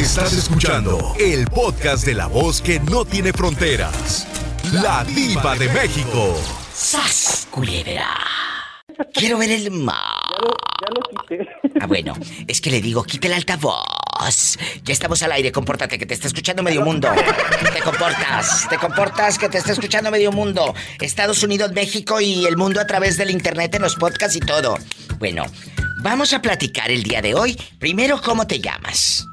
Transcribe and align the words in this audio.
Estás 0.00 0.32
escuchando 0.32 1.14
el 1.20 1.44
podcast 1.48 2.06
de 2.06 2.14
la 2.14 2.26
voz 2.26 2.62
que 2.62 2.80
no 2.80 3.04
tiene 3.04 3.34
fronteras. 3.34 4.26
La 4.72 5.04
diva 5.04 5.54
de 5.56 5.68
México. 5.68 6.40
¡Sas, 6.74 7.46
culebra! 7.50 8.08
Quiero 9.12 9.36
ver 9.36 9.50
el 9.50 9.70
mar. 9.70 9.94
Ya 10.80 10.88
lo 10.88 11.02
quité. 11.02 11.46
Ah, 11.82 11.86
bueno, 11.86 12.14
es 12.48 12.62
que 12.62 12.70
le 12.70 12.80
digo, 12.80 13.04
quita 13.04 13.26
el 13.26 13.34
altavoz. 13.34 14.56
Ya 14.84 14.94
estamos 14.94 15.22
al 15.22 15.32
aire, 15.32 15.52
compórtate, 15.52 15.98
que 15.98 16.06
te 16.06 16.14
está 16.14 16.28
escuchando 16.28 16.62
medio 16.62 16.82
mundo. 16.82 17.10
Te 17.70 17.80
comportas, 17.82 18.68
te 18.70 18.78
comportas, 18.78 19.38
que 19.38 19.50
te 19.50 19.58
está 19.58 19.72
escuchando 19.72 20.10
medio 20.10 20.32
mundo. 20.32 20.74
Estados 20.98 21.42
Unidos, 21.42 21.72
México 21.72 22.22
y 22.22 22.46
el 22.46 22.56
mundo 22.56 22.80
a 22.80 22.86
través 22.86 23.18
del 23.18 23.30
internet, 23.30 23.74
en 23.74 23.82
los 23.82 23.96
podcasts 23.96 24.34
y 24.34 24.40
todo. 24.40 24.78
Bueno, 25.18 25.44
vamos 26.02 26.32
a 26.32 26.40
platicar 26.40 26.90
el 26.90 27.02
día 27.02 27.20
de 27.20 27.34
hoy. 27.34 27.54
Primero, 27.78 28.18
¿cómo 28.22 28.46
te 28.46 28.60
llamas? 28.60 29.26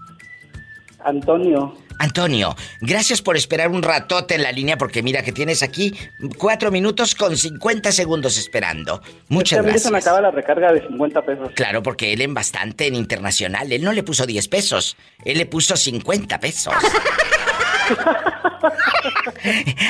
Antonio. 1.08 1.74
Antonio, 2.00 2.56
gracias 2.82 3.22
por 3.24 3.38
esperar 3.38 3.70
un 3.70 3.82
ratote 3.82 4.36
en 4.36 4.44
la 4.44 4.52
línea 4.52 4.78
porque 4.78 5.02
mira 5.02 5.24
que 5.24 5.32
tienes 5.32 5.64
aquí 5.64 5.98
cuatro 6.38 6.70
minutos 6.70 7.16
con 7.16 7.36
50 7.36 7.92
segundos 7.92 8.38
esperando. 8.38 9.02
Muchas 9.30 9.54
Es 9.54 9.56
que 9.56 9.60
a 9.60 9.64
mí 9.64 9.70
gracias. 9.70 9.84
se 9.84 9.92
me 9.92 9.98
acaba 9.98 10.22
la 10.22 10.30
recarga 10.32 10.72
de 10.74 10.82
50 10.86 11.22
pesos. 11.26 11.50
Claro, 11.56 11.82
porque 11.82 12.14
él 12.14 12.22
en 12.22 12.34
bastante 12.36 12.88
en 12.88 12.96
internacional, 12.96 13.72
él 13.72 13.84
no 13.84 13.94
le 13.94 14.04
puso 14.04 14.26
10 14.28 14.48
pesos, 14.48 14.96
él 15.24 15.38
le 15.40 15.46
puso 15.48 15.76
50 15.76 16.40
pesos. 16.40 16.74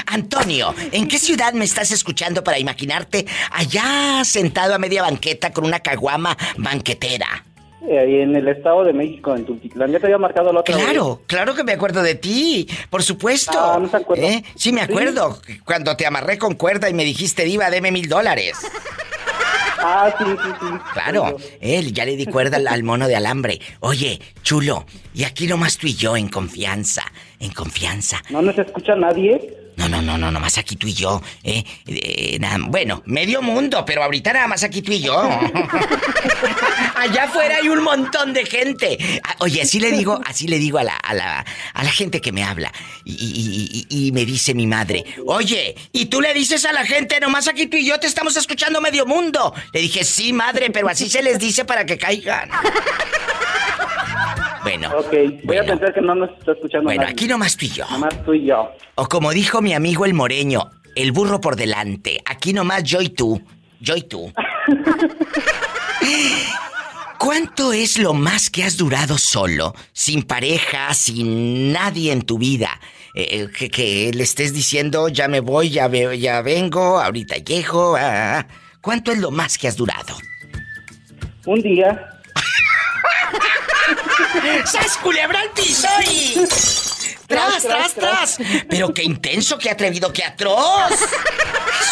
Antonio, 0.07 0.73
¿en 0.91 1.07
qué 1.07 1.17
ciudad 1.17 1.53
me 1.53 1.65
estás 1.65 1.91
escuchando 1.91 2.43
para 2.43 2.59
imaginarte 2.59 3.25
allá 3.51 4.23
sentado 4.23 4.75
a 4.75 4.77
media 4.77 5.01
banqueta 5.01 5.51
con 5.51 5.65
una 5.65 5.79
caguama 5.79 6.37
banquetera? 6.57 7.43
Eh, 7.89 8.23
en 8.23 8.35
el 8.35 8.45
Estado 8.49 8.83
de 8.83 8.91
México, 8.91 9.33
en 9.33 9.45
Tultitlán. 9.45 9.89
Ya 9.91 9.99
te 9.99 10.07
había 10.07 10.17
marcado 10.17 10.51
la 10.51 10.59
otra 10.59 10.75
vez. 10.75 10.83
Claro, 10.83 11.21
claro 11.25 11.55
que 11.55 11.63
me 11.63 11.71
acuerdo 11.71 12.03
de 12.03 12.15
ti, 12.15 12.67
por 12.89 13.01
supuesto. 13.01 13.57
Ah, 13.57 13.77
¿no 13.79 13.87
se 13.89 13.95
acuerda? 13.95 14.27
¿Eh? 14.27 14.43
Sí, 14.55 14.73
me 14.73 14.81
acuerdo. 14.81 15.39
Cuando 15.63 15.95
te 15.95 16.05
amarré 16.05 16.37
con 16.37 16.55
cuerda 16.55 16.89
y 16.89 16.93
me 16.93 17.05
dijiste, 17.05 17.45
Diva, 17.45 17.69
deme 17.69 17.93
mil 17.93 18.09
dólares. 18.09 18.57
Ah, 19.79 20.13
sí, 20.17 20.25
sí, 20.25 20.49
sí. 20.59 20.65
Claro, 20.93 21.37
él 21.61 21.93
ya 21.93 22.03
le 22.03 22.17
di 22.17 22.25
cuerda 22.25 22.57
al, 22.57 22.67
al 22.67 22.83
mono 22.83 23.07
de 23.07 23.15
alambre. 23.15 23.61
Oye, 23.79 24.19
chulo, 24.43 24.85
y 25.13 25.23
aquí 25.23 25.47
nomás 25.47 25.77
tú 25.77 25.87
y 25.87 25.95
yo 25.95 26.17
en 26.17 26.27
confianza, 26.27 27.03
en 27.39 27.51
confianza. 27.51 28.21
¿No 28.29 28.41
nos 28.41 28.57
escucha 28.57 28.95
nadie? 28.95 29.55
No, 29.77 29.87
no, 29.87 30.01
no, 30.01 30.17
no, 30.17 30.31
nomás 30.31 30.57
aquí 30.57 30.75
tú 30.75 30.87
y 30.87 30.93
yo, 30.93 31.21
¿eh? 31.43 31.63
Eh, 31.85 32.39
bueno, 32.67 33.03
medio 33.05 33.41
mundo, 33.43 33.85
pero 33.85 34.03
ahorita 34.03 34.33
nada 34.33 34.47
más 34.47 34.63
aquí 34.63 34.81
tú 34.81 34.91
y 34.91 34.99
yo. 35.01 35.15
Allá 36.95 37.25
afuera 37.25 37.57
hay 37.61 37.69
un 37.69 37.83
montón 37.83 38.33
de 38.33 38.43
gente. 38.45 38.97
Ah, 39.23 39.35
Oye, 39.39 39.61
así 39.61 39.79
le 39.79 39.91
digo, 39.91 40.19
así 40.25 40.47
le 40.47 40.57
digo 40.57 40.79
a 40.79 40.83
la, 40.83 40.95
a 40.95 41.13
la, 41.13 41.45
a 41.73 41.83
la 41.83 41.91
gente 41.91 42.19
que 42.21 42.31
me 42.31 42.43
habla. 42.43 42.71
Y, 43.05 43.13
y- 43.13 43.85
y- 43.87 44.07
y 44.07 44.11
me 44.11 44.25
dice 44.25 44.55
mi 44.55 44.65
madre, 44.65 45.05
oye, 45.27 45.75
y 45.91 46.05
tú 46.07 46.21
le 46.21 46.33
dices 46.33 46.65
a 46.65 46.73
la 46.73 46.83
gente, 46.83 47.19
nomás 47.19 47.47
aquí 47.47 47.67
tú 47.67 47.77
y 47.77 47.85
yo 47.85 47.99
te 47.99 48.07
estamos 48.07 48.35
escuchando 48.35 48.81
medio 48.81 49.05
mundo. 49.05 49.53
Le 49.73 49.79
dije, 49.81 50.03
sí, 50.03 50.33
madre, 50.33 50.71
pero 50.71 50.89
así 50.89 51.07
se 51.07 51.21
les 51.21 51.37
dice 51.37 51.65
para 51.65 51.85
que 51.85 51.97
caigan. 51.99 52.49
Bueno. 54.69 54.89
Ok, 54.97 55.11
voy 55.11 55.39
bueno. 55.45 55.61
a 55.61 55.65
pensar 55.65 55.93
que 55.93 56.01
no 56.01 56.15
nos 56.15 56.29
está 56.37 56.51
escuchando 56.53 56.85
Bueno, 56.85 57.01
nadie. 57.01 57.13
aquí 57.13 57.27
nomás 57.27 57.55
tú 57.57 57.65
y 57.65 57.69
yo. 57.69 57.85
Nomás 57.89 58.25
tú 58.25 58.33
y 58.33 58.45
yo. 58.45 58.71
O 58.95 59.07
como 59.07 59.31
dijo 59.31 59.61
mi 59.61 59.73
amigo 59.73 60.05
el 60.05 60.13
moreño, 60.13 60.69
el 60.95 61.11
burro 61.11 61.39
por 61.39 61.55
delante. 61.55 62.21
Aquí 62.25 62.53
nomás 62.53 62.83
yo 62.83 63.01
y 63.01 63.09
tú. 63.09 63.41
Yo 63.79 63.95
y 63.95 64.01
tú. 64.03 64.31
¿Cuánto 67.19 67.73
es 67.73 67.97
lo 67.97 68.13
más 68.13 68.49
que 68.49 68.63
has 68.63 68.77
durado 68.77 69.17
solo, 69.17 69.73
sin 69.91 70.23
pareja, 70.23 70.93
sin 70.93 71.71
nadie 71.73 72.11
en 72.11 72.21
tu 72.21 72.37
vida? 72.37 72.79
Eh, 73.15 73.47
que, 73.57 73.69
que 73.69 74.11
le 74.13 74.23
estés 74.23 74.53
diciendo, 74.53 75.09
ya 75.09 75.27
me 75.27 75.39
voy, 75.39 75.69
ya, 75.71 75.87
ve- 75.87 76.19
ya 76.19 76.41
vengo, 76.41 76.99
ahorita 76.99 77.37
llego. 77.37 77.95
ah, 77.95 78.01
ah, 78.01 78.39
ah. 78.39 78.47
¿Cuánto 78.81 79.11
es 79.11 79.17
lo 79.17 79.31
más 79.31 79.57
que 79.57 79.67
has 79.67 79.75
durado? 79.75 80.15
Un 81.45 81.61
día. 81.61 82.07
¡Sas 84.65 84.97
culebra 84.97 85.39
al 85.41 85.51
piso 85.51 85.87
y... 86.09 86.35
¡Tras, 87.27 87.63
tras, 87.63 87.93
tras! 87.93 88.37
Pero 88.69 88.93
qué 88.93 89.03
intenso, 89.03 89.57
qué 89.57 89.69
atrevido, 89.69 90.13
qué 90.13 90.23
atroz. 90.23 90.91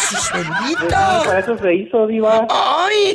¡Jesús 0.08 0.30
bendito! 0.32 0.88
Para 0.88 1.40
eso 1.40 1.58
se 1.58 1.74
hizo, 1.74 2.06
Diva. 2.06 2.46
¡Ay! 2.48 3.14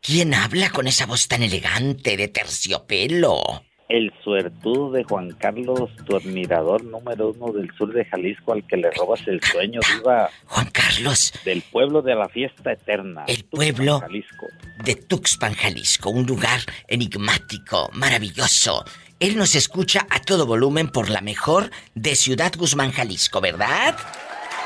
¿Quién 0.00 0.34
habla 0.34 0.70
con 0.70 0.86
esa 0.86 1.06
voz 1.06 1.28
tan 1.28 1.42
elegante 1.42 2.16
de 2.16 2.28
terciopelo? 2.28 3.64
El 3.88 4.12
suertudo 4.24 4.90
de 4.90 5.04
Juan 5.04 5.30
Carlos, 5.38 5.90
tu 6.06 6.16
admirador 6.16 6.82
número 6.84 7.30
uno 7.30 7.52
del 7.52 7.70
sur 7.76 7.92
de 7.92 8.04
Jalisco, 8.04 8.52
al 8.52 8.66
que 8.66 8.76
le 8.76 8.90
robas 8.90 9.20
el 9.28 9.40
sueño, 9.40 9.78
viva 9.96 10.28
Juan 10.46 10.68
Carlos, 10.72 11.32
del 11.44 11.62
pueblo 11.62 12.02
de 12.02 12.16
la 12.16 12.28
fiesta 12.28 12.72
eterna. 12.72 13.24
El 13.28 13.44
Tuxpan, 13.44 13.50
pueblo. 13.50 14.00
Jalisco. 14.00 14.46
de 14.84 14.94
Tuxpan, 14.96 15.54
Jalisco, 15.54 16.10
un 16.10 16.26
lugar 16.26 16.60
enigmático, 16.88 17.88
maravilloso. 17.92 18.84
Él 19.20 19.36
nos 19.36 19.54
escucha 19.54 20.04
a 20.10 20.20
todo 20.20 20.46
volumen 20.46 20.88
por 20.88 21.08
la 21.08 21.20
mejor 21.20 21.70
de 21.94 22.16
Ciudad 22.16 22.52
Guzmán, 22.58 22.90
Jalisco, 22.90 23.40
¿verdad? 23.40 23.96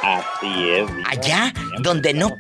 Así 0.03 0.71
es. 0.71 0.87
viva. 0.87 1.09
Allá, 1.11 1.53
Siempre 1.55 1.83
donde 1.83 2.15
no-. 2.15 2.37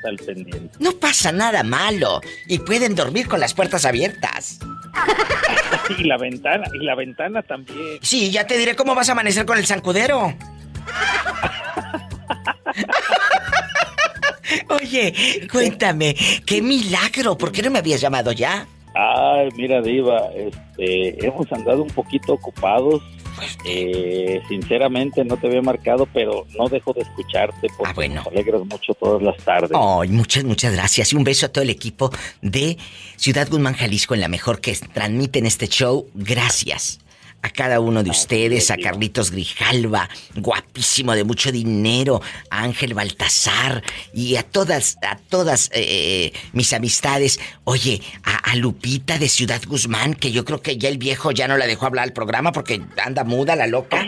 No 0.79 0.93
pasa 0.93 1.31
nada 1.31 1.63
malo 1.63 2.23
y 2.49 2.59
pueden 2.59 2.95
dormir 2.95 3.29
con 3.29 3.39
las 3.39 3.53
puertas 3.53 3.85
abiertas. 3.85 4.59
Y 5.99 6.05
la 6.05 6.17
ventana, 6.19 6.65
y 6.73 6.85
la 6.85 6.95
ventana 6.95 7.43
también. 7.43 7.99
Sí, 8.01 8.31
ya 8.31 8.47
te 8.47 8.57
diré 8.57 8.77
cómo 8.77 8.95
vas 8.95 9.09
a 9.09 9.13
amanecer 9.13 9.45
con 9.45 9.59
el 9.59 9.67
zancudero. 9.67 10.33
Oye, 14.69 15.49
cuéntame, 15.51 16.15
qué 16.47 16.63
milagro, 16.63 17.37
¿por 17.37 17.51
qué 17.51 17.63
no 17.63 17.71
me 17.71 17.81
habías 17.81 18.01
llamado 18.01 18.31
ya? 18.33 18.67
Ay, 18.95 19.49
mira, 19.57 19.81
Diva, 19.81 20.29
este, 20.37 21.27
hemos 21.27 21.51
andado 21.53 21.83
un 21.83 21.91
poquito 21.91 22.35
ocupados. 22.35 23.03
Eh, 23.65 24.41
sinceramente 24.49 25.25
no 25.25 25.37
te 25.37 25.47
había 25.47 25.63
marcado, 25.63 26.07
pero 26.13 26.47
no 26.59 26.69
dejo 26.69 26.93
de 26.93 27.03
escucharte 27.03 27.69
porque 27.77 27.91
Ah, 27.91 27.93
bueno. 27.95 28.23
me 28.25 28.31
alegras 28.41 28.63
mucho 28.67 28.95
todas 28.95 29.23
las 29.23 29.37
tardes. 29.45 29.71
Ay, 29.75 30.09
muchas, 30.09 30.45
muchas 30.45 30.73
gracias 30.73 31.13
y 31.13 31.17
un 31.17 31.25
beso 31.25 31.47
a 31.47 31.49
todo 31.51 31.63
el 31.63 31.71
equipo 31.71 32.11
de 32.43 32.77
Ciudad 33.17 33.49
Guzmán, 33.51 33.75
Jalisco, 33.75 34.15
en 34.15 34.21
la 34.21 34.29
mejor 34.29 34.61
que 34.61 34.75
transmiten 34.93 35.47
este 35.47 35.67
show. 35.69 36.07
Gracias. 36.15 37.01
A 37.43 37.49
cada 37.51 37.81
uno 37.81 38.03
de 38.03 38.11
ustedes, 38.11 38.71
a 38.71 38.77
Carlitos 38.77 39.31
Grijalva, 39.31 40.09
guapísimo 40.37 41.15
de 41.15 41.25
mucho 41.25 41.51
dinero, 41.51 42.21
a 42.51 42.63
Ángel 42.65 42.93
Baltasar 42.95 43.83
y 44.13 44.37
a 44.37 44.43
todas, 44.43 44.99
a 45.03 45.17
todas 45.17 45.71
eh, 45.73 46.33
mis 46.53 46.73
amistades. 46.73 47.41
Oye, 47.65 48.03
a, 48.25 48.37
a 48.51 48.57
Lupita 48.57 49.19
de 49.19 49.29
Ciudad 49.29 49.63
Guzmán, 49.67 50.15
que 50.15 50.33
yo 50.33 50.45
creo 50.45 50.61
que 50.61 50.77
ya 50.77 50.89
el 50.91 50.99
viejo 50.99 51.31
ya 51.31 51.49
no 51.49 51.57
la 51.57 51.67
dejó 51.67 51.87
hablar 51.87 52.05
al 52.05 52.13
programa 52.13 52.53
porque 52.53 52.83
anda 53.03 53.25
muda 53.25 53.57
la 53.57 53.67
loca. 53.67 54.03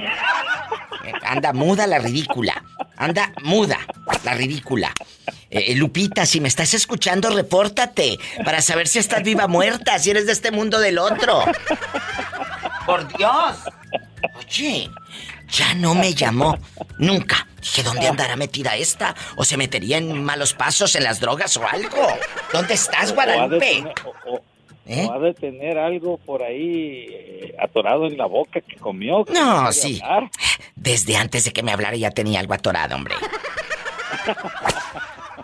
Eh, 1.04 1.12
Anda 1.22 1.52
muda 1.52 1.86
la 1.86 1.98
ridícula. 1.98 2.64
Anda 2.96 3.32
muda 3.42 3.78
la 4.24 4.34
ridícula. 4.34 4.92
Eh, 5.54 5.74
Lupita, 5.74 6.24
si 6.24 6.40
me 6.40 6.48
estás 6.48 6.72
escuchando, 6.72 7.28
repórtate 7.28 8.18
para 8.42 8.62
saber 8.62 8.88
si 8.88 8.98
estás 8.98 9.22
viva 9.22 9.44
o 9.44 9.48
muerta, 9.48 9.98
si 9.98 10.10
eres 10.10 10.24
de 10.24 10.32
este 10.32 10.50
mundo 10.50 10.80
del 10.80 10.98
otro. 10.98 11.44
Por 12.86 13.06
Dios. 13.18 13.58
Oye, 14.38 14.88
ya 15.50 15.74
no 15.74 15.94
me 15.94 16.14
llamó. 16.14 16.58
Nunca. 16.96 17.46
Dije, 17.60 17.82
¿dónde 17.82 18.08
andará 18.08 18.34
metida 18.34 18.76
esta? 18.76 19.14
¿O 19.36 19.44
se 19.44 19.58
metería 19.58 19.98
en 19.98 20.24
malos 20.24 20.54
pasos, 20.54 20.96
en 20.96 21.04
las 21.04 21.20
drogas 21.20 21.54
o 21.58 21.68
algo? 21.68 22.06
¿Dónde 22.50 22.72
estás, 22.72 23.14
Guadalupe? 23.14 23.84
¿Eh? 24.86 25.06
o 25.08 25.12
ha 25.12 25.18
de 25.20 25.32
tener 25.34 25.78
algo 25.78 26.16
por 26.18 26.42
ahí 26.42 27.06
eh, 27.08 27.54
atorado 27.60 28.06
en 28.06 28.16
la 28.16 28.26
boca 28.26 28.60
que 28.62 28.76
comió. 28.76 29.24
que 29.24 29.32
No, 29.34 29.70
sí. 29.70 30.00
hablar. 30.02 30.30
Desde 30.74 31.16
antes 31.16 31.44
de 31.44 31.52
que 31.52 31.62
me 31.62 31.72
hablara 31.72 31.96
ya 31.96 32.10
tenía 32.10 32.40
algo 32.40 32.54
atorado, 32.54 32.96
hombre. 32.96 33.14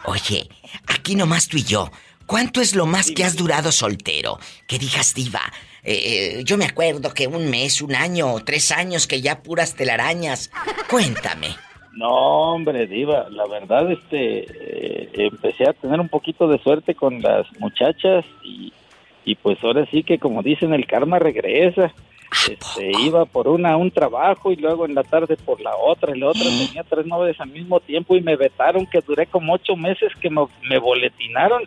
Oye, 0.08 0.48
aquí 0.86 1.14
nomás 1.14 1.48
tú 1.48 1.58
y 1.58 1.64
yo. 1.64 1.90
¿Cuánto 2.24 2.62
es 2.62 2.74
lo 2.74 2.86
más 2.86 3.10
que 3.10 3.24
has 3.24 3.36
durado 3.36 3.70
soltero? 3.72 4.38
Que 4.66 4.78
digas, 4.78 5.12
diva. 5.14 5.42
eh, 5.84 6.38
eh, 6.38 6.44
yo 6.44 6.56
me 6.56 6.64
acuerdo 6.64 7.12
que 7.12 7.26
un 7.26 7.50
mes, 7.50 7.82
un 7.82 7.94
año, 7.94 8.34
tres 8.42 8.72
años 8.72 9.06
que 9.06 9.20
ya 9.20 9.42
puras 9.42 9.74
telarañas. 9.74 10.50
Cuéntame. 10.90 11.48
No, 11.98 12.52
hombre, 12.52 12.86
Diva, 12.86 13.26
la 13.28 13.44
verdad, 13.48 13.90
este, 13.90 14.44
eh, 14.48 15.08
empecé 15.14 15.64
a 15.68 15.72
tener 15.72 15.98
un 15.98 16.08
poquito 16.08 16.46
de 16.46 16.58
suerte 16.60 16.94
con 16.94 17.20
las 17.20 17.44
muchachas 17.58 18.24
y, 18.44 18.72
y 19.24 19.34
pues 19.34 19.58
ahora 19.64 19.84
sí 19.90 20.04
que 20.04 20.20
como 20.20 20.44
dicen, 20.44 20.72
el 20.72 20.86
karma 20.86 21.18
regresa. 21.18 21.92
Este, 22.48 22.90
iba 23.00 23.24
por 23.24 23.48
una 23.48 23.72
a 23.72 23.76
un 23.76 23.90
trabajo 23.90 24.52
y 24.52 24.56
luego 24.56 24.84
en 24.84 24.94
la 24.94 25.02
tarde 25.02 25.36
por 25.36 25.60
la 25.60 25.74
otra 25.76 26.14
y 26.14 26.20
la 26.20 26.28
otra 26.28 26.42
tenía 26.42 26.84
tres 26.84 27.06
novias 27.06 27.40
al 27.40 27.48
mismo 27.48 27.80
tiempo 27.80 28.16
y 28.16 28.20
me 28.20 28.36
vetaron 28.36 28.86
que 28.86 29.00
duré 29.00 29.26
como 29.26 29.54
ocho 29.54 29.76
meses 29.76 30.12
que 30.20 30.28
me, 30.30 30.46
me 30.68 30.78
boletinaron 30.78 31.62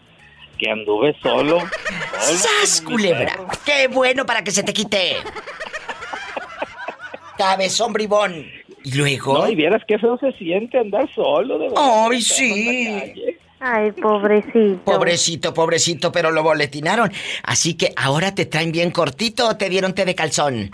que 0.57 0.69
anduve 0.69 1.15
solo. 1.21 1.59
solo 2.19 2.37
¡Sas, 2.37 2.81
como 2.81 2.97
mi 2.97 3.03
culebra! 3.03 3.31
perro. 3.31 3.47
¡Qué 3.65 3.87
bueno 3.87 4.25
para 4.25 4.43
que 4.43 4.51
se 4.51 4.63
te 4.63 4.71
quite! 4.73 5.15
Cabezón 7.37 7.91
bribón. 7.93 8.45
¿Y 8.83 8.95
luego? 8.95 9.33
No, 9.37 9.49
y 9.49 9.55
vieras 9.55 9.81
qué 9.87 9.97
feo 9.97 10.17
se 10.17 10.31
siente 10.33 10.77
andar 10.77 11.09
solo, 11.13 11.57
de 11.57 11.69
verdad. 11.69 12.07
¡Ay, 12.09 12.21
sí! 12.21 13.13
Ay, 13.63 13.91
pobrecito. 13.91 14.83
Pobrecito, 14.83 15.53
pobrecito, 15.53 16.11
pero 16.11 16.31
lo 16.31 16.41
boletinaron. 16.41 17.11
Así 17.43 17.75
que 17.75 17.93
ahora 17.95 18.33
te 18.33 18.47
traen 18.47 18.71
bien 18.71 18.89
cortito 18.89 19.47
o 19.47 19.55
te 19.55 19.69
dieron 19.69 19.93
té 19.93 20.03
de 20.03 20.15
calzón. 20.15 20.71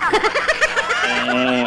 Eh, 1.30 1.66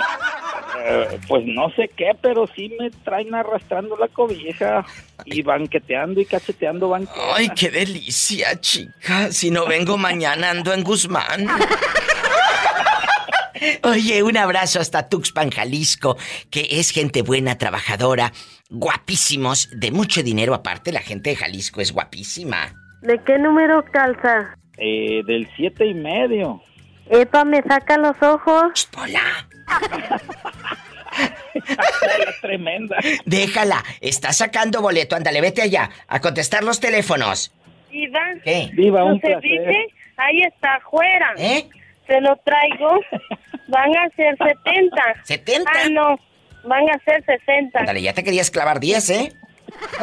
eh, 0.87 1.21
pues 1.29 1.45
no 1.45 1.71
sé 1.77 1.91
qué, 1.95 2.13
pero 2.23 2.47
sí 2.57 2.75
me 2.81 2.91
traen 2.91 3.35
arrastrando 3.35 3.99
la 3.99 4.09
cobija 4.09 4.87
y 5.27 5.43
banqueteando 5.43 6.23
y 6.23 6.25
cacheteando 6.25 6.89
banquetas. 6.89 7.35
Ay, 7.35 7.51
qué 7.51 7.71
delicia, 7.71 8.59
chica. 8.59 9.31
Si 9.31 9.51
no 9.51 9.67
vengo 9.67 9.99
mañana 9.99 10.51
ando 10.51 10.73
en 10.73 10.83
Guzmán. 10.83 11.47
Oye, 13.83 14.23
un 14.23 14.37
abrazo 14.37 14.81
hasta 14.81 15.09
Tuxpan, 15.09 15.51
Jalisco, 15.51 16.17
que 16.51 16.67
es 16.71 16.91
gente 16.91 17.23
buena, 17.23 17.59
trabajadora, 17.59 18.33
guapísimos, 18.71 19.69
de 19.73 19.91
mucho 19.91 20.23
dinero 20.23 20.55
aparte. 20.55 20.93
La 20.93 21.01
gente 21.01 21.31
de 21.31 21.37
Jalisco 21.37 21.81
es 21.81 21.93
guapísima. 21.93 22.75
¿De 23.03 23.21
qué 23.27 23.39
número 23.39 23.85
calza? 23.93 24.57
Eh, 24.79 25.23
del 25.27 25.49
siete 25.57 25.87
y 25.87 25.95
medio. 25.95 26.63
Epa, 27.11 27.45
me 27.45 27.63
saca 27.63 27.99
los 27.99 28.17
ojos. 28.23 28.73
Ch, 28.75 28.87
Pola, 28.91 29.47
Es 31.55 32.41
tremenda. 32.41 32.97
déjala. 33.25 33.83
Está 34.01 34.33
sacando 34.33 34.81
boleto. 34.81 35.17
Ándale, 35.17 35.41
vete 35.41 35.63
allá 35.63 35.91
a 36.09 36.21
contestar 36.21 36.63
los 36.63 36.79
teléfonos. 36.81 37.53
Iván, 37.91 38.41
¿Qué? 38.45 38.71
Viva, 38.75 39.03
un 39.05 39.15
¿no 39.15 39.21
se 39.21 39.27
placer. 39.27 39.43
dice? 39.43 39.87
Ahí 40.17 40.43
está 40.43 40.77
afuera. 40.77 41.35
¿Eh? 41.37 41.69
Se 42.11 42.21
lo 42.21 42.37
traigo. 42.45 43.01
Van 43.69 43.97
a 43.97 44.09
ser 44.17 44.37
70. 44.37 44.97
¿70? 45.25 45.65
Ah, 45.67 45.89
no. 45.91 46.19
Van 46.65 46.91
a 46.91 46.99
ser 47.05 47.25
60. 47.25 47.79
Ándale, 47.79 48.03
ya 48.03 48.13
te 48.13 48.25
querías 48.25 48.51
clavar 48.51 48.81
10, 48.81 49.11
¿eh? 49.11 49.33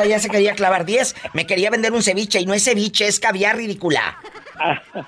Ya 0.07 0.19
se 0.19 0.29
quería 0.29 0.55
clavar 0.55 0.85
10. 0.85 1.15
Me 1.33 1.45
quería 1.45 1.69
vender 1.69 1.91
un 1.91 2.01
ceviche 2.01 2.39
y 2.39 2.45
no 2.45 2.53
es 2.53 2.63
ceviche, 2.63 3.07
es 3.07 3.19
caviar 3.19 3.57
ridícula. 3.57 4.17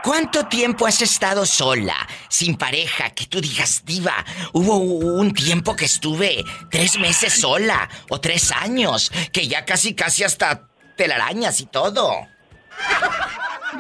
¿Cuánto 0.06 0.46
tiempo 0.46 0.86
has 0.86 1.02
estado 1.02 1.48
sola, 1.48 1.96
sin 2.30 2.56
pareja? 2.58 3.10
Que 3.10 3.26
tú 3.26 3.42
digas, 3.42 3.82
diva, 3.86 4.14
hubo 4.54 4.78
un 4.78 5.34
tiempo 5.34 5.76
que 5.76 5.86
estuve 5.86 6.46
tres 6.70 7.00
meses 7.00 7.34
sola, 7.42 7.90
o 8.12 8.22
tres 8.22 8.52
años, 8.52 9.12
que 9.34 9.48
ya 9.48 9.66
casi, 9.66 9.96
casi 9.96 10.24
hasta 10.24 10.68
telarañas 10.96 11.60
y 11.60 11.66
todo. 11.66 12.12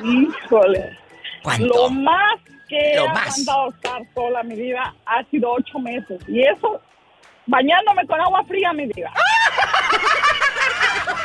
Híjole. 0.03 0.97
¿Cuánto? 1.43 1.67
Lo 1.67 1.89
más 1.91 2.39
que 2.67 2.95
Lo 2.95 3.05
he 3.05 3.09
más. 3.09 3.27
aguantado 3.27 3.69
estar 3.69 4.01
sola 4.15 4.41
mi 4.41 4.55
vida 4.55 4.95
ha 5.05 5.23
sido 5.29 5.51
ocho 5.51 5.77
meses. 5.77 6.19
Y 6.27 6.41
eso, 6.41 6.81
bañándome 7.45 8.03
con 8.07 8.19
agua 8.19 8.43
fría, 8.47 8.73
mi 8.73 8.87
vida. 8.87 9.13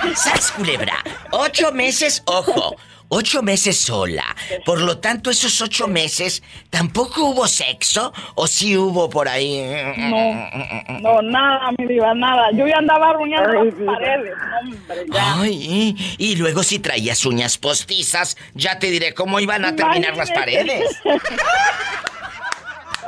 ¡Sas, 0.14 0.52
culebra! 0.52 1.02
Ocho 1.30 1.72
meses, 1.72 2.22
ojo, 2.26 2.76
ocho 3.10 3.42
meses 3.42 3.78
sola. 3.78 4.24
Por 4.64 4.80
lo 4.80 4.98
tanto, 4.98 5.30
esos 5.30 5.60
ocho 5.60 5.86
meses, 5.86 6.42
¿tampoco 6.70 7.26
hubo 7.26 7.46
sexo? 7.46 8.12
¿O 8.34 8.46
sí 8.46 8.76
hubo 8.76 9.10
por 9.10 9.28
ahí? 9.28 9.62
No, 9.96 11.00
no, 11.00 11.22
nada, 11.22 11.70
mi 11.76 11.86
vida, 11.86 12.14
nada. 12.14 12.50
Yo 12.52 12.66
ya 12.66 12.78
andaba 12.78 13.10
arruinando 13.10 13.64
las 13.64 13.78
diva. 13.78 13.92
paredes. 13.92 14.34
Hombre, 14.62 15.06
ya. 15.12 15.40
Ay, 15.40 16.16
y 16.18 16.36
luego 16.36 16.62
si 16.62 16.78
traías 16.78 17.24
uñas 17.26 17.58
postizas, 17.58 18.36
ya 18.54 18.78
te 18.78 18.90
diré 18.90 19.12
cómo 19.12 19.40
iban 19.40 19.64
a 19.64 19.76
terminar 19.76 20.16
las 20.16 20.30
paredes. 20.30 20.84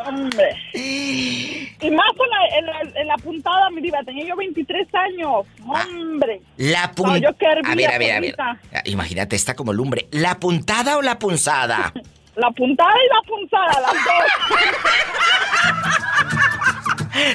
Hombre. 0.07 0.57
Y 1.83 1.91
más 1.91 2.07
en 2.13 2.31
la, 2.31 2.59
en, 2.59 2.67
la, 2.95 3.01
en 3.01 3.09
la 3.09 3.17
puntada, 3.17 3.69
mi 3.71 3.81
diva. 3.83 3.99
Tenía 4.05 4.25
yo 4.25 4.37
23 4.37 4.87
años. 4.95 5.45
Hombre. 5.67 6.41
La 6.59 6.87
No, 6.87 6.95
puntada. 6.95 7.19
yo 7.19 7.37
qué 7.37 7.47
hervía, 7.47 7.73
a 7.73 7.75
ver, 7.75 7.91
a 7.93 7.99
ver, 7.99 8.13
a 8.15 8.21
ver. 8.21 8.37
Ah, 8.39 8.57
Imagínate, 8.85 9.35
está 9.35 9.55
como 9.57 9.73
lumbre. 9.73 10.07
¿La 10.13 10.39
puntada 10.39 10.97
o 10.97 11.03
la 11.03 11.19
punzada? 11.19 11.93
La 12.37 12.51
puntada 12.53 12.95
y 12.95 13.09
la 13.15 13.21
punzada, 13.29 13.81
las 13.83 13.93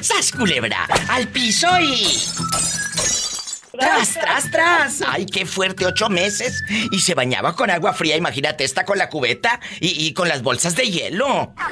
¡Sas, 0.06 0.32
culebra! 0.32 0.88
¡Al 1.08 1.28
piso 1.28 1.68
y. 1.80 2.02
¡Tras, 3.78 4.14
tras, 4.14 4.50
tras! 4.50 5.02
¡Ay, 5.06 5.24
qué 5.26 5.46
fuerte! 5.46 5.86
Ocho 5.86 6.08
meses. 6.08 6.64
Y 6.90 6.98
se 6.98 7.14
bañaba 7.14 7.54
con 7.54 7.70
agua 7.70 7.92
fría. 7.92 8.16
Imagínate, 8.16 8.64
esta 8.64 8.84
con 8.84 8.98
la 8.98 9.08
cubeta 9.08 9.60
y, 9.78 10.04
y 10.04 10.14
con 10.14 10.26
las 10.28 10.42
bolsas 10.42 10.74
de 10.74 10.90
hielo. 10.90 11.54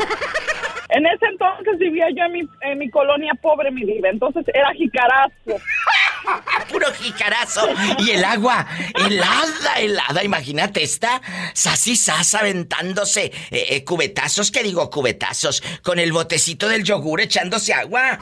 En 0.97 1.05
ese 1.05 1.27
entonces 1.27 1.79
vivía 1.79 2.07
yo 2.09 2.25
en 2.25 2.33
mi, 2.33 2.49
en 2.63 2.79
mi 2.79 2.89
colonia 2.89 3.35
pobre, 3.43 3.71
mi 3.71 3.85
diva. 3.85 4.09
Entonces 4.09 4.47
era 4.55 4.73
jicarazo. 4.73 5.33
Puro 6.73 6.91
jicarazo. 6.95 7.69
Y 7.99 8.13
el 8.13 8.25
agua, 8.25 8.67
helada, 8.95 9.75
helada. 9.79 10.25
Imagínate, 10.25 10.83
esta 10.83 11.21
sas 11.53 11.87
y 11.87 11.97
sas 11.97 12.35
aventándose 12.35 13.27
eh, 13.51 13.67
eh, 13.69 13.85
cubetazos, 13.85 14.51
¿qué 14.51 14.63
digo 14.63 14.89
cubetazos? 14.89 15.63
Con 15.83 15.99
el 15.99 16.13
botecito 16.13 16.67
del 16.67 16.83
yogur 16.83 17.21
echándose 17.21 17.75
agua. 17.75 18.19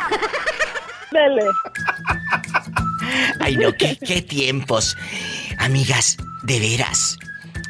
Dele. 1.12 1.44
Ay, 3.38 3.56
no, 3.56 3.72
qué, 3.74 3.96
qué 4.04 4.20
tiempos. 4.20 4.96
Amigas, 5.58 6.16
de 6.42 6.58
veras. 6.58 7.18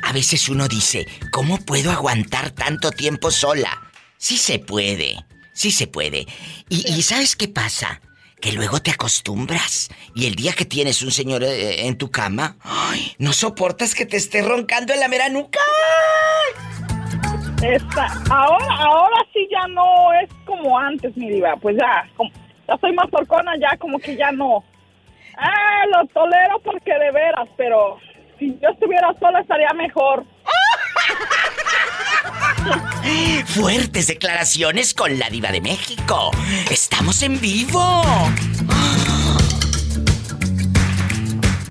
A 0.02 0.14
veces 0.14 0.48
uno 0.48 0.66
dice, 0.66 1.06
¿cómo 1.30 1.58
puedo 1.58 1.90
aguantar 1.90 2.52
tanto 2.52 2.90
tiempo 2.90 3.30
sola? 3.30 3.82
Sí 4.16 4.36
se 4.38 4.58
puede, 4.58 5.24
sí 5.52 5.70
se 5.70 5.86
puede. 5.86 6.26
Y, 6.68 6.88
y 6.88 7.02
¿sabes 7.02 7.36
qué 7.36 7.48
pasa? 7.48 8.00
Que 8.40 8.52
luego 8.52 8.80
te 8.80 8.90
acostumbras. 8.90 9.90
Y 10.14 10.26
el 10.26 10.34
día 10.34 10.52
que 10.52 10.64
tienes 10.64 11.02
un 11.02 11.10
señor 11.10 11.42
eh, 11.42 11.86
en 11.86 11.96
tu 11.98 12.10
cama, 12.10 12.56
ay, 12.62 13.14
no 13.18 13.32
soportas 13.32 13.94
que 13.94 14.06
te 14.06 14.16
esté 14.16 14.42
roncando 14.42 14.92
en 14.92 15.00
la 15.00 15.08
mera 15.08 15.28
nuca. 15.28 15.60
Esta, 17.62 18.06
ahora, 18.30 18.74
ahora 18.76 19.16
sí 19.32 19.48
ya 19.50 19.66
no 19.68 20.12
es 20.22 20.28
como 20.44 20.78
antes, 20.78 21.16
mi 21.16 21.30
diva. 21.30 21.56
Pues 21.56 21.76
ya, 21.76 22.08
como, 22.16 22.30
ya 22.68 22.76
soy 22.78 22.92
más 22.92 23.10
torcona, 23.10 23.52
ya 23.58 23.76
como 23.78 23.98
que 23.98 24.16
ya 24.16 24.30
no. 24.32 24.62
Ah, 25.36 25.84
lo 25.92 26.06
tolero 26.08 26.60
porque 26.62 26.92
de 26.92 27.10
veras, 27.10 27.48
pero 27.56 27.98
si 28.38 28.56
yo 28.60 28.68
estuviera 28.68 29.12
sola 29.18 29.40
estaría 29.40 29.72
mejor. 29.74 30.24
Fuertes 33.46 34.06
declaraciones 34.06 34.94
con 34.94 35.18
la 35.18 35.30
diva 35.30 35.50
de 35.50 35.60
México. 35.60 36.30
Estamos 36.70 37.22
en 37.22 37.40
vivo. 37.40 38.02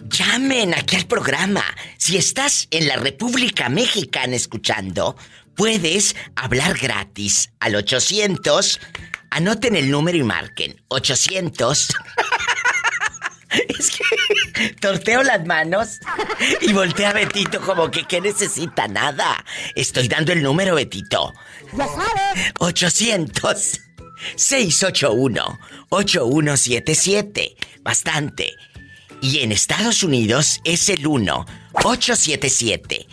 Llamen 0.10 0.74
aquí 0.74 0.96
al 0.96 1.06
programa. 1.06 1.64
Si 1.98 2.18
estás 2.18 2.68
en 2.72 2.88
la 2.88 2.96
República 2.98 3.70
Mexicana 3.70 4.36
escuchando, 4.36 5.16
puedes 5.56 6.16
hablar 6.36 6.78
gratis 6.78 7.52
al 7.60 7.76
800 7.76 8.80
Anoten 9.36 9.76
el 9.76 9.90
número 9.90 10.16
y 10.16 10.22
marquen. 10.22 10.80
800. 10.90 11.88
es 13.70 13.92
que 13.92 14.70
torteo 14.80 15.24
las 15.24 15.46
manos 15.46 16.00
y 16.62 16.74
voltea 16.74 17.12
a 17.12 17.14
Betito 17.14 17.62
como 17.62 17.92
que 17.92 18.04
¿qué 18.04 18.20
necesita? 18.22 18.88
Nada. 18.88 19.44
Estoy 19.76 20.08
dando 20.08 20.32
el 20.32 20.42
número, 20.42 20.74
Betito. 20.76 21.34
Ya 21.74 21.88
sabes. 21.88 22.54
800 22.60 23.80
681 24.36 25.60
8177. 25.90 27.56
Bastante. 27.82 28.54
Y 29.22 29.40
en 29.40 29.52
Estados 29.52 30.04
Unidos 30.04 30.62
es 30.64 30.90
el 30.90 31.08
1 31.08 31.46
877 31.74 33.08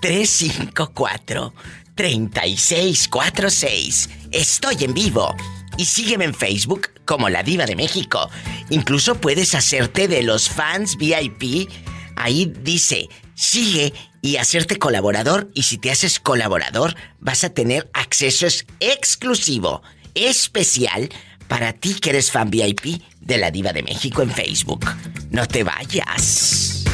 354 0.00 1.54
3646. 1.94 4.08
Estoy 4.32 4.84
en 4.84 4.94
vivo. 4.94 5.34
Y 5.80 5.86
sígueme 5.86 6.26
en 6.26 6.34
Facebook 6.34 6.90
como 7.06 7.30
La 7.30 7.42
Diva 7.42 7.64
de 7.64 7.74
México. 7.74 8.28
Incluso 8.68 9.14
puedes 9.14 9.54
hacerte 9.54 10.08
de 10.08 10.22
los 10.22 10.50
fans 10.50 10.98
VIP. 10.98 11.70
Ahí 12.16 12.52
dice, 12.62 13.08
sigue 13.34 13.94
y 14.20 14.36
hacerte 14.36 14.78
colaborador. 14.78 15.50
Y 15.54 15.62
si 15.62 15.78
te 15.78 15.90
haces 15.90 16.20
colaborador, 16.20 16.96
vas 17.18 17.44
a 17.44 17.54
tener 17.54 17.88
acceso 17.94 18.46
exclusivo, 18.78 19.80
especial, 20.14 21.08
para 21.48 21.72
ti 21.72 21.94
que 21.94 22.10
eres 22.10 22.30
fan 22.30 22.50
VIP 22.50 23.02
de 23.18 23.38
La 23.38 23.50
Diva 23.50 23.72
de 23.72 23.82
México 23.82 24.20
en 24.20 24.32
Facebook. 24.32 24.84
No 25.30 25.46
te 25.46 25.64
vayas. 25.64 26.84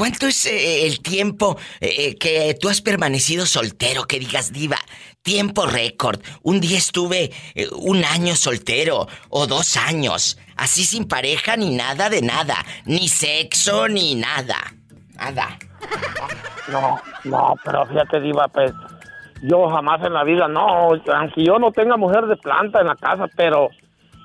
¿Cuánto 0.00 0.28
es 0.28 0.46
eh, 0.46 0.86
el 0.86 1.02
tiempo 1.02 1.58
eh, 1.78 1.90
eh, 1.98 2.16
que 2.16 2.56
tú 2.58 2.70
has 2.70 2.80
permanecido 2.80 3.44
soltero? 3.44 4.04
Que 4.04 4.18
digas, 4.18 4.50
diva, 4.50 4.78
tiempo 5.20 5.66
récord. 5.66 6.22
Un 6.42 6.58
día 6.58 6.78
estuve 6.78 7.30
eh, 7.54 7.68
un 7.76 8.02
año 8.02 8.34
soltero 8.34 9.08
o 9.28 9.46
dos 9.46 9.76
años, 9.76 10.38
así 10.56 10.86
sin 10.86 11.06
pareja 11.06 11.54
ni 11.58 11.76
nada 11.76 12.08
de 12.08 12.22
nada, 12.22 12.64
ni 12.86 13.08
sexo 13.08 13.88
ni 13.88 14.14
nada. 14.14 14.56
Nada. 15.16 15.58
No, 16.72 16.98
no, 17.24 17.54
pero 17.62 17.84
fíjate, 17.84 18.20
Diva, 18.20 18.48
pues 18.48 18.72
yo 19.42 19.68
jamás 19.68 20.02
en 20.02 20.14
la 20.14 20.24
vida, 20.24 20.48
no, 20.48 20.92
aunque 21.14 21.44
yo 21.44 21.58
no 21.58 21.72
tenga 21.72 21.98
mujer 21.98 22.24
de 22.24 22.38
planta 22.38 22.80
en 22.80 22.86
la 22.86 22.96
casa, 22.96 23.26
pero 23.36 23.68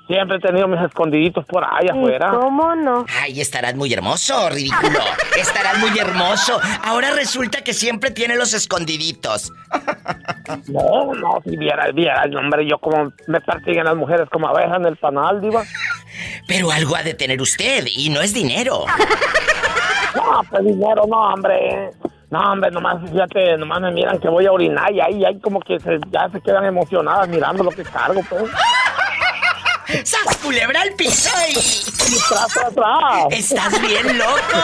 siempre 0.06 0.36
he 0.36 0.40
tenido 0.40 0.68
mis 0.68 0.80
escondiditos 0.80 1.44
por 1.46 1.64
ahí 1.64 1.88
afuera. 1.90 2.30
¿Cómo 2.30 2.74
no? 2.74 3.04
Ay, 3.20 3.40
estarás 3.40 3.74
muy 3.74 3.92
hermoso, 3.92 4.48
ridículo. 4.50 5.00
Estarás 5.36 5.78
muy 5.78 5.98
hermoso. 5.98 6.60
Ahora 6.84 7.10
resulta 7.12 7.62
que 7.62 7.72
siempre 7.74 8.10
tiene 8.10 8.36
los 8.36 8.54
escondiditos. 8.54 9.52
No, 10.68 11.12
no, 11.14 11.40
si 11.44 11.56
vieras, 11.56 11.92
vieras, 11.94 12.26
hombre, 12.36 12.66
yo 12.68 12.78
como 12.78 13.12
me 13.26 13.40
persiguen 13.40 13.84
las 13.84 13.96
mujeres 13.96 14.28
como 14.30 14.48
abejas 14.48 14.76
en 14.78 14.86
el 14.86 14.96
panal, 14.96 15.40
Diva. 15.40 15.64
Pero 16.46 16.70
algo 16.70 16.96
ha 16.96 17.02
de 17.02 17.14
tener 17.14 17.40
usted 17.42 17.84
y 17.94 18.08
no 18.10 18.20
es 18.22 18.32
dinero. 18.32 18.84
No, 20.14 20.40
pues 20.50 20.64
dinero, 20.64 21.02
no, 21.08 21.32
hombre. 21.32 21.90
No, 22.30 22.40
hombre, 22.52 22.70
nomás, 22.72 22.98
fíjate, 23.10 23.56
nomás 23.56 23.80
me 23.80 23.92
miran 23.92 24.18
que 24.18 24.28
voy 24.28 24.46
a 24.46 24.52
orinar 24.52 24.90
y 24.92 25.00
ahí, 25.00 25.24
ahí 25.24 25.38
como 25.40 25.60
que 25.60 25.78
se- 25.78 26.00
ya 26.10 26.28
se 26.32 26.40
quedan 26.40 26.64
emocionadas 26.64 27.28
mirando 27.28 27.62
lo 27.62 27.70
que 27.70 27.84
cargo, 27.84 28.20
pues. 28.28 28.42
¡Sas 30.04 30.36
culebra 30.42 30.82
al 30.82 30.92
piso 30.94 31.30
y... 31.48 31.54
Tras, 31.54 32.52
tras, 32.52 32.74
tras. 32.74 33.26
¡Estás 33.30 33.80
bien 33.80 34.18
loco! 34.18 34.58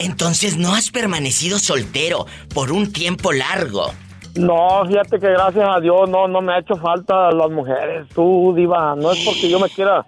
Entonces 0.00 0.56
no 0.56 0.74
has 0.74 0.90
permanecido 0.90 1.58
soltero 1.58 2.26
por 2.54 2.72
un 2.72 2.92
tiempo 2.92 3.32
largo. 3.32 3.92
No, 4.34 4.82
fíjate 4.88 5.18
que 5.20 5.28
gracias 5.28 5.68
a 5.76 5.80
Dios 5.80 6.08
no, 6.08 6.26
no 6.26 6.40
me 6.40 6.54
ha 6.54 6.58
hecho 6.58 6.76
falta 6.76 7.30
las 7.30 7.50
mujeres. 7.50 8.08
Tú, 8.14 8.54
Diva, 8.56 8.94
no 8.96 9.12
es 9.12 9.22
porque 9.24 9.48
yo 9.48 9.60
me 9.60 9.68
quiera 9.68 10.04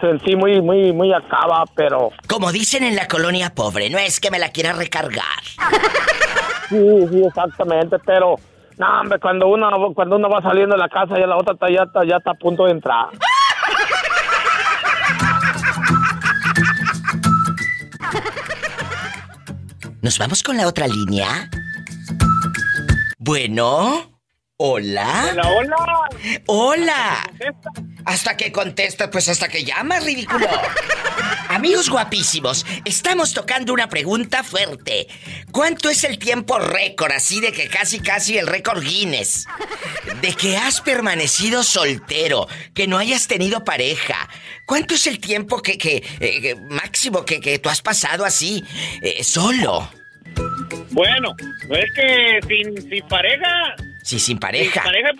sentir 0.00 0.36
muy, 0.36 0.60
muy, 0.62 0.92
muy 0.92 1.12
acaba, 1.12 1.64
pero 1.74 2.10
Como 2.26 2.50
dicen 2.50 2.82
en 2.84 2.96
la 2.96 3.06
colonia 3.08 3.54
pobre, 3.54 3.90
no 3.90 3.98
es 3.98 4.20
que 4.20 4.30
me 4.30 4.38
la 4.38 4.50
quiera 4.50 4.72
recargar. 4.72 5.42
sí, 6.68 6.78
sí, 7.10 7.22
exactamente, 7.26 7.98
pero 8.04 8.36
no, 8.78 9.00
hombre, 9.00 9.18
cuando 9.18 9.48
uno, 9.48 9.92
cuando 9.94 10.16
uno 10.16 10.28
va 10.28 10.40
saliendo 10.40 10.76
de 10.76 10.80
la 10.80 10.88
casa 10.88 11.18
y 11.18 11.26
la 11.26 11.36
otra 11.36 11.54
está, 11.54 11.68
ya, 11.68 11.82
está, 11.82 12.04
ya 12.04 12.16
está 12.16 12.30
a 12.30 12.34
punto 12.34 12.64
de 12.64 12.72
entrar. 12.72 13.08
¿Nos 20.00 20.18
vamos 20.18 20.42
con 20.42 20.56
la 20.56 20.68
otra 20.68 20.86
línea? 20.86 21.50
Bueno, 23.18 24.20
hola. 24.56 25.30
Hola, 25.32 25.48
hola. 25.48 26.08
Hola. 26.46 27.16
Hasta 28.04 28.36
que 28.36 28.52
contesta, 28.52 29.10
pues 29.10 29.28
hasta 29.28 29.48
que 29.48 29.64
llama, 29.64 30.00
ridículo. 30.00 30.48
Amigos 31.48 31.88
guapísimos, 31.88 32.66
estamos 32.84 33.32
tocando 33.32 33.72
una 33.72 33.88
pregunta 33.88 34.44
fuerte. 34.44 35.08
¿Cuánto 35.50 35.88
es 35.88 36.04
el 36.04 36.18
tiempo 36.18 36.58
récord, 36.58 37.12
así 37.12 37.40
de 37.40 37.52
que 37.52 37.68
casi 37.68 38.00
casi 38.00 38.36
el 38.36 38.46
récord 38.46 38.82
Guinness? 38.82 39.46
De 40.20 40.34
que 40.34 40.56
has 40.56 40.80
permanecido 40.80 41.64
soltero, 41.64 42.46
que 42.74 42.86
no 42.86 42.98
hayas 42.98 43.28
tenido 43.28 43.64
pareja. 43.64 44.28
¿Cuánto 44.66 44.94
es 44.94 45.06
el 45.06 45.20
tiempo 45.20 45.62
que, 45.62 45.78
que, 45.78 46.04
eh, 46.20 46.54
máximo 46.68 47.24
que, 47.24 47.40
que 47.40 47.58
tú 47.58 47.70
has 47.70 47.80
pasado 47.80 48.24
así, 48.24 48.62
eh, 49.02 49.24
solo? 49.24 49.90
Bueno, 50.90 51.34
es 51.70 51.86
que 51.94 52.40
sin, 52.46 52.90
sin 52.90 53.08
pareja. 53.08 53.74
Sí, 54.08 54.18
sin 54.18 54.20
Sin 54.20 54.38
pareja. 54.38 54.82
pareja 54.84 55.10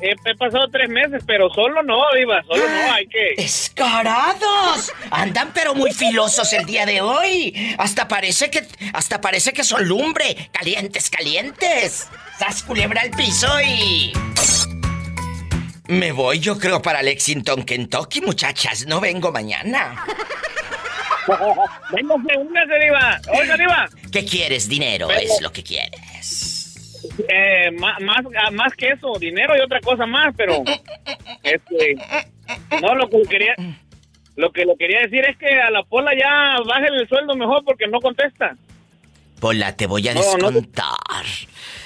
he 0.00 0.10
he, 0.30 0.34
pasado 0.36 0.66
tres 0.72 0.88
meses, 0.88 1.22
pero 1.26 1.50
solo 1.50 1.82
no, 1.82 2.00
Diva, 2.16 2.42
solo 2.44 2.66
no, 2.66 2.92
hay 2.94 3.06
que. 3.06 3.34
¡Descarados! 3.36 4.90
Andan 5.10 5.50
pero 5.52 5.74
muy 5.74 5.92
filosos 5.92 6.50
el 6.54 6.64
día 6.64 6.86
de 6.86 7.02
hoy. 7.02 7.76
Hasta 7.76 8.08
parece 8.08 8.48
que. 8.50 8.66
Hasta 8.94 9.20
parece 9.20 9.52
que 9.52 9.62
son 9.62 9.86
lumbre. 9.86 10.48
Calientes, 10.52 11.10
calientes. 11.10 12.08
¡Sas 12.38 12.62
culebra 12.62 13.02
al 13.02 13.10
piso 13.10 13.46
y. 13.60 14.14
Me 15.88 16.10
voy, 16.12 16.38
yo 16.38 16.58
creo, 16.58 16.80
para 16.80 17.02
Lexington, 17.02 17.62
Kentucky, 17.62 18.22
muchachas. 18.22 18.86
No 18.86 19.00
vengo 19.02 19.32
mañana. 19.32 20.02
Véngase, 21.92 22.38
únase, 22.38 22.78
Diva. 22.82 23.20
Oiga, 23.38 23.56
Diva. 23.58 23.86
¿Qué 24.10 24.24
quieres? 24.24 24.66
Dinero 24.66 25.10
es 25.10 25.42
lo 25.42 25.52
que 25.52 25.62
quieres. 25.62 26.57
Eh, 27.28 27.70
más, 27.72 28.00
más, 28.00 28.18
ah, 28.44 28.50
más 28.50 28.72
que 28.74 28.88
eso, 28.88 29.12
dinero 29.18 29.54
y 29.56 29.60
otra 29.60 29.80
cosa 29.80 30.06
más, 30.06 30.34
pero. 30.36 30.62
Este. 31.42 31.96
No, 32.82 32.94
lo 32.94 33.08
que 33.08 33.22
quería. 33.28 33.54
Lo 34.36 34.52
que 34.52 34.64
lo 34.64 34.76
quería 34.76 35.00
decir 35.00 35.24
es 35.24 35.36
que 35.36 35.48
a 35.60 35.70
la 35.70 35.82
pola 35.82 36.12
ya 36.18 36.56
bájale 36.64 37.00
el 37.00 37.08
sueldo 37.08 37.34
mejor 37.34 37.64
porque 37.64 37.86
no 37.88 37.98
contesta. 38.00 38.56
Pola, 39.40 39.76
te 39.76 39.86
voy 39.86 40.06
a 40.08 40.14
No, 40.14 40.20
no. 40.20 40.50
descontar. 40.50 41.24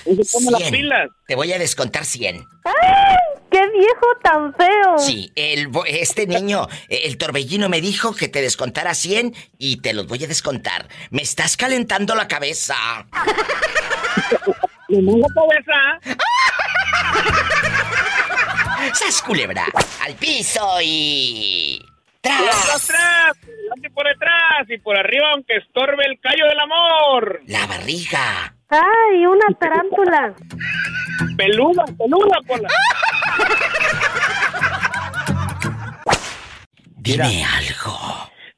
Y 0.07 0.23
se 0.25 0.39
pone 0.39 0.51
las 0.53 0.61
100. 0.63 0.73
pilas. 0.75 1.09
Te 1.27 1.35
voy 1.35 1.53
a 1.53 1.59
descontar 1.59 2.05
100. 2.05 2.37
¡Ay! 2.65 3.17
¡Qué 3.51 3.61
viejo 3.71 4.07
tan 4.23 4.55
feo! 4.55 4.99
Sí, 4.99 5.31
el, 5.37 5.69
bo- 5.69 5.85
este 5.85 6.27
niño, 6.27 6.67
el 6.89 7.19
torbellino 7.19 7.69
me 7.69 7.81
dijo 7.83 8.15
que 8.15 8.29
te 8.29 8.41
descontara 8.41 8.95
100 8.95 9.35
y 9.59 9.79
te 9.83 9.93
los 9.93 10.07
voy 10.07 10.25
a 10.25 10.27
descontar. 10.27 10.89
Me 11.11 11.21
estás 11.23 11.57
calentando 11.59 12.15
la 12.15 12.27
cabeza. 12.29 12.75
Y 14.93 15.01
no 15.01 15.17
la 15.17 15.27
cabeza. 15.33 16.17
¡Sas 18.93 19.23
culebra! 19.23 19.65
¡Al 20.05 20.15
piso 20.17 20.61
y... 20.83 21.81
Por 22.21 22.31
atrás, 22.31 22.67
¡Tras! 22.67 22.91
atrás, 22.91 23.39
por 23.83 23.93
por 23.95 24.07
detrás 24.07 24.69
y 24.69 24.79
por 24.79 24.99
arriba 24.99 25.31
aunque 25.33 25.57
estorbe 25.57 26.05
el 26.05 26.21
callo 26.21 26.45
del 26.47 26.61
amor. 26.61 27.41
La 27.47 27.67
barriga. 27.67 28.55
¡Ay, 28.69 29.25
una 29.25 29.47
tarántula! 29.59 30.35
Peluda, 31.39 31.85
peluda, 31.97 32.39
pola. 32.47 32.69
Dime 36.99 37.45
algo. 37.45 37.97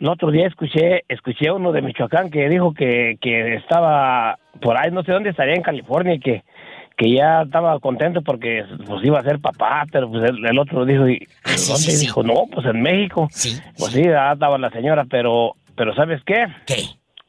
El 0.00 0.08
otro 0.08 0.32
día 0.32 0.48
escuché, 0.48 1.04
escuché 1.06 1.48
a 1.48 1.54
uno 1.54 1.70
de 1.70 1.80
Michoacán 1.80 2.28
que 2.28 2.48
dijo 2.48 2.74
que, 2.74 3.18
que 3.20 3.54
estaba 3.54 4.36
por 4.61 4.76
ahí, 4.76 4.90
no 4.90 5.02
sé 5.02 5.12
dónde 5.12 5.30
estaría 5.30 5.54
en 5.54 5.62
California 5.62 6.14
y 6.14 6.20
que, 6.20 6.42
que 6.96 7.11
ya 7.11 7.42
estaba 7.42 7.78
contento 7.80 8.23
porque 8.23 8.64
pues 8.87 9.04
iba 9.04 9.18
a 9.18 9.23
ser 9.25 9.38
papá, 9.40 9.84
pero 9.90 10.11
pues 10.11 10.25
el, 10.30 10.44
el 10.46 10.58
otro 10.58 10.84
dijo, 10.84 11.08
¿y 11.08 11.26
Ah, 11.44 11.50
sí, 11.56 11.73
dónde? 11.73 11.82
sí, 11.82 11.90
sí. 11.92 12.06
Dijo, 12.06 12.23
no, 12.23 12.44
pues 12.52 12.66
en 12.66 12.80
México. 12.82 13.28
Sí. 13.30 13.58
Pues 13.78 13.92
sí, 13.92 14.04
ah, 14.08 14.32
estaba 14.34 14.58
la 14.58 14.70
señora, 14.70 15.04
pero, 15.11 15.54
pero 15.76 15.94
¿sabes 15.94 16.23
qué? 16.25 16.46
¿Qué? 16.66 16.76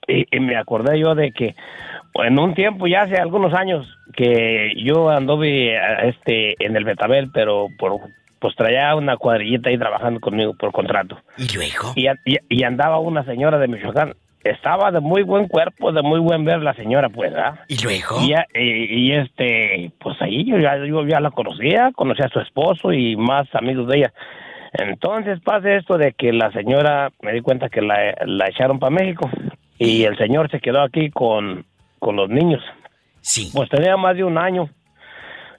Y, 0.07 0.25
y 0.35 0.39
me 0.39 0.55
acordé 0.55 0.99
yo 0.99 1.15
de 1.15 1.31
que 1.31 1.55
en 2.23 2.39
un 2.39 2.53
tiempo, 2.53 2.87
ya 2.87 3.01
hace 3.01 3.17
algunos 3.17 3.53
años, 3.53 3.87
que 4.15 4.71
yo 4.77 5.09
anduve 5.09 5.75
eh, 5.75 5.79
este, 6.03 6.63
en 6.63 6.75
el 6.77 6.85
Betabel, 6.85 7.29
pero 7.33 7.67
por, 7.77 7.99
pues 8.39 8.55
traía 8.55 8.95
una 8.95 9.17
cuadrillita 9.17 9.69
ahí 9.69 9.77
trabajando 9.77 10.19
conmigo 10.21 10.53
por 10.53 10.71
contrato. 10.71 11.17
¿Y 11.37 11.53
luego? 11.55 11.91
Y, 11.95 12.07
a- 12.07 12.15
y- 12.23 12.37
y 12.47 12.63
andaba 12.63 12.99
una 12.99 13.25
señora 13.25 13.57
de 13.57 13.67
Michoacán 13.67 14.13
estaba 14.45 14.91
de 14.91 14.99
muy 14.99 15.23
buen 15.23 15.47
cuerpo, 15.47 15.91
de 15.91 16.01
muy 16.01 16.19
buen 16.19 16.45
ver 16.45 16.61
la 16.61 16.73
señora, 16.75 17.09
pues. 17.09 17.33
¿Y 17.67 17.83
luego? 17.83 18.17
Y, 18.21 18.33
y- 18.59 19.09
y, 19.09 19.11
este, 19.13 19.91
pues 19.99 20.21
ahí 20.21 20.45
yo 20.45 20.57
ya, 20.59 20.77
yo 20.85 21.05
ya 21.05 21.19
la 21.19 21.31
conocía, 21.31 21.91
conocía 21.95 22.25
a 22.25 22.29
su 22.29 22.39
esposo 22.39 22.93
y 22.93 23.15
más 23.15 23.47
amigos 23.53 23.87
de 23.87 23.97
ella. 23.97 24.13
Entonces 24.73 25.39
pasa 25.41 25.73
esto 25.75 25.97
de 25.97 26.13
que 26.13 26.31
la 26.33 26.51
señora, 26.51 27.11
me 27.21 27.33
di 27.33 27.41
cuenta 27.41 27.69
que 27.69 27.81
la, 27.81 28.13
la 28.25 28.47
echaron 28.47 28.77
para 28.79 28.89
México 28.91 29.29
y 29.77 30.03
el 30.03 30.17
señor 30.17 30.49
se 30.51 30.59
quedó 30.59 30.81
aquí 30.81 31.09
con, 31.11 31.65
con 31.99 32.15
los 32.15 32.29
niños. 32.29 32.61
Sí. 33.21 33.51
Pues 33.53 33.69
tenía 33.69 33.97
más 33.97 34.15
de 34.15 34.23
un 34.23 34.37
año. 34.37 34.69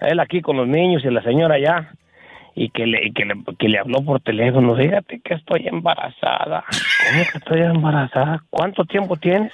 Él 0.00 0.20
aquí 0.20 0.40
con 0.42 0.56
los 0.58 0.68
niños 0.68 1.02
y 1.04 1.10
la 1.10 1.22
señora 1.22 1.54
allá. 1.56 1.90
Y 2.56 2.70
que 2.70 2.86
le, 2.86 3.06
y 3.06 3.12
que 3.12 3.24
le, 3.24 3.34
que 3.58 3.68
le 3.68 3.78
habló 3.78 4.02
por 4.02 4.20
teléfono. 4.20 4.74
Fíjate 4.74 5.20
que 5.20 5.34
estoy 5.34 5.68
embarazada. 5.68 6.64
¿Cómo 7.10 7.24
que 7.30 7.38
estoy 7.38 7.60
embarazada? 7.60 8.42
¿Cuánto 8.50 8.84
tiempo 8.84 9.16
tienes? 9.16 9.52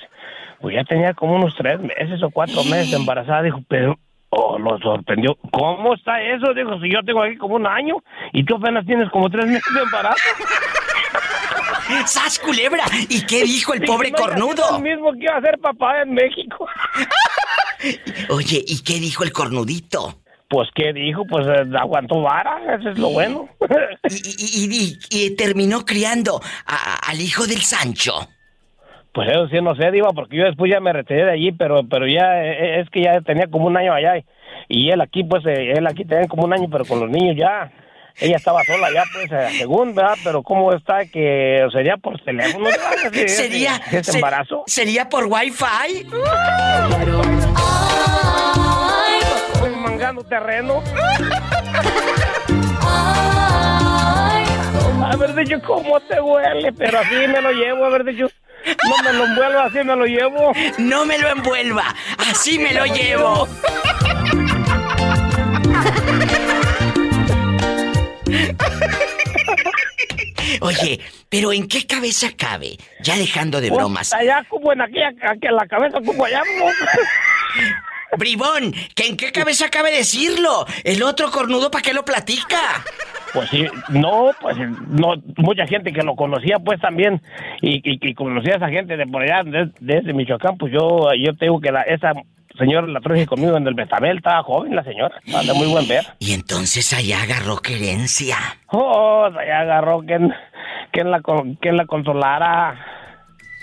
Pues 0.60 0.76
ya 0.76 0.84
tenía 0.84 1.12
como 1.12 1.34
unos 1.34 1.54
tres 1.56 1.80
meses 1.80 2.22
o 2.22 2.30
cuatro 2.30 2.62
meses 2.64 2.92
embarazada. 2.92 3.42
Dijo, 3.42 3.60
pero 3.68 3.98
oh, 4.30 4.56
lo 4.58 4.78
sorprendió. 4.78 5.36
¿Cómo 5.50 5.94
está 5.94 6.22
eso? 6.22 6.54
Dijo, 6.54 6.78
si 6.80 6.90
yo 6.90 7.02
tengo 7.04 7.22
aquí 7.22 7.36
como 7.36 7.56
un 7.56 7.66
año 7.66 7.96
y 8.32 8.44
tú 8.44 8.54
apenas 8.56 8.86
tienes 8.86 9.10
como 9.10 9.28
tres 9.28 9.46
meses 9.46 9.74
de 9.74 9.80
embarazo. 9.82 10.22
¡Sas, 12.06 12.38
culebra! 12.38 12.84
¿Y 13.08 13.26
qué 13.26 13.42
dijo 13.42 13.74
el 13.74 13.82
pobre 13.82 14.10
Dije, 14.10 14.22
"No, 14.22 14.26
ya 14.26 14.34
cornudo? 14.36 14.76
el 14.76 14.82
mismo 14.82 15.12
que 15.12 15.24
iba 15.24 15.36
a 15.36 15.40
ser 15.40 15.58
papá 15.58 16.02
en 16.02 16.14
México. 16.14 16.66
Oye, 18.30 18.62
¿y 18.66 18.82
qué 18.82 18.94
dijo 18.94 19.24
el 19.24 19.32
cornudito? 19.32 20.21
Pues, 20.52 20.68
¿qué 20.74 20.92
dijo? 20.92 21.24
Pues 21.24 21.46
eh, 21.46 21.64
aguantó 21.80 22.20
vara, 22.20 22.60
eso 22.78 22.90
es 22.90 22.98
lo 22.98 23.08
bueno. 23.08 23.48
Y, 24.10 24.66
y- 24.66 24.98
y- 25.10 25.24
y 25.24 25.30
terminó 25.34 25.86
criando 25.86 26.42
a- 26.66 27.08
al 27.10 27.18
hijo 27.22 27.46
del 27.46 27.62
Sancho. 27.62 28.12
Pues 29.14 29.30
eso 29.30 29.48
sí, 29.48 29.56
no 29.62 29.74
sé, 29.76 29.90
Diva, 29.90 30.10
porque 30.14 30.36
yo 30.36 30.44
después 30.44 30.70
ya 30.70 30.78
me 30.80 30.92
retiré 30.92 31.24
de 31.24 31.32
allí, 31.32 31.52
pero 31.52 31.82
pero 31.88 32.06
ya 32.06 32.44
eh, 32.44 32.80
es 32.80 32.90
que 32.90 33.02
ya 33.02 33.22
tenía 33.22 33.46
como 33.46 33.64
un 33.66 33.78
año 33.78 33.94
allá. 33.94 34.22
Y, 34.68 34.90
él 34.90 35.00
aquí, 35.00 35.24
pues, 35.24 35.42
eh, 35.46 35.72
él 35.72 35.86
aquí 35.86 36.04
tenía 36.04 36.28
como 36.28 36.44
un 36.44 36.52
año, 36.52 36.68
pero 36.70 36.84
con 36.84 37.00
los 37.00 37.08
niños 37.08 37.34
ya. 37.38 37.72
Ella 38.20 38.36
estaba 38.36 38.62
sola 38.64 38.88
ya, 38.92 39.04
pues, 39.14 39.32
eh, 39.32 39.56
según, 39.58 39.94
¿verdad? 39.94 40.16
Pero 40.22 40.42
¿cómo 40.42 40.70
está 40.74 41.06
que 41.06 41.66
sería 41.72 41.96
por 41.96 42.20
teléfono? 42.20 42.66
¿verdad? 42.66 42.92
Ese- 43.14 43.24
ese- 43.24 43.36
¿Sería, 43.36 43.76
ese 43.90 44.04
se- 44.12 44.18
embarazo? 44.18 44.64
¿Sería 44.66 45.08
por 45.08 45.24
Wi-Fi? 45.28 46.06
Terreno. 50.20 50.82
Haber 55.10 55.34
dicho, 55.34 55.60
¿cómo 55.66 56.00
te 56.00 56.20
huele? 56.20 56.72
Pero 56.72 56.98
así 56.98 57.14
me 57.14 57.40
lo 57.40 57.52
llevo, 57.52 57.84
haber 57.84 58.04
dicho, 58.04 58.30
no 58.88 59.02
me 59.04 59.12
lo 59.12 59.24
envuelvo, 59.24 59.60
así 59.60 59.78
me 59.78 59.96
lo 59.96 60.04
llevo. 60.04 60.52
No 60.78 61.06
me 61.06 61.18
lo 61.18 61.28
envuelva, 61.28 61.94
así 62.18 62.58
me 62.58 62.72
lo 62.72 62.84
llevo. 62.86 63.48
Oye, 70.60 71.00
pero 71.28 71.52
¿en 71.52 71.66
qué 71.66 71.86
cabeza 71.86 72.28
cabe? 72.36 72.76
Ya 73.00 73.16
dejando 73.16 73.60
de 73.60 73.70
bromas. 73.70 74.10
Pues, 74.10 74.22
allá 74.22 74.44
como 74.48 74.72
en 74.72 74.82
aquella, 74.82 75.08
aquí 75.22 75.46
en 75.46 75.56
la 75.56 75.66
cabeza 75.66 75.98
como 76.04 76.24
allá, 76.24 76.42
¿no? 76.58 76.66
Bribón, 78.18 78.72
¿que 78.94 79.06
en 79.08 79.16
qué 79.16 79.32
cabeza 79.32 79.68
cabe 79.70 79.90
decirlo? 79.96 80.66
El 80.84 81.02
otro 81.02 81.30
cornudo, 81.30 81.70
¿para 81.70 81.82
qué 81.82 81.92
lo 81.94 82.04
platica? 82.04 82.58
Pues 83.32 83.48
sí, 83.48 83.64
no, 83.88 84.30
pues 84.40 84.56
no, 84.88 85.14
mucha 85.38 85.66
gente 85.66 85.92
que 85.92 86.02
lo 86.02 86.14
conocía 86.14 86.58
pues 86.58 86.78
también 86.80 87.22
y, 87.62 87.76
y, 87.76 87.98
y 88.02 88.14
conocía 88.14 88.54
a 88.54 88.56
esa 88.56 88.68
gente 88.68 88.96
de 88.96 89.06
por 89.06 89.22
allá, 89.22 89.42
de- 89.42 89.70
desde 89.80 90.12
Michoacán, 90.12 90.58
pues 90.58 90.72
yo, 90.72 91.08
yo 91.14 91.34
te 91.36 91.46
digo 91.46 91.58
que 91.60 91.72
la, 91.72 91.80
esa 91.82 92.12
señora 92.58 92.86
la 92.86 93.00
traje 93.00 93.24
conmigo 93.26 93.56
en 93.56 93.66
el 93.66 93.72
Betabel, 93.72 94.18
estaba 94.18 94.42
joven 94.42 94.76
la 94.76 94.84
señora, 94.84 95.14
estaba 95.24 95.44
de 95.44 95.54
muy 95.54 95.68
buen 95.68 95.88
ver. 95.88 96.04
Y 96.18 96.34
entonces 96.34 96.92
allá 96.92 97.22
agarró 97.22 97.56
querencia. 97.56 98.36
Oh, 98.66 99.24
allá 99.24 99.60
agarró 99.60 100.02
que, 100.02 100.18
la, 101.02 101.20
que 101.62 101.72
la 101.72 101.86
consolara. 101.86 102.84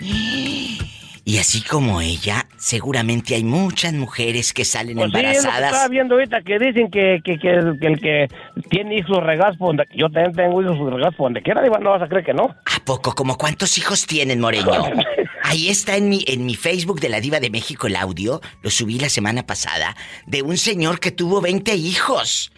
Y 1.30 1.38
así 1.38 1.62
como 1.62 2.00
ella, 2.00 2.46
seguramente 2.56 3.36
hay 3.36 3.44
muchas 3.44 3.92
mujeres 3.92 4.52
que 4.52 4.64
salen 4.64 4.96
Pues 4.96 5.10
sí, 5.12 5.16
es 5.18 5.22
lo 5.22 5.28
que 5.30 5.36
estaba 5.36 5.56
embarazadas. 5.58 5.90
viendo 5.90 6.14
ahorita 6.16 6.42
que 6.42 6.58
dicen 6.58 6.90
que, 6.90 7.20
que, 7.24 7.38
que, 7.38 7.50
el- 7.50 7.78
que 7.78 7.86
el 7.86 8.00
que 8.00 8.28
tiene 8.68 8.96
hijos 8.96 9.22
regados 9.22 9.56
por 9.56 9.68
donde... 9.68 9.84
Yo 9.94 10.08
también 10.10 10.32
tengo 10.34 10.60
hijos 10.60 10.76
regados 10.92 11.14
por 11.14 11.26
donde 11.26 11.42
quiera, 11.42 11.62
digo, 11.62 11.78
no 11.78 11.90
vas 11.90 12.02
a 12.02 12.08
creer 12.08 12.24
que 12.24 12.34
no. 12.34 12.44
¿A 12.46 12.84
poco? 12.84 13.14
¿Como 13.14 13.36
cuántos 13.38 13.78
hijos 13.78 14.06
tienen, 14.06 14.40
Moreño? 14.40 14.72
Ahí 15.44 15.68
está 15.68 15.96
en 15.96 16.08
mi, 16.08 16.24
en 16.26 16.44
mi 16.44 16.56
Facebook 16.56 16.98
de 17.00 17.08
la 17.10 17.20
Diva 17.20 17.38
de 17.38 17.50
México 17.50 17.86
el 17.86 17.94
audio, 17.96 18.40
lo 18.62 18.70
subí 18.70 18.98
la 18.98 19.08
semana 19.08 19.44
pasada, 19.46 19.94
de 20.26 20.42
un 20.42 20.56
señor 20.56 20.98
que 20.98 21.12
tuvo 21.12 21.40
20 21.40 21.74
hijos. 21.76 22.50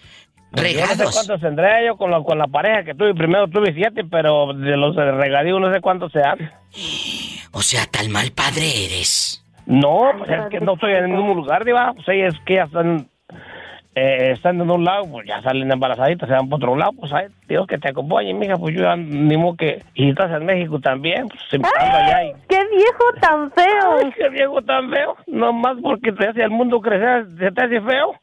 Pues 0.51 0.73
Yo 0.75 0.81
no 0.81 0.87
sé 0.87 0.93
Regados. 0.95 1.15
cuántos 1.15 1.41
tendré 1.41 1.87
yo 1.87 1.97
con 1.97 2.11
la, 2.11 2.23
con 2.23 2.39
la 2.39 2.47
pareja 2.47 2.85
que 2.85 2.95
tuve. 2.95 3.15
Primero 3.15 3.49
tuve 3.49 3.73
siete, 3.75 4.05
pero 4.11 4.53
de 4.55 4.77
los 4.77 4.95
regadíos 4.97 5.61
no 5.61 5.73
sé 5.73 5.81
cuántos 5.83 6.11
sean. 6.13 6.39
O 7.53 7.61
sea, 7.62 7.87
tal 7.87 8.09
mal 8.09 8.33
padre 8.33 8.87
eres. 8.87 9.45
No, 9.67 10.12
pues 10.19 10.31
es 10.31 10.49
que 10.51 10.61
no 10.61 10.75
estoy 10.75 10.93
en 10.95 11.15
ningún 11.15 11.37
lugar, 11.37 11.65
diva. 11.65 11.93
Pues 11.95 12.09
ellas 12.09 12.35
que 12.47 12.55
ya 12.55 12.65
están, 12.65 13.07
eh, 13.95 14.33
están 14.33 14.61
en 14.61 14.71
un 14.71 14.85
lado, 14.85 15.05
pues 15.11 15.27
ya 15.27 15.41
salen 15.43 15.71
embarazaditas, 15.71 16.29
se 16.29 16.35
van 16.35 16.49
por 16.49 16.57
otro 16.57 16.77
lado. 16.77 16.93
Pues 16.93 17.12
ay, 17.12 17.27
Dios 17.47 17.67
que 17.67 17.79
te 17.79 17.91
acompañe, 17.91 18.33
mija. 18.35 18.57
Pues 18.57 18.75
yo 18.75 18.83
ya 18.83 18.97
ni 18.97 19.37
modo 19.37 19.57
que... 19.57 19.83
Y 19.95 20.05
si 20.05 20.11
estás 20.11 20.31
en 20.33 20.47
México 20.47 20.81
también, 20.81 21.29
pues 21.29 21.41
siempre 21.49 21.71
ando 21.79 21.97
allá 21.97 22.25
y... 22.25 22.33
¡Qué 22.49 22.59
viejo 22.75 23.05
tan 23.21 23.53
feo! 23.53 23.99
Ay, 24.03 24.12
qué 24.17 24.29
viejo 24.31 24.62
tan 24.62 24.91
feo. 24.91 25.17
Nomás 25.27 25.77
porque 25.83 26.11
te 26.12 26.29
hace 26.29 26.43
el 26.43 26.51
mundo 26.51 26.81
crecer, 26.81 27.27
se 27.38 27.51
te 27.51 27.65
hace 27.65 27.81
feo. 27.81 28.15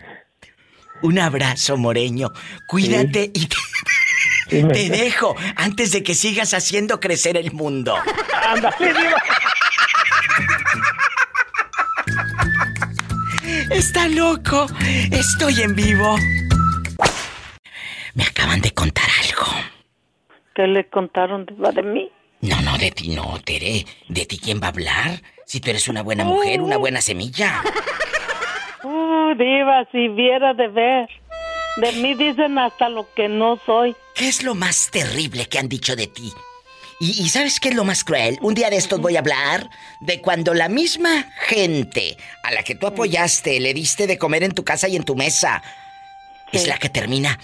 Un 1.02 1.18
abrazo, 1.18 1.76
Moreño. 1.76 2.32
Cuídate 2.66 3.30
y 3.34 3.46
te, 3.46 3.56
Sí, 4.48 4.62
me- 4.62 4.74
te 4.74 4.88
dejo 4.90 5.34
antes 5.56 5.90
de 5.92 6.02
que 6.02 6.14
sigas 6.14 6.54
haciendo 6.54 7.00
crecer 7.00 7.36
el 7.36 7.52
mundo. 7.52 7.96
Anda, 8.46 8.72
sí, 8.78 8.84
diva. 8.84 9.22
Está 13.70 14.08
loco. 14.08 14.66
Estoy 15.10 15.62
en 15.62 15.74
vivo. 15.74 16.16
Me 18.14 18.24
acaban 18.24 18.60
de 18.60 18.70
contar 18.72 19.04
algo. 19.24 19.46
¿Qué 20.54 20.66
le 20.66 20.88
contaron 20.88 21.44
de, 21.46 21.54
de 21.72 21.82
mí? 21.82 22.10
No, 22.40 22.60
no, 22.62 22.78
de 22.78 22.90
ti 22.90 23.08
no, 23.08 23.38
Tere. 23.44 23.84
¿De 24.08 24.26
ti 24.26 24.38
quién 24.38 24.60
va 24.60 24.66
a 24.66 24.70
hablar? 24.70 25.22
Si 25.44 25.60
tú 25.60 25.70
eres 25.70 25.88
una 25.88 26.02
buena 26.02 26.24
mujer, 26.24 26.60
una 26.60 26.76
buena 26.76 27.00
semilla. 27.00 27.62
Uh, 28.86 29.34
diva, 29.34 29.84
si 29.90 30.06
viera 30.08 30.54
de 30.54 30.68
ver. 30.68 31.08
De 31.78 31.90
mí 31.92 32.14
dicen 32.14 32.56
hasta 32.56 32.88
lo 32.88 33.12
que 33.14 33.28
no 33.28 33.58
soy. 33.66 33.96
¿Qué 34.14 34.28
es 34.28 34.44
lo 34.44 34.54
más 34.54 34.90
terrible 34.92 35.46
que 35.46 35.58
han 35.58 35.68
dicho 35.68 35.96
de 35.96 36.06
ti? 36.06 36.32
Y, 37.00 37.10
y 37.20 37.28
¿sabes 37.28 37.58
qué 37.58 37.70
es 37.70 37.74
lo 37.74 37.84
más 37.84 38.04
cruel? 38.04 38.38
Un 38.42 38.54
día 38.54 38.70
de 38.70 38.76
estos 38.76 39.00
voy 39.00 39.16
a 39.16 39.18
hablar 39.18 39.68
de 40.00 40.20
cuando 40.20 40.54
la 40.54 40.68
misma 40.68 41.24
gente 41.48 42.16
a 42.44 42.52
la 42.52 42.62
que 42.62 42.76
tú 42.76 42.86
apoyaste, 42.86 43.58
le 43.58 43.74
diste 43.74 44.06
de 44.06 44.18
comer 44.18 44.44
en 44.44 44.52
tu 44.52 44.62
casa 44.62 44.86
y 44.88 44.94
en 44.94 45.02
tu 45.02 45.16
mesa, 45.16 45.62
es 46.52 46.68
la 46.68 46.78
que 46.78 46.88
termina 46.88 47.40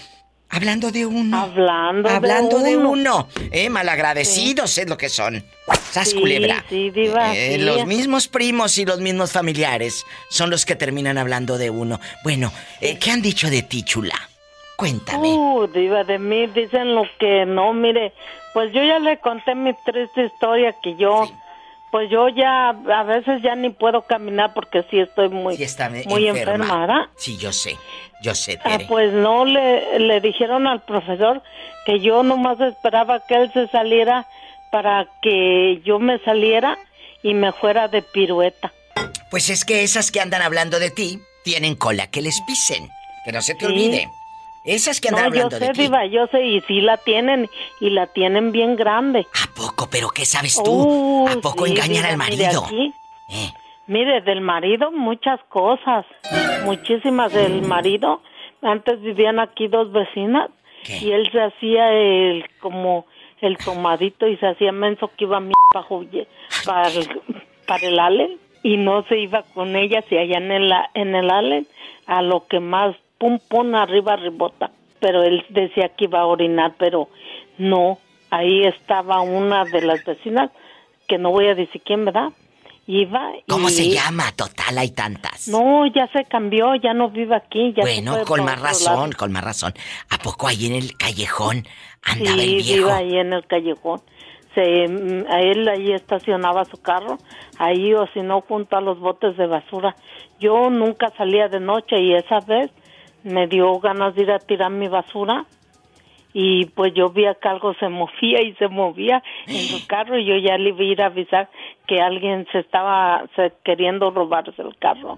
hablando 0.53 0.91
de 0.91 1.05
uno. 1.05 1.37
Hablando, 1.41 2.09
Hablando 2.09 2.59
de 2.59 2.77
uno. 2.77 2.89
uno. 2.91 3.27
Eh, 3.51 3.69
malagradecidos 3.69 4.77
es 4.77 4.87
lo 4.89 4.97
que 4.97 5.09
son. 5.09 5.43
Sas 5.91 6.09
Sí, 6.09 6.19
culebra. 6.19 6.63
sí, 6.69 6.89
diva, 6.89 7.35
Eh. 7.35 7.57
Los 7.59 7.85
mismos 7.85 8.27
primos 8.27 8.77
y 8.77 8.85
los 8.85 8.99
mismos 8.99 9.31
familiares 9.31 10.05
son 10.29 10.49
los 10.49 10.65
que 10.65 10.75
terminan 10.75 11.17
hablando 11.17 11.57
de 11.57 11.69
uno. 11.69 11.99
Bueno, 12.23 12.51
eh, 12.81 12.97
¿qué 12.99 13.11
han 13.11 13.21
dicho 13.21 13.49
de 13.49 13.61
ti, 13.63 13.83
chula? 13.83 14.15
Cuéntame. 14.75 15.27
Uh, 15.29 15.67
diva, 15.67 16.03
de 16.03 16.17
mí 16.19 16.47
dicen 16.47 16.95
lo 16.95 17.03
que 17.19 17.45
no, 17.45 17.73
mire, 17.73 18.11
pues 18.53 18.73
yo 18.73 18.83
ya 18.83 18.99
le 18.99 19.17
conté 19.19 19.55
mi 19.55 19.73
triste 19.85 20.25
historia 20.25 20.75
que 20.81 20.95
yo, 20.95 21.25
Sí. 21.27 21.33
Pues 21.93 22.09
yo 22.09 22.27
ya 22.27 22.69
a 22.69 23.03
veces 23.03 23.43
ya 23.43 23.53
ni 23.53 23.69
puedo 23.69 24.01
caminar 24.01 24.51
porque 24.55 24.83
sí 24.89 24.97
estoy 24.99 25.29
muy, 25.29 25.55
Sí 25.57 25.61
está 25.63 25.89
me- 25.89 26.03
muy 26.05 26.27
enferma. 26.27 26.53
enferma, 26.65 26.79
¿verdad? 26.79 27.01
Sí, 27.17 27.37
yo 27.37 27.53
sé. 27.53 27.77
Yo 28.23 28.33
sé, 28.33 28.57
Ah, 28.63 28.69
Tere. 28.71 28.85
pues 28.87 29.13
no, 29.13 29.45
le, 29.45 29.99
le 29.99 30.19
dijeron 30.19 30.65
al 30.65 30.81
profesor 30.81 31.43
que 31.85 31.99
yo 31.99 32.23
nomás 32.23 32.59
esperaba 32.61 33.19
que 33.27 33.35
él 33.35 33.53
se 33.53 33.67
saliera 33.67 34.25
para 34.71 35.05
que 35.21 35.81
yo 35.85 35.99
me 35.99 36.17
saliera 36.19 36.79
y 37.21 37.35
me 37.35 37.51
fuera 37.51 37.87
de 37.89 38.01
pirueta. 38.01 38.71
Pues 39.29 39.51
es 39.51 39.63
que 39.63 39.83
esas 39.83 40.09
que 40.09 40.19
andan 40.19 40.41
hablando 40.41 40.79
de 40.79 40.89
ti 40.89 41.19
tienen 41.43 41.75
cola 41.75 42.07
que 42.07 42.23
les 42.23 42.41
pisen. 42.41 42.89
Que 43.23 43.31
no 43.31 43.43
se 43.43 43.53
te 43.53 43.67
Sí. 43.67 43.71
olvide. 43.71 44.09
Esas 44.65 45.01
que 45.01 45.09
andan 45.09 45.25
No, 45.29 45.35
yo 45.35 45.43
hablando 45.45 45.57
sé, 45.57 45.65
de 45.67 45.73
ti. 45.73 45.81
diva, 45.83 46.05
yo 46.05 46.27
sé, 46.27 46.41
y 46.45 46.61
sí 46.61 46.81
la 46.81 46.97
tienen, 46.97 47.49
y 47.81 47.89
la 47.89 48.07
tienen 48.07 48.51
bien 48.51 48.75
grande. 48.75 49.27
¿A 49.43 49.53
poco? 49.53 49.89
¿Pero 49.89 50.09
qué 50.09 50.25
sabes 50.25 50.55
tú? 50.63 50.71
Uh, 50.71 51.27
¿A 51.27 51.41
poco 51.41 51.65
sí, 51.65 51.71
engañan 51.71 52.03
diva, 52.03 52.07
al 52.09 52.17
mire, 52.17 52.43
marido? 52.45 52.65
aquí, 52.65 52.93
Eh, 53.29 53.51
Mire, 53.87 54.21
del 54.21 54.39
marido 54.39 54.91
muchas 54.93 55.41
cosas, 55.49 56.05
muchísimas 56.63 57.33
del 57.33 57.61
marido. 57.63 58.21
Antes 58.61 59.01
vivían 59.01 59.39
aquí 59.39 59.67
dos 59.67 59.91
vecinas 59.91 60.49
¿Qué? 60.85 60.99
y 60.99 61.11
él 61.11 61.29
se 61.33 61.41
hacía 61.41 61.91
el 61.91 62.45
como 62.61 63.05
el 63.41 63.57
tomadito 63.57 64.25
y 64.25 64.37
se 64.37 64.47
hacía 64.47 64.71
menso 64.71 65.11
que 65.17 65.25
iba 65.25 65.35
a 65.37 65.41
mi 65.41 65.51
para, 65.73 65.85
para 66.65 66.87
el, 66.87 67.21
para 67.67 67.85
el 67.87 67.99
Allen 67.99 68.37
y 68.63 68.77
no 68.77 69.03
se 69.09 69.19
iba 69.19 69.43
con 69.53 69.75
ella 69.75 70.01
si 70.07 70.17
allá 70.17 70.37
en 70.37 70.49
el 70.53 70.71
en 70.93 71.13
el 71.13 71.29
Allen 71.29 71.67
a 72.07 72.21
lo 72.21 72.47
que 72.47 72.61
más 72.61 72.95
pum 73.23 73.39
pum 73.39 73.73
arriba 73.75 74.15
ribota 74.17 74.69
pero 74.99 75.23
él 75.23 75.45
decía 75.49 75.89
que 75.95 76.05
iba 76.05 76.19
a 76.19 76.25
orinar 76.25 76.73
pero 76.77 77.07
no 77.57 77.97
ahí 78.29 78.65
estaba 78.65 79.21
una 79.21 79.63
de 79.63 79.81
las 79.81 80.03
vecinas 80.03 80.49
que 81.07 81.17
no 81.17 81.31
voy 81.31 81.47
a 81.47 81.55
decir 81.55 81.81
quién 81.85 82.03
verdad 82.03 82.29
iba 82.85 83.31
¿Cómo 83.47 83.69
y- 83.69 83.71
se 83.71 83.89
llama? 83.89 84.25
Total, 84.35 84.77
hay 84.77 84.89
tantas. 84.91 85.47
no 85.47 85.85
ya 85.87 86.07
se 86.11 86.25
cambió 86.25 86.75
ya 86.75 86.93
no 86.93 87.09
vive 87.09 87.35
aquí 87.35 87.73
ya 87.77 87.83
bueno, 87.83 88.25
con 88.25 88.43
más 88.43 88.59
razón, 88.59 89.13
con 89.13 89.31
más 89.31 89.43
razón. 89.43 89.73
¿A 90.09 90.17
poco 90.17 90.47
ahí 90.49 90.65
en 90.65 90.75
el 90.75 90.97
callejón 90.97 91.65
andaba 92.03 92.37
sí, 92.41 92.43
el 92.43 92.55
viejo? 92.63 92.87
vive 92.87 92.91
ahí 92.91 93.15
en 93.17 93.31
el 93.33 93.45
callejón. 93.47 94.01
Se, 94.53 94.87
mm, 94.87 95.25
a 95.31 95.39
él 95.41 95.67
ahí 95.69 95.93
estacionaba 95.93 96.65
su 96.65 96.77
carro, 96.81 97.17
ahí 97.57 97.93
o 97.93 98.05
si 98.13 98.19
no 98.21 98.41
junto 98.41 98.75
a 98.75 98.81
los 98.81 98.99
botes 98.99 99.35
de 99.37 99.47
basura. 99.47 99.95
Yo 100.39 100.69
nunca 100.69 101.11
salía 101.17 101.47
de 101.47 101.59
noche 101.61 101.99
y 102.01 102.13
esa 102.13 102.39
vez 102.41 102.69
me 103.23 103.47
dio 103.47 103.79
ganas 103.79 104.15
de 104.15 104.23
ir 104.23 104.31
a 104.31 104.39
tirar 104.39 104.71
mi 104.71 104.87
basura 104.87 105.45
y 106.33 106.65
pues 106.65 106.93
yo 106.95 107.09
vi 107.09 107.23
que 107.41 107.47
algo 107.47 107.73
se 107.75 107.89
movía 107.89 108.41
y 108.41 108.53
se 108.55 108.67
movía 108.67 109.21
en 109.47 109.61
su 109.67 109.85
carro 109.87 110.17
y 110.17 110.25
yo 110.25 110.35
ya 110.37 110.57
le 110.57 110.69
iba 110.69 110.79
a 110.79 110.83
ir 110.83 111.01
a 111.01 111.05
avisar 111.07 111.49
que 111.87 112.01
alguien 112.01 112.47
se 112.51 112.59
estaba 112.59 113.23
se- 113.35 113.53
queriendo 113.63 114.09
robarse 114.11 114.61
el 114.61 114.75
carro 114.77 115.17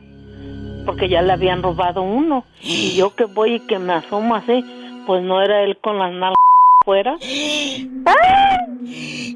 porque 0.85 1.09
ya 1.09 1.21
le 1.21 1.33
habían 1.33 1.63
robado 1.63 2.01
uno 2.01 2.43
y 2.61 2.95
yo 2.97 3.15
que 3.15 3.25
voy 3.25 3.55
y 3.55 3.59
que 3.61 3.79
me 3.79 3.93
asomo 3.93 4.35
así 4.35 4.63
pues 5.07 5.23
no 5.23 5.41
era 5.41 5.63
él 5.63 5.77
con 5.77 5.97
las 5.99 6.11
nalgas 6.11 6.35
fuera 6.83 7.15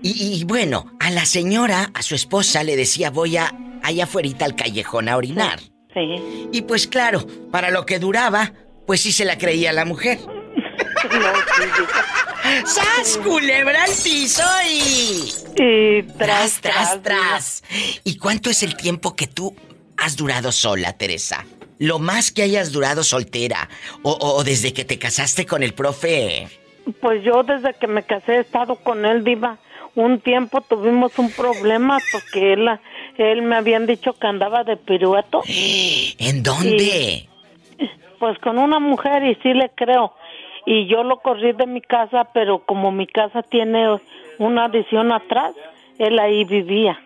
Y, 0.02 0.40
y 0.42 0.44
bueno, 0.46 0.86
a 1.00 1.10
la 1.12 1.26
señora, 1.26 1.90
a 1.94 2.02
su 2.04 2.16
esposa, 2.16 2.64
le 2.64 2.76
decía 2.76 3.10
voy 3.10 3.36
a 3.38 3.52
allá 3.84 4.04
afuera 4.06 4.30
al 4.46 4.56
callejón 4.56 5.10
a 5.10 5.18
orinar. 5.18 5.60
Sí 5.94 6.48
Y 6.52 6.62
pues 6.64 6.88
claro, 6.88 7.26
para 7.52 7.70
lo 7.72 7.86
que 7.86 8.00
duraba, 8.00 8.54
pues 8.88 9.02
sí 9.02 9.12
se 9.12 9.26
la 9.26 9.38
creía 9.38 9.72
la 9.74 9.86
mujer. 9.86 10.20
no, 10.26 11.34
sí. 11.58 12.64
¡Sas, 12.66 13.18
culebra 13.24 13.84
al 13.84 13.92
piso 14.04 14.44
y... 14.68 15.32
y 15.62 16.04
Tras, 16.18 16.60
tras, 16.62 16.62
tras 16.62 17.02
tras. 17.04 17.64
¿Y 18.04 18.18
cuánto 18.18 18.50
es 18.50 18.64
el 18.64 18.76
tiempo 18.76 19.16
que 19.16 19.28
tú 19.28 19.56
has 19.98 20.16
durado 20.16 20.52
sola, 20.52 20.94
Teresa? 20.98 21.46
Lo 21.78 22.00
más 22.00 22.32
que 22.32 22.42
hayas 22.44 22.72
durado 22.72 23.04
soltera. 23.04 23.70
O, 24.04 24.12
o- 24.12 24.36
o 24.38 24.44
desde 24.44 24.74
que 24.74 24.84
te 24.86 24.98
casaste 25.00 25.46
con 25.46 25.64
el 25.64 25.74
profe. 25.74 26.48
Pues 27.02 27.24
yo 27.24 27.44
desde 27.44 27.74
que 27.80 27.88
me 27.88 28.04
casé 28.04 28.34
he 28.38 28.40
estado 28.40 28.76
con 28.78 29.06
él, 29.06 29.24
Diva. 29.24 29.60
Un 29.96 30.20
tiempo 30.22 30.62
tuvimos 30.62 31.18
un 31.20 31.32
problema 31.32 32.00
porque 32.12 32.54
él, 32.54 32.68
él 33.20 33.42
me 33.42 33.58
habían 33.58 33.86
dicho 33.86 34.14
que 34.14 34.28
andaba 34.28 34.64
de 34.64 34.78
pirueto. 34.78 35.42
¿En 35.48 36.44
dónde? 36.44 37.28
Pues 38.20 38.38
con 38.40 38.58
una 38.58 38.80
mujer 38.80 39.24
y 39.24 39.36
sí 39.36 39.54
le 39.54 39.70
creo. 39.76 40.14
Y 40.66 40.88
yo 40.88 41.04
lo 41.04 41.20
corrí 41.20 41.54
de 41.54 41.66
mi 41.66 41.82
casa, 41.82 42.26
pero 42.34 42.66
como 42.66 42.92
mi 42.92 43.08
casa 43.08 43.42
tiene 43.44 44.00
una 44.38 44.66
adición 44.66 45.12
atrás, 45.12 45.54
él 45.98 46.20
ahí 46.20 46.44
vivía. 46.44 47.02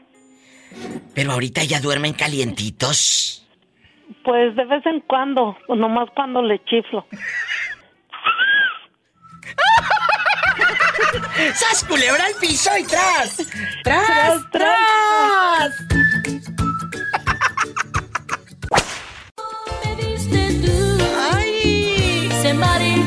Pero 1.13 1.34
ahorita 1.34 1.63
ya 1.63 1.80
duermen 1.80 2.13
calientitos. 2.13 3.45
Pues 4.23 4.56
de 4.56 4.65
vez 4.65 4.86
en 4.86 5.02
cuando, 5.02 5.58
nomás 5.67 6.10
cuando 6.15 6.41
le 6.41 6.63
chiflo. 6.65 7.06
¡Sas, 11.54 11.84
culebra 11.84 12.26
al 12.26 12.34
piso 12.39 12.69
y 12.78 12.84
tras! 12.86 13.38
¡Tras, 13.84 14.08
Tras, 14.08 14.52
tras! 14.52 15.73
¡Ay! 15.91 16.03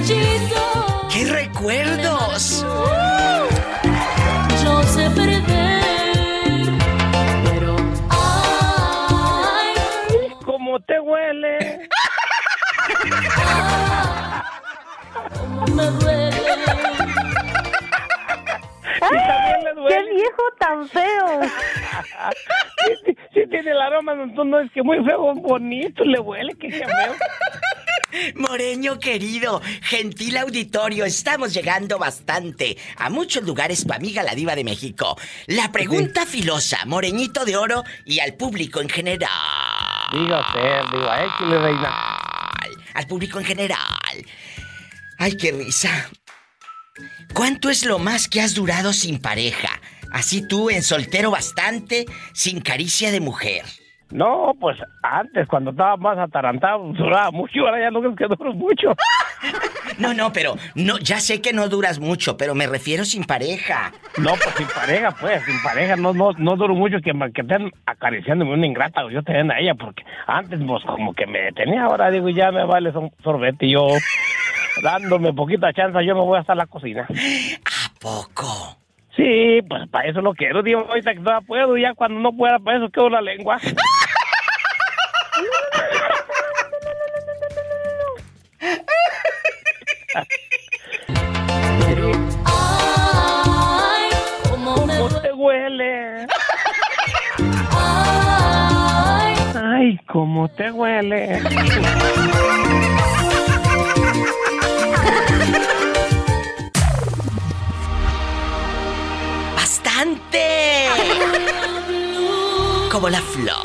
¡Qué 0.07 1.25
recuerdos! 1.29 2.65
Yo 4.63 4.83
sé 4.85 5.11
perder, 5.11 6.69
pero 7.45 7.75
ay, 8.11 9.75
¿Cómo 10.45 10.79
te 10.79 11.01
huele? 11.01 11.89
me 15.75 15.87
duele. 15.91 16.31
Le 19.11 19.89
¡Qué 19.89 20.03
viejo 20.15 20.43
tan 20.61 20.89
feo! 20.89 21.41
Sí, 21.43 22.93
sí, 23.07 23.17
sí 23.35 23.41
tiene 23.51 23.73
el 23.73 23.81
aroma, 23.81 24.15
no, 24.15 24.45
no 24.45 24.61
es 24.61 24.71
que 24.71 24.85
muy 24.85 25.05
feo, 25.05 25.35
bonito, 25.35 26.05
le 26.05 26.21
huele, 26.21 26.55
que 26.55 26.69
qué 26.69 26.87
feo. 26.87 27.15
Moreño 28.35 28.99
querido, 28.99 29.61
gentil 29.83 30.37
auditorio, 30.37 31.05
estamos 31.05 31.53
llegando 31.53 31.99
bastante 31.99 32.77
a 32.97 33.11
muchos 33.11 33.43
lugares, 33.45 33.85
tu 33.85 33.93
amiga 33.93 34.23
la 34.23 34.35
diva 34.35 34.55
de 34.55 34.65
México. 34.65 35.19
La 35.47 35.73
pregunta 35.73 36.25
filosa, 36.25 36.85
Moreñito 36.87 37.45
de 37.45 37.57
Oro 37.57 37.83
y 38.05 38.21
al 38.21 38.35
público 38.35 38.81
en 38.81 38.89
general. 38.89 39.31
Diga 40.13 40.41
usted, 40.41 40.99
diga, 40.99 41.25
échale, 41.25 41.59
reina. 41.59 42.19
Al 42.95 43.07
público 43.07 43.39
en 43.39 43.45
general. 43.45 43.79
Ay, 45.19 45.37
qué 45.37 45.53
risa. 45.53 46.11
¿Cuánto 47.35 47.71
es 47.71 47.85
lo 47.85 47.99
más 47.99 48.29
que 48.29 48.41
has 48.41 48.55
durado 48.55 48.93
sin 48.93 49.21
pareja? 49.21 49.81
Así 50.13 50.47
tú, 50.47 50.71
en 50.71 50.83
soltero 50.83 51.31
bastante, 51.31 52.07
sin 52.33 52.61
caricia 52.61 53.11
de 53.11 53.21
mujer. 53.21 53.65
No, 54.11 54.53
pues 54.61 54.79
antes, 55.03 55.49
cuando 55.49 55.73
estaba 55.73 55.97
más 55.97 56.17
atarantado, 56.19 56.79
duraba 56.93 57.31
mucho, 57.33 57.61
ahora 57.67 57.81
ya 57.81 57.91
no 57.91 58.01
creo 58.01 58.15
que 58.17 58.27
duro 58.37 58.53
mucho. 58.55 58.95
No, 59.99 60.13
no, 60.13 60.31
pero 60.33 60.57
no, 60.75 60.99
ya 60.99 61.21
sé 61.21 61.41
que 61.41 61.53
no 61.55 61.69
duras 61.69 62.01
mucho, 62.01 62.37
pero 62.37 62.55
me 62.55 62.67
refiero 62.67 63.05
sin 63.05 63.25
pareja. 63.25 63.93
No, 64.19 64.31
pues 64.31 64.55
sin 64.57 64.67
pareja, 64.67 65.11
pues, 65.13 65.43
sin 65.45 65.63
pareja, 65.63 65.97
no, 65.97 66.13
no, 66.13 66.33
no 66.37 66.57
duro 66.57 66.75
mucho 66.75 66.97
que, 67.03 67.15
me- 67.15 67.33
que 67.33 67.41
estén 67.43 67.71
acariciándome 67.87 68.53
una 68.53 68.67
ingrata 68.67 69.05
o 69.05 69.11
yo 69.11 69.23
también 69.23 69.51
a 69.53 69.59
ella, 69.61 69.75
porque 69.75 70.05
antes, 70.27 70.61
pues, 70.67 70.85
como 70.85 71.15
que 71.15 71.27
me 71.27 71.39
detenía, 71.41 71.85
ahora 71.85 72.11
digo, 72.11 72.29
ya 72.29 72.51
me 72.51 72.65
vale 72.67 72.93
son 72.93 73.11
sorbete 73.23 73.67
y 73.67 73.73
yo, 73.73 73.87
dándome 74.83 75.33
poquita 75.33 75.73
chance, 75.73 76.05
yo 76.05 76.15
me 76.15 76.21
voy 76.23 76.39
hasta 76.41 76.55
la 76.55 76.67
cocina. 76.67 77.07
¿A 77.09 77.99
poco? 78.01 78.77
Sí, 79.17 79.63
pues 79.69 79.89
para 79.89 80.09
eso 80.09 80.21
lo 80.21 80.35
quiero, 80.35 80.63
digo, 80.63 80.81
ahorita 80.89 81.15
que 81.15 81.21
todavía 81.21 81.47
puedo, 81.47 81.77
ya 81.79 81.95
cuando 81.95 82.21
no 82.21 82.33
pueda, 82.37 82.59
para 82.59 82.77
eso 82.79 82.91
quedo 82.91 83.09
la 83.09 83.23
lengua. 83.23 83.59
Ay, 92.45 94.11
cómo 94.51 94.87
me 94.87 94.97
¿Cómo 94.97 95.09
duele. 95.09 95.21
te 95.23 95.33
huele? 95.33 96.27
Ay, 99.55 99.99
cómo 100.07 100.49
te 100.49 100.71
huele. 100.71 101.43
Como 112.91 113.09
la 113.09 113.23
flor. 113.23 113.57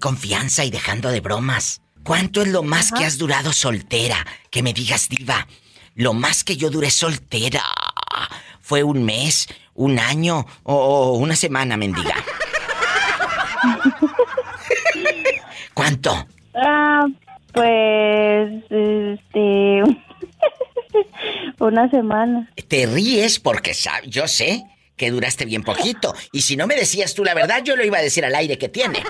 Confianza 0.03 0.65
y 0.65 0.69
dejando 0.69 1.09
de 1.11 1.21
bromas. 1.21 1.81
¿Cuánto 2.03 2.41
es 2.41 2.49
lo 2.49 2.61
más 2.61 2.91
que 2.91 3.05
has 3.05 3.17
durado 3.17 3.53
soltera? 3.53 4.17
Que 4.51 4.61
me 4.61 4.73
digas, 4.73 5.07
diva. 5.07 5.47
Lo 5.95 6.13
más 6.13 6.43
que 6.43 6.57
yo 6.57 6.69
duré 6.69 6.91
soltera 6.91 7.63
fue 8.59 8.83
un 8.83 9.05
mes, 9.05 9.47
un 9.75 9.99
año 9.99 10.45
o, 10.63 10.75
o 10.75 11.13
una 11.13 11.37
semana, 11.37 11.77
mendiga. 11.77 12.15
¿Cuánto? 15.73 16.27
Ah, 16.53 17.05
pues, 17.53 18.51
este, 18.69 19.83
una 21.59 21.89
semana. 21.89 22.51
Te 22.67 22.87
ríes 22.87 23.39
porque 23.39 23.71
sab- 23.71 24.03
yo 24.03 24.27
sé 24.27 24.65
que 24.97 25.11
duraste 25.11 25.45
bien 25.45 25.63
poquito. 25.63 26.13
Y 26.33 26.41
si 26.41 26.57
no 26.57 26.67
me 26.67 26.75
decías 26.75 27.13
tú 27.15 27.23
la 27.23 27.33
verdad, 27.33 27.63
yo 27.63 27.77
lo 27.77 27.85
iba 27.85 27.99
a 27.99 28.01
decir 28.01 28.25
al 28.25 28.35
aire 28.35 28.57
que 28.57 28.67
tiene. 28.67 29.01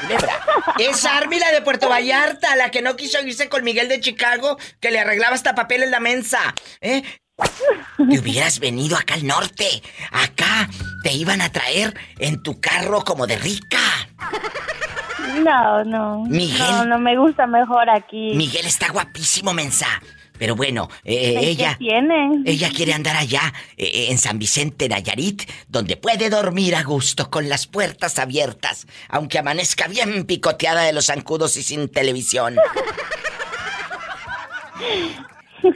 Culebra. 0.00 0.40
Es 0.78 1.04
Army 1.04 1.38
la 1.38 1.52
de 1.52 1.62
Puerto 1.62 1.88
Vallarta, 1.88 2.56
la 2.56 2.70
que 2.70 2.82
no 2.82 2.96
quiso 2.96 3.20
irse 3.20 3.48
con 3.48 3.62
Miguel 3.64 3.88
de 3.88 4.00
Chicago, 4.00 4.56
que 4.80 4.90
le 4.90 5.00
arreglaba 5.00 5.34
hasta 5.34 5.54
papel 5.54 5.82
en 5.82 5.90
la 5.90 6.00
mensa. 6.00 6.54
¿Eh? 6.80 7.02
Te 7.96 8.18
hubieras 8.18 8.58
venido 8.58 8.96
acá 8.96 9.14
al 9.14 9.26
norte. 9.26 9.82
Acá 10.10 10.68
te 11.02 11.12
iban 11.12 11.42
a 11.42 11.52
traer 11.52 11.94
en 12.18 12.42
tu 12.42 12.60
carro 12.60 13.04
como 13.04 13.26
de 13.26 13.36
rica. 13.36 13.78
No, 15.42 15.84
no. 15.84 16.24
Miguel. 16.24 16.58
No, 16.58 16.84
no 16.86 16.98
me 16.98 17.16
gusta 17.18 17.46
mejor 17.46 17.90
aquí. 17.90 18.32
Miguel 18.34 18.66
está 18.66 18.90
guapísimo, 18.90 19.52
mensa. 19.52 19.86
Pero 20.38 20.54
bueno, 20.56 20.88
eh, 21.04 21.36
¿Qué 21.40 21.48
ella. 21.48 21.76
tiene? 21.78 22.42
Ella 22.44 22.70
quiere 22.70 22.92
andar 22.92 23.16
allá, 23.16 23.52
eh, 23.76 24.06
en 24.10 24.18
San 24.18 24.38
Vicente, 24.38 24.88
Nayarit, 24.88 25.42
donde 25.68 25.96
puede 25.96 26.28
dormir 26.30 26.74
a 26.76 26.82
gusto 26.82 27.30
con 27.30 27.48
las 27.48 27.66
puertas 27.66 28.18
abiertas, 28.18 28.86
aunque 29.08 29.38
amanezca 29.38 29.86
bien 29.88 30.24
picoteada 30.24 30.82
de 30.84 30.92
los 30.92 31.06
zancudos 31.06 31.56
y 31.56 31.62
sin 31.62 31.88
televisión. 31.88 32.56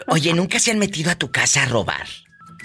Oye, 0.08 0.32
¿nunca 0.34 0.58
se 0.58 0.70
han 0.70 0.78
metido 0.78 1.10
a 1.10 1.14
tu 1.14 1.30
casa 1.30 1.62
a 1.62 1.66
robar? 1.66 2.06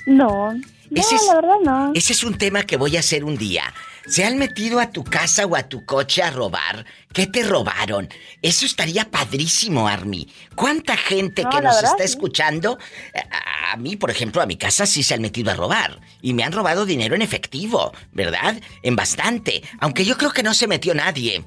No. 0.05 0.53
No, 0.53 1.01
es- 1.01 1.27
la 1.27 1.35
verdad 1.35 1.55
no. 1.63 1.91
Ese 1.95 2.13
es 2.13 2.23
un 2.23 2.37
tema 2.37 2.63
que 2.63 2.77
voy 2.77 2.95
a 2.97 2.99
hacer 2.99 3.23
un 3.23 3.37
día. 3.37 3.63
¿Se 4.07 4.23
han 4.23 4.37
metido 4.37 4.79
a 4.79 4.91
tu 4.91 5.03
casa 5.03 5.45
o 5.45 5.55
a 5.55 5.63
tu 5.63 5.85
coche 5.85 6.21
a 6.21 6.29
robar? 6.31 6.85
¿Qué 7.13 7.27
te 7.27 7.43
robaron? 7.43 8.09
Eso 8.41 8.65
estaría 8.65 9.09
padrísimo, 9.09 9.87
Army. 9.87 10.27
¿Cuánta 10.55 10.95
gente 10.95 11.43
No, 11.43 11.49
que 11.49 11.61
nos 11.61 11.75
verdad, 11.75 11.91
está 11.91 12.03
sí. 12.07 12.13
escuchando? 12.13 12.77
A, 13.31 13.73
a 13.73 13.77
mí, 13.77 13.95
por 13.95 14.11
ejemplo, 14.11 14.41
a 14.41 14.45
mi 14.45 14.57
casa 14.57 14.85
sí 14.85 15.01
se 15.03 15.13
han 15.15 15.21
metido 15.21 15.51
a 15.51 15.55
robar. 15.55 15.99
Y 16.21 16.33
me 16.33 16.43
han 16.43 16.51
robado 16.51 16.85
dinero 16.85 17.15
en 17.15 17.21
efectivo, 17.21 17.91
¿verdad? 18.11 18.59
En 18.83 18.95
bastante. 18.95 19.63
Aunque 19.79 20.05
yo 20.05 20.17
creo 20.17 20.31
que 20.31 20.43
no 20.43 20.53
se 20.53 20.67
metió 20.67 20.93
nadie. 20.93 21.43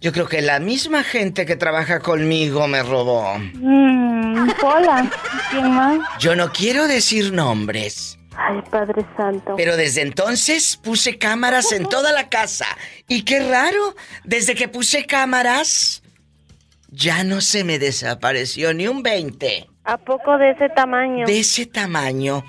Yo 0.00 0.12
creo 0.12 0.28
que 0.28 0.40
la 0.42 0.60
misma 0.60 1.02
gente 1.02 1.44
que 1.44 1.56
trabaja 1.56 1.98
conmigo 2.00 2.68
me 2.68 2.82
robó. 2.84 3.36
Mm, 3.38 4.50
Pola. 4.60 5.10
¿Quién 5.50 5.70
más? 5.72 5.98
Yo 6.20 6.36
no 6.36 6.52
quiero 6.52 6.86
decir 6.86 7.32
nombres. 7.32 8.17
Ay, 8.40 8.62
Padre 8.70 9.04
Santo. 9.16 9.54
Pero 9.56 9.76
desde 9.76 10.02
entonces 10.02 10.76
puse 10.76 11.18
cámaras 11.18 11.72
en 11.72 11.88
toda 11.88 12.12
la 12.12 12.28
casa. 12.28 12.66
Y 13.08 13.22
qué 13.22 13.40
raro, 13.40 13.96
desde 14.22 14.54
que 14.54 14.68
puse 14.68 15.06
cámaras, 15.06 16.02
ya 16.88 17.24
no 17.24 17.40
se 17.40 17.64
me 17.64 17.80
desapareció 17.80 18.72
ni 18.74 18.86
un 18.86 19.02
20. 19.02 19.66
¿A 19.84 19.96
poco 19.98 20.38
de 20.38 20.52
ese 20.52 20.68
tamaño? 20.68 21.26
De 21.26 21.40
ese 21.40 21.66
tamaño. 21.66 22.44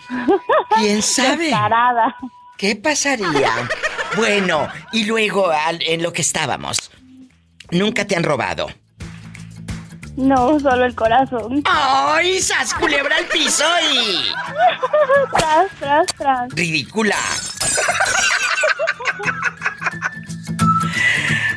¿Quién 0.78 1.02
sabe? 1.02 1.52
¿Qué 2.58 2.76
pasaría? 2.76 3.52
Bueno, 4.16 4.68
y 4.92 5.06
luego 5.06 5.52
en 5.82 6.02
lo 6.02 6.12
que 6.12 6.24
estábamos. 6.24 6.90
Nunca 7.70 8.08
te 8.08 8.16
han 8.16 8.24
robado. 8.24 8.68
No, 10.20 10.60
solo 10.60 10.84
el 10.84 10.94
corazón. 10.96 11.64
¡Ay, 11.64 12.42
sas 12.42 12.74
culebra 12.74 13.16
al 13.16 13.26
piso 13.28 13.64
y... 13.90 14.26
tras, 15.32 15.72
tras, 15.80 16.06
tras. 16.18 16.50
¡Ridícula! 16.54 17.16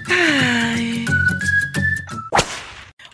Ay. 0.08 1.04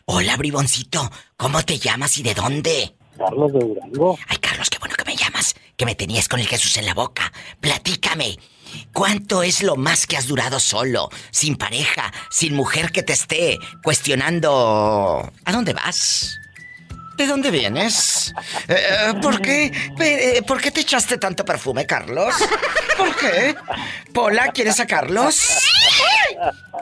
Hola, 0.04 0.37
briboncito. 0.37 1.11
¿Cómo 1.38 1.62
te 1.62 1.78
llamas 1.78 2.18
y 2.18 2.22
de 2.22 2.34
dónde? 2.34 2.94
Carlos 3.16 3.50
de 3.54 3.61
Durango. 3.61 4.18
Ay, 4.28 4.37
Carlos, 4.37 4.68
qué 4.68 4.78
bueno 4.78 4.96
que 4.96 5.04
me 5.06 5.16
llamas. 5.16 5.54
Que 5.78 5.87
me 5.87 5.94
tenías 5.94 6.28
con 6.28 6.40
el 6.40 6.46
Jesús 6.46 6.76
en 6.76 6.84
la 6.84 6.92
boca. 6.92 7.32
Platícame. 7.58 8.37
¿Cuánto 8.98 9.44
es 9.44 9.62
lo 9.62 9.76
más 9.76 10.08
que 10.08 10.16
has 10.16 10.26
durado 10.26 10.58
solo, 10.58 11.08
sin 11.30 11.54
pareja, 11.54 12.12
sin 12.30 12.56
mujer 12.56 12.90
que 12.90 13.04
te 13.04 13.12
esté 13.12 13.56
cuestionando? 13.84 15.30
¿A 15.44 15.52
dónde 15.52 15.72
vas? 15.72 16.37
¿De 17.16 17.24
dónde 17.24 17.52
vienes? 17.52 18.34
Eh, 18.66 18.74
eh, 18.74 19.14
¿Por 19.22 19.40
qué? 19.40 19.70
Eh, 20.00 20.42
¿Por 20.44 20.61
qué 20.61 20.72
te 20.72 20.80
echaste 20.80 21.16
tanto 21.16 21.44
perfume, 21.44 21.87
Carlos? 21.87 22.34
¿Por 22.98 23.14
qué? 23.14 23.54
¿Pola, 24.12 24.48
quieres 24.48 24.80
a 24.80 24.87
Carlos? 24.88 25.64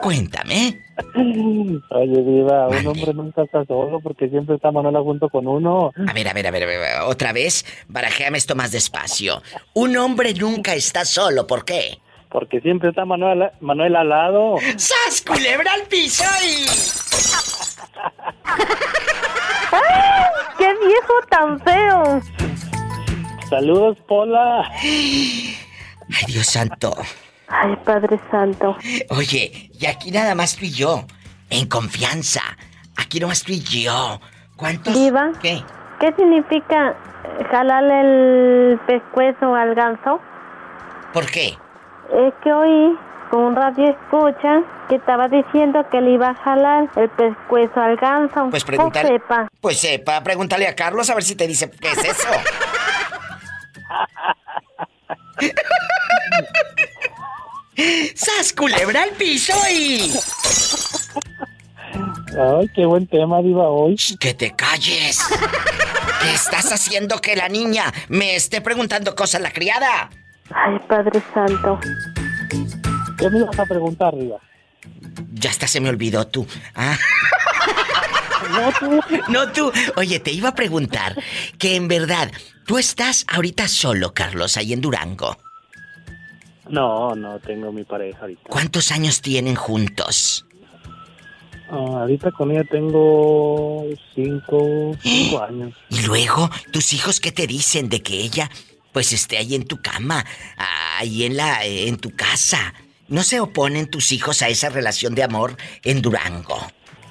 Cuéntame. 0.01 0.81
Oye, 1.91 2.23
Diva, 2.23 2.67
un 2.67 2.87
hombre 2.87 3.13
nunca 3.13 3.43
está 3.43 3.63
solo 3.65 3.99
porque 4.01 4.27
siempre 4.27 4.55
está 4.55 4.71
Manuela 4.71 5.01
junto 5.01 5.29
con 5.29 5.47
uno. 5.47 5.91
A 6.07 6.13
ver, 6.13 6.27
a 6.27 6.33
ver, 6.33 6.47
a 6.47 6.51
ver, 6.51 6.63
a 6.63 6.65
ver, 6.65 7.01
otra 7.05 7.31
vez, 7.31 7.63
barajéame 7.87 8.39
esto 8.39 8.55
más 8.55 8.71
despacio. 8.71 9.43
Un 9.75 9.95
hombre 9.97 10.33
nunca 10.33 10.73
está 10.73 11.05
solo, 11.05 11.45
¿por 11.45 11.63
qué? 11.63 11.99
Porque 12.29 12.59
siempre 12.61 12.89
está 12.89 13.05
Manuela, 13.05 13.53
Manuela 13.61 14.01
al 14.01 14.09
lado. 14.09 14.55
¡Sas, 14.75 15.21
culebra 15.25 15.71
al 15.73 15.83
piso 15.83 16.23
y... 16.43 16.65
¡Qué 20.57 20.73
viejo 20.85 21.13
tan 21.29 21.59
feo! 21.61 22.21
Saludos, 23.49 23.97
Pola. 24.07 24.69
Ay, 24.81 25.55
Dios 26.27 26.47
santo. 26.47 26.93
Ay, 27.47 27.77
Padre 27.85 28.19
Santo. 28.29 28.75
Oye, 29.09 29.69
y 29.79 29.85
aquí 29.85 30.11
nada 30.11 30.35
más 30.35 30.57
tú 30.57 30.65
y 30.65 30.71
yo, 30.71 31.05
en 31.49 31.67
confianza. 31.67 32.41
Aquí 32.97 33.19
nomás 33.19 33.43
tú 33.43 33.53
y 33.53 33.61
yo. 33.61 34.19
¿Cuántos? 34.57 34.93
Diva. 34.93 35.31
¿Qué? 35.41 35.63
¿Qué 35.99 36.13
significa 36.17 36.89
eh, 36.89 37.45
jalarle 37.49 38.01
el 38.01 38.79
pescuezo 38.79 39.55
al 39.55 39.75
ganso? 39.75 40.19
¿Por 41.13 41.25
qué? 41.27 41.57
Es 42.13 42.33
que 42.43 42.53
oí 42.53 42.97
con 43.29 43.41
un 43.41 43.55
radio 43.55 43.89
escucha 43.89 44.61
que 44.87 44.95
estaba 44.95 45.27
diciendo 45.27 45.85
que 45.91 46.01
le 46.01 46.11
iba 46.11 46.29
a 46.29 46.35
jalar 46.35 46.89
el 46.95 47.09
pescuezo 47.09 47.79
al 47.79 47.97
ganso. 47.97 48.47
Pues 48.49 48.63
pregúntale. 48.63 49.09
sepa. 49.09 49.47
Pues 49.59 49.79
sepa, 49.79 50.23
pregúntale 50.23 50.67
a 50.67 50.75
Carlos 50.75 51.09
a 51.09 51.15
ver 51.15 51.23
si 51.23 51.35
te 51.35 51.47
dice 51.47 51.69
qué 51.69 51.91
es 51.91 52.05
eso. 52.05 52.29
¡Sas, 58.15 58.53
culebra 58.53 59.03
al 59.03 59.11
piso 59.11 59.53
y... 59.71 60.11
Ay, 62.39 62.69
qué 62.75 62.85
buen 62.85 63.07
tema, 63.07 63.41
Diva, 63.41 63.69
hoy. 63.69 63.95
¡Que 64.19 64.33
te 64.33 64.55
calles! 64.55 65.19
¿Qué 66.21 66.33
estás 66.33 66.71
haciendo 66.71 67.19
que 67.19 67.35
la 67.35 67.49
niña 67.49 67.91
me 68.09 68.35
esté 68.35 68.61
preguntando 68.61 69.15
cosas 69.15 69.41
la 69.41 69.51
criada? 69.51 70.09
Ay, 70.53 70.79
Padre 70.87 71.21
Santo. 71.33 71.79
¿Qué 73.17 73.29
me 73.29 73.39
ibas 73.39 73.59
a 73.59 73.65
preguntar, 73.65 74.15
Diva? 74.15 74.37
Ya 75.33 75.49
hasta 75.49 75.67
se 75.67 75.79
me 75.81 75.89
olvidó 75.89 76.27
tú. 76.27 76.45
Ah. 76.75 76.97
No, 78.51 78.71
tú. 78.79 78.99
No 79.29 79.51
tú. 79.51 79.71
Oye, 79.95 80.19
te 80.19 80.31
iba 80.31 80.49
a 80.49 80.55
preguntar 80.55 81.15
que 81.57 81.75
en 81.75 81.87
verdad, 81.87 82.31
tú 82.65 82.77
estás 82.77 83.25
ahorita 83.27 83.67
solo, 83.67 84.13
Carlos, 84.13 84.57
ahí 84.57 84.73
en 84.73 84.81
Durango. 84.81 85.37
No, 86.69 87.15
no 87.15 87.39
tengo 87.39 87.71
mi 87.71 87.83
pareja 87.83 88.21
ahorita. 88.21 88.43
¿Cuántos 88.49 88.91
años 88.91 89.21
tienen 89.21 89.55
juntos? 89.55 90.45
Ah, 91.69 92.01
ahorita 92.01 92.31
con 92.31 92.51
ella 92.51 92.63
tengo 92.69 93.85
cinco, 94.15 94.95
cinco 95.01 95.43
años. 95.47 95.73
Y 95.89 96.01
luego, 96.03 96.49
tus 96.71 96.93
hijos 96.93 97.19
qué 97.19 97.31
te 97.31 97.47
dicen 97.47 97.89
de 97.89 98.01
que 98.01 98.15
ella 98.15 98.49
pues 98.97 99.13
esté 99.13 99.37
ahí 99.37 99.53
en 99.53 99.67
tu 99.67 99.79
cama, 99.79 100.25
ahí 100.97 101.25
en 101.25 101.37
la 101.37 101.63
en 101.63 101.97
tu 101.97 102.15
casa. 102.15 102.73
¿No 103.09 103.21
se 103.21 103.39
oponen 103.39 103.91
tus 103.91 104.11
hijos 104.11 104.41
a 104.41 104.49
esa 104.49 104.69
relación 104.69 105.13
de 105.13 105.21
amor 105.21 105.55
en 105.83 106.01
Durango? 106.01 106.57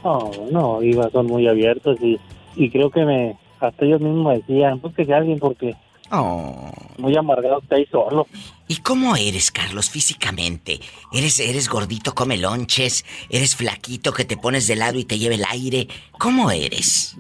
No, 0.03 0.33
no, 0.51 0.81
Diva, 0.81 1.09
son 1.11 1.27
muy 1.27 1.47
abiertos 1.47 1.97
y, 2.03 2.19
y 2.57 2.71
creo 2.71 2.91
que 2.91 3.05
me, 3.05 3.37
hasta 3.61 3.85
ellos 3.85 4.01
mismos 4.01 4.35
decían, 4.35 4.81
pues 4.81 4.97
que 4.97 5.05
sea 5.05 5.19
alguien 5.19 5.39
porque 5.39 5.77
Oh. 6.11 6.73
muy 6.99 7.17
amargado 7.17 7.61
está 7.63 7.77
ahí 7.77 7.87
solo. 7.87 8.27
¿Y 8.67 8.79
cómo 8.79 9.15
eres, 9.15 9.53
Carlos, 9.53 9.89
físicamente? 9.89 10.81
¿Eres, 11.13 11.39
eres 11.39 11.69
gordito, 11.69 12.17
come 12.17 12.37
lonches? 12.37 13.05
¿Eres 13.31 13.55
flaquito 13.55 14.13
que 14.13 14.25
te 14.25 14.37
pones 14.37 14.67
de 14.67 14.75
lado 14.75 14.99
y 14.99 15.05
te 15.05 15.21
lleva 15.21 15.37
el 15.37 15.45
aire? 15.49 15.87
¿Cómo 16.19 16.51
eres? 16.51 17.17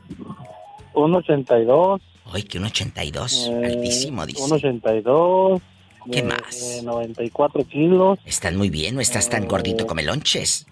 Un 0.93 1.15
82. 1.15 2.03
Ay, 2.33 2.43
que 2.43 2.59
un 2.59 2.65
82. 2.65 3.49
eh, 3.51 3.67
Altísimo, 3.67 4.27
dice. 4.27 4.43
Un 4.43 4.53
82. 4.53 5.63
¿Qué 6.11 6.23
de- 6.23 6.29
más? 6.29 6.61
de 6.77 6.83
94 6.83 7.65
kilos. 7.65 8.19
Estás 8.25 8.55
muy 8.55 8.71
bien, 8.71 8.95
no 8.95 9.01
estás 9.01 9.29
tan 9.29 9.47
gordito 9.47 9.87
come 9.87 10.03
lonches. 10.03 10.67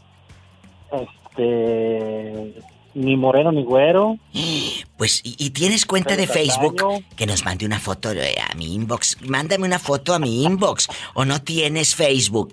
Este. 0.93 2.55
Ni 2.95 3.17
moreno 3.17 3.51
ni 3.53 3.65
güero. 3.65 4.17
Pues, 4.97 5.23
¿y, 5.25 5.35
y 5.39 5.51
tienes 5.51 5.87
cuenta 5.87 6.17
de 6.17 6.29
Facebook? 6.29 6.81
Que 7.17 7.27
nos 7.27 7.45
mande 7.45 7.67
una 7.67 7.81
foto 7.81 8.13
eh, 8.13 8.37
a 8.49 8.55
mi 8.55 8.75
inbox. 8.75 9.19
Mándame 9.23 9.67
una 9.67 9.81
foto 9.81 10.15
a 10.15 10.21
mi 10.21 10.45
inbox. 10.45 10.87
¿O 11.15 11.25
no 11.25 11.43
tienes 11.43 11.97
Facebook? 11.97 12.53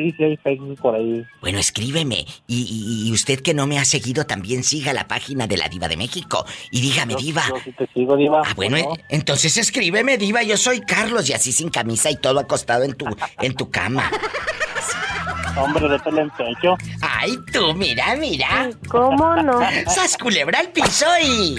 Sí, 0.00 0.14
sí, 0.16 0.24
hay 0.24 0.36
Facebook 0.38 0.78
por 0.80 0.94
ahí. 0.94 1.26
Bueno, 1.42 1.58
escríbeme. 1.58 2.24
Y, 2.46 2.62
y- 3.04 3.08
y 3.08 3.12
usted 3.12 3.40
que 3.40 3.52
no 3.52 3.66
me 3.66 3.78
ha 3.78 3.84
seguido, 3.84 4.24
también 4.24 4.64
siga 4.64 4.94
la 4.94 5.06
página 5.06 5.46
de 5.46 5.58
la 5.58 5.68
Diva 5.68 5.88
de 5.88 5.98
México. 5.98 6.46
Y 6.70 6.80
dígame, 6.80 7.16
Diva. 7.16 7.42
Yo 7.50 7.56
sí 7.62 7.72
te 7.72 7.86
sigo, 7.92 8.16
Diva. 8.16 8.42
Ah, 8.46 8.54
bueno, 8.56 8.78
¿no? 8.78 8.96
entonces 9.10 9.58
escríbeme, 9.58 10.16
Diva. 10.16 10.42
Yo 10.42 10.56
soy 10.56 10.80
Carlos 10.80 11.28
y 11.28 11.34
así 11.34 11.52
sin 11.52 11.68
camisa 11.68 12.10
y 12.10 12.16
todo 12.16 12.40
acostado 12.40 12.84
en 12.84 12.94
tu, 12.94 13.04
en 13.42 13.54
tu 13.54 13.70
cama. 13.70 14.10
Hombre 15.58 15.86
de 15.88 15.98
pelo 15.98 16.20
en 16.22 16.30
pecho. 16.30 16.76
Ay, 17.02 17.36
tú, 17.52 17.74
mira, 17.74 18.16
mira. 18.16 18.70
¿Cómo 18.88 19.34
no? 19.36 19.60
¡Sas 19.86 20.16
culebra 20.16 20.60
al 20.60 20.68
piso 20.70 21.04
y. 21.22 21.56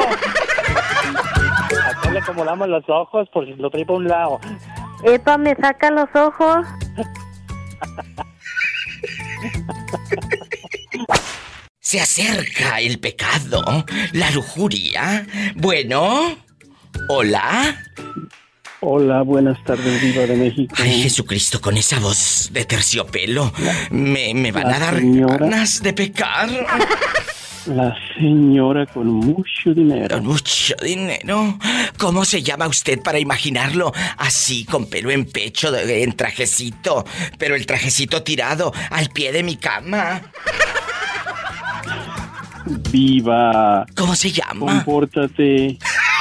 Acá 1.88 2.12
le 2.12 2.20
acomodamos 2.20 2.68
los 2.68 2.84
ojos 2.90 3.30
por 3.32 3.46
si 3.46 3.54
lo 3.54 3.70
trae 3.70 3.86
para 3.86 3.98
un 3.98 4.08
lado. 4.08 4.40
Epa, 5.06 5.38
me 5.38 5.56
saca 5.56 5.92
los 5.92 6.10
ojos. 6.16 6.66
Se 11.80 12.02
acerca 12.02 12.80
el 12.82 13.00
pecado, 13.00 13.86
la 14.14 14.32
lujuria. 14.32 15.28
Bueno, 15.56 16.36
hola. 17.08 17.78
Hola, 18.82 19.22
buenas 19.22 19.64
tardes, 19.64 20.02
Viva 20.02 20.24
de 20.24 20.36
México. 20.36 20.76
Ay, 20.80 21.04
Jesucristo, 21.04 21.62
con 21.62 21.78
esa 21.78 22.00
voz 22.00 22.50
de 22.52 22.66
terciopelo, 22.66 23.54
me, 23.92 24.34
me 24.34 24.52
van 24.52 24.68
a 24.74 24.80
dar 24.80 24.96
señora. 24.98 25.38
ganas 25.38 25.82
de 25.82 25.94
pecar. 25.94 26.50
La 27.68 27.96
señora 28.16 28.86
con 28.86 29.08
mucho 29.08 29.74
dinero. 29.74 30.16
Con 30.16 30.28
mucho 30.28 30.76
dinero. 30.84 31.58
¿Cómo 31.98 32.24
se 32.24 32.44
llama 32.44 32.68
usted 32.68 33.02
para 33.02 33.18
imaginarlo? 33.18 33.92
Así, 34.18 34.66
con 34.66 34.88
pelo 34.88 35.10
en 35.10 35.26
pecho, 35.26 35.76
en 35.76 36.16
trajecito, 36.16 37.06
pero 37.40 37.56
el 37.56 37.66
trajecito 37.66 38.22
tirado 38.22 38.72
al 38.92 39.10
pie 39.10 39.32
de 39.32 39.42
mi 39.42 39.56
cama. 39.56 40.22
Viva. 42.92 43.86
¿Cómo 43.96 44.16
se 44.16 44.32
llama? 44.32 44.84
Compórtate, 44.84 45.78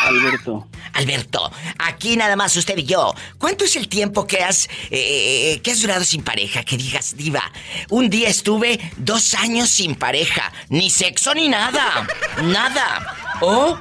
Alberto. 0.07 0.67
Alberto, 0.95 1.51
aquí 1.79 2.17
nada 2.17 2.37
más 2.37 2.57
usted 2.57 2.79
y 2.79 2.85
yo. 2.85 3.15
¿Cuánto 3.39 3.65
es 3.65 3.77
el 3.77 3.89
tiempo 3.89 4.27
que 4.27 4.43
has 4.43 4.69
eh, 4.91 5.61
que 5.63 5.71
has 5.73 5.81
durado 5.81 6.05
sin 6.05 6.23
pareja? 6.23 6.63
Que 6.63 6.77
digas, 6.77 7.17
diva. 7.17 7.43
Un 7.91 8.11
día 8.11 8.29
estuve 8.29 8.81
dos 8.97 9.35
años 9.35 9.69
sin 9.69 9.95
pareja, 9.95 10.53
ni 10.69 10.91
sexo 10.91 11.35
ni 11.35 11.49
nada, 11.49 12.07
nada. 12.43 13.15
O 13.41 13.79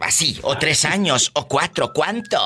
así, 0.00 0.38
o 0.42 0.56
tres 0.56 0.84
años, 0.84 1.30
o 1.34 1.46
cuatro. 1.46 1.92
¿Cuánto? 1.92 2.38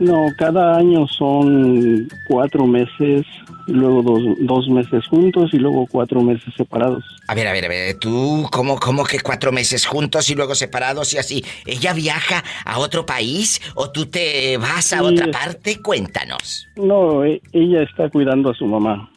No, 0.00 0.26
cada 0.38 0.76
año 0.76 1.06
son 1.06 2.08
cuatro 2.28 2.66
meses, 2.66 3.24
y 3.66 3.72
luego 3.72 4.02
dos, 4.02 4.22
dos 4.40 4.68
meses 4.68 5.06
juntos 5.06 5.50
y 5.52 5.58
luego 5.58 5.86
cuatro 5.86 6.20
meses 6.22 6.52
separados. 6.56 7.04
A 7.26 7.34
ver, 7.34 7.48
a 7.48 7.52
ver, 7.52 7.64
a 7.64 7.68
ver. 7.68 7.98
Tú, 7.98 8.48
¿cómo, 8.50 8.78
cómo 8.78 9.04
que 9.04 9.20
cuatro 9.20 9.52
meses 9.52 9.86
juntos 9.86 10.28
y 10.30 10.34
luego 10.34 10.54
separados 10.54 11.14
y 11.14 11.18
así? 11.18 11.44
¿Ella 11.66 11.92
viaja 11.92 12.44
a 12.64 12.78
otro 12.78 13.06
país 13.06 13.60
o 13.74 13.90
tú 13.90 14.06
te 14.06 14.56
vas 14.58 14.92
a 14.92 14.98
Sí, 14.98 15.04
otra 15.04 15.30
parte? 15.30 15.80
Cuéntanos. 15.80 16.66
No, 16.76 17.24
e- 17.24 17.40
ella 17.52 17.82
está 17.82 18.10
cuidando 18.10 18.50
a 18.50 18.54
su 18.54 18.66
mamá. 18.66 19.10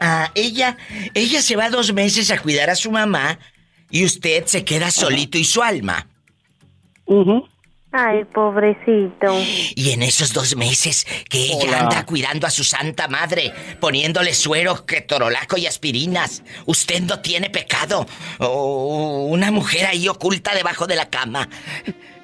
Ah, 0.00 0.30
ella, 0.34 0.76
ella 1.14 1.40
se 1.42 1.54
va 1.54 1.70
dos 1.70 1.92
meses 1.92 2.30
a 2.30 2.38
cuidar 2.40 2.70
a 2.70 2.74
su 2.74 2.90
mamá 2.90 3.38
y 3.90 4.04
usted 4.04 4.46
se 4.46 4.64
queda 4.64 4.90
solito 4.90 5.38
y 5.38 5.44
su 5.44 5.62
alma. 5.62 6.08
Ay, 7.92 8.24
pobrecito. 8.24 9.34
Y 9.74 9.90
en 9.90 10.02
esos 10.02 10.32
dos 10.32 10.56
meses 10.56 11.06
que 11.28 11.44
ella 11.44 11.66
Hola. 11.68 11.80
anda 11.80 12.06
cuidando 12.06 12.46
a 12.46 12.50
su 12.50 12.64
santa 12.64 13.06
madre, 13.06 13.52
poniéndole 13.80 14.32
suero, 14.32 14.86
ketorolaco 14.86 15.58
y 15.58 15.66
aspirinas, 15.66 16.42
usted 16.64 17.02
no 17.02 17.20
tiene 17.20 17.50
pecado. 17.50 18.06
O 18.38 19.26
una 19.28 19.50
mujer 19.50 19.86
ahí 19.86 20.08
oculta 20.08 20.54
debajo 20.54 20.86
de 20.86 20.96
la 20.96 21.10
cama. 21.10 21.46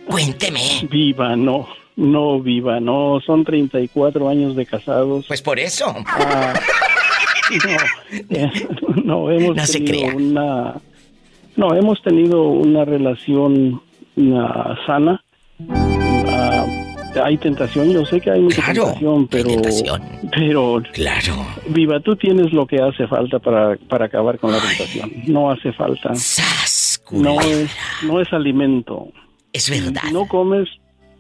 Cuénteme. 0.07 0.89
Viva, 0.91 1.37
no. 1.37 1.69
No, 1.97 2.41
viva, 2.41 2.81
no. 2.81 3.21
Son 3.27 3.45
34 3.45 4.29
años 4.29 4.57
de 4.57 4.65
casados. 4.65 5.27
Pues 5.27 5.43
por 5.43 5.59
eso. 5.59 5.95
Ah, 6.07 6.55
no, 7.51 7.77
eh, 8.31 8.51
no, 9.05 9.31
hemos 9.31 9.57
No 9.57 9.67
se 9.67 9.81
tenido 9.81 10.09
crea. 10.09 10.17
una... 10.17 10.75
No, 11.57 11.75
hemos 11.75 12.01
tenido 12.03 12.43
una 12.45 12.85
relación 12.85 13.83
ah, 14.35 14.77
sana. 14.87 15.23
Hay 17.23 17.37
tentación, 17.39 17.91
yo 17.91 18.05
sé 18.05 18.21
que 18.21 18.31
hay 18.31 18.41
mucha 18.41 18.63
Claro, 18.63 18.85
tentación, 18.85 19.29
pero... 19.29 19.51
Pero... 20.33 20.83
Claro. 20.93 21.47
Viva, 21.69 22.01
tú 22.01 22.17
tienes 22.17 22.53
lo 22.53 22.67
que 22.67 22.81
hace 22.81 23.07
falta 23.07 23.39
para, 23.39 23.77
para 23.89 24.07
acabar 24.07 24.39
con 24.39 24.53
la 24.53 24.61
tentación. 24.61 25.11
No 25.27 25.51
hace 25.51 25.73
falta. 25.73 26.13
No 27.11 27.41
es, 27.41 27.71
no 28.03 28.21
es 28.21 28.33
alimento. 28.33 29.09
Es 29.53 29.71
verdad. 29.71 30.03
Si 30.07 30.13
no 30.13 30.27
comes, 30.29 30.69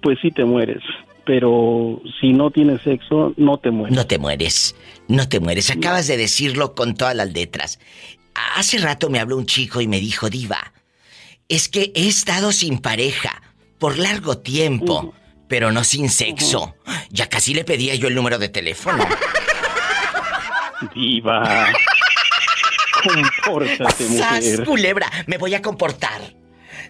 pues 0.03 0.19
sí 0.21 0.31
te 0.31 0.45
mueres. 0.45 0.83
Pero 1.25 2.01
si 2.21 2.33
no 2.33 2.51
tienes 2.51 2.81
sexo, 2.83 3.35
no 3.37 3.59
te 3.59 3.71
mueres. 3.71 3.97
No 3.97 4.07
te 4.07 4.19
mueres, 4.19 4.75
no 5.09 5.29
te 5.29 5.41
mueres. 5.41 5.71
Acabas 5.71 6.07
de 6.07 6.17
decirlo 6.17 6.75
con 6.75 6.95
todas 6.95 7.15
las 7.15 7.33
letras. 7.33 7.81
Hace 8.57 8.79
rato 8.79 9.11
me 9.11 9.19
habló 9.19 9.37
un 9.37 9.47
chico 9.47 9.81
y 9.81 9.89
me 9.89 10.01
dijo, 10.01 10.31
Diva, 10.31 10.73
es 11.49 11.69
que 11.69 11.93
he 11.95 12.07
estado 12.09 12.53
sin 12.53 12.79
pareja 12.79 13.43
por 13.79 13.99
largo 13.99 14.39
tiempo, 14.39 15.13
pero 15.49 15.73
no 15.73 15.85
sin 15.85 16.09
sexo. 16.11 16.77
Ya 17.11 17.29
casi 17.29 17.55
le 17.55 17.65
pedía 17.65 17.95
yo 17.95 18.09
el 18.09 18.15
número 18.15 18.39
de 18.39 18.49
teléfono. 18.49 19.07
Viva. 20.95 21.73
Compórtate, 23.03 24.19
¡Sas, 24.19 24.45
mujer. 24.45 24.65
culebra! 24.65 25.11
Me 25.27 25.39
voy 25.39 25.55
a 25.55 25.63
comportar. 25.63 26.21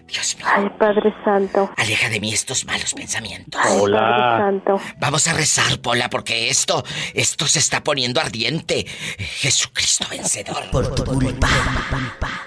Dios 0.07 0.35
mío. 0.37 0.45
Ay, 0.49 0.67
Padre 0.79 1.13
Santo. 1.23 1.71
Aleja 1.77 2.09
de 2.09 2.19
mí 2.19 2.33
estos 2.33 2.65
malos 2.65 2.93
pensamientos. 2.95 3.61
Ay, 3.63 3.79
Padre 3.79 4.37
Santo. 4.37 4.81
Vamos 4.97 5.27
a 5.27 5.33
rezar, 5.33 5.79
Pola, 5.81 6.09
porque 6.09 6.49
esto, 6.49 6.83
esto 7.13 7.45
se 7.47 7.59
está 7.59 7.83
poniendo 7.83 8.19
ardiente. 8.19 8.85
Jesucristo 8.87 10.07
vencedor. 10.09 10.69
Por 10.71 10.95
tu 10.95 11.03
culpa. 11.03 11.47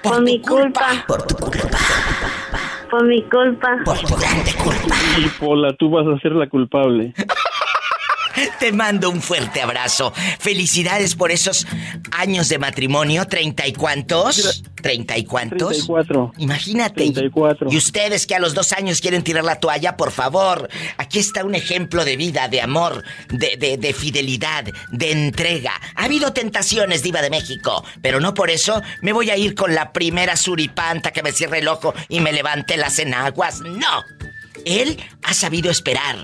Por, 0.03 0.23
mi 0.23 0.41
culpa. 0.41 1.05
Por 1.07 1.23
tu 1.25 1.37
culpa. 1.37 1.79
Por 2.93 3.07
mi 3.07 3.23
culpa. 3.23 3.79
Por 3.87 3.99
tu 4.01 4.17
grande 4.17 4.53
culpa. 4.63 4.95
Y 5.17 5.27
Pola, 5.41 5.73
tú 5.79 5.89
vas 5.89 6.07
a 6.07 6.21
ser 6.21 6.33
la 6.33 6.47
culpable. 6.47 7.15
Te 8.59 8.73
mando 8.73 9.11
un 9.11 9.21
fuerte 9.23 9.61
abrazo. 9.63 10.13
Felicidades 10.39 11.15
por 11.15 11.31
esos 11.31 11.67
años 12.13 12.49
de 12.49 12.59
matrimonio. 12.59 13.27
¿Treinta 13.27 13.67
y 13.67 13.73
cuántos? 13.73 14.63
¿Treinta 14.83 15.17
y 15.17 15.25
cuántos? 15.25 15.69
34. 15.87 16.33
Imagínate. 16.39 16.95
34. 16.95 17.69
Y 17.71 17.77
ustedes 17.77 18.27
que 18.27 18.35
a 18.35 18.41
los 18.41 18.55
dos 18.55 18.73
años 18.73 19.01
quieren 19.01 19.23
tirar 19.23 19.45
la 19.45 19.57
toalla, 19.61 19.97
por 19.97 20.11
favor. 20.11 20.69
Aquí 20.99 21.19
está 21.19 21.45
un 21.45 21.55
ejemplo 21.55 22.05
de 22.05 22.17
vida, 22.17 22.49
de 22.49 22.61
amor, 22.61 23.05
de, 23.29 23.57
de- 23.57 23.77
de 23.77 23.93
fidelidad, 23.93 24.65
de 24.91 25.11
entrega. 25.13 25.73
Ha 25.95 26.05
habido 26.05 26.33
tentaciones, 26.33 27.03
Diva 27.03 27.23
de 27.23 27.31
México, 27.31 27.85
pero 28.01 28.21
no 28.21 28.35
por 28.35 28.51
eso 28.51 28.83
me 29.03 29.13
voy 29.13 29.31
a 29.31 29.37
ir 29.37 29.55
con 29.55 29.75
la 29.75 29.93
primera 29.93 30.37
suripanta 30.37 31.11
que 31.13 31.23
me 31.23 31.33
cierre 31.33 31.59
el 31.61 31.69
ojo 31.69 31.95
y 32.09 32.21
me 32.21 32.33
levante 32.33 32.77
las 32.77 32.99
enaguas. 32.99 33.61
No. 33.61 34.03
Él 34.65 34.99
ha 35.23 35.35
sabido 35.35 35.71
esperar. 35.71 36.17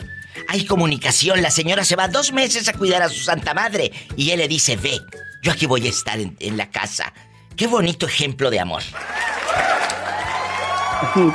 Hay 0.48 0.64
comunicación. 0.64 1.42
La 1.42 1.50
señora 1.50 1.84
se 1.84 1.96
va 1.96 2.08
dos 2.08 2.32
meses 2.32 2.68
a 2.68 2.72
cuidar 2.72 3.02
a 3.02 3.08
su 3.08 3.20
santa 3.20 3.54
madre 3.54 3.90
y 4.16 4.30
él 4.30 4.38
le 4.38 4.48
dice, 4.48 4.76
ve, 4.76 5.00
yo 5.42 5.52
aquí 5.52 5.66
voy 5.66 5.86
a 5.86 5.90
estar 5.90 6.18
en, 6.20 6.36
en 6.40 6.56
la 6.56 6.70
casa. 6.70 7.12
Qué 7.56 7.66
bonito 7.66 8.06
ejemplo 8.06 8.50
de 8.50 8.60
amor. 8.60 8.82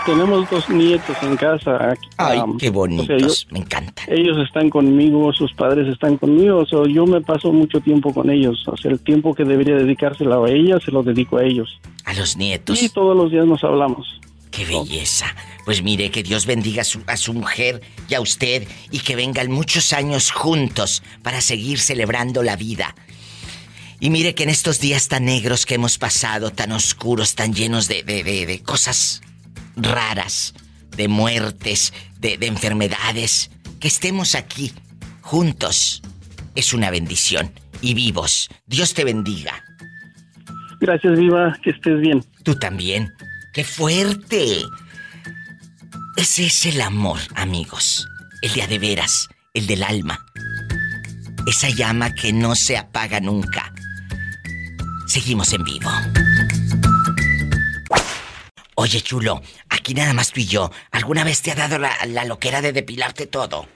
Tenemos 0.06 0.50
dos 0.50 0.70
nietos 0.70 1.16
en 1.22 1.38
casa. 1.38 1.92
aquí. 1.92 2.08
Ay, 2.18 2.40
Am, 2.40 2.58
qué 2.58 2.68
o 2.68 2.72
sea, 2.72 2.78
bonitos, 2.80 3.46
yo- 3.46 3.54
me 3.54 3.60
encanta. 3.60 4.04
ellos 4.08 4.38
están 4.46 4.70
conmigo, 4.70 5.32
sus 5.34 5.54
padres 5.54 5.88
están 5.88 6.18
conmigo, 6.18 6.60
o 6.60 6.66
sea, 6.66 6.80
yo 6.94 7.06
me 7.06 7.22
paso 7.22 7.52
mucho 7.54 7.80
tiempo 7.80 8.14
con 8.14 8.30
ellos. 8.30 8.62
O 8.68 8.76
sea, 8.76 8.92
el 8.92 9.00
tiempo 9.00 9.34
que 9.34 9.46
debería 9.46 9.76
dedicárselo 9.76 10.44
a 10.44 10.50
ella, 10.50 10.80
se 10.84 10.92
lo 10.92 11.02
dedico 11.02 11.38
a 11.38 11.44
ellos. 11.44 11.80
A 12.06 12.14
los 12.14 12.36
nietos. 12.36 12.82
Y 12.82 12.90
todos 12.90 13.16
los 13.16 13.32
días 13.32 13.46
nos 13.46 13.64
hablamos. 13.64 14.20
Qué 14.56 14.66
belleza. 14.66 15.36
Pues 15.66 15.82
mire, 15.82 16.12
que 16.12 16.22
Dios 16.24 16.46
bendiga 16.46 16.82
a 16.82 16.86
su, 16.86 17.02
a 17.08 17.18
su 17.18 17.34
mujer 17.34 17.82
y 18.08 18.14
a 18.14 18.22
usted 18.22 18.68
y 18.92 19.00
que 19.00 19.16
vengan 19.16 19.50
muchos 19.52 19.94
años 19.94 20.32
juntos 20.32 21.02
para 21.24 21.42
seguir 21.42 21.80
celebrando 21.80 22.44
la 22.44 22.56
vida. 22.56 22.96
Y 24.00 24.10
mire 24.10 24.36
que 24.36 24.44
en 24.44 24.50
estos 24.50 24.80
días 24.80 25.08
tan 25.08 25.26
negros 25.26 25.66
que 25.66 25.76
hemos 25.76 25.98
pasado, 25.98 26.52
tan 26.52 26.72
oscuros, 26.74 27.36
tan 27.36 27.54
llenos 27.54 27.88
de, 27.88 28.04
de- 28.04 28.24
de- 28.24 28.46
de 28.46 28.60
cosas 28.62 29.22
raras, 29.76 30.54
de 30.98 31.08
muertes, 31.08 31.94
de, 32.20 32.38
de 32.38 32.48
enfermedades, 32.48 33.50
que 33.80 33.88
estemos 33.88 34.36
aquí 34.36 34.74
juntos 35.22 36.02
es 36.56 36.74
una 36.74 36.92
bendición 36.92 37.52
y 37.82 37.94
vivos. 37.96 38.50
Dios 38.68 38.94
te 38.94 39.04
bendiga. 39.06 39.64
Gracias, 40.80 41.18
Viva, 41.18 41.58
que 41.64 41.70
estés 41.72 42.00
bien. 42.02 42.24
Tú 42.44 42.56
también. 42.56 43.12
¡Qué 43.54 43.64
fuerte! 43.64 44.64
Ese 46.16 46.48
es 46.48 46.66
el 46.66 46.82
amor, 46.82 47.20
amigos. 47.36 48.08
El 48.42 48.52
de 48.54 48.64
a 48.64 48.68
de 48.68 48.80
veras, 48.80 49.30
el 49.54 49.68
del 49.68 49.84
alma. 49.84 50.26
Esa 51.46 51.70
llama 51.70 52.16
que 52.16 52.34
no 52.34 52.56
se 52.56 52.78
apaga 52.78 53.20
nunca. 53.20 53.72
Seguimos 55.06 55.54
en 55.54 55.64
vivo. 55.64 55.92
Oye, 58.74 59.02
chulo, 59.02 59.44
aquí 59.70 59.94
nada 59.94 60.14
más 60.14 60.32
tú 60.32 60.40
y 60.40 60.48
yo. 60.48 60.72
¿Alguna 60.90 61.24
vez 61.24 61.44
te 61.44 61.52
ha 61.52 61.56
dado 61.56 61.78
la, 61.78 61.96
la 62.08 62.26
loquera 62.26 62.60
de 62.60 62.74
depilarte 62.74 63.28
todo? 63.28 63.70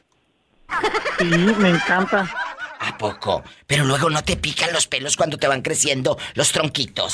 Sí, 1.19 1.25
me 1.25 1.69
encanta. 1.69 2.33
¿A 2.79 2.97
poco? 2.97 3.43
Pero 3.67 3.85
luego 3.85 4.09
no 4.09 4.23
te 4.23 4.37
pican 4.37 4.73
los 4.73 4.87
pelos 4.87 5.15
cuando 5.15 5.37
te 5.37 5.47
van 5.47 5.61
creciendo 5.61 6.17
los 6.33 6.51
tronquitos. 6.51 7.13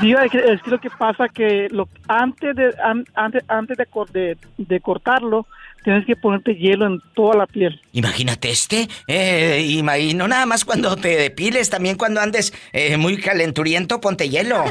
Diva, 0.00 0.24
es 0.24 0.32
que, 0.32 0.38
es 0.38 0.62
que 0.62 0.70
lo 0.70 0.80
que 0.80 0.90
pasa 0.90 1.28
que 1.28 1.68
lo, 1.70 1.88
antes 2.08 2.54
de 2.56 2.74
an- 2.84 3.06
antes 3.14 3.42
antes 3.48 3.76
de, 3.78 3.86
de, 4.12 4.36
de 4.58 4.80
cortarlo 4.80 5.46
tienes 5.84 6.04
que 6.04 6.16
ponerte 6.16 6.54
hielo 6.56 6.86
en 6.86 7.00
toda 7.14 7.36
la 7.36 7.46
piel. 7.46 7.80
Imagínate 7.92 8.50
este, 8.50 8.88
eh, 9.06 9.64
y 9.66 9.82
no 10.14 10.28
nada 10.28 10.44
más 10.44 10.64
cuando 10.64 10.96
te 10.96 11.16
depiles, 11.16 11.70
también 11.70 11.96
cuando 11.96 12.20
andes 12.20 12.52
eh, 12.72 12.96
muy 12.96 13.16
calenturiento, 13.18 14.00
ponte 14.00 14.28
hielo. 14.28 14.64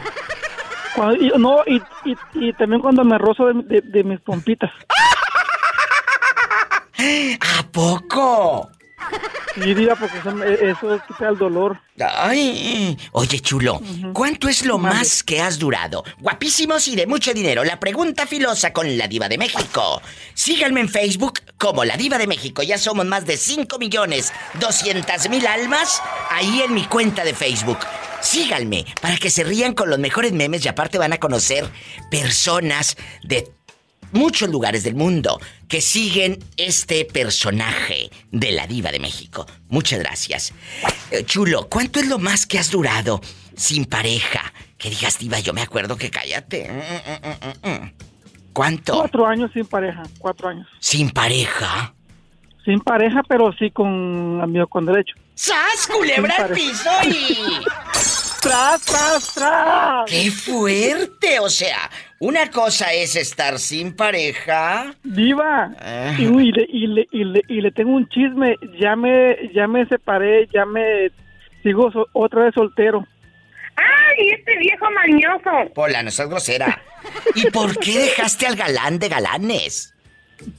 Cuando- 0.96 1.16
y, 1.24 1.32
no 1.40 1.64
y, 1.66 1.82
y, 2.06 2.16
y 2.36 2.54
también 2.54 2.82
cuando 2.82 3.04
me 3.04 3.18
rozo 3.18 3.48
de, 3.48 3.64
de- 3.64 3.82
de 3.82 4.04
mis 4.04 4.20
pompitas. 4.20 4.72
¿A 7.60 7.64
poco? 7.72 8.70
Sí, 9.56 9.74
diva, 9.74 9.96
porque 9.96 10.18
eso, 10.18 10.44
eso 10.44 11.02
quita 11.08 11.30
el 11.30 11.38
dolor. 11.38 11.80
Ay, 12.00 12.96
oye 13.12 13.40
chulo, 13.40 13.82
¿cuánto 14.14 14.50
es 14.50 14.64
lo 14.64 14.78
más 14.78 15.24
que 15.24 15.42
has 15.42 15.58
durado? 15.58 16.04
Guapísimos 16.20 16.88
y 16.88 16.96
de 16.96 17.08
mucho 17.08 17.34
dinero. 17.34 17.64
La 17.64 17.80
pregunta 17.80 18.28
filosa 18.28 18.72
con 18.72 18.98
la 18.98 19.08
diva 19.08 19.28
de 19.28 19.40
México. 19.40 20.02
Síganme 20.36 20.82
en 20.82 20.90
Facebook 20.90 21.40
como 21.58 21.86
la 21.86 21.98
diva 21.98 22.20
de 22.20 22.28
México. 22.28 22.62
Ya 22.62 22.78
somos 22.78 23.06
más 23.08 23.26
de 23.26 23.36
5 23.36 23.80
millones 23.80 24.32
200 24.60 25.30
mil 25.30 25.48
almas 25.48 26.04
ahí 26.30 26.62
en 26.62 26.74
mi 26.76 26.86
cuenta 26.86 27.24
de 27.24 27.34
Facebook. 27.34 27.80
Síganme 28.22 28.86
para 29.02 29.18
que 29.18 29.32
se 29.32 29.44
rían 29.44 29.74
con 29.74 29.90
los 29.90 29.98
mejores 29.98 30.34
memes 30.34 30.66
y 30.66 30.68
aparte 30.68 31.00
van 31.00 31.14
a 31.14 31.20
conocer 31.20 31.68
personas 32.12 32.96
de 33.24 33.57
muchos 34.12 34.50
lugares 34.50 34.84
del 34.84 34.96
mundo 34.96 35.40
que 35.68 35.82
siguen 35.82 36.40
este 36.58 37.06
personaje 37.06 38.10
de 38.32 38.52
la 38.52 38.68
diva 38.68 38.92
de 38.92 39.00
México. 39.00 39.46
Muchas 39.70 40.00
gracias. 40.00 40.54
Eh, 41.12 41.24
chulo, 41.26 41.68
¿cuánto 41.70 42.00
es 42.00 42.08
lo 42.08 42.20
más 42.20 42.46
que 42.46 42.60
has 42.60 42.72
durado 42.72 43.22
sin 43.56 43.86
pareja? 43.86 44.54
Que 44.78 44.90
digas, 44.90 45.20
diva, 45.20 45.40
yo 45.40 45.54
me 45.54 45.62
acuerdo 45.62 45.98
que 45.98 46.10
cállate. 46.10 46.70
Mm, 46.70 47.68
mm, 47.68 47.70
mm. 47.70 47.92
¿Cuánto? 48.54 48.94
Cuatro 48.98 49.28
años 49.28 49.52
sin 49.54 49.66
pareja, 49.66 50.04
cuatro 50.18 50.50
años. 50.50 50.68
¿Sin 50.80 51.12
pareja? 51.12 51.94
Sin 52.66 52.80
pareja, 52.80 53.22
pero 53.28 53.54
sí 53.54 53.72
con 53.72 54.42
amigo 54.42 54.68
con 54.68 54.86
derecho. 54.86 55.16
¡Sas, 55.36 55.88
culebra 55.88 56.34
al 56.38 56.52
piso 56.52 56.90
y... 57.04 57.38
¡Tras, 58.42 58.82
tras, 58.82 59.34
tras! 59.34 60.06
¡Qué 60.10 60.32
fuerte! 60.32 61.40
O 61.40 61.50
sea, 61.50 61.90
una 62.20 62.50
cosa 62.52 62.94
es 62.94 63.16
estar 63.16 63.60
sin 63.60 63.96
pareja. 63.96 64.94
Diva, 65.04 65.72
Ah. 65.80 66.16
y, 66.18 66.28
uy, 66.28 66.50
y 66.50 66.52
le, 66.52 66.66
y, 66.70 66.88
le, 66.88 67.08
y, 67.12 67.24
le, 67.24 67.42
y 67.48 67.62
le 67.62 67.72
tengo 67.72 67.92
un 67.92 68.08
chisme. 68.10 68.56
Ya 68.80 68.96
me, 68.96 69.36
ya 69.54 69.68
me 69.68 69.86
separé, 69.88 70.48
ya 70.54 70.66
me 70.66 71.10
sigo 71.64 71.92
so- 71.92 72.08
otra 72.14 72.46
vez 72.46 72.54
soltero. 72.56 73.06
¡Ay, 73.76 74.30
este 74.30 74.58
viejo 74.58 74.86
mañoso! 74.92 75.74
Pola, 75.76 76.02
no 76.02 76.10
seas 76.10 76.30
grosera. 76.30 76.82
¿Y 77.36 77.50
por 77.52 77.78
qué 77.80 78.00
dejaste 78.00 78.48
al 78.48 78.56
galán 78.56 78.98
de 78.98 79.08
galanes? 79.10 79.94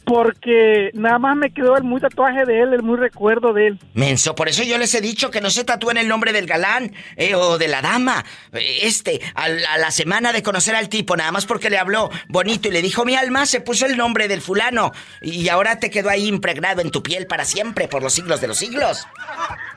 Porque 0.04 0.90
nada 0.94 1.18
más 1.18 1.36
me 1.36 1.50
quedó 1.50 1.76
el 1.76 1.84
muy 1.84 2.00
tatuaje 2.00 2.44
de 2.44 2.62
él, 2.62 2.72
el 2.72 2.82
muy 2.82 2.96
recuerdo 2.98 3.52
de 3.52 3.68
él. 3.68 3.78
Menso, 3.94 4.34
por 4.34 4.48
eso 4.48 4.62
yo 4.62 4.78
les 4.78 4.94
he 4.94 5.00
dicho 5.00 5.30
que 5.30 5.40
no 5.40 5.50
se 5.50 5.64
tatúen 5.64 5.98
el 5.98 6.08
nombre 6.08 6.32
del 6.32 6.46
galán 6.46 6.92
eh, 7.16 7.34
o 7.34 7.58
de 7.58 7.68
la 7.68 7.82
dama. 7.82 8.24
Eh, 8.52 8.80
Este, 8.82 9.20
a 9.34 9.48
la, 9.48 9.74
a 9.74 9.78
la 9.78 9.90
semana 9.90 10.32
de 10.32 10.42
conocer 10.42 10.74
al 10.74 10.88
tipo, 10.88 11.16
nada 11.16 11.32
más 11.32 11.46
porque 11.46 11.70
le 11.70 11.78
habló 11.78 12.10
bonito 12.28 12.68
y 12.68 12.72
le 12.72 12.82
dijo 12.82 13.04
mi 13.04 13.14
alma, 13.14 13.46
se 13.46 13.60
puso 13.60 13.86
el 13.86 13.96
nombre 13.96 14.28
del 14.28 14.40
fulano. 14.40 14.92
Y 15.22 15.48
ahora 15.48 15.78
te 15.78 15.90
quedó 15.90 16.10
ahí 16.10 16.26
impregnado 16.26 16.80
en 16.80 16.90
tu 16.90 17.02
piel 17.02 17.26
para 17.26 17.44
siempre, 17.44 17.88
por 17.88 18.02
los 18.02 18.12
siglos 18.12 18.40
de 18.40 18.48
los 18.48 18.58
siglos. 18.58 19.06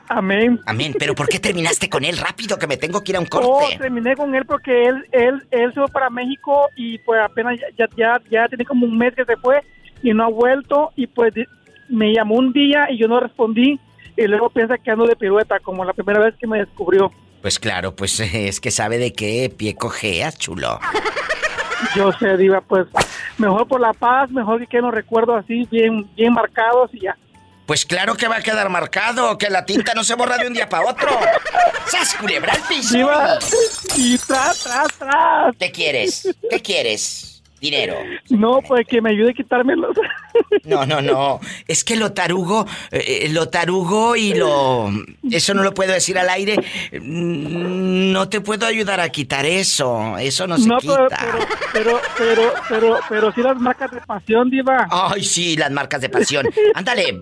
Amén. 0.08 0.60
Amén, 0.66 0.94
pero 0.98 1.14
¿por 1.14 1.28
qué 1.28 1.38
terminaste 1.38 1.88
con 1.88 2.04
él 2.04 2.18
rápido 2.18 2.58
que 2.58 2.66
me 2.66 2.76
tengo 2.76 3.02
que 3.02 3.12
ir 3.12 3.16
a 3.16 3.20
un 3.20 3.26
corte? 3.26 3.78
terminé 3.78 4.14
con 4.16 4.34
él 4.34 4.44
porque 4.44 4.86
él, 4.86 5.06
él, 5.12 5.42
él 5.50 5.72
se 5.72 5.80
fue 5.80 5.88
para 5.88 6.10
México 6.10 6.68
y 6.76 6.98
pues 6.98 7.20
apenas 7.22 7.58
ya, 7.58 7.66
ya, 7.76 7.88
ya, 7.96 8.20
ya 8.30 8.48
tiene 8.48 8.64
como 8.64 8.86
un 8.86 8.98
mes 8.98 9.14
que 9.14 9.24
se 9.24 9.36
fue 9.36 9.62
y 10.02 10.12
no 10.12 10.24
ha 10.24 10.28
vuelto 10.28 10.92
y 10.96 11.06
pues 11.06 11.34
me 11.88 12.12
llamó 12.12 12.36
un 12.36 12.52
día 12.52 12.90
y 12.90 12.98
yo 12.98 13.08
no 13.08 13.20
respondí 13.20 13.78
y 14.16 14.26
luego 14.26 14.50
piensa 14.50 14.78
que 14.78 14.90
ando 14.90 15.06
de 15.06 15.16
pirueta 15.16 15.58
como 15.60 15.84
la 15.84 15.92
primera 15.92 16.20
vez 16.20 16.34
que 16.38 16.46
me 16.46 16.58
descubrió. 16.58 17.12
Pues 17.40 17.58
claro, 17.58 17.94
pues 17.94 18.18
es 18.34 18.60
que 18.60 18.70
sabe 18.70 18.98
de 18.98 19.12
qué 19.12 19.52
pie 19.54 19.74
cojeas, 19.74 20.38
chulo. 20.38 20.78
Yo 21.96 22.12
sé, 22.12 22.36
Diva, 22.36 22.60
pues 22.60 22.86
mejor 23.38 23.66
por 23.66 23.80
la 23.80 23.92
paz, 23.92 24.30
mejor 24.30 24.60
que 24.60 24.66
queden 24.66 24.86
los 24.86 24.94
recuerdos 24.94 25.42
así 25.44 25.66
bien, 25.70 26.08
bien 26.14 26.32
marcados 26.32 26.90
y 26.94 27.00
ya. 27.00 27.16
Pues 27.66 27.84
claro 27.84 28.16
que 28.16 28.28
va 28.28 28.36
a 28.36 28.42
quedar 28.42 28.68
marcado, 28.68 29.38
que 29.38 29.48
la 29.48 29.64
tinta 29.64 29.94
no 29.94 30.04
se 30.04 30.14
borra 30.14 30.36
de 30.36 30.46
un 30.46 30.52
día 30.52 30.68
para 30.68 30.86
otro. 30.88 31.08
¡Sas, 31.86 32.14
culebra 32.14 32.52
al 32.52 32.62
piso! 32.62 32.96
Diva, 32.96 33.38
y 33.96 34.18
tras, 34.18 34.62
tras, 34.62 34.88
tras. 34.98 35.56
¿Qué 35.58 35.70
quieres? 35.70 36.36
¿Qué 36.50 36.60
quieres? 36.60 37.31
Dinero. 37.62 37.94
No, 38.28 38.60
pues 38.66 38.84
que 38.88 39.00
me 39.00 39.10
ayude 39.10 39.30
a 39.30 39.34
quitármelos. 39.34 39.96
No, 40.64 40.86
no, 40.86 41.00
no. 41.02 41.40
Es 41.66 41.82
que 41.84 41.96
lo 41.96 42.12
tarugo, 42.12 42.66
eh, 42.90 43.28
lo 43.30 43.48
tarugo 43.48 44.14
y 44.16 44.32
lo... 44.34 44.90
Eso 45.30 45.54
no 45.54 45.62
lo 45.62 45.74
puedo 45.74 45.92
decir 45.92 46.18
al 46.18 46.28
aire. 46.28 46.56
Mm, 46.92 48.12
No 48.12 48.28
te 48.28 48.40
puedo 48.40 48.66
ayudar 48.66 49.00
a 49.00 49.08
quitar 49.08 49.44
eso. 49.44 50.16
Eso 50.18 50.46
no 50.46 50.58
se 50.58 50.68
No, 50.68 50.78
quita. 50.78 51.08
pero, 51.10 51.40
pero, 51.72 52.00
pero, 52.16 52.52
pero, 52.68 52.98
pero 53.08 53.32
sí 53.32 53.42
las 53.42 53.56
marcas 53.58 53.90
de 53.90 54.00
pasión, 54.00 54.50
Diva. 54.50 54.86
Ay, 54.90 55.22
sí, 55.24 55.56
las 55.56 55.70
marcas 55.70 56.00
de 56.00 56.08
pasión. 56.10 56.46
Ándale, 56.74 57.20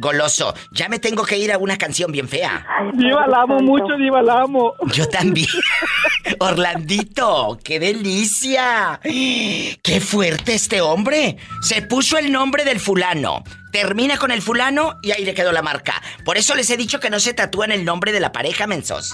goloso. 0.00 0.54
Ya 0.70 0.88
me 0.88 0.98
tengo 0.98 1.24
que 1.24 1.38
ir 1.38 1.52
a 1.52 1.58
una 1.58 1.76
canción 1.76 2.12
bien 2.12 2.28
fea. 2.28 2.66
Diva, 2.94 3.26
la 3.26 3.42
amo 3.42 3.58
mucho, 3.60 3.96
Diva, 3.96 4.22
la 4.22 4.42
amo. 4.42 4.74
Yo 4.92 5.08
también. 5.08 5.48
Orlandito, 6.38 7.58
qué 7.62 7.78
delicia. 7.78 9.00
Qué 9.02 10.00
fuerte 10.00 10.54
este 10.54 10.80
hombre. 10.80 11.36
Se 11.62 11.82
puso 11.82 12.18
el 12.18 12.32
nombre 12.32 12.64
del 12.64 12.80
fulano. 12.80 13.42
Termina 13.72 14.16
con 14.16 14.30
el 14.30 14.40
fulano 14.40 14.98
y 15.02 15.10
ahí 15.10 15.24
le 15.24 15.34
quedó 15.34 15.52
la 15.52 15.62
marca. 15.62 16.00
Por 16.24 16.36
eso 16.36 16.54
les 16.54 16.70
he 16.70 16.76
dicho 16.76 16.98
que 16.98 17.10
no 17.10 17.20
se 17.20 17.34
tatúan 17.34 17.72
el 17.72 17.84
nombre 17.84 18.12
de 18.12 18.20
la 18.20 18.32
pareja, 18.32 18.66
mensos. 18.66 19.12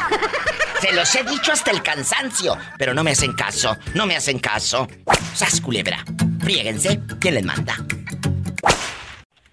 Se 0.80 0.92
los 0.92 1.14
he 1.14 1.24
dicho 1.24 1.52
hasta 1.52 1.70
el 1.70 1.82
cansancio, 1.82 2.56
pero 2.78 2.94
no 2.94 3.02
me 3.02 3.12
hacen 3.12 3.32
caso, 3.32 3.76
no 3.94 4.06
me 4.06 4.16
hacen 4.16 4.38
caso. 4.38 4.88
Sas 5.34 5.60
culebra. 5.60 6.04
Fríguense, 6.40 7.00
¿quién 7.20 7.34
les 7.34 7.44
manda? 7.44 7.76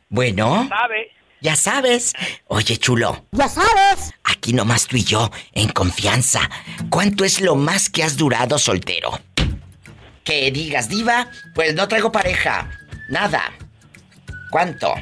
Bueno. 0.09 0.67
¿Sabe? 0.69 1.11
Ya 1.41 1.55
sabes. 1.55 2.13
Oye, 2.47 2.77
chulo. 2.77 3.25
Ya 3.31 3.47
sabes. 3.47 4.13
Aquí 4.23 4.53
nomás 4.53 4.87
tú 4.87 4.97
y 4.97 5.03
yo, 5.03 5.31
en 5.53 5.69
confianza. 5.69 6.49
¿Cuánto 6.89 7.23
es 7.23 7.39
lo 7.39 7.55
más 7.55 7.89
que 7.89 8.03
has 8.03 8.17
durado 8.17 8.57
soltero? 8.57 9.19
Que 10.23 10.51
digas, 10.51 10.89
diva, 10.89 11.27
pues 11.55 11.73
no 11.73 11.87
traigo 11.87 12.11
pareja. 12.11 12.69
Nada. 13.09 13.51
¿Cuánto? 14.51 14.93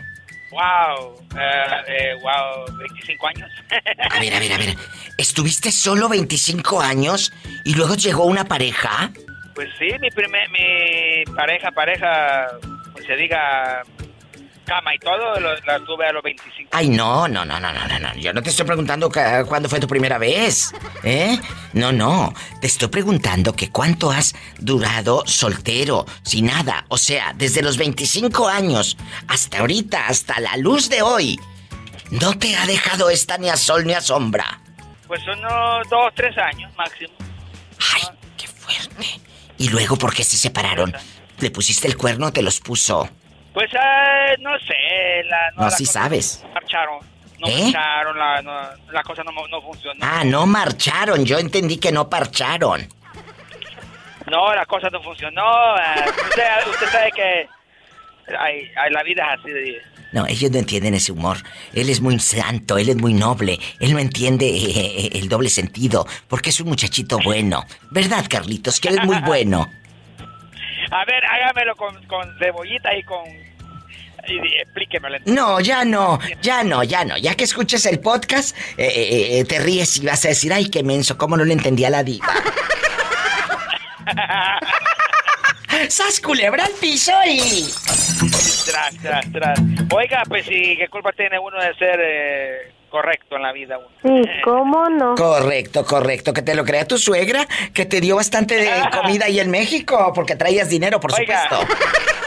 Wow, 0.52 1.16
eh, 1.38 1.84
eh, 1.88 2.14
wow, 2.22 2.78
25 2.78 3.28
años. 3.28 3.52
A 4.12 4.20
ver, 4.20 4.34
a 4.34 4.40
ver, 4.40 4.54
a 4.54 4.58
ver. 4.58 4.76
¿Estuviste 5.18 5.72
solo 5.72 6.08
25 6.08 6.80
años 6.82 7.34
y 7.66 7.76
luego 7.76 7.96
llegó 7.96 8.26
una 8.26 8.46
pareja? 8.46 9.12
Pues 9.54 9.70
sí, 9.78 9.88
mi 10.00 10.10
primer, 10.10 10.50
mi 10.50 11.24
pareja, 11.36 11.72
pareja, 11.72 12.48
pues 12.94 13.06
se 13.06 13.16
diga 13.16 13.84
cama 14.68 14.94
y 14.94 15.00
todo, 15.00 15.40
lo- 15.40 15.56
la 15.66 15.80
tuve 15.80 16.06
a 16.08 16.12
los 16.12 16.22
25. 16.22 16.70
Ay, 16.74 16.90
no, 16.90 17.28
no, 17.28 17.46
no, 17.46 17.60
no, 17.60 17.72
no, 17.74 17.88
no, 17.88 18.00
no. 18.00 18.14
Yo 18.16 18.34
no 18.34 18.44
te 18.44 18.50
estoy 18.50 18.66
preguntando 18.66 19.10
cuándo 19.48 19.70
fue 19.70 19.80
tu 19.80 19.88
primera 19.88 20.18
vez. 20.18 20.74
¿Eh? 21.04 21.40
No, 21.74 21.92
no. 21.92 22.34
Te 22.62 22.68
estoy 22.68 22.90
preguntando 22.90 23.54
que 23.54 23.72
cuánto 23.72 24.12
has 24.12 24.36
durado 24.60 25.24
soltero, 25.26 26.06
sin 26.24 26.48
nada. 26.48 26.86
O 26.90 26.98
sea, 26.98 27.34
desde 27.36 27.62
los 27.62 27.78
25 27.78 28.48
años 28.48 28.98
hasta 29.28 29.60
ahorita, 29.60 30.08
hasta 30.08 30.40
la 30.40 30.58
luz 30.58 30.90
de 30.90 31.02
hoy. 31.02 31.40
No 32.12 32.38
te 32.38 32.56
ha 32.56 32.66
dejado 32.66 33.10
esta 33.10 33.38
ni 33.38 33.50
a 33.50 33.58
sol 33.58 33.86
ni 33.86 33.94
a 33.94 34.02
sombra. 34.02 34.62
Pues 35.08 35.22
unos 35.28 35.90
dos, 35.90 36.12
tres 36.16 36.38
años 36.38 36.72
máximo. 36.78 37.14
Y 39.60 39.70
luego, 39.70 39.96
¿por 39.98 40.14
qué 40.14 40.24
se 40.24 40.38
separaron? 40.38 40.94
¿Le 41.40 41.50
pusiste 41.52 41.88
el 41.88 41.98
cuerno 41.98 42.28
o 42.28 42.32
te 42.34 42.42
los 42.44 42.60
puso? 42.60 43.10
Pues 43.58 43.72
ah, 43.74 44.36
no 44.40 44.52
sé, 44.60 45.24
la, 45.28 45.50
No, 45.56 45.64
la 45.64 45.72
sí 45.72 45.84
sabes. 45.88 46.46
Marcharon. 46.54 47.00
No 47.40 47.48
¿Eh? 47.48 47.64
marcharon, 47.64 48.20
la, 48.20 48.42
no- 48.44 48.92
la 48.94 49.02
cosa 49.02 49.24
no, 49.24 49.32
no 49.48 49.62
funcionó. 49.64 50.00
Ah, 50.00 50.24
no 50.24 50.46
marcharon. 50.46 51.26
Yo 51.26 51.40
entendí 51.40 51.78
que 51.80 51.92
no 51.92 52.08
parcharon. 52.08 52.88
No, 54.30 54.54
la 54.54 54.64
cosa 54.68 54.92
no 54.92 55.02
funcionó. 55.02 55.42
ah, 55.44 56.06
usted, 56.06 56.44
usted 56.70 56.88
sabe 56.92 57.12
que 57.16 57.48
la 58.92 59.02
vida 59.02 59.24
es 59.34 59.40
así 59.40 59.50
de... 59.50 59.82
No, 60.12 60.28
ellos 60.28 60.52
no 60.52 60.60
entienden 60.60 60.94
ese 60.94 61.12
humor. 61.12 61.38
Él 61.74 61.90
es 61.90 62.00
muy 62.00 62.20
santo, 62.20 62.78
él 62.78 62.90
es 62.90 62.96
muy 62.98 63.16
noble. 63.16 63.58
Él 63.80 63.92
no 63.92 63.98
entiende 63.98 64.46
eh, 64.50 65.10
el 65.14 65.30
doble 65.30 65.50
sentido, 65.50 66.06
porque 66.28 66.52
es 66.52 66.60
un 66.62 66.68
muchachito 66.70 67.18
bueno. 67.24 67.64
¿Verdad, 67.90 68.24
Carlitos? 68.30 68.80
Que 68.80 68.90
él 68.90 69.00
es 69.00 69.04
muy 69.06 69.20
bueno. 69.26 69.68
A 70.92 71.06
ver, 71.06 71.26
hágamelo 71.26 71.76
con, 71.76 72.06
con 72.06 72.38
cebollita 72.38 72.96
y 72.96 73.02
con... 73.02 73.47
Explíquemelo. 74.30 75.18
No, 75.26 75.60
ya 75.60 75.86
no, 75.86 76.20
ya 76.42 76.64
no, 76.64 76.84
ya 76.84 77.06
no. 77.06 77.18
Ya 77.18 77.36
que 77.36 77.44
escuches 77.44 77.86
el 77.86 78.00
podcast, 78.00 78.56
eh, 78.78 78.86
eh, 78.88 79.40
eh, 79.40 79.46
te 79.46 79.60
ríes 79.60 79.98
y 79.98 80.06
vas 80.06 80.24
a 80.26 80.30
decir, 80.30 80.52
ay, 80.54 80.70
qué 80.70 80.84
menso, 80.84 81.18
cómo 81.18 81.38
no 81.38 81.46
le 81.46 81.54
entendía 81.54 81.90
la 81.90 82.04
diva. 82.04 82.28
¡Sas 85.90 86.20
culebra 86.20 86.66
al 86.66 86.72
piso 86.74 87.12
y... 87.28 87.66
Tras, 88.66 88.98
tras, 89.02 89.32
tras. 89.32 89.60
Oiga, 89.94 90.24
pues 90.28 90.46
sí, 90.46 90.76
¿qué 90.78 90.88
culpa 90.90 91.12
tiene 91.12 91.40
uno 91.40 91.62
de 91.62 91.74
ser 91.76 92.00
eh, 92.02 92.72
correcto 92.90 93.36
en 93.36 93.44
la 93.44 93.52
vida? 93.54 93.78
uno? 93.78 93.88
Sí, 94.24 94.30
¿cómo 94.44 94.90
no? 94.90 95.16
Correcto, 95.16 95.86
correcto. 95.86 96.34
Que 96.34 96.42
te 96.42 96.56
lo 96.56 96.66
crea 96.66 96.86
tu 96.86 96.98
suegra, 96.98 97.48
que 97.74 97.86
te 97.86 98.02
dio 98.02 98.16
bastante 98.16 98.56
de 98.56 98.70
comida 98.92 99.26
ahí 99.26 99.40
en 99.40 99.52
México, 99.52 100.12
porque 100.14 100.36
traías 100.36 100.70
dinero, 100.70 101.00
por 101.00 101.14
Oiga. 101.14 101.44
supuesto. 101.44 101.76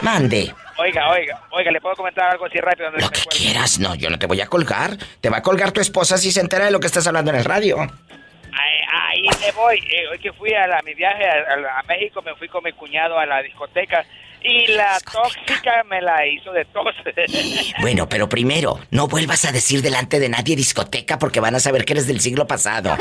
Mande. 0.01 0.53
Oiga, 0.81 1.09
oiga, 1.11 1.41
oiga, 1.51 1.71
¿le 1.71 1.79
puedo 1.81 1.95
comentar 1.95 2.31
algo 2.31 2.45
así 2.45 2.57
rápido? 2.59 2.89
Lo 2.91 3.09
que 3.09 3.19
Quieras, 3.29 3.79
no, 3.79 3.93
yo 3.95 4.09
no 4.09 4.17
te 4.17 4.25
voy 4.25 4.41
a 4.41 4.47
colgar. 4.47 4.97
Te 5.21 5.29
va 5.29 5.37
a 5.37 5.41
colgar 5.41 5.71
tu 5.71 5.79
esposa 5.81 6.17
si 6.17 6.31
se 6.31 6.41
entera 6.41 6.65
de 6.65 6.71
lo 6.71 6.79
que 6.79 6.87
estás 6.87 7.05
hablando 7.07 7.31
en 7.31 7.37
el 7.37 7.45
radio. 7.45 7.79
Ahí, 7.81 8.79
ahí 8.91 9.23
me 9.39 9.51
voy. 9.53 9.77
Eh, 9.79 10.07
hoy 10.11 10.19
que 10.19 10.33
fui 10.33 10.53
a, 10.53 10.67
la- 10.67 10.81
mi 10.83 10.93
viaje 10.93 11.23
a, 11.25 11.33
a- 11.33 11.79
a 11.79 11.83
México, 11.83 12.21
me 12.21 12.35
fui 12.35 12.47
con 12.47 12.63
mi 12.63 12.73
cuñado 12.73 13.17
a 13.19 13.25
la 13.25 13.41
discoteca 13.41 14.03
y 14.43 14.67
la 14.67 14.97
tóxica 14.99 15.83
me 15.87 16.01
la 16.01 16.25
hizo 16.25 16.51
de 16.51 16.65
tos. 16.65 16.95
Bueno, 17.81 18.07
pero 18.09 18.27
primero, 18.27 18.79
no 18.91 19.07
vuelvas 19.07 19.45
a 19.45 19.51
decir 19.51 19.81
delante 19.81 20.19
de 20.19 20.29
nadie 20.29 20.55
discoteca 20.55 21.17
porque 21.19 21.39
van 21.39 21.55
a 21.55 21.59
saber 21.59 21.85
que 21.85 21.93
eres 21.93 22.07
del 22.07 22.19
siglo 22.21 22.45
pasado. 22.47 22.95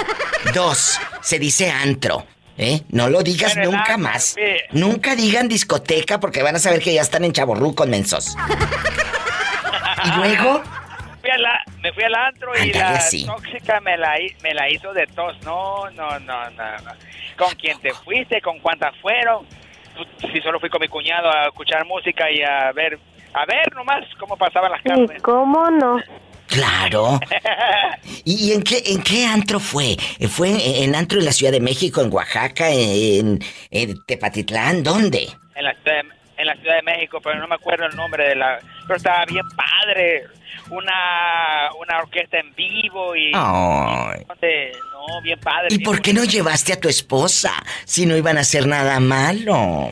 Dos, 0.55 0.99
se 1.23 1.39
dice 1.39 1.71
antro. 1.71 2.27
¿Eh? 2.63 2.83
No 2.91 3.09
lo 3.09 3.23
digas 3.23 3.57
nunca 3.57 3.79
antro, 3.95 3.99
más. 3.99 4.25
sí. 4.37 4.43
Nunca 4.73 5.17
digan 5.17 5.49
discoteca 5.49 6.21
porque 6.21 6.43
van 6.43 6.57
a 6.57 6.59
saber 6.59 6.81
que 6.81 6.93
ya 6.93 7.01
están 7.01 7.25
en 7.25 7.33
chaborrucos 7.33 7.89
mensos. 7.89 8.37
Y 10.05 10.17
luego, 10.17 10.63
Fui 11.21 11.31
a 11.31 11.37
la- 11.39 11.63
me 11.83 11.93
fui 11.93 12.03
al 12.05 12.15
antro 12.15 12.51
y 12.65 12.73
la 12.73 12.99
sí. 13.01 13.27
tóxica 13.27 13.79
me 13.81 13.99
la, 13.99 14.19
hi- 14.19 14.35
me 14.43 14.55
la 14.55 14.71
hizo 14.71 14.93
de 14.95 15.07
tos. 15.09 15.37
No, 15.45 15.91
no, 15.91 16.19
no, 16.21 16.51
no, 16.51 16.77
no. 16.79 16.93
¿Con 17.37 17.55
quién 17.57 17.79
te 17.81 17.93
fuiste? 17.93 18.41
¿Con 18.41 18.59
cuántas 18.61 18.97
fueron? 19.03 19.47
Si 20.33 20.41
solo 20.41 20.59
fui 20.59 20.71
con 20.71 20.81
mi 20.81 20.89
cuñado 20.89 21.29
a 21.31 21.49
escuchar 21.49 21.85
música 21.85 22.31
y 22.31 22.41
a 22.43 22.73
ver, 22.73 22.99
a 23.35 23.45
ver 23.45 23.75
nomás 23.75 24.07
cómo 24.19 24.37
pasaban 24.39 24.73
las 24.73 24.83
carnes. 24.83 25.21
¿cómo 25.23 25.71
no? 25.71 25.99
Claro. 26.51 27.19
¿Y 28.25 28.53
en 28.53 28.63
qué, 28.63 28.83
en 28.87 29.03
qué 29.03 29.27
antro 29.27 29.59
fue? 29.61 29.97
¿Fue 30.29 30.83
en 30.85 30.95
antro 30.95 31.19
en 31.19 31.25
la 31.25 31.33
Ciudad 31.33 31.53
de 31.53 31.61
México, 31.61 32.01
en 32.03 32.13
Oaxaca, 32.13 32.71
en, 32.71 33.39
en 33.71 34.05
Tepatitlán? 34.05 34.83
¿Dónde? 34.83 35.29
en 35.57 35.65
la, 35.65 35.73
ciudad 35.75 36.03
de- 36.03 36.09
en 36.43 36.47
la 36.47 36.55
Ciudad 36.57 36.77
de 36.77 36.83
México, 36.83 37.21
pero 37.23 37.39
no 37.39 37.47
me 37.49 37.55
acuerdo 37.55 37.87
el 37.87 37.95
nombre 37.97 38.29
de 38.29 38.35
la... 38.37 38.59
Pero 38.87 38.97
estaba 38.97 39.25
bien 39.27 39.45
padre. 39.57 40.25
Una, 40.71 41.69
una 41.81 41.99
orquesta 41.99 42.39
en 42.39 42.55
vivo 42.55 43.15
y... 43.17 43.31
Y- 43.31 43.33
no, 44.93 45.21
bien 45.23 45.39
padre. 45.41 45.69
¿Y 45.71 45.77
bien 45.79 45.83
por 45.85 46.01
qué 46.01 46.13
no 46.15 46.25
llevaste 46.25 46.73
a 46.73 46.81
tu 46.81 46.89
esposa 46.89 47.53
si 47.85 48.07
no 48.07 48.17
iban 48.17 48.39
a 48.39 48.41
hacer 48.41 48.67
nada 48.67 49.01
malo? 49.01 49.91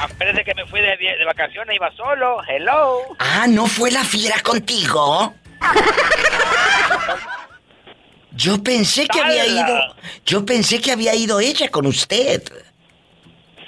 Acuérdate 0.00 0.44
que 0.44 0.54
me 0.54 0.66
fui 0.66 0.80
de, 0.80 0.96
de 0.96 1.24
vacaciones, 1.24 1.76
iba 1.76 1.90
solo. 1.96 2.38
Hello. 2.48 2.98
Ah, 3.18 3.46
¿no 3.48 3.66
fue 3.66 3.90
la 3.90 4.04
fiera 4.04 4.36
contigo? 4.42 5.34
Yo 8.32 8.62
pensé 8.62 9.06
que 9.06 9.20
había 9.20 9.46
ido. 9.46 9.94
Yo 10.24 10.44
pensé 10.44 10.80
que 10.80 10.92
había 10.92 11.14
ido 11.14 11.40
ella 11.40 11.70
con 11.70 11.86
usted. 11.86 12.42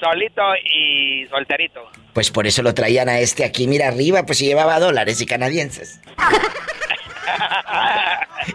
Solito 0.00 0.42
y 0.56 1.26
solterito. 1.28 1.80
Pues 2.12 2.30
por 2.30 2.46
eso 2.46 2.62
lo 2.62 2.74
traían 2.74 3.08
a 3.08 3.18
este 3.20 3.44
aquí, 3.44 3.66
mira 3.66 3.88
arriba, 3.88 4.24
pues 4.26 4.38
si 4.38 4.46
llevaba 4.46 4.78
dólares 4.80 5.20
y 5.20 5.26
canadienses. 5.26 6.00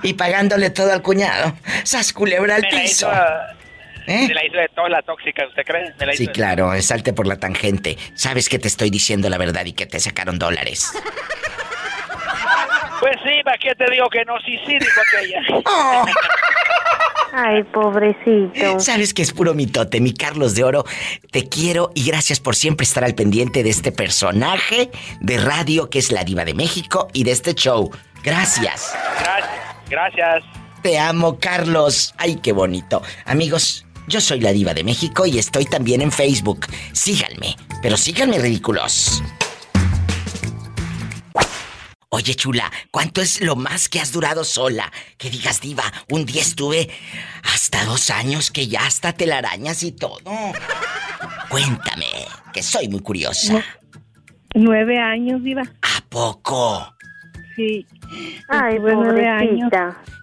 Y 0.04 0.14
pagándole 0.14 0.70
todo 0.70 0.94
al 0.94 1.02
cuñado. 1.02 1.54
Sas 1.84 2.14
culebra 2.14 2.56
al 2.56 2.68
piso. 2.68 3.10
¿Eh? 4.06 4.28
me 4.28 4.34
la 4.34 4.46
hizo 4.46 4.58
de 4.58 4.68
toda 4.76 4.90
la 4.90 5.02
tóxica, 5.02 5.46
¿usted 5.48 5.64
cree? 5.64 5.94
Me 6.00 6.06
la 6.06 6.14
Sí, 6.14 6.24
hizo 6.24 6.32
claro, 6.32 6.80
salte 6.82 7.14
por 7.14 7.28
la 7.28 7.38
tangente. 7.38 7.98
Sabes 8.16 8.50
que 8.50 8.60
te 8.60 8.68
estoy 8.68 8.90
diciendo 8.90 9.30
la 9.30 9.38
verdad 9.38 9.66
y 9.66 9.74
que 9.74 9.86
te 9.86 10.00
sacaron 10.00 10.40
dólares. 10.40 10.92
Pues 13.00 13.16
sí, 13.24 13.42
¿para 13.44 13.58
qué 13.58 13.74
te 13.76 13.90
digo 13.92 14.10
que 14.10 14.26
no? 14.26 14.40
Sí, 14.46 14.60
sí, 14.66 14.78
dijo 14.78 15.02
aquella. 15.08 15.42
Ay, 17.32 17.64
pobrecito. 17.64 18.80
Sabes 18.80 19.14
que 19.14 19.22
es 19.22 19.32
puro 19.32 19.54
mitote, 19.54 20.02
mi 20.02 20.14
Carlos 20.14 20.56
de 20.56 20.64
Oro. 20.64 20.86
Te 21.32 21.48
quiero 21.48 21.92
y 21.94 22.06
gracias 22.06 22.40
por 22.40 22.56
siempre 22.56 22.84
estar 22.84 23.04
al 23.04 23.14
pendiente 23.14 23.64
de 23.64 23.70
este 23.70 23.92
personaje 23.92 24.90
de 25.22 25.38
radio 25.38 25.90
que 25.90 26.00
es 26.00 26.12
la 26.12 26.24
diva 26.24 26.44
de 26.44 26.54
México 26.54 27.08
y 27.14 27.24
de 27.24 27.32
este 27.32 27.54
show. 27.54 27.92
Gracias. 28.24 28.96
Gracias. 29.20 29.70
Gracias. 29.90 30.44
Te 30.82 30.98
amo, 30.98 31.40
Carlos. 31.40 32.14
Ay, 32.18 32.38
qué 32.42 32.52
bonito. 32.52 33.02
Amigos, 33.26 33.86
yo 34.08 34.22
soy 34.22 34.40
la 34.40 34.52
diva 34.52 34.74
de 34.74 34.84
México 34.84 35.26
y 35.26 35.38
estoy 35.38 35.66
también 35.66 36.02
en 36.02 36.12
Facebook. 36.12 36.66
Síganme, 36.94 37.56
pero 37.82 37.98
síganme 37.98 38.40
ridículos. 38.40 39.22
Oye, 42.12 42.34
chula, 42.34 42.72
¿cuánto 42.90 43.22
es 43.22 43.40
lo 43.42 43.56
más 43.56 43.88
que 43.88 44.00
has 44.00 44.12
durado 44.12 44.44
sola? 44.44 44.92
Que 45.20 45.30
digas, 45.30 45.62
diva, 45.62 45.84
un 46.10 46.26
día 46.26 46.42
estuve 46.42 46.90
hasta 47.44 47.86
dos 47.86 48.10
años 48.10 48.50
que 48.50 48.68
ya 48.68 48.86
hasta 48.88 49.14
telarañas 49.14 49.84
y 49.84 49.92
todo. 49.92 50.18
Cuéntame, 51.50 52.06
que 52.52 52.64
soy 52.64 52.88
muy 52.90 53.02
curiosa. 53.02 53.64
Nueve 54.56 54.98
años, 54.98 55.44
Diva. 55.44 55.62
¿A 55.62 56.02
poco? 56.10 56.96
Sí. 57.56 57.86
Ay, 58.48 58.78
Tuve 58.78 58.96
nueve 58.96 59.28
años. 59.28 59.70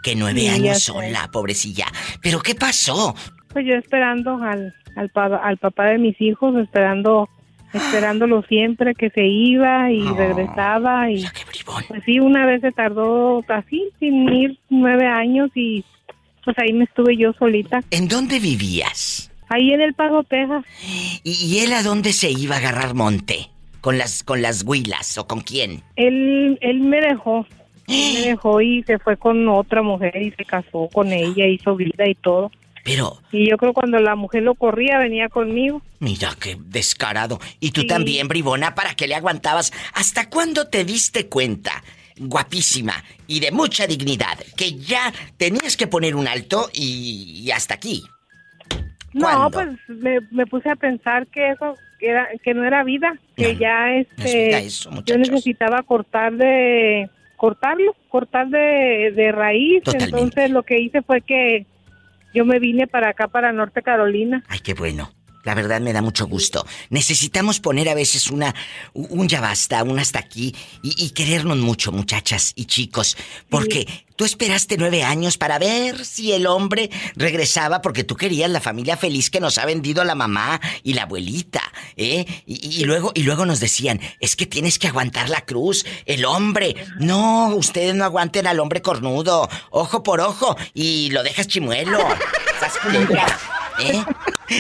Que 0.03 0.17
nueve 0.17 0.41
Sí, 0.41 0.49
años 0.49 0.79
sé. 0.79 0.85
sola, 0.87 1.29
pobrecilla. 1.31 1.87
¿Pero 2.21 2.41
qué 2.41 2.57
pasó? 2.57 3.15
Pues 3.53 3.65
yo 3.65 3.75
esperando 3.75 4.37
al, 4.43 4.75
al, 4.97 5.09
pa- 5.11 5.37
al 5.37 5.57
papá 5.59 5.85
de 5.87 5.99
mis 5.99 6.21
hijos, 6.21 6.57
esperando 6.57 7.29
esperándolo 7.73 8.43
siempre 8.43 8.95
que 8.95 9.11
se 9.11 9.25
iba 9.27 9.91
y 9.91 10.03
regresaba 10.03 11.11
y 11.11 11.25
pues 11.89 12.03
sí 12.05 12.19
una 12.21 12.47
vez 12.47 12.61
se 12.61 12.73
tardó 12.73 13.45
así 13.49 13.91
sin 13.99 14.29
ir 14.33 14.59
nueve 14.71 15.07
años 15.07 15.51
y 15.55 15.85
pues 16.45 16.57
ahí 16.59 16.73
me 16.73 16.85
estuve 16.85 17.17
yo 17.17 17.33
solita 17.35 17.81
¿En 17.91 18.09
dónde 18.09 18.39
vivías? 18.39 19.31
ahí 19.49 19.73
en 19.73 19.81
el 19.81 19.95
Pago 19.95 20.23
Texas 20.25 20.65
¿Y, 21.25 21.33
y 21.33 21.59
él 21.61 21.73
a 21.73 21.83
dónde 21.83 22.13
se 22.13 22.31
iba 22.31 22.55
a 22.57 22.59
agarrar 22.59 22.95
monte? 22.95 23.51
¿Con 23.81 23.99
las, 23.99 24.23
con 24.25 24.43
las 24.43 24.65
huilas 24.65 25.17
o 25.19 25.27
con 25.27 25.41
quién? 25.41 25.83
él 25.97 26.59
él 26.61 26.81
me 26.81 27.01
dejó 27.01 27.47
Él 27.89 28.15
me 28.15 28.29
dejó 28.31 28.61
y 28.61 28.83
se 28.85 28.99
fue 28.99 29.17
con 29.17 29.49
otra 29.49 29.83
mujer 29.83 30.17
y 30.21 30.31
se 30.33 30.45
casó 30.45 30.89
con 30.93 31.13
ella 31.13 31.47
hizo 31.47 31.77
vida 31.77 32.09
y 32.09 32.15
todo 32.15 32.51
Pero, 32.87 33.21
y 33.33 33.51
yo 33.51 33.57
creo 33.59 33.73
cuando 33.75 33.99
la 33.99 34.15
mujer 34.15 34.45
lo 34.45 34.55
corría 34.55 34.99
venía 34.99 35.29
conmigo 35.29 35.83
mira 35.99 36.31
qué 36.41 36.57
descarado. 36.67 37.41
Y 37.61 37.73
tú 37.73 37.81
Sí. 37.81 37.89
también, 37.89 38.29
bribona, 38.29 38.75
¿para 38.77 38.95
qué 38.95 39.09
le 39.09 39.17
aguantabas? 39.17 39.73
¿Hasta 39.93 40.31
cuándo 40.31 40.69
te 40.69 40.85
diste 40.85 41.27
cuenta? 41.27 41.83
Guapísima 42.19 42.95
y 43.27 43.41
de 43.41 43.51
mucha 43.51 43.87
dignidad, 43.87 44.39
que 44.57 44.75
ya 44.77 45.13
tenías 45.37 45.77
que 45.77 45.87
poner 45.87 46.15
un 46.15 46.29
alto 46.29 46.71
y, 46.73 47.43
y 47.45 47.51
hasta 47.51 47.75
aquí. 47.75 48.03
No, 49.13 49.51
pues 49.51 49.69
me, 49.89 50.21
me 50.31 50.47
puse 50.47 50.71
a 50.71 50.77
pensar 50.77 51.27
que 51.27 51.51
eso 51.51 51.75
que 51.99 52.11
era 52.11 52.29
que 52.45 52.55
no 52.55 52.65
era 52.65 52.85
vida, 52.85 53.19
que 53.37 53.57
ya 53.57 53.91
este 53.97 54.59
eso, 54.59 54.91
yo 55.07 55.17
necesitaba 55.19 55.83
cortar 55.83 56.35
de 56.37 57.11
cortarlo, 57.37 57.95
cortar 58.09 58.49
de, 58.49 59.13
de 59.15 59.33
raíz. 59.33 59.83
Totalmente. 59.83 60.15
Entonces 60.19 60.51
lo 60.51 60.63
que 60.63 60.79
hice 60.81 61.03
fue 61.03 61.21
que 61.23 61.67
yo 62.37 62.45
me 62.45 62.59
vine 62.59 62.87
para 62.87 63.09
acá 63.09 63.29
para 63.29 63.51
Norte 63.51 63.83
Carolina. 63.83 64.45
Ay, 64.49 64.59
qué 64.59 64.75
bueno. 64.75 65.11
La 65.47 65.55
verdad 65.55 65.81
me 65.81 65.93
da 65.93 66.03
mucho 66.03 66.27
gusto. 66.27 66.67
Necesitamos 66.91 67.61
poner 67.61 67.89
a 67.89 67.95
veces 67.95 68.33
una 68.33 68.53
un 68.95 69.29
ya 69.29 69.41
basta, 69.41 69.85
un 69.85 70.01
hasta 70.01 70.19
aquí 70.19 70.53
y, 70.83 71.05
y 71.05 71.11
querernos 71.11 71.59
mucho, 71.59 71.93
muchachas 71.93 72.53
y 72.57 72.65
chicos, 72.65 73.17
porque 73.49 73.87
tú 74.17 74.25
esperaste 74.25 74.77
nueve 74.77 75.05
años 75.05 75.39
para 75.39 75.61
ver 75.61 76.05
si 76.05 76.33
el 76.33 76.49
hombre 76.49 76.91
regresaba 77.15 77.81
porque 77.81 78.03
tú 78.03 78.17
querías 78.17 78.51
la 78.51 78.61
familia 78.61 78.97
feliz 78.97 79.31
que 79.31 79.39
nos 79.39 79.59
ha 79.59 79.67
vendido 79.67 80.03
la 80.03 80.17
mamá 80.17 80.61
y 80.83 80.95
la 80.95 81.03
abuelita, 81.03 81.63
¿eh? 81.97 82.27
Y, 82.45 82.81
y 82.81 82.85
luego 82.85 83.13
y 83.15 83.23
luego 83.23 83.47
nos 83.47 83.61
decían 83.61 84.01
es 84.19 84.35
que 84.35 84.47
tienes 84.47 84.81
que 84.81 84.89
aguantar 84.89 85.29
la 85.29 85.43
cruz, 85.43 85.87
el 86.07 86.25
hombre. 86.25 86.75
No, 86.99 87.55
ustedes 87.55 87.95
no 87.95 88.05
aguanten 88.05 88.49
al 88.49 88.59
hombre 88.59 88.83
cornudo, 88.83 89.49
ojo 89.71 90.03
por 90.03 90.21
ojo 90.21 90.57
y 90.75 91.11
lo 91.11 91.23
dejas 91.23 91.47
chimuelo. 91.47 92.01
Culebra, 92.83 93.27
¿eh? 93.79 94.03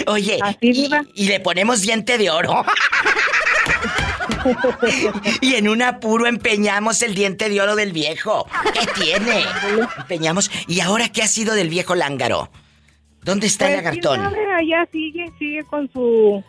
Oye, 0.07 0.39
y, 0.61 0.99
y 1.15 1.29
le 1.29 1.41
ponemos 1.41 1.81
diente 1.83 2.19
de 2.19 2.31
oro. 2.31 2.65
y 5.41 5.55
en 5.55 5.69
un 5.69 5.83
apuro 5.83 6.27
empeñamos 6.27 7.03
el 7.03 7.15
diente 7.15 7.49
de 7.49 7.61
oro 7.61 7.75
del 7.77 7.93
viejo. 7.93 8.47
¿Qué 8.73 8.87
tiene? 9.05 9.45
Empeñamos. 9.99 10.51
¿Y 10.69 10.81
ahora 10.81 11.09
qué 11.11 11.23
ha 11.23 11.29
sido 11.29 11.55
del 11.55 11.69
viejo 11.69 11.95
lángaro? 11.95 12.51
¿Dónde 13.23 13.47
está 13.49 13.67
el 13.67 13.75
Pues, 13.83 13.85
lagartón? 13.85 14.21
allá 14.57 14.87
sigue, 14.93 15.27
sigue 15.39 15.65
con 15.65 15.91
su 15.93 16.43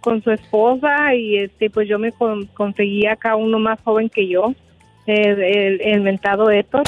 con 0.00 0.20
su 0.24 0.32
esposa 0.32 1.14
y 1.14 1.36
este 1.36 1.70
pues 1.70 1.88
yo 1.88 1.96
me 1.96 2.10
con- 2.10 2.46
conseguí 2.46 3.06
acá 3.06 3.36
uno 3.36 3.60
más 3.60 3.78
joven 3.84 4.08
que 4.08 4.26
yo, 4.26 4.52
el, 5.06 5.40
el, 5.40 5.80
el 5.80 6.00
mentado 6.00 6.50
Héctor. 6.50 6.82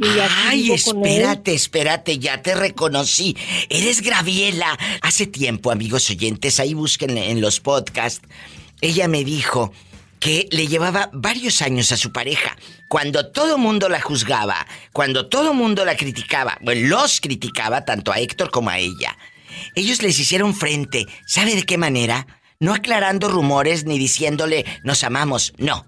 Ay, 0.00 0.72
espérate, 0.72 1.54
espérate, 1.54 2.18
ya 2.18 2.42
te 2.42 2.54
reconocí. 2.54 3.36
Eres 3.68 4.02
Graviela. 4.02 4.78
Hace 5.00 5.26
tiempo, 5.26 5.70
amigos 5.70 6.10
oyentes, 6.10 6.60
ahí 6.60 6.74
busquen 6.74 7.16
en 7.16 7.40
los 7.40 7.60
podcasts. 7.60 8.26
Ella 8.80 9.08
me 9.08 9.24
dijo 9.24 9.72
que 10.20 10.48
le 10.50 10.66
llevaba 10.66 11.10
varios 11.12 11.62
años 11.62 11.92
a 11.92 11.96
su 11.96 12.12
pareja. 12.12 12.56
Cuando 12.88 13.30
todo 13.30 13.58
mundo 13.58 13.88
la 13.88 14.00
juzgaba, 14.00 14.66
cuando 14.92 15.28
todo 15.28 15.54
mundo 15.54 15.84
la 15.84 15.96
criticaba, 15.96 16.58
bueno, 16.60 16.88
los 16.88 17.20
criticaba 17.20 17.84
tanto 17.84 18.12
a 18.12 18.18
Héctor 18.18 18.50
como 18.50 18.70
a 18.70 18.78
ella. 18.78 19.16
Ellos 19.74 20.02
les 20.02 20.18
hicieron 20.18 20.54
frente. 20.54 21.06
¿Sabe 21.26 21.54
de 21.54 21.62
qué 21.62 21.78
manera? 21.78 22.26
No 22.60 22.74
aclarando 22.74 23.28
rumores 23.28 23.84
ni 23.84 23.98
diciéndole 23.98 24.64
nos 24.84 25.04
amamos, 25.04 25.52
no. 25.58 25.86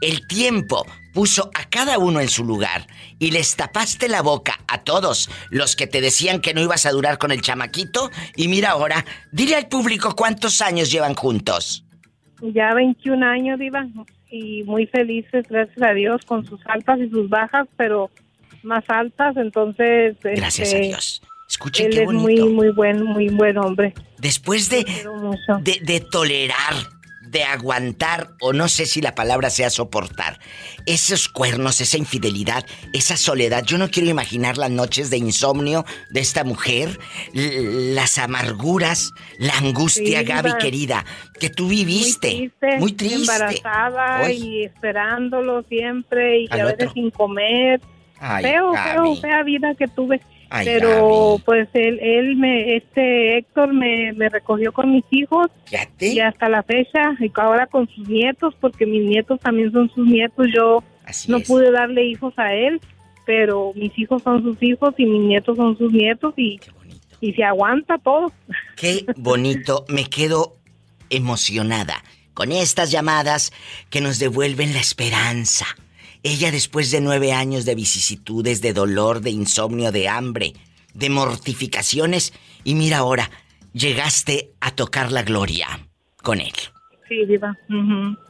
El 0.00 0.26
tiempo 0.26 0.86
puso 1.18 1.50
a 1.52 1.68
cada 1.68 1.98
uno 1.98 2.20
en 2.20 2.28
su 2.28 2.44
lugar 2.44 2.86
y 3.18 3.32
les 3.32 3.56
tapaste 3.56 4.08
la 4.08 4.22
boca 4.22 4.60
a 4.68 4.84
todos 4.84 5.28
los 5.50 5.74
que 5.74 5.88
te 5.88 6.00
decían 6.00 6.40
que 6.40 6.54
no 6.54 6.60
ibas 6.60 6.86
a 6.86 6.92
durar 6.92 7.18
con 7.18 7.32
el 7.32 7.42
chamaquito 7.42 8.08
y 8.36 8.46
mira 8.46 8.70
ahora, 8.70 9.04
dile 9.32 9.56
al 9.56 9.66
público 9.66 10.14
cuántos 10.14 10.62
años 10.62 10.92
llevan 10.92 11.16
juntos. 11.16 11.84
Ya 12.40 12.72
21 12.72 13.26
años, 13.26 13.58
Diva, 13.58 13.84
y 14.30 14.62
muy 14.62 14.86
felices, 14.86 15.44
gracias 15.50 15.82
a 15.82 15.92
Dios, 15.92 16.24
con 16.24 16.46
sus 16.46 16.60
altas 16.66 17.00
y 17.00 17.10
sus 17.10 17.28
bajas, 17.28 17.66
pero 17.76 18.12
más 18.62 18.84
altas, 18.86 19.36
entonces... 19.38 20.16
Gracias 20.22 20.72
a 20.72 20.76
este, 20.76 20.86
Dios. 20.86 21.22
Escuchen 21.48 21.86
Él 21.86 21.92
qué 21.94 22.00
es 22.02 22.06
bonito. 22.06 22.22
muy, 22.22 22.52
muy 22.54 22.68
buen, 22.68 23.02
muy 23.02 23.28
buen 23.30 23.58
hombre. 23.58 23.92
Después 24.18 24.70
de, 24.70 24.84
de, 25.62 25.80
de 25.82 25.98
tolerar, 25.98 26.74
de 27.30 27.44
aguantar, 27.44 28.30
o 28.40 28.52
no 28.52 28.68
sé 28.68 28.86
si 28.86 29.00
la 29.00 29.14
palabra 29.14 29.50
sea 29.50 29.70
soportar, 29.70 30.38
esos 30.86 31.28
cuernos, 31.28 31.80
esa 31.80 31.98
infidelidad, 31.98 32.64
esa 32.92 33.16
soledad, 33.16 33.64
yo 33.64 33.78
no 33.78 33.90
quiero 33.90 34.08
imaginar 34.08 34.56
las 34.56 34.70
noches 34.70 35.10
de 35.10 35.18
insomnio 35.18 35.84
de 36.10 36.20
esta 36.20 36.44
mujer, 36.44 36.98
las 37.32 38.18
amarguras, 38.18 39.12
la 39.38 39.56
angustia, 39.58 40.20
Sí, 40.20 40.24
Gaby 40.24 40.52
querida, 40.58 41.04
que 41.38 41.50
tú 41.50 41.68
viviste. 41.68 42.50
Muy 42.78 42.92
triste. 42.92 43.16
Embarazada 43.16 44.18
Ay. 44.18 44.36
y 44.42 44.64
esperándolo 44.64 45.62
siempre 45.64 46.42
y 46.42 46.48
a 46.50 46.64
veces 46.64 46.90
sin 46.94 47.10
comer. 47.10 47.80
Ay, 48.20 48.44
feo, 48.44 48.72
Gaby. 48.72 48.90
feo, 48.90 49.16
fea 49.16 49.42
vida 49.42 49.74
que 49.74 49.86
tuve. 49.88 50.20
Ay, 50.50 50.64
Pero 50.66 51.40
pues 51.44 51.68
él, 51.74 51.98
él 52.00 52.36
me, 52.36 52.76
este 52.76 53.36
Héctor 53.38 53.74
me, 53.74 54.12
me 54.14 54.28
recogió 54.28 54.72
con 54.72 54.92
mis 54.92 55.04
hijos 55.10 55.48
y 56.00 56.20
hasta 56.20 56.48
la 56.48 56.62
fecha, 56.62 57.14
y 57.20 57.30
ahora 57.34 57.66
con 57.66 57.86
sus 57.88 58.08
nietos, 58.08 58.54
porque 58.58 58.86
mis 58.86 59.04
nietos 59.04 59.40
también 59.40 59.70
son 59.72 59.90
sus 59.94 60.06
nietos. 60.06 60.46
Yo 60.54 60.82
no 61.28 61.40
pude 61.40 61.70
darle 61.70 62.06
hijos 62.06 62.32
a 62.38 62.54
él, 62.54 62.80
pero 63.26 63.72
mis 63.74 63.96
hijos 63.98 64.22
son 64.22 64.42
sus 64.42 64.62
hijos 64.62 64.94
y 64.96 65.04
mis 65.04 65.20
nietos 65.22 65.56
son 65.56 65.76
sus 65.76 65.92
nietos 65.92 66.32
y, 66.38 66.58
y 67.20 67.32
se 67.34 67.44
aguanta 67.44 67.98
todo. 67.98 68.32
Qué 68.76 69.04
bonito, 69.16 69.84
me 69.88 70.06
quedo 70.06 70.56
emocionada 71.10 72.02
con 72.32 72.52
estas 72.52 72.90
llamadas 72.90 73.52
que 73.90 74.00
nos 74.00 74.18
devuelven 74.18 74.72
la 74.72 74.80
esperanza. 74.80 75.66
Ella 76.22 76.50
después 76.50 76.90
de 76.90 77.00
nueve 77.00 77.32
años 77.32 77.64
de 77.64 77.74
vicisitudes, 77.74 78.60
de 78.60 78.72
dolor, 78.72 79.20
de 79.20 79.30
insomnio, 79.30 79.92
de 79.92 80.08
hambre, 80.08 80.52
de 80.94 81.10
mortificaciones, 81.10 82.32
y 82.64 82.74
mira 82.74 82.98
ahora, 82.98 83.30
llegaste 83.72 84.50
a 84.60 84.72
tocar 84.72 85.12
la 85.12 85.22
gloria 85.22 85.66
con 86.22 86.40
él, 86.40 86.52
Sí, 87.08 87.24
diva. 87.24 87.56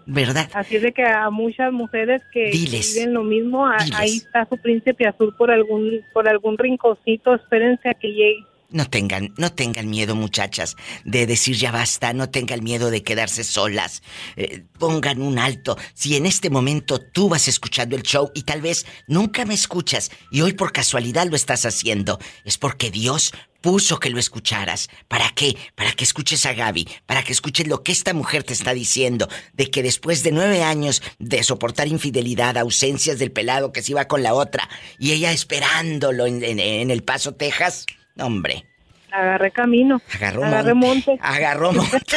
¿verdad? 0.06 0.48
Así 0.54 0.76
es 0.76 0.82
de 0.82 0.92
que 0.92 1.02
a 1.04 1.30
muchas 1.30 1.72
mujeres 1.72 2.22
que 2.32 2.50
Diles. 2.50 2.94
viven 2.94 3.12
lo 3.14 3.24
mismo, 3.24 3.66
a- 3.66 3.76
ahí 3.94 4.18
está 4.18 4.46
su 4.48 4.56
príncipe 4.58 5.06
azul 5.08 5.34
por 5.36 5.50
algún 5.50 6.00
por 6.12 6.28
algún 6.28 6.56
rinconcito, 6.56 7.34
espérense 7.34 7.88
a 7.88 7.94
que 7.94 8.08
llegue. 8.08 8.44
No 8.70 8.86
tengan, 8.90 9.32
no 9.38 9.50
tengan 9.50 9.88
miedo, 9.88 10.14
muchachas, 10.14 10.76
de 11.04 11.26
decir 11.26 11.56
ya 11.56 11.72
basta, 11.72 12.12
no 12.12 12.28
tengan 12.28 12.62
miedo 12.62 12.90
de 12.90 13.02
quedarse 13.02 13.42
solas. 13.42 14.02
Eh, 14.36 14.62
pongan 14.78 15.22
un 15.22 15.38
alto. 15.38 15.78
Si 15.94 16.16
en 16.16 16.26
este 16.26 16.50
momento 16.50 17.00
tú 17.00 17.30
vas 17.30 17.48
escuchando 17.48 17.96
el 17.96 18.02
show 18.02 18.30
y 18.34 18.42
tal 18.42 18.60
vez 18.60 18.84
nunca 19.06 19.46
me 19.46 19.54
escuchas 19.54 20.10
y 20.30 20.42
hoy 20.42 20.52
por 20.52 20.72
casualidad 20.72 21.26
lo 21.28 21.34
estás 21.36 21.64
haciendo, 21.64 22.18
es 22.44 22.58
porque 22.58 22.90
Dios 22.90 23.32
puso 23.62 23.98
que 23.98 24.10
lo 24.10 24.18
escucharas. 24.18 24.90
¿Para 25.08 25.30
qué? 25.30 25.56
Para 25.74 25.92
que 25.92 26.04
escuches 26.04 26.44
a 26.44 26.52
Gaby, 26.52 26.86
para 27.06 27.22
que 27.24 27.32
escuches 27.32 27.66
lo 27.68 27.82
que 27.82 27.92
esta 27.92 28.12
mujer 28.12 28.44
te 28.44 28.52
está 28.52 28.74
diciendo, 28.74 29.28
de 29.54 29.70
que 29.70 29.82
después 29.82 30.22
de 30.22 30.30
nueve 30.30 30.62
años 30.62 31.02
de 31.18 31.42
soportar 31.42 31.88
infidelidad, 31.88 32.58
ausencias 32.58 33.18
del 33.18 33.32
pelado 33.32 33.72
que 33.72 33.82
se 33.82 33.92
iba 33.92 34.06
con 34.08 34.22
la 34.22 34.34
otra, 34.34 34.68
y 34.98 35.12
ella 35.12 35.32
esperándolo 35.32 36.26
en, 36.26 36.44
en- 36.44 36.90
El 36.90 37.02
Paso, 37.02 37.34
Texas, 37.34 37.86
hombre. 38.18 38.64
Agarré 39.10 39.50
camino. 39.50 40.02
Agarró 40.14 40.44
agarré 40.44 40.74
monte. 40.74 41.12
monte. 41.12 41.22
Agarró 41.26 41.72
monte. 41.72 42.16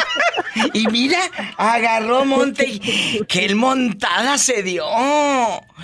y 0.74 0.86
mira, 0.86 1.18
agarró 1.56 2.24
monte 2.24 2.68
y 2.68 3.20
qué 3.28 3.46
el 3.46 3.56
montada 3.56 4.38
se 4.38 4.62
dio. 4.62 4.84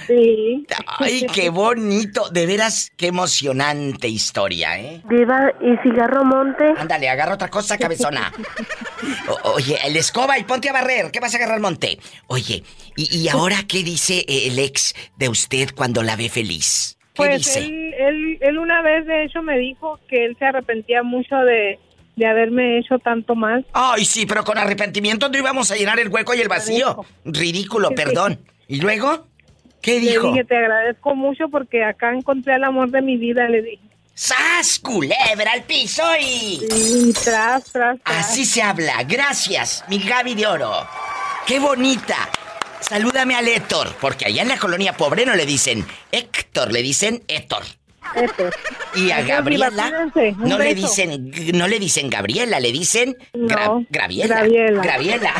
Sí. 0.07 0.65
Ay, 1.01 1.27
qué 1.33 1.51
bonito. 1.51 2.29
De 2.31 2.47
veras, 2.47 2.93
qué 2.97 3.09
emocionante 3.09 4.07
historia, 4.09 4.79
¿eh? 4.79 5.03
Diva, 5.11 5.53
¿y 5.61 5.77
cigarro 5.83 6.25
monte? 6.25 6.65
Ándale, 6.79 7.09
agarra 7.09 7.35
otra 7.35 7.49
cosa, 7.49 7.77
cabezona. 7.77 8.33
O- 9.29 9.53
oye, 9.55 9.79
el 9.85 9.97
escoba 9.97 10.39
y 10.39 10.45
ponte 10.45 10.69
a 10.69 10.73
barrer. 10.73 11.11
¿Qué 11.11 11.19
vas 11.21 11.35
a 11.35 11.37
agarrar, 11.39 11.61
monte? 11.61 11.99
Oye, 12.29 12.63
¿y, 12.97 13.19
y 13.19 13.29
ahora 13.29 13.65
qué 13.69 13.83
dice 13.83 14.25
el 14.29 14.59
ex 14.59 14.95
de 15.17 15.29
usted 15.29 15.71
cuando 15.75 16.03
la 16.03 16.17
ve 16.17 16.29
feliz? 16.29 16.96
¿Qué 17.17 17.23
Pues 17.29 17.39
dice? 17.39 17.59
él, 17.61 17.95
él, 17.99 18.39
él 18.41 18.59
una 18.59 18.83
vez 18.83 19.07
de 19.07 19.25
hecho 19.25 19.43
me 19.43 19.59
dijo 19.59 19.99
que 20.09 20.25
él 20.27 20.37
se 20.39 20.45
arrepentía 20.45 21.03
mucho 21.03 21.37
de, 21.37 21.79
de 22.17 22.27
haberme 22.27 22.79
hecho 22.79 22.99
tanto 22.99 23.35
mal. 23.35 23.65
Ay, 23.73 24.05
sí, 24.05 24.27
pero 24.27 24.45
con 24.45 24.59
arrepentimiento 24.59 25.29
no 25.29 25.39
íbamos 25.39 25.71
a 25.71 25.77
llenar 25.77 25.99
el 25.99 26.09
hueco 26.09 26.35
y 26.35 26.41
el 26.41 26.49
vacío. 26.49 27.05
Ridículo, 27.25 27.91
perdón. 27.91 28.39
¿Y 28.69 28.81
luego? 28.81 29.27
¿Qué 29.81 30.01
Le 30.01 30.11
dijo? 30.11 30.31
dije, 30.33 30.45
te 30.45 30.57
agradezco 30.57 31.15
mucho 31.15 31.49
porque 31.49 31.85
acá 31.85 32.13
encontré 32.13 32.55
el 32.57 32.65
amor 32.65 32.91
de 32.91 33.01
mi 33.03 33.17
vida, 33.17 33.49
le 33.49 33.63
dije. 33.63 33.81
¡Sas, 34.15 34.79
culebra 34.79 35.53
al 35.53 35.63
piso 35.65 36.03
y... 36.21 36.59
Y 36.71 37.13
tras, 37.13 37.65
tras, 37.71 37.73
tras. 37.73 37.99
Así 38.05 38.45
se 38.47 38.63
habla. 38.63 39.03
Gracias, 39.07 39.85
mi 39.89 39.99
Gaby 39.99 40.35
de 40.35 40.47
Oro. 40.47 40.73
¡Qué 41.47 41.59
bonita! 41.61 42.17
Salúdame 42.89 43.35
al 43.35 43.49
Héctor, 43.49 43.95
porque 44.01 44.27
allá 44.27 44.43
en 44.43 44.49
la 44.49 44.59
colonia 44.59 44.97
pobre 44.97 45.27
no 45.27 45.35
le 45.35 45.45
dicen 45.47 45.85
Héctor, 46.13 46.73
le 46.73 46.83
dicen 46.83 47.23
Héctor. 47.29 47.63
Héctor. 48.15 48.55
Y 48.95 49.11
a 49.11 49.23
Gabriela 49.23 49.71
no 50.39 50.59
le 50.59 50.75
dicen 50.75 51.33
no 51.55 51.67
le 51.67 51.79
dicen 51.81 52.09
Gabriela, 52.09 52.61
le 52.61 52.71
dicen 52.71 53.17
Gra- 53.35 53.67
No, 53.67 53.87
Graviela. 53.91 54.37
Graviela. 54.37 54.83
Graviela. 54.83 55.35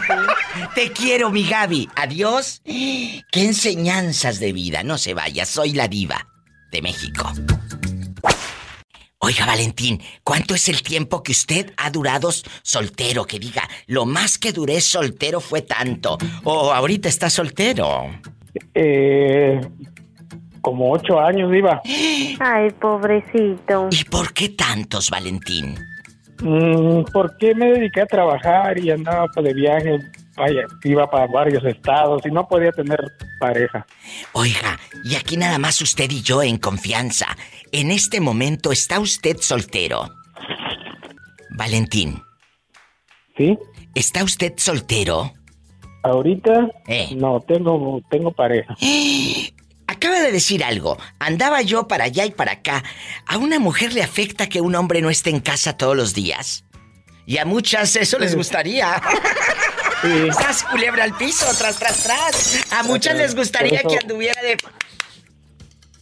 Te 0.75 0.91
quiero, 0.91 1.31
mi 1.31 1.47
Gaby. 1.49 1.89
Adiós. 1.95 2.63
Qué 2.65 3.23
enseñanzas 3.35 4.41
de 4.41 4.53
vida. 4.53 4.83
No 4.83 4.99
se 4.99 5.15
vaya, 5.15 5.47
soy 5.47 5.73
la 5.73 5.87
diva 5.87 6.27
de 6.73 6.83
México. 6.83 7.33
Oiga, 9.19 9.47
Valentín, 9.47 10.01
¿cuánto 10.23 10.55
es 10.55 10.69
el 10.69 10.83
tiempo 10.83 11.23
que 11.23 11.33
usted 11.33 11.73
ha 11.79 11.91
durado 11.91 12.31
soltero? 12.63 13.25
Que 13.25 13.39
diga, 13.39 13.63
lo 13.87 14.05
más 14.05 14.37
que 14.37 14.53
duré 14.53 14.81
soltero 14.81 15.41
fue 15.41 15.63
tanto. 15.63 16.19
O 16.45 16.71
ahorita 16.71 17.09
está 17.09 17.31
soltero. 17.31 18.11
Eh, 18.75 19.61
como 20.61 20.93
ocho 20.93 21.19
años, 21.19 21.51
Diva. 21.51 21.81
Ay, 22.41 22.71
pobrecito. 22.73 23.89
¿Y 23.91 24.05
por 24.05 24.35
qué 24.35 24.51
tantos, 24.51 25.09
Valentín? 25.11 25.77
Mm, 26.43 27.05
porque 27.13 27.55
me 27.55 27.67
dediqué 27.71 28.03
a 28.03 28.07
trabajar 28.07 28.79
y 28.79 28.91
andaba 28.91 29.27
de 29.35 29.55
viaje. 29.55 29.99
Vaya, 30.37 30.63
iba 30.85 31.09
para 31.11 31.27
varios 31.29 31.65
estados 31.65 32.23
y 32.27 32.31
no 32.31 32.47
podía 32.47 32.71
tener 32.73 33.01
pareja. 33.41 33.87
Oiga, 34.33 34.79
y 35.05 35.15
aquí 35.15 35.37
nada 35.37 35.59
más 35.59 35.81
usted 35.81 36.11
y 36.11 36.21
yo 36.23 36.43
en 36.43 36.59
confianza. 36.59 37.27
En 37.73 37.91
este 37.91 38.21
momento 38.21 38.71
está 38.71 39.01
usted 39.01 39.39
soltero. 39.41 40.11
Valentín. 41.51 42.23
¿Sí? 43.37 43.57
¿Está 43.95 44.25
usted 44.25 44.53
soltero? 44.57 45.33
Ahorita 46.03 46.69
Eh. 46.87 47.09
no 47.17 47.41
tengo 47.41 48.01
tengo 48.11 48.31
pareja. 48.33 48.77
Acaba 49.89 50.21
de 50.21 50.33
decir 50.33 50.63
algo. 50.65 50.99
Andaba 51.19 51.63
yo 51.63 51.89
para 51.89 52.05
allá 52.05 52.27
y 52.27 52.31
para 52.33 52.53
acá. 52.53 52.83
¿A 53.27 53.39
una 53.39 53.59
mujer 53.59 53.93
le 53.95 54.03
afecta 54.03 54.49
que 54.49 54.61
un 54.61 54.75
hombre 54.75 55.01
no 55.01 55.09
esté 55.11 55.31
en 55.31 55.41
casa 55.41 55.77
todos 55.77 55.97
los 55.97 56.13
días? 56.13 56.65
Y 57.25 57.39
a 57.39 57.45
muchas 57.45 57.97
eso 57.97 58.19
les 58.19 58.37
gustaría. 58.37 59.01
¡Sas, 60.33 60.65
culebra 60.65 61.05
al 61.05 61.17
piso! 61.17 61.47
¡Tras, 61.59 61.79
tras, 61.79 62.03
tras! 62.03 62.73
A 62.73 62.83
muchas 62.83 63.17
les 63.17 63.35
gustaría 63.35 63.83
que 63.83 63.99
anduviera 63.99 64.41
de 64.43 64.57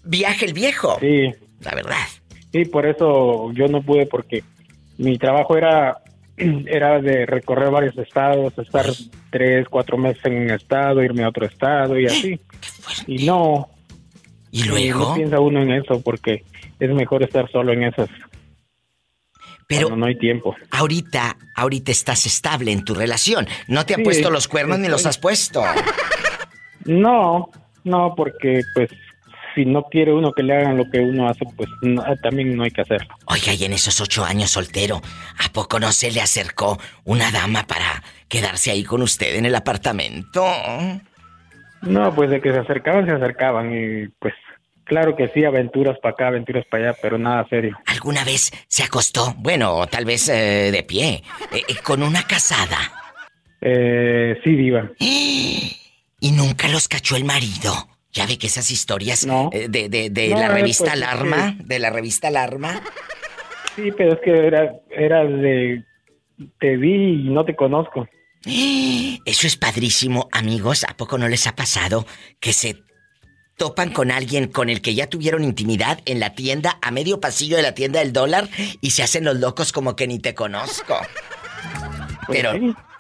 viaje 0.05 0.47
el 0.47 0.53
viejo. 0.53 0.99
Sí. 1.01 1.33
La 1.61 1.75
verdad. 1.75 2.07
Sí, 2.53 2.65
por 2.67 2.87
eso 2.87 3.53
yo 3.53 3.69
no 3.69 3.83
pude 3.83 4.07
porque 4.07 4.45
mi 4.99 5.19
trabajo 5.19 5.57
era 5.57 5.99
era 6.37 7.01
de 7.01 7.27
recorrer 7.27 7.71
varios 7.71 7.97
estados, 7.99 8.57
estar 8.59 8.87
tres, 9.31 9.69
cuatro 9.69 9.97
meses 9.97 10.25
en 10.25 10.43
un 10.43 10.51
estado, 10.51 11.03
irme 11.03 11.25
a 11.25 11.29
otro 11.29 11.47
estado 11.47 11.99
y 11.99 12.07
así. 12.07 12.41
Y 13.07 13.27
no. 13.27 13.69
¿Y 14.51 14.65
luego? 14.65 15.01
No 15.01 15.15
piensa 15.15 15.41
uno 15.41 15.63
en 15.63 15.73
eso 15.73 16.01
porque 16.03 16.45
es 16.79 16.91
mejor 16.91 17.23
estar 17.23 17.51
solo 17.51 17.73
en 17.73 17.85
esas. 17.85 18.09
Pero 19.69 19.89
cuando 19.89 20.05
no 20.05 20.07
hay 20.11 20.19
tiempo. 20.19 20.55
ahorita, 20.71 21.37
ahorita 21.57 21.91
estás 21.91 22.27
estable 22.27 22.71
en 22.73 22.85
tu 22.85 22.95
relación. 22.95 23.47
No 23.69 23.87
te 23.87 23.95
ha 23.95 23.99
puesto 23.99 24.31
los 24.31 24.47
cuernos 24.49 24.79
ni 24.79 24.89
los 24.89 25.07
has 25.07 25.19
puesto. 25.19 25.63
No, 26.85 27.51
no, 27.85 28.15
porque 28.17 28.61
pues 28.75 28.91
si 29.55 29.65
no 29.65 29.85
quiere 29.85 30.13
uno 30.13 30.33
que 30.33 30.43
le 30.43 30.55
hagan 30.57 30.77
lo 30.77 30.91
que 30.91 30.99
uno 30.99 31.29
hace, 31.29 31.45
pues 31.57 31.69
no- 31.83 32.03
también 32.23 32.57
no 32.57 32.65
hay 32.65 32.71
que 32.71 32.81
hacerlo. 32.83 33.15
Oiga, 33.27 33.55
y 33.55 33.65
en 33.65 33.73
esos 33.73 34.01
ocho 34.01 34.25
años 34.25 34.51
soltero, 34.51 35.01
¿a 35.39 35.53
poco 35.53 35.79
no 35.79 35.93
se 35.93 36.11
le 36.11 36.21
acercó 36.21 36.79
una 37.05 37.31
dama 37.31 37.67
para 37.67 38.03
quedarse 38.29 38.71
ahí 38.73 38.85
con 38.85 39.01
usted 39.03 39.37
en 39.37 39.47
el 39.47 39.55
apartamento? 39.55 40.45
No, 41.83 42.15
pues 42.15 42.31
de 42.31 42.41
que 42.41 42.53
se 42.53 42.59
acercaban, 42.59 43.07
se 43.07 43.13
acercaban 43.13 43.73
y 43.73 44.09
pues 44.19 44.35
claro 44.85 45.17
que 45.17 45.29
sí, 45.29 45.45
aventuras 45.45 45.99
para 45.99 46.13
acá, 46.13 46.27
aventuras 46.29 46.65
para 46.71 46.91
allá, 46.91 46.99
pero 47.01 47.19
nada 47.19 47.47
serio. 47.49 47.77
¿Alguna 47.87 48.25
vez 48.25 48.51
se 48.69 48.83
acostó? 48.83 49.35
Bueno, 49.39 49.87
tal 49.87 50.05
vez 50.05 50.29
eh, 50.29 50.71
de 50.73 50.83
pie, 50.83 51.23
eh, 51.53 51.63
eh, 51.69 51.77
con 51.83 52.03
una 52.03 52.23
casada. 52.25 52.79
Eh, 53.61 54.39
sí, 54.45 54.55
diva. 54.55 54.91
Y 56.21 56.31
nunca 56.31 56.69
los 56.69 56.89
cachó 56.89 57.17
el 57.17 57.25
marido. 57.25 57.75
Ya 58.11 58.25
ve 58.27 58.39
que 58.39 58.47
esas 58.47 58.71
historias 58.71 59.27
eh, 59.53 59.67
de, 59.69 59.89
de- 59.91 60.09
de 60.09 60.29
No, 60.31 60.39
la 60.41 60.49
revista 60.49 60.85
pues, 60.85 60.95
es 60.95 61.03
Alarma, 61.03 61.55
de 61.59 61.79
la 61.79 61.91
revista 61.91 62.29
Alarma. 62.29 62.81
Sí, 63.77 63.91
pero 63.95 64.15
es 64.15 64.21
que 64.21 64.31
era, 64.47 64.73
era 64.91 65.25
de 65.25 65.85
te 66.61 66.77
vi 66.79 67.27
y 67.27 67.29
no 67.29 67.45
te 67.45 67.55
conozco. 67.55 68.09
Eso 69.27 69.47
es 69.47 69.57
padrísimo, 69.57 70.29
amigos. 70.33 70.85
¿A 70.89 70.97
poco 70.97 71.19
no 71.19 71.29
les 71.29 71.47
ha 71.47 71.55
pasado 71.55 72.07
que 72.41 72.53
se 72.55 72.84
topan 73.57 73.91
con 73.91 74.11
alguien 74.11 74.49
con 74.49 74.69
el 74.71 74.81
que 74.81 74.95
ya 74.95 75.09
tuvieron 75.09 75.45
intimidad 75.45 76.01
en 76.07 76.21
la 76.21 76.35
tienda, 76.35 76.79
a 76.83 76.91
medio 76.91 77.21
pasillo 77.21 77.57
de 77.57 77.63
la 77.63 77.75
tienda 77.75 78.01
del 78.01 78.13
dólar, 78.13 78.49
y 78.81 78.91
se 78.91 79.03
hacen 79.03 79.25
los 79.25 79.37
locos 79.37 79.73
como 79.73 79.97
que 79.97 80.07
ni 80.07 80.19
te 80.19 80.35
conozco? 80.35 80.99
Pero 82.29 82.53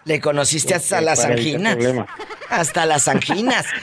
le 0.04 0.20
conociste 0.20 0.74
hasta 0.74 0.96
Pues, 0.96 1.06
las 1.06 1.24
anginas. 1.24 1.76
Hasta 2.50 2.86
las 2.86 3.08
anginas. 3.08 3.66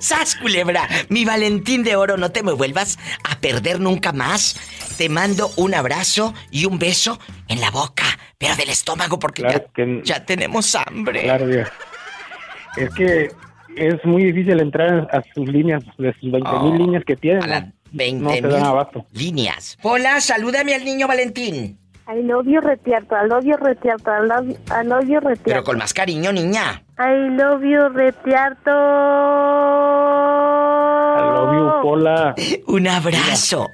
¡Sas, 0.00 0.36
culebra! 0.36 0.88
Mi 1.08 1.24
Valentín 1.24 1.82
de 1.82 1.96
Oro, 1.96 2.16
no 2.16 2.30
te 2.30 2.42
me 2.42 2.52
vuelvas 2.52 2.98
a 3.24 3.38
perder 3.40 3.80
nunca 3.80 4.12
más. 4.12 4.56
Te 4.98 5.08
mando 5.08 5.50
un 5.56 5.74
abrazo 5.74 6.32
y 6.50 6.64
un 6.64 6.78
beso 6.78 7.18
en 7.48 7.60
la 7.60 7.70
boca, 7.70 8.04
pero 8.38 8.54
del 8.56 8.70
estómago 8.70 9.18
porque 9.18 9.42
ya, 9.42 9.64
ya 10.04 10.24
tenemos 10.24 10.74
hambre. 10.74 11.22
Claro. 11.22 11.48
Es 12.76 12.90
que 12.94 13.30
es 13.76 14.04
muy 14.04 14.24
difícil 14.24 14.60
entrar 14.60 15.08
a 15.12 15.22
sus 15.34 15.48
líneas, 15.48 15.82
de 15.98 16.12
sus 16.20 16.30
20 16.30 16.50
mil 16.62 16.72
Oh, 16.74 16.76
líneas 16.78 17.04
que 17.04 17.16
tienen. 17.16 17.42
a 17.44 17.46
las 17.46 17.64
¿no? 17.66 17.72
20 17.92 18.22
no 18.24 18.30
se 18.30 18.40
dan 18.42 18.52
mil 18.52 18.64
abasto. 18.64 19.06
líneas. 19.12 19.78
Hola, 19.82 20.20
salúdame 20.20 20.74
al 20.74 20.84
niño 20.84 21.06
Valentín. 21.06 21.78
I 22.08 22.22
love 22.22 22.46
you 22.46 22.60
retierto, 22.60 23.16
I 23.16 23.28
love 23.28 23.44
you 23.44 23.56
retierto, 23.56 24.10
I 24.12 24.28
love, 24.28 24.56
I 24.70 24.86
love 24.86 25.02
you 25.08 25.18
Pero 25.20 25.28
retierto. 25.28 25.64
con 25.64 25.78
más 25.78 25.92
cariño, 25.92 26.32
niña. 26.32 26.84
I 26.98 27.30
love 27.36 27.62
you 27.64 27.88
retierto. 27.88 28.70
Love 31.16 31.54
you, 31.56 31.82
Pola. 31.82 32.34
Un 32.68 32.86
abrazo. 32.88 33.66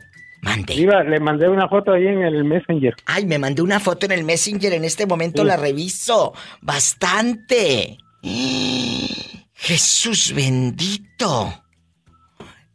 Mande. 0.43 0.75
Diva, 0.75 1.03
le 1.05 1.21
mandé 1.21 1.49
una 1.49 1.69
foto 1.69 1.93
ahí 1.93 2.07
en 2.07 2.23
el 2.23 2.43
Messenger. 2.45 2.95
Ay, 3.07 3.27
me 3.27 3.39
mandé 3.39 3.63
una 3.63 3.79
foto 3.79 4.07
en 4.07 4.13
el 4.13 4.25
Messenger, 4.25 4.73
en 4.73 4.85
este 4.85 5.07
momento 5.07 5.43
Sí. 5.43 5.49
la 5.49 5.57
reviso. 5.57 6.33
Bastante. 6.63 7.99
Jesús 9.63 10.33
bendito. 10.35 11.63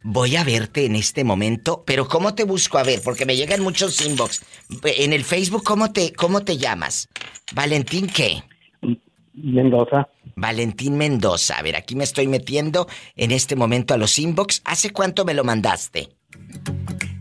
Voy 0.02 0.36
a 0.36 0.44
verte 0.44 0.86
en 0.86 0.96
este 0.96 1.22
momento, 1.22 1.84
pero 1.86 2.08
¿cómo 2.08 2.34
te 2.34 2.44
busco? 2.44 2.78
A 2.78 2.82
ver, 2.82 3.02
porque 3.04 3.26
me 3.26 3.36
llegan 3.36 3.60
muchos 3.60 4.00
inbox. 4.00 4.42
En 4.82 5.12
el 5.12 5.22
Facebook, 5.22 5.64
¿cómo 5.64 5.92
te, 5.92 6.14
cómo 6.14 6.44
te 6.44 6.56
llamas? 6.56 7.10
¿Valentín 7.54 8.06
qué? 8.06 8.42
Mendoza. 9.34 10.08
Valentín 10.34 10.96
Mendoza. 10.96 11.58
A 11.58 11.62
ver, 11.62 11.76
aquí 11.76 11.94
me 11.94 12.04
estoy 12.04 12.26
metiendo 12.26 12.88
en 13.16 13.32
este 13.32 13.54
momento 13.54 13.92
a 13.92 13.98
los 13.98 14.18
inbox. 14.18 14.62
¿Hace 14.64 14.90
cuánto 14.90 15.26
me 15.26 15.34
lo 15.34 15.44
mandaste? 15.44 16.08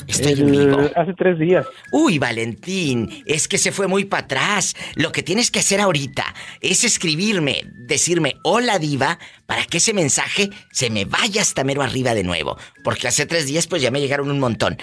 Estoy 0.07 0.33
en 0.33 0.51
vivo. 0.51 0.89
Hace 0.95 1.13
tres 1.13 1.37
días. 1.37 1.65
Uy, 1.91 2.17
Valentín, 2.17 3.23
es 3.25 3.47
que 3.47 3.57
se 3.57 3.71
fue 3.71 3.87
muy 3.87 4.05
para 4.05 4.23
atrás. 4.23 4.75
Lo 4.95 5.11
que 5.11 5.23
tienes 5.23 5.51
que 5.51 5.59
hacer 5.59 5.81
ahorita 5.81 6.33
es 6.61 6.83
escribirme, 6.83 7.63
decirme 7.87 8.35
hola 8.43 8.79
diva, 8.79 9.19
para 9.45 9.65
que 9.65 9.77
ese 9.77 9.93
mensaje 9.93 10.49
se 10.71 10.89
me 10.89 11.05
vaya 11.05 11.41
hasta 11.41 11.63
mero 11.63 11.81
arriba 11.81 12.13
de 12.13 12.23
nuevo. 12.23 12.57
Porque 12.83 13.07
hace 13.07 13.25
tres 13.25 13.45
días 13.47 13.67
pues 13.67 13.81
ya 13.81 13.91
me 13.91 13.99
llegaron 13.99 14.31
un 14.31 14.39
montón. 14.39 14.77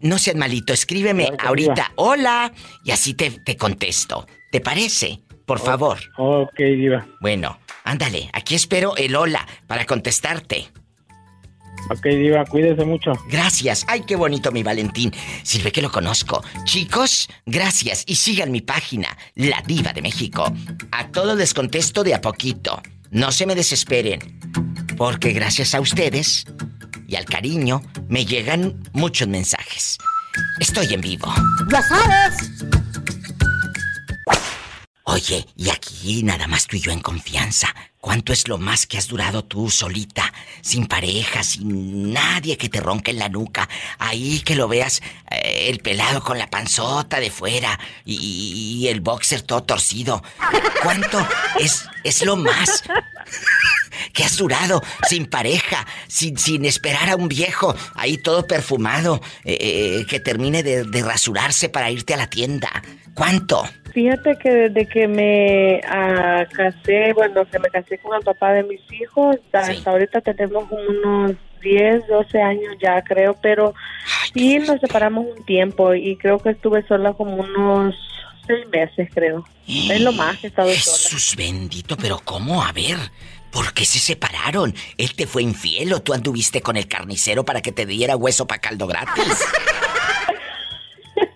No 0.00 0.16
seas 0.18 0.36
malito, 0.36 0.72
escríbeme 0.72 1.26
Claro 1.26 1.48
ahorita 1.48 1.72
diva. 1.74 1.92
hola 1.96 2.52
y 2.84 2.92
así 2.92 3.14
te, 3.14 3.30
te 3.30 3.56
contesto. 3.56 4.26
¿Te 4.52 4.60
parece? 4.60 5.20
Por 5.44 5.58
favor. 5.58 5.98
Ok, 6.18 6.58
Diva. 6.58 7.06
Bueno, 7.20 7.58
ándale, 7.82 8.28
aquí 8.34 8.54
espero 8.54 8.96
el 8.96 9.16
hola 9.16 9.46
para 9.66 9.86
contestarte. 9.86 10.68
Ok, 11.90 12.04
Diva, 12.04 12.44
cuídese 12.44 12.84
mucho. 12.84 13.12
Gracias. 13.28 13.84
Ay, 13.88 14.02
qué 14.06 14.16
bonito 14.16 14.52
mi 14.52 14.62
Valentín. 14.62 15.12
Sirve 15.42 15.72
que 15.72 15.82
lo 15.82 15.90
conozco. 15.90 16.44
Chicos, 16.64 17.28
gracias. 17.46 18.04
Y 18.06 18.16
sigan 18.16 18.52
mi 18.52 18.60
página, 18.60 19.16
La 19.34 19.62
Diva 19.66 19.92
de 19.92 20.02
México. 20.02 20.52
A 20.92 21.08
todos 21.08 21.36
les 21.36 21.54
contesto 21.54 22.04
de 22.04 22.14
a 22.14 22.20
poquito. 22.20 22.82
No 23.10 23.32
se 23.32 23.46
me 23.46 23.54
desesperen. 23.54 24.38
Porque 24.96 25.32
gracias 25.32 25.74
a 25.74 25.80
ustedes 25.80 26.44
y 27.06 27.16
al 27.16 27.24
cariño 27.24 27.82
me 28.08 28.26
llegan 28.26 28.82
muchos 28.92 29.28
mensajes. 29.28 29.96
Estoy 30.60 30.92
en 30.92 31.00
vivo. 31.00 31.32
¡Ya 31.70 31.82
sabes! 31.82 32.36
Oye, 35.04 35.46
y 35.56 35.70
aquí 35.70 36.22
nada 36.22 36.46
más 36.46 36.66
tú 36.66 36.76
y 36.76 36.80
yo 36.80 36.92
en 36.92 37.00
confianza. 37.00 37.74
¿Cuánto 38.00 38.32
es 38.32 38.46
lo 38.46 38.58
más 38.58 38.86
que 38.86 38.96
has 38.96 39.08
durado 39.08 39.44
tú 39.44 39.70
solita, 39.70 40.32
sin 40.60 40.86
pareja, 40.86 41.42
sin 41.42 42.12
nadie 42.12 42.56
que 42.56 42.68
te 42.68 42.80
ronque 42.80 43.10
en 43.10 43.18
la 43.18 43.28
nuca? 43.28 43.68
Ahí 43.98 44.40
que 44.40 44.54
lo 44.54 44.68
veas 44.68 45.02
eh, 45.32 45.66
el 45.68 45.80
pelado 45.80 46.22
con 46.22 46.38
la 46.38 46.48
panzota 46.48 47.18
de 47.18 47.30
fuera 47.30 47.78
y, 48.04 48.86
el 48.88 49.00
boxer 49.00 49.42
todo 49.42 49.64
torcido. 49.64 50.22
¿Cuánto 50.80 51.26
es, 51.58 51.88
es 52.04 52.24
lo 52.24 52.36
más 52.36 52.84
que 54.12 54.22
has 54.22 54.36
durado 54.36 54.80
sin 55.08 55.26
pareja, 55.26 55.84
sin, 56.06 56.38
sin 56.38 56.64
esperar 56.66 57.10
a 57.10 57.16
un 57.16 57.28
viejo 57.28 57.74
ahí 57.96 58.16
todo 58.16 58.46
perfumado 58.46 59.20
eh, 59.44 59.58
eh, 59.60 60.06
que 60.08 60.20
termine 60.20 60.62
de 60.62 61.02
rasurarse 61.02 61.68
para 61.68 61.90
irte 61.90 62.14
a 62.14 62.16
la 62.16 62.30
tienda? 62.30 62.70
¿Cuánto? 63.18 63.68
Fíjate 63.98 64.36
que 64.36 64.48
desde 64.48 64.86
que 64.86 65.08
me 65.08 65.80
ah, 65.88 66.46
casé, 66.52 67.12
bueno, 67.14 67.44
que 67.46 67.58
me 67.58 67.68
casé 67.68 67.98
con 67.98 68.16
el 68.16 68.22
papá 68.22 68.52
de 68.52 68.62
mis 68.62 68.80
hijos, 68.92 69.34
hasta 69.52 69.90
ahorita 69.90 70.20
tenemos 70.20 70.66
unos 70.70 71.32
10, 71.60 72.06
12 72.06 72.40
años 72.40 72.76
ya 72.80 73.02
creo, 73.02 73.36
pero 73.42 73.74
Sí, 74.32 74.60
nos 74.60 74.80
separamos 74.80 75.26
un 75.36 75.44
tiempo 75.44 75.94
y 75.94 76.16
creo 76.16 76.38
que 76.38 76.50
estuve 76.50 76.86
sola 76.86 77.12
como 77.14 77.38
unos 77.38 77.96
seis 78.46 78.68
meses, 78.68 79.08
creo. 79.12 79.44
Es 79.66 80.00
lo 80.00 80.12
más 80.12 80.38
que 80.38 80.46
he 80.46 80.50
estado 80.50 80.68
sola. 80.68 80.96
Jesús 80.96 81.34
bendito, 81.36 81.96
pero 81.96 82.20
¿cómo? 82.24 82.62
A 82.62 82.70
ver, 82.70 82.98
¿por 83.50 83.74
qué 83.74 83.84
se 83.84 83.98
separaron? 83.98 84.76
¿Él 84.96 85.12
te 85.16 85.26
fue 85.26 85.42
infiel 85.42 85.92
o 85.92 86.02
tú 86.02 86.14
anduviste 86.14 86.60
con 86.60 86.76
el 86.76 86.86
carnicero 86.86 87.44
para 87.44 87.62
que 87.62 87.72
te 87.72 87.84
diera 87.84 88.14
hueso 88.14 88.46
para 88.46 88.60
caldo 88.60 88.86
gratis? 88.86 89.44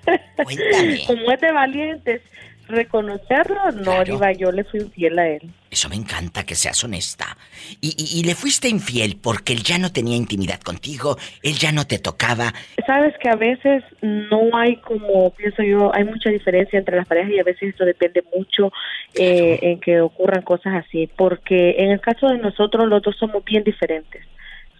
Cuéntame. 0.45 1.05
Como 1.09 1.33
es 1.33 1.41
de 1.41 1.51
valientes, 1.51 2.23
reconocerlo, 2.69 3.73
no, 3.73 4.05
Diva, 4.05 4.33
yo 4.33 4.51
le 4.53 4.65
fui 4.65 4.81
infiel 4.81 5.19
a 5.19 5.29
él. 5.29 5.51
Eso 5.71 5.89
me 5.89 5.97
encanta 5.97 6.45
que 6.45 6.55
seas 6.55 6.83
honesta. 6.85 7.37
Y, 7.81 7.89
y- 7.97 8.21
y 8.21 8.25
le 8.25 8.35
fuiste 8.35 8.69
infiel 8.69 9.17
porque 9.23 9.53
él 9.53 9.63
ya 9.63 9.79
no 9.79 9.91
tenía 9.93 10.17
intimidad 10.17 10.61
contigo, 10.61 11.17
él 11.43 11.55
ya 11.55 11.73
no 11.73 11.87
te 11.87 11.99
tocaba. 11.99 12.53
Sabes 12.87 13.15
que 13.23 13.29
a 13.29 13.37
veces 13.37 13.83
no 14.03 14.57
hay 14.57 14.77
como, 14.77 15.31
pienso 15.35 15.63
yo, 15.63 15.95
hay 15.95 16.05
mucha 16.05 16.31
diferencia 16.31 16.79
entre 16.79 16.97
las 16.97 17.07
parejas 17.07 17.33
y 17.33 17.39
a 17.41 17.45
veces 17.45 17.71
esto 17.71 17.85
depende 17.85 18.23
mucho 18.37 18.71
eh, 19.15 19.59
en 19.63 19.81
que 19.81 20.01
ocurran 20.01 20.43
cosas 20.43 20.85
así, 20.87 21.09
porque 21.17 21.77
en 21.79 21.91
el 21.91 22.01
caso 22.01 22.27
de 22.29 22.39
nosotros 22.39 22.87
los 22.89 23.03
dos 23.03 23.17
somos 23.19 23.45
bien 23.45 23.65
diferentes, 23.65 24.25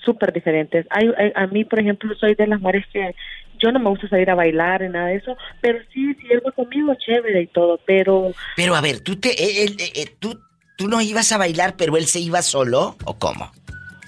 súper 0.05 0.33
diferentes. 0.33 0.87
Hay, 0.91 1.11
hay- 1.17 1.33
a 1.35 1.47
mí, 1.47 1.65
por 1.65 1.79
ejemplo, 1.81 2.15
soy 2.17 2.35
de 2.35 2.47
las 2.47 2.61
mujeres 2.61 2.87
que 2.93 3.15
yo 3.59 3.71
no 3.73 3.79
me 3.79 3.89
gusta 3.91 4.09
salir 4.09 4.29
a 4.31 4.35
bailar 4.35 4.81
ni 4.83 4.89
nada 4.89 5.07
de 5.09 5.17
eso, 5.17 5.37
pero 5.61 5.79
sí, 5.93 6.15
si 6.15 6.33
él 6.33 6.43
va 6.47 6.51
conmigo, 6.53 6.95
chévere 6.95 7.43
y 7.43 7.47
todo, 7.47 7.79
pero 7.87 8.33
Pero 8.57 8.75
a 8.75 8.81
ver, 8.81 9.01
tú 9.01 9.17
te 9.17 9.31
él- 9.31 9.77
él- 9.79 9.91
eh, 9.95 10.07
tú 10.19 10.39
tú 10.77 10.89
no 10.89 11.01
ibas 11.01 11.31
a 11.33 11.39
bailar, 11.39 11.75
pero 11.77 11.97
él 11.97 12.07
se 12.07 12.19
iba 12.19 12.43
solo 12.43 12.97
o 13.05 13.19
cómo? 13.19 13.53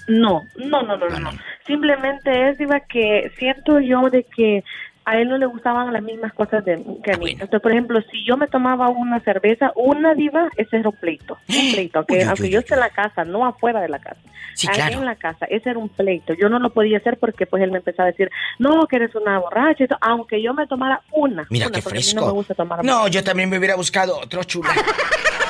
No, 0.07 0.41
no, 0.57 0.81
no, 0.83 0.97
no, 0.97 1.07
no, 1.09 1.19
no. 1.19 1.31
Simplemente 1.65 2.49
es, 2.49 2.57
Diva, 2.57 2.79
que 2.81 3.31
siento 3.39 3.79
yo 3.79 4.01
de 4.09 4.23
que 4.23 4.63
a 5.05 5.17
él 5.19 5.29
no 5.29 5.37
le 5.37 5.45
gustaban 5.45 5.93
las 5.93 6.01
mismas 6.01 6.33
cosas 6.33 6.65
de, 6.65 6.83
que 7.03 7.13
a 7.13 7.17
mí. 7.17 7.31
Entonces, 7.31 7.61
por 7.61 7.71
ejemplo, 7.71 8.01
si 8.11 8.25
yo 8.25 8.37
me 8.37 8.47
tomaba 8.47 8.89
una 8.89 9.19
cerveza, 9.21 9.71
una 9.75 10.13
diva, 10.15 10.49
ese 10.57 10.77
era 10.77 10.89
un 10.89 10.95
pleito. 10.95 11.37
Un 11.47 11.55
pleito, 11.73 11.99
aunque, 11.99 12.13
Uy, 12.13 12.19
uy, 12.19 12.25
aunque 12.25 12.43
uy, 12.43 12.49
yo 12.49 12.59
esté 12.59 12.73
en 12.73 12.79
la 12.79 12.89
casa, 12.89 13.23
no 13.23 13.45
afuera 13.45 13.81
de 13.81 13.89
la 13.89 13.99
casa. 13.99 14.19
Sí, 14.55 14.67
Ahí 14.69 14.75
claro. 14.75 14.99
en 14.99 15.05
la 15.05 15.15
casa, 15.15 15.45
ese 15.45 15.69
era 15.69 15.79
un 15.79 15.89
pleito. 15.89 16.33
Yo 16.33 16.49
no 16.49 16.59
lo 16.59 16.71
podía 16.71 16.97
hacer 16.97 17.17
porque 17.17 17.45
pues 17.45 17.61
él 17.61 17.71
me 17.71 17.77
empezaba 17.79 18.07
a 18.07 18.11
decir, 18.11 18.29
no, 18.57 18.87
que 18.87 18.95
eres 18.95 19.13
una 19.15 19.37
borracha, 19.39 19.85
aunque 20.01 20.41
yo 20.41 20.53
me 20.53 20.65
tomara 20.65 21.01
una. 21.11 21.45
Mira 21.49 21.67
una, 21.67 21.75
qué 21.75 21.81
porque 21.81 21.97
a 21.97 21.99
mí 21.99 22.03
fresco. 22.03 22.21
no 22.21 22.27
me 22.27 22.33
gusta 22.33 22.53
tomar 22.55 22.83
No, 22.83 23.07
yo 23.07 23.23
también 23.23 23.49
me 23.49 23.57
hubiera 23.57 23.75
buscado 23.75 24.17
otro 24.17 24.43
chula. 24.43 24.69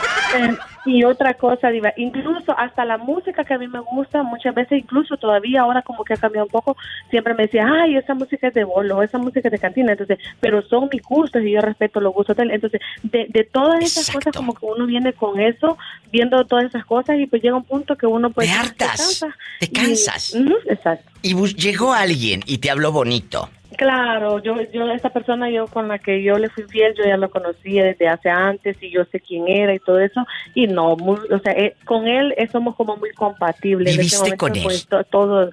Y 0.86 1.04
otra 1.04 1.34
cosa, 1.34 1.70
Diva, 1.70 1.94
incluso 1.98 2.58
hasta 2.58 2.86
la 2.86 2.98
música 2.98 3.44
que 3.44 3.54
a 3.56 3.58
mí 3.58 3.68
me 3.68 3.80
gusta, 3.80 4.22
muchas 4.24 4.54
veces, 4.54 4.80
incluso 4.80 5.18
todavía 5.18 5.62
ahora 5.62 5.82
como 5.82 6.04
que 6.04 6.14
ha 6.14 6.18
cambiado 6.18 6.46
un 6.46 6.52
poco, 6.52 6.78
siempre 7.10 7.34
me 7.34 7.44
decía, 7.44 7.66
ay, 7.68 7.96
esa 7.98 8.14
música 8.14 8.48
es 8.50 8.54
de 8.54 8.64
bolo, 8.64 9.02
esa 9.02 9.18
música 9.18 9.48
es 9.48 9.52
de 9.52 9.60
cantina, 9.60 9.94
entonces, 9.94 10.20
pero 10.40 10.62
son 10.68 10.90
mis 10.92 11.02
gustos 11.02 11.42
y 11.44 11.52
yo 11.52 11.62
respeto 11.62 12.00
los 12.00 12.14
gustos 12.14 12.38
de 12.38 12.44
él. 12.44 12.52
Entonces, 12.52 12.82
de, 13.04 13.26
de 13.30 13.44
todas 13.44 13.84
esas 13.84 14.12
cosas, 14.12 14.36
como 14.36 14.54
que 14.54 14.66
uno 14.66 14.86
viene 14.86 15.14
con 15.14 15.40
eso, 15.40 15.78
viendo 16.12 16.46
todas 16.46 16.66
esas 16.66 16.86
cosas 16.86 17.18
y 17.20 17.26
pues 17.26 17.42
llega 17.42 17.56
un 17.56 17.64
punto 17.64 17.96
que 17.96 18.06
uno 18.06 18.30
pues... 18.30 18.50
Te 18.50 18.76
cansa. 18.76 19.36
te 19.60 19.66
Y- 19.66 19.70
cansas. 19.70 20.34
Ujú, 20.36 20.54
exacto. 20.68 21.12
Y 21.22 21.34
llegó 21.56 21.94
alguien 21.94 22.42
y 22.46 22.60
te 22.60 22.70
habló 22.70 22.92
bonito. 22.92 23.50
Claro, 23.78 24.40
yo, 24.40 24.56
yo, 24.72 24.90
esa 24.92 25.10
persona 25.10 25.50
yo 25.50 25.68
con 25.68 25.88
la 25.88 26.00
que 26.00 26.22
yo 26.24 26.38
le 26.38 26.50
fui 26.50 26.64
fiel, 26.64 26.94
yo 26.98 27.04
ya 27.04 27.18
lo 27.18 27.30
conocía 27.30 27.84
desde 27.84 28.08
hace 28.08 28.30
antes 28.30 28.78
y 28.82 28.90
yo 28.90 29.04
sé 29.06 29.20
quién 29.20 29.48
era 29.48 29.74
y 29.74 29.80
todo 29.80 30.00
eso. 30.00 30.26
Y 30.54 30.68
no, 30.68 30.96
muy- 30.96 31.20
o 31.30 31.40
sea, 31.40 31.52
eh, 31.54 31.76
con 31.84 32.08
él 32.08 32.34
eh, 32.38 32.48
somos 32.52 32.76
como 32.76 32.96
muy 32.98 33.12
compatibles. 33.12 33.94
En 33.94 34.00
ese 34.02 34.16
¿Viviste 34.18 34.38
con 34.38 34.56
él? 34.56 34.62
pues, 34.64 34.86
to- 34.88 35.04
todo, 35.06 35.52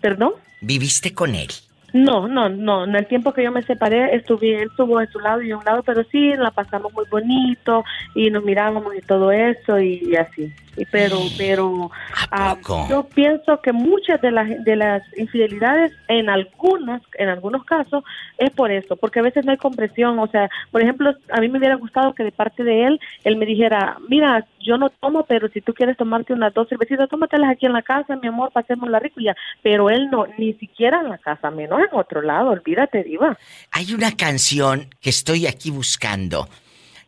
¿Perdón? 0.00 0.32
¿Viviste 0.60 1.12
con 1.12 1.34
él? 1.34 1.48
No, 1.92 2.28
no, 2.28 2.48
no. 2.48 2.84
En 2.84 2.94
el 2.94 3.06
tiempo 3.06 3.32
que 3.32 3.42
yo 3.42 3.50
me 3.50 3.62
separé, 3.62 4.14
estuve, 4.14 4.56
él 4.62 4.68
estuvo 4.70 4.98
de 4.98 5.06
su 5.08 5.18
lado 5.20 5.40
y 5.42 5.48
de 5.48 5.54
un 5.54 5.64
lado, 5.64 5.82
pero 5.82 6.04
sí, 6.04 6.34
la 6.34 6.50
pasamos 6.50 6.92
muy 6.92 7.04
bonito 7.10 7.84
y 8.14 8.30
nos 8.30 8.44
mirábamos 8.44 8.94
y 8.94 9.00
todo 9.00 9.32
eso 9.32 9.78
y, 9.80 10.14
así. 10.16 10.52
Pero, 10.90 11.18
pero 11.36 11.90
ah, 12.30 12.56
yo 12.88 13.04
pienso 13.04 13.60
que 13.60 13.72
muchas 13.72 14.20
de 14.20 14.30
las 14.30 14.64
de 14.64 14.76
las 14.76 15.02
infidelidades, 15.16 15.92
en 16.08 16.28
algunas, 16.28 17.02
en 17.14 17.28
algunos 17.28 17.64
casos, 17.64 18.04
es 18.36 18.50
por 18.50 18.70
eso, 18.70 18.96
porque 18.96 19.20
a 19.20 19.22
veces 19.22 19.44
no 19.44 19.52
hay 19.52 19.58
comprensión. 19.58 20.18
O 20.18 20.26
sea, 20.28 20.48
por 20.70 20.82
ejemplo, 20.82 21.14
a 21.30 21.40
mí 21.40 21.48
me 21.48 21.58
hubiera 21.58 21.76
gustado 21.76 22.14
que 22.14 22.24
de 22.24 22.32
parte 22.32 22.64
de 22.64 22.84
él, 22.84 23.00
él 23.24 23.36
me 23.36 23.46
dijera, 23.46 23.98
mira, 24.08 24.46
yo 24.60 24.76
no 24.76 24.90
tomo, 24.90 25.24
pero 25.24 25.48
si 25.48 25.60
tú 25.60 25.72
quieres 25.74 25.96
tomarte 25.96 26.32
unas 26.32 26.52
dos 26.54 26.68
cervecitas, 26.68 27.08
tómatelas 27.08 27.50
aquí 27.50 27.66
en 27.66 27.72
la 27.72 27.82
casa, 27.82 28.16
mi 28.16 28.28
amor, 28.28 28.50
pasemos 28.52 28.88
la 28.88 28.98
rico 28.98 29.20
ya. 29.20 29.34
Pero 29.62 29.90
él 29.90 30.08
no, 30.10 30.26
ni 30.38 30.54
siquiera 30.54 31.00
en 31.00 31.08
la 31.08 31.18
casa, 31.18 31.50
menos 31.50 31.80
en 31.80 31.98
otro 31.98 32.22
lado, 32.22 32.50
olvídate, 32.50 33.04
diva. 33.04 33.36
Hay 33.72 33.94
una 33.94 34.12
canción 34.16 34.88
que 35.00 35.10
estoy 35.10 35.46
aquí 35.46 35.70
buscando 35.70 36.48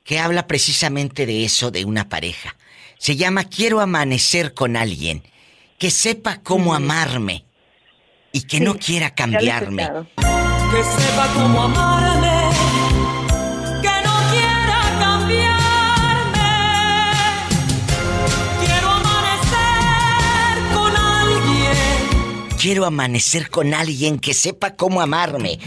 que 0.05 0.18
habla 0.18 0.47
precisamente 0.47 1.27
de 1.27 1.45
eso 1.45 1.71
de 1.71 1.85
una 1.85 2.09
pareja. 2.09 2.57
Se 3.01 3.16
llama 3.16 3.44
Quiero 3.44 3.80
amanecer 3.80 4.53
con 4.53 4.76
alguien 4.76 5.22
que 5.78 5.90
sepa 5.90 6.42
cómo 6.42 6.74
amarme 6.74 7.46
y 8.30 8.42
que 8.42 8.61
no 8.61 8.76
quiera 8.76 9.14
cambiarme. 9.14 9.88
Que 10.18 10.84
sepa 10.84 11.28
cómo 11.32 11.62
amarme, 11.62 12.51
que 13.80 13.88
no 14.05 14.14
quiera 14.30 14.98
cambiarme. 14.98 16.53
Quiero 18.66 18.90
amanecer 18.90 20.74
con 20.74 20.96
alguien. 20.96 22.59
Quiero 22.59 22.84
amanecer 22.84 23.48
con 23.48 23.72
alguien 23.72 24.18
que 24.18 24.34
sepa 24.34 24.76
cómo 24.76 25.01
amarme. 25.01 25.59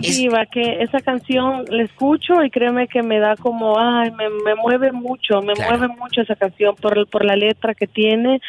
Diva, 0.00 0.46
que 0.46 0.82
esa 0.82 1.00
canción 1.00 1.64
la 1.68 1.82
escucho 1.82 2.42
y 2.42 2.50
créeme 2.50 2.88
que 2.88 3.02
me 3.02 3.18
da 3.18 3.36
como, 3.36 3.78
ay, 3.78 4.10
me, 4.12 4.28
me 4.44 4.54
mueve 4.54 4.92
mucho, 4.92 5.42
me 5.42 5.54
Claro. 5.54 5.78
mueve 5.78 5.94
mucho 5.96 6.22
esa 6.22 6.36
canción 6.36 6.74
por, 6.76 7.06
por 7.08 7.24
la 7.24 7.36
letra 7.36 7.74
que 7.74 7.86
tiene 7.86 8.40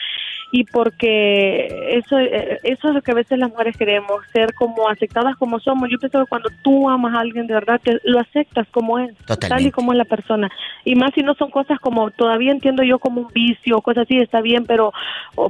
y 0.52 0.66
porque 0.66 1.98
eso, 1.98 2.20
eh, 2.20 2.60
eso 2.64 2.88
es 2.90 2.94
lo 2.94 3.02
que 3.02 3.12
a 3.12 3.16
veces 3.16 3.40
las 3.40 3.50
mujeres 3.50 3.78
queremos, 3.78 4.22
ser 4.34 4.54
como 4.54 4.90
aceptadas 4.90 5.36
como 5.38 5.60
somos. 5.60 5.90
Yo 5.90 5.98
pienso 5.98 6.20
que 6.20 6.26
cuando 6.30 6.50
tú 6.62 6.90
amas 6.90 7.16
a 7.16 7.22
alguien 7.22 7.48
de 7.48 7.54
verdad, 7.54 7.80
te, 7.82 8.00
lo 8.04 8.20
aceptas 8.20 8.68
como 8.70 9.00
es, 9.00 9.16
tal 9.26 9.36
y 9.36 9.40
Totalmente. 9.40 9.72
como 9.72 9.94
es 9.94 9.98
la 9.98 10.06
persona. 10.06 10.50
Y 10.84 10.96
más 10.96 11.12
si 11.16 11.22
no 11.22 11.36
son 11.36 11.52
cosas 11.52 11.80
como, 11.80 12.12
todavía 12.12 12.52
entiendo 12.52 12.84
yo 12.84 13.00
como 13.00 13.22
un 13.22 13.28
vicio 13.34 13.82
cosas 13.82 14.04
así, 14.04 14.18
está 14.18 14.42
bien, 14.42 14.66
pero, 14.66 14.92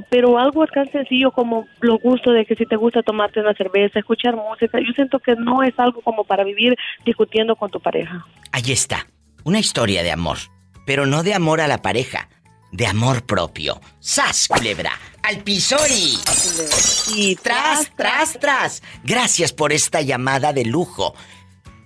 pero 0.08 0.38
algo 0.38 0.66
tan 0.66 0.90
sencillo 0.90 1.32
como 1.32 1.66
los 1.80 2.00
gustos 2.00 2.34
de 2.34 2.44
que 2.44 2.54
si 2.54 2.66
te 2.66 2.76
gusta 2.76 3.02
tomarte 3.02 3.40
una 3.40 3.54
cerveza, 3.54 3.98
escuchar 3.98 4.36
música, 4.36 4.78
yo 4.78 4.92
siento 4.94 5.18
que 5.18 5.34
no 5.34 5.62
es 5.62 5.76
algo 5.78 6.00
como 6.02 6.24
para 6.24 6.44
vivir 6.44 6.76
discutiendo 7.04 7.56
con 7.56 7.70
tu 7.70 7.80
pareja. 7.80 8.24
Ahí 8.52 8.70
está. 8.70 9.06
Una 9.44 9.58
historia 9.58 10.02
de 10.02 10.12
amor. 10.12 10.38
Pero 10.86 11.06
no 11.06 11.22
de 11.22 11.34
amor 11.34 11.60
a 11.60 11.68
la 11.68 11.78
pareja. 11.78 12.28
De 12.72 12.86
amor 12.86 13.24
propio. 13.24 13.80
¡Sas, 14.00 14.48
culebra! 14.48 14.98
¡Al 15.22 15.44
piso 15.44 15.76
y... 15.88 16.18
Y 17.14 17.36
tras, 17.36 17.94
tras, 17.96 18.38
tras. 18.40 18.82
Gracias 19.04 19.52
por 19.52 19.72
esta 19.72 20.00
llamada 20.00 20.52
de 20.52 20.64
lujo. 20.64 21.14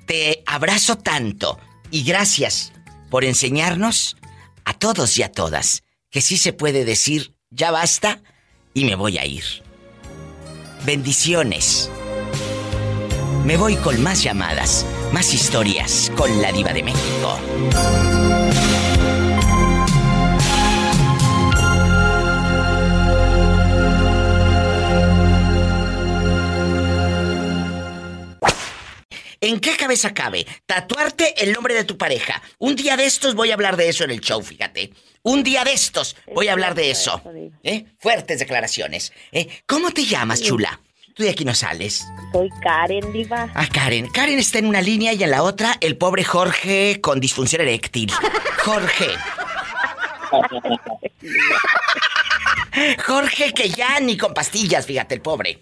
Te 0.07 0.43
abrazo 0.47 0.97
tanto. 0.97 1.59
Y 1.91 2.05
gracias 2.05 2.72
por 3.11 3.24
enseñarnos 3.24 4.16
a 4.64 4.72
todos 4.74 5.18
y 5.18 5.22
a 5.22 5.32
todas 5.32 5.82
que 6.11 6.22
sí 6.22 6.39
se 6.39 6.53
puede 6.53 6.84
decir, 6.84 7.34
ya 7.51 7.70
basta 7.70 8.22
y 8.72 8.84
me 8.84 8.95
voy 8.95 9.18
a 9.18 9.26
ir. 9.26 9.45
Bendiciones. 10.84 11.91
Me 13.45 13.57
voy 13.57 13.76
con 13.76 14.03
más 14.03 14.22
llamadas, 14.22 14.87
más 15.12 15.34
historias 15.34 16.11
con 16.16 16.41
la 16.41 16.53
diva 16.53 16.72
de 16.72 16.82
México. 16.82 17.39
¿En 29.47 29.61
qué 29.61 29.77
cabeza 29.77 30.13
cabe 30.13 30.45
tatuarte 30.67 31.41
el 31.41 31.53
nombre 31.53 31.73
de 31.73 31.85
tu 31.85 31.97
pareja? 31.97 32.43
Un 32.59 32.75
día 32.75 32.97
de 32.97 33.07
estos 33.07 33.37
voy 33.37 33.53
a 33.53 33.55
hablar 33.55 33.77
de 33.77 33.89
eso 33.89 34.03
en 34.03 34.11
el 34.11 34.21
show, 34.21 34.43
fíjate. 34.43 34.91
Un 35.23 35.45
día 35.45 35.63
de 35.63 35.73
estos 35.73 36.17
voy 36.35 36.49
a 36.49 36.53
hablar 36.53 36.75
de 36.75 36.91
eso. 36.91 37.23
¿Eh? 37.63 37.85
Fuertes 38.01 38.41
declaraciones. 38.41 39.13
¿Eh? 39.31 39.47
¿Cómo 39.65 39.93
te 39.93 40.05
llamas, 40.05 40.43
chula? 40.43 40.81
Tú 41.15 41.23
de 41.23 41.31
aquí 41.31 41.45
no 41.45 41.55
sales. 41.55 42.05
Soy 42.33 42.51
Karen 42.61 43.13
Diva. 43.13 43.49
Ah, 43.55 43.69
Karen. 43.73 44.09
Karen 44.09 44.41
está 44.41 44.59
en 44.59 44.67
una 44.67 44.83
línea 44.83 45.13
y 45.13 45.23
en 45.23 45.31
la 45.31 45.45
otra 45.45 45.77
el 45.81 45.97
pobre 45.97 46.25
Jorge 46.25 47.01
con 47.01 47.21
disfunción 47.21 47.63
eréctil. 47.63 48.11
Jorge. 48.65 49.11
Jorge 53.07 53.53
que 53.55 53.68
ya 53.70 53.99
ni 54.01 54.16
con 54.16 54.34
pastillas, 54.34 54.84
fíjate, 54.87 55.14
el 55.14 55.20
pobre. 55.22 55.61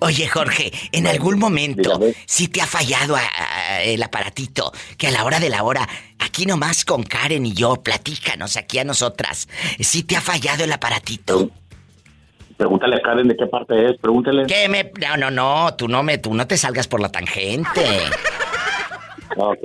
Oye, 0.00 0.26
Jorge, 0.28 0.72
en 0.92 1.06
algún 1.06 1.38
momento, 1.38 2.00
si 2.26 2.48
te 2.48 2.60
ha 2.60 2.66
fallado 2.66 3.14
a- 3.16 3.20
a- 3.20 3.82
el 3.82 4.02
aparatito, 4.02 4.72
que 4.96 5.06
a 5.06 5.10
la 5.12 5.24
hora 5.24 5.38
de 5.38 5.50
la 5.50 5.62
hora, 5.62 5.88
aquí 6.18 6.46
nomás 6.46 6.84
con 6.84 7.02
Karen 7.04 7.46
y 7.46 7.52
yo, 7.54 7.76
platícanos 7.76 8.56
aquí 8.56 8.78
a 8.80 8.84
nosotras, 8.84 9.48
si 9.78 10.02
te 10.02 10.16
ha 10.16 10.20
fallado 10.20 10.64
el 10.64 10.72
aparatito. 10.72 11.50
Pregúntale 12.56 12.96
a 12.96 13.00
Karen 13.00 13.28
de 13.28 13.36
qué 13.36 13.46
parte 13.46 13.86
es, 13.86 13.92
pregúntale. 14.00 14.44
¿Qué 14.46 14.68
me.? 14.68 14.90
No, 15.00 15.16
no, 15.16 15.30
no, 15.30 15.74
tú 15.76 15.86
no, 15.86 16.02
me, 16.02 16.18
tú 16.18 16.34
no 16.34 16.44
te 16.48 16.56
salgas 16.56 16.88
por 16.88 17.00
la 17.00 17.08
tangente. 17.08 17.86
Ok. 19.36 19.58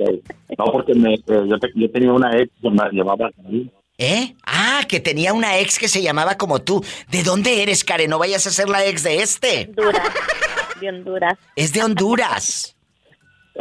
No, 0.58 0.64
porque 0.72 0.94
me, 0.94 1.14
eh, 1.14 1.20
yo, 1.26 1.58
te- 1.58 1.72
yo 1.74 1.90
tenía 1.90 2.12
una 2.12 2.36
ex 2.36 2.50
que 2.60 2.70
me 2.70 2.82
llamaba 2.92 3.28
así. 3.28 3.70
¿Eh? 3.98 4.34
Ah, 4.44 4.82
que 4.88 4.98
tenía 5.00 5.32
una 5.32 5.58
ex 5.58 5.78
que 5.78 5.88
se 5.88 6.02
llamaba 6.02 6.36
como 6.36 6.60
tú. 6.60 6.84
¿De 7.10 7.22
dónde 7.22 7.62
eres, 7.62 7.84
Karen? 7.84 8.10
No 8.10 8.18
vayas 8.18 8.46
a 8.46 8.50
ser 8.50 8.68
la 8.68 8.84
ex 8.84 9.02
de 9.04 9.22
este. 9.22 9.68
Honduras. 9.68 10.08
De 10.80 10.88
Honduras. 10.88 11.38
Es 11.56 11.72
de 11.72 11.82
Honduras. 11.82 12.76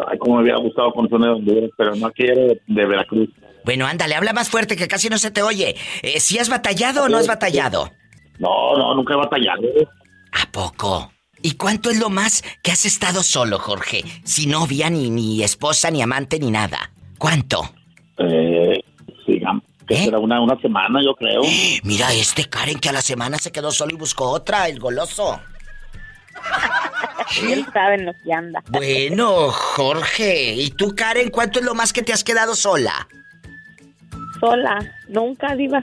Ay, 0.08 0.18
como 0.18 0.38
me 0.38 0.42
hubiera 0.44 0.58
gustado 0.58 0.92
conocer 0.92 1.20
de 1.20 1.30
Honduras, 1.30 1.70
pero 1.78 1.96
no 1.96 2.12
quiero 2.12 2.42
de, 2.48 2.62
de 2.66 2.86
Veracruz. 2.86 3.30
Bueno, 3.64 3.86
ándale, 3.86 4.16
habla 4.16 4.34
más 4.34 4.50
fuerte 4.50 4.76
que 4.76 4.88
casi 4.88 5.08
no 5.08 5.18
se 5.20 5.30
te 5.32 5.44
oye. 5.44 5.76
Eh, 6.02 6.20
¿Si 6.20 6.40
has 6.40 6.50
batallado 6.50 7.04
o 7.04 7.10
no 7.10 7.18
has 7.18 7.28
batallado? 7.28 7.92
No, 8.40 8.76
no, 8.76 8.96
nunca 8.96 9.14
he 9.14 9.18
batallado. 9.18 9.62
¿A 10.32 10.52
poco? 10.52 11.13
¿Y 11.44 11.56
cuánto 11.56 11.92
es 11.92 12.00
lo 12.00 12.10
más 12.10 12.42
que 12.64 12.72
has 12.72 12.86
estado 12.86 13.22
solo, 13.22 13.60
Jorge? 13.60 14.04
Sin 14.24 14.52
novia, 14.52 14.90
ni, 14.90 15.10
ni 15.10 15.44
esposa, 15.44 15.92
ni 15.92 16.02
amante, 16.02 16.40
ni 16.40 16.50
nada. 16.50 16.90
¿Cuánto? 17.18 17.70
Eh, 18.18 18.82
sigamos. 19.26 19.64
Que 19.86 19.98
será 19.98 20.20
una, 20.20 20.40
una 20.40 20.58
semana, 20.62 21.02
yo 21.04 21.14
creo. 21.14 21.42
Mira 21.84 22.14
este 22.14 22.46
Karen 22.46 22.80
que 22.80 22.88
a 22.88 22.94
la 22.94 23.02
semana 23.02 23.38
se 23.38 23.52
quedó 23.52 23.72
solo 23.72 23.94
y 23.94 23.98
buscó 23.98 24.30
otra, 24.30 24.70
el 24.70 24.80
goloso. 24.80 25.42
Él 27.44 27.66
sabe 27.74 27.96
en 27.96 28.06
lo 28.06 28.14
que 28.24 28.34
anda. 28.34 28.64
Bueno, 28.70 29.50
Jorge. 29.52 30.54
¿Y 30.54 30.70
tú, 30.72 30.96
Karen, 30.96 31.30
cuánto 31.30 31.60
es 31.60 31.66
lo 31.66 31.76
más 31.76 31.92
que 31.92 32.04
te 32.04 32.14
has 32.14 32.24
quedado 32.24 32.56
sola? 32.56 33.10
Sola. 34.40 34.80
Nunca, 35.10 35.56
Diva. 35.56 35.82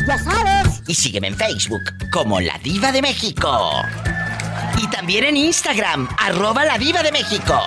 Ya 0.07 0.19
sabes. 0.19 0.83
Y 0.87 0.95
sígueme 0.95 1.27
en 1.29 1.37
Facebook 1.37 1.83
como 2.13 2.41
La 2.41 2.59
Diva 2.59 2.93
de 2.93 3.01
México. 3.03 3.73
Y 4.83 4.87
también 4.89 5.25
en 5.25 5.37
Instagram, 5.37 6.09
arroba 6.19 6.65
La 6.65 6.79
Diva 6.79 7.03
de 7.03 7.13
México. 7.13 7.61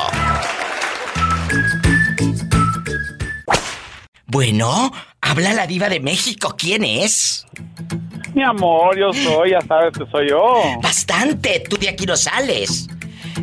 Bueno, 4.27 4.91
habla 5.21 5.53
la 5.53 5.65
Diva 5.67 5.87
de 5.89 5.99
México. 6.01 6.55
¿Quién 6.57 6.83
es? 6.83 7.45
Mi 8.33 8.43
amor, 8.43 8.97
yo 8.99 9.11
soy, 9.13 9.51
ya 9.51 9.61
sabes 9.61 9.93
que 9.97 10.05
soy 10.11 10.29
yo. 10.29 10.61
Bastante, 10.81 11.63
tú 11.67 11.77
de 11.77 11.89
aquí 11.89 12.05
no 12.05 12.15
sales. 12.17 12.87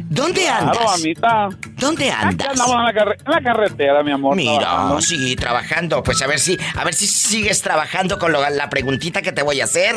¿Dónde 0.09 0.43
Claro, 0.43 0.71
andas? 0.79 1.01
mamita. 1.01 1.49
¿Dónde 1.85 2.11
andas? 2.11 2.49
Andamos 2.51 2.75
en 2.77 2.85
la, 2.85 2.93
carre- 2.93 3.17
en 3.25 3.31
la 3.33 3.41
carretera, 3.43 4.03
mi 4.03 4.11
amor. 4.13 4.37
Mira, 4.37 4.59
trabajando. 4.61 5.01
sí, 5.03 5.37
trabajando. 5.37 6.03
Pues 6.03 6.23
a 6.23 6.27
ver 6.27 6.41
si, 6.41 6.57
a 6.77 6.85
ver 6.85 6.95
si 6.95 7.07
sigues 7.07 7.61
trabajando 7.63 8.19
con 8.19 8.33
lo- 8.33 8.49
la 8.51 8.69
preguntita 8.71 9.23
que 9.23 9.33
te 9.33 9.43
voy 9.43 9.61
a 9.61 9.65
hacer. 9.65 9.95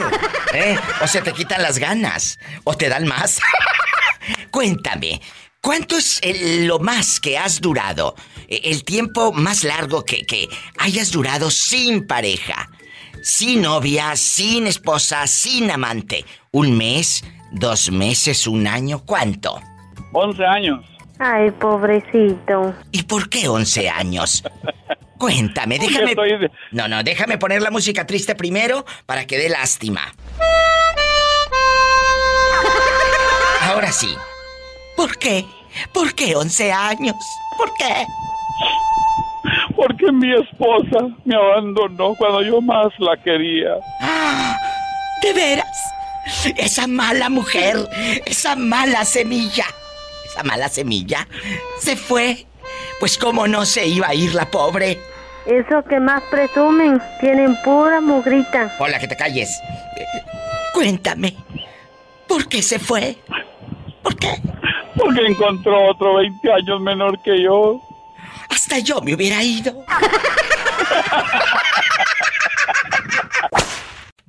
¿eh? 0.54 0.78
O 1.02 1.08
se 1.08 1.22
te 1.22 1.34
quitan 1.34 1.62
las 1.62 1.78
ganas. 1.80 2.40
O 2.64 2.76
te 2.76 2.90
dan 2.90 3.06
más. 3.08 3.40
Cuéntame, 4.52 5.22
¿cuánto 5.62 5.98
es 5.98 6.20
el- 6.22 6.68
lo 6.68 6.80
más 6.80 7.20
que 7.20 7.38
has 7.38 7.62
durado? 7.62 8.16
E- 8.48 8.62
El 8.72 8.84
tiempo 8.84 9.32
más 9.32 9.64
largo 9.64 10.04
que, 10.06 10.26
que 10.26 10.48
hayas 10.80 11.12
durado 11.12 11.50
sin 11.52 12.06
pareja. 12.08 12.70
Sin 13.24 13.64
novia, 13.64 14.16
sin 14.16 14.68
esposa, 14.68 15.26
sin 15.28 15.70
amante. 15.72 16.24
¿Un 16.52 16.78
mes? 16.78 17.24
¿Dos 17.52 17.92
meses? 17.92 18.46
¿Un 18.48 18.68
año? 18.68 19.04
¿Cuánto? 19.06 19.60
11 20.14 20.46
años. 20.46 20.86
Ay, 21.20 21.52
pobrecito. 21.52 22.76
¿Y 22.92 23.04
por 23.04 23.30
qué 23.30 23.48
11 23.48 23.90
años? 23.90 24.44
Cuéntame, 25.18 25.80
déjame. 25.80 26.12
estoy 26.12 26.32
No, 26.72 26.88
no, 26.88 27.04
déjame 27.04 27.38
poner 27.38 27.62
la 27.62 27.72
música 27.72 28.06
triste 28.06 28.36
primero 28.36 28.86
para 29.06 29.26
que 29.26 29.38
dé 29.38 29.50
lástima. 29.50 30.14
Ahora 33.64 33.92
sí. 33.92 34.16
¿Por 34.96 35.18
qué? 35.18 35.46
¿Por 35.94 36.14
qué 36.14 36.36
11 36.36 36.72
años? 36.72 37.16
¿Por 37.58 37.70
qué? 37.78 38.06
Porque 39.76 40.12
mi 40.12 40.34
esposa 40.34 41.08
me 41.26 41.36
abandonó 41.36 42.16
cuando 42.16 42.42
yo 42.42 42.62
más 42.62 42.88
la 43.00 43.16
quería. 43.18 43.76
¡Ah! 44.02 44.56
¿De 45.22 45.34
veras? 45.34 45.68
Esa 46.58 46.88
mala 46.88 47.30
mujer, 47.30 47.78
esa 48.26 48.56
mala 48.56 49.06
semilla, 49.06 49.66
esa 50.38 50.44
mala 50.44 50.70
semilla, 50.70 51.28
se 51.80 51.96
fue. 51.96 52.46
Pues 53.00 53.18
cómo 53.18 53.48
no 53.48 53.66
se 53.66 53.88
iba 53.88 54.08
a 54.08 54.14
ir 54.14 54.36
la 54.36 54.46
pobre. 54.46 55.00
Eso 55.46 55.84
que 55.88 56.00
más 56.00 56.22
presumen, 56.24 57.02
tienen 57.22 57.56
pura 57.64 58.02
mugrita. 58.02 58.76
Hola, 58.80 59.00
que 59.00 59.08
te 59.08 59.16
calles. 59.16 59.50
Cuéntame, 60.74 61.36
¿por 62.28 62.48
qué 62.48 62.62
se 62.62 62.78
fue? 62.78 63.18
Porque 64.04 65.26
encontró 65.26 65.90
otro 65.90 66.16
20 66.16 66.52
años 66.52 66.82
menor 66.82 67.22
que 67.24 67.42
yo. 67.42 67.82
Hasta 68.50 68.80
yo 68.80 69.02
me 69.02 69.16
hubiera 69.16 69.42
ido. 69.44 69.86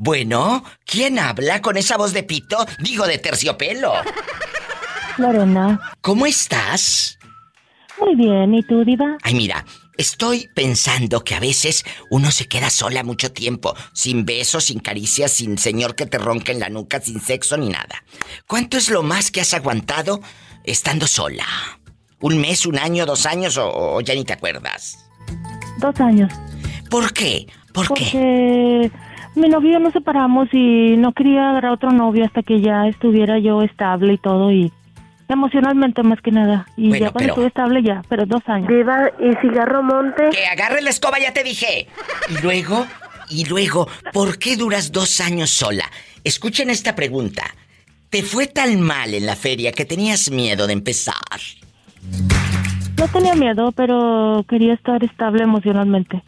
Bueno, 0.00 0.62
¿quién 0.86 1.18
habla 1.18 1.60
con 1.60 1.76
esa 1.76 1.96
voz 1.96 2.12
de 2.12 2.22
pito? 2.22 2.64
Digo, 2.78 3.04
de 3.08 3.18
terciopelo. 3.18 3.92
Lorena. 5.18 5.80
¿Cómo 6.00 6.26
estás? 6.26 7.18
Muy 8.00 8.14
bien, 8.14 8.54
¿y 8.54 8.62
tú, 8.62 8.84
Diva? 8.84 9.16
Ay, 9.22 9.34
mira, 9.34 9.64
estoy 9.96 10.48
pensando 10.54 11.24
que 11.24 11.34
a 11.34 11.40
veces 11.40 11.84
uno 12.10 12.30
se 12.30 12.46
queda 12.46 12.70
sola 12.70 13.02
mucho 13.02 13.32
tiempo, 13.32 13.74
sin 13.92 14.24
besos, 14.24 14.64
sin 14.64 14.78
caricias, 14.78 15.32
sin 15.32 15.58
señor 15.58 15.96
que 15.96 16.06
te 16.06 16.18
ronca 16.18 16.52
en 16.52 16.60
la 16.60 16.68
nuca, 16.68 17.00
sin 17.00 17.20
sexo 17.20 17.56
ni 17.56 17.68
nada. 17.68 18.04
¿Cuánto 18.46 18.76
es 18.76 18.88
lo 18.88 19.02
más 19.02 19.30
que 19.30 19.40
has 19.40 19.54
aguantado 19.54 20.20
estando 20.64 21.06
sola? 21.06 21.44
¿Un 22.20 22.40
mes, 22.40 22.66
un 22.66 22.78
año, 22.78 23.04
dos 23.06 23.26
años 23.26 23.56
o, 23.58 23.68
o 23.68 24.00
ya 24.00 24.14
ni 24.14 24.24
te 24.24 24.32
acuerdas? 24.32 24.98
Dos 25.78 26.00
años. 26.00 26.32
¿Por 26.90 27.12
qué? 27.12 27.46
¿Por 27.72 27.86
qué? 27.94 28.04
Porque 28.04 28.90
mi 29.34 29.48
novio 29.48 29.70
y 29.70 29.72
yo 29.74 29.78
nos 29.78 29.92
separamos 29.92 30.48
y 30.52 30.96
no 30.96 31.12
quería 31.12 31.50
agarrar 31.50 31.72
otro 31.72 31.90
novio 31.90 32.24
hasta 32.24 32.42
que 32.42 32.60
ya 32.60 32.86
estuviera 32.88 33.38
yo 33.38 33.62
estable 33.62 34.14
y 34.14 34.18
todo 34.18 34.50
y 34.50 34.72
emocionalmente 35.34 36.02
más 36.02 36.20
que 36.20 36.30
nada. 36.30 36.66
Y 36.76 36.88
Bueno, 36.88 37.06
ya 37.06 37.10
cuando 37.12 37.18
pero- 37.18 37.32
estuve 37.32 37.46
estable 37.48 37.82
ya, 37.82 38.02
pero 38.08 38.24
dos 38.26 38.42
años. 38.46 38.68
Diva, 38.68 39.10
¿y 39.20 39.34
cigarro 39.40 39.82
monte? 39.82 40.28
Que 40.30 40.46
agarre 40.46 40.80
la 40.82 40.90
escoba, 40.90 41.18
ya 41.18 41.32
te 41.32 41.42
dije. 41.44 41.86
Y 42.30 42.42
luego, 42.42 42.86
y 43.30 43.44
luego, 43.46 43.88
¿por 44.12 44.38
qué 44.38 44.56
duras 44.56 44.90
dos 44.92 45.20
años 45.20 45.50
sola? 45.50 45.84
Escuchen 46.24 46.70
esta 46.70 46.94
pregunta. 46.94 47.44
¿Te 48.10 48.22
fue 48.22 48.46
tan 48.46 48.80
mal 48.80 49.12
en 49.12 49.26
la 49.26 49.36
feria 49.36 49.70
que 49.72 49.84
tenías 49.84 50.30
miedo 50.30 50.66
de 50.66 50.72
empezar? 50.72 51.14
No 52.98 53.06
tenía 53.08 53.34
miedo, 53.34 53.70
pero 53.72 54.44
quería 54.48 54.74
estar 54.74 55.04
estable 55.04 55.42
emocionalmente, 55.44 56.22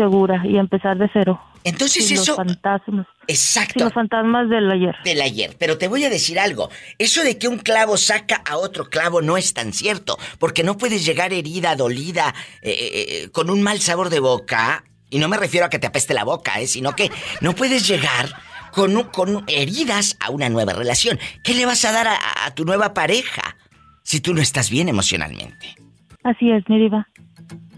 segura 0.00 0.42
y 0.44 0.56
empezar 0.56 0.96
de 0.96 1.10
cero. 1.12 1.38
Entonces 1.62 2.06
Sin 2.06 2.16
eso- 2.16 2.32
Los 2.32 2.36
fantasmas. 2.36 3.06
Exacto. 3.26 3.74
Sin 3.74 3.84
los 3.84 3.92
fantasmas 3.92 4.48
del 4.48 4.70
ayer. 4.70 4.94
Del 5.04 5.20
ayer. 5.20 5.56
Pero 5.58 5.76
te 5.76 5.88
voy 5.88 6.04
a 6.04 6.10
decir 6.10 6.38
algo. 6.38 6.70
Eso 6.98 7.22
de 7.22 7.36
que 7.36 7.48
un 7.48 7.58
clavo 7.58 7.98
saca 7.98 8.42
a 8.48 8.56
otro 8.56 8.88
clavo 8.88 9.20
no 9.20 9.36
es 9.36 9.52
tan 9.52 9.72
cierto. 9.74 10.16
Porque 10.38 10.62
no 10.62 10.78
puedes 10.78 11.04
llegar 11.04 11.32
herida, 11.34 11.76
dolida, 11.76 12.34
eh, 12.62 12.70
eh, 12.70 12.90
eh, 13.24 13.30
con 13.30 13.50
un 13.50 13.60
mal 13.62 13.78
sabor 13.80 14.08
de 14.08 14.20
boca 14.20 14.84
Y 15.10 15.18
no 15.18 15.28
me 15.28 15.36
refiero 15.36 15.66
a 15.66 15.70
que 15.70 15.78
te 15.80 15.88
apeste 15.88 16.14
la 16.14 16.24
boca, 16.24 16.60
¿eh? 16.60 16.66
Sino 16.66 16.94
que 16.94 17.10
no 17.40 17.52
puedes 17.54 17.86
llegar 17.86 18.30
con, 18.72 19.02
con 19.10 19.44
heridas 19.48 20.16
a 20.20 20.30
una 20.30 20.48
nueva 20.48 20.72
relación. 20.72 21.18
¿Qué 21.44 21.52
le 21.54 21.66
vas 21.66 21.84
a 21.84 21.92
dar 21.92 22.06
a, 22.06 22.54
tu 22.54 22.64
nueva 22.64 22.94
pareja 22.94 23.56
si 24.04 24.20
tú 24.20 24.32
no 24.34 24.40
estás 24.40 24.70
bien 24.70 24.88
emocionalmente? 24.88 25.74
Así 26.22 26.50
es, 26.50 26.62
mi 26.68 26.78
diva. 26.78 27.08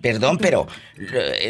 Perdón, 0.03 0.39
pero 0.39 0.67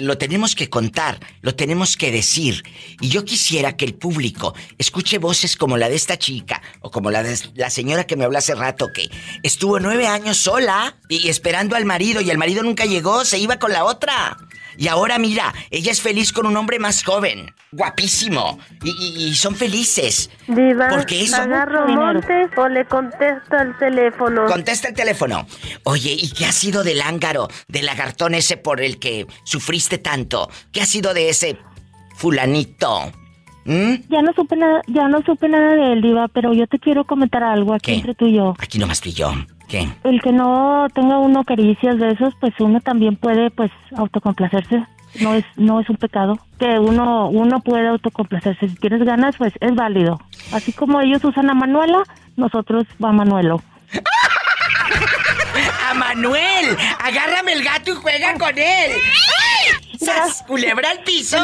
lo, 0.03 0.19
tenemos 0.19 0.55
que 0.55 0.69
contar, 0.69 1.19
lo 1.41 1.55
tenemos 1.55 1.97
que 1.97 2.13
decir. 2.13 2.63
Y 3.01 3.09
yo 3.09 3.25
quisiera 3.25 3.79
que 3.79 3.87
el 3.87 3.95
público 3.95 4.55
escuche 4.77 5.17
voces 5.17 5.57
como 5.57 5.79
la 5.79 5.89
de 5.89 5.97
esta 5.97 6.19
chica 6.19 6.61
o 6.81 6.91
como 6.91 7.11
la 7.11 7.23
de 7.23 7.39
la 7.55 7.71
señora 7.71 8.05
que 8.05 8.15
me 8.15 8.25
habló 8.25 8.37
hace 8.37 8.55
rato 8.55 8.93
que 8.93 9.11
estuvo 9.43 9.81
nueve 9.81 10.07
años 10.07 10.37
sola 10.37 10.97
y 11.09 11.31
esperando 11.31 11.77
al 11.77 11.87
marido 11.87 12.21
y 12.21 12.31
el 12.31 12.37
marido 12.37 12.63
nunca 12.63 12.85
llegó, 12.85 13.25
se 13.25 13.39
iba 13.39 13.59
con 13.59 13.73
la 13.73 13.85
otra. 13.85 14.37
Y 14.77 14.89
ahora 14.89 15.19
mira, 15.19 15.53
ella 15.71 15.93
es 15.93 16.01
feliz 16.01 16.33
con 16.33 16.47
un 16.47 16.57
hombre 16.57 16.79
más 16.79 17.03
joven, 17.03 17.55
guapísimo, 17.73 18.59
y, 18.85 19.35
son 19.35 19.55
felices. 19.57 20.31
Diva, 20.47 20.89
porque 20.91 21.23
eso... 21.23 21.37
¿agarro 21.37 21.89
monte 21.89 22.49
o 22.57 22.69
le 22.69 22.85
contesto 22.87 23.57
el 23.57 23.77
teléfono? 23.79 24.47
Contesta 24.47 24.89
el 24.89 24.95
teléfono. 24.95 25.47
Oye, 25.85 26.13
¿y 26.13 26.31
qué 26.31 26.47
ha 26.47 26.53
sido 26.53 26.83
del 26.83 27.01
ángaro, 27.03 27.49
del 27.69 27.87
lagartón 27.87 28.35
ese 28.35 28.57
por 28.57 28.81
el 28.81 28.99
que 28.99 29.27
sufriste 29.45 29.99
tanto? 29.99 30.51
¿Qué 30.73 30.83
ha 30.83 30.87
sido 30.87 31.15
de 31.15 31.29
ese 31.29 31.59
fulanito? 32.17 33.13
¿Mm? 33.65 33.95
Ya 34.09 34.23
no 34.23 34.33
supe 34.35 34.57
nada, 34.57 34.83
ya 34.89 35.09
no 35.09 35.23
supe 35.23 35.49
nada 35.49 35.75
de 35.75 35.93
él, 35.93 36.03
Diva, 36.03 36.29
pero 36.29 36.53
yo 36.53 36.67
te 36.67 36.79
quiero 36.79 37.05
comentar 37.05 37.43
algo 37.43 37.75
aquí 37.75 37.95
entre 37.95 38.15
tú 38.15 38.27
y 38.27 38.35
yo. 38.37 38.55
Aquí 38.59 38.79
nomás 38.79 39.01
tú 39.01 39.09
y 39.09 39.13
yo. 39.13 39.33
¿Qué? 39.69 39.89
El 40.05 40.21
que 40.21 40.33
no 40.33 40.87
tenga 40.95 41.19
uno 41.19 41.45
caricias 41.45 41.99
de 41.99 42.11
esos, 42.11 42.35
pues 42.41 42.53
uno 42.59 42.81
también 42.81 43.17
puede, 43.17 43.51
pues, 43.51 43.71
autocomplacerse. 43.97 44.85
No 45.21 45.35
es, 45.35 45.45
no 45.57 45.81
es 45.81 45.89
un 45.89 45.97
pecado. 45.97 46.39
Que 46.59 46.79
uno, 46.79 47.29
uno 47.29 47.61
puede 47.61 47.89
autocomplacerse. 47.89 48.69
Si 48.69 48.75
tienes 48.77 49.05
ganas, 49.05 49.37
pues 49.37 49.53
es 49.61 49.75
válido. 49.75 50.21
Así 50.53 50.73
como 50.73 51.01
ellos 51.01 51.25
usan 51.25 51.51
a 51.51 51.55
Manuela, 51.55 52.03
nosotros 52.37 52.85
va 53.03 53.11
a 53.11 53.13
Manuelo. 53.13 53.63
¡A 55.91 55.95
Manuel! 55.95 56.77
¡Agárrame 56.99 57.53
el 57.53 57.63
gato 57.63 57.93
y 57.93 57.95
juega 57.95 58.35
con 58.39 58.59
él! 58.59 58.93
¡Sas! 60.01 60.43
¡Culebra 60.47 60.91
al 60.91 61.01
piso! 61.05 61.39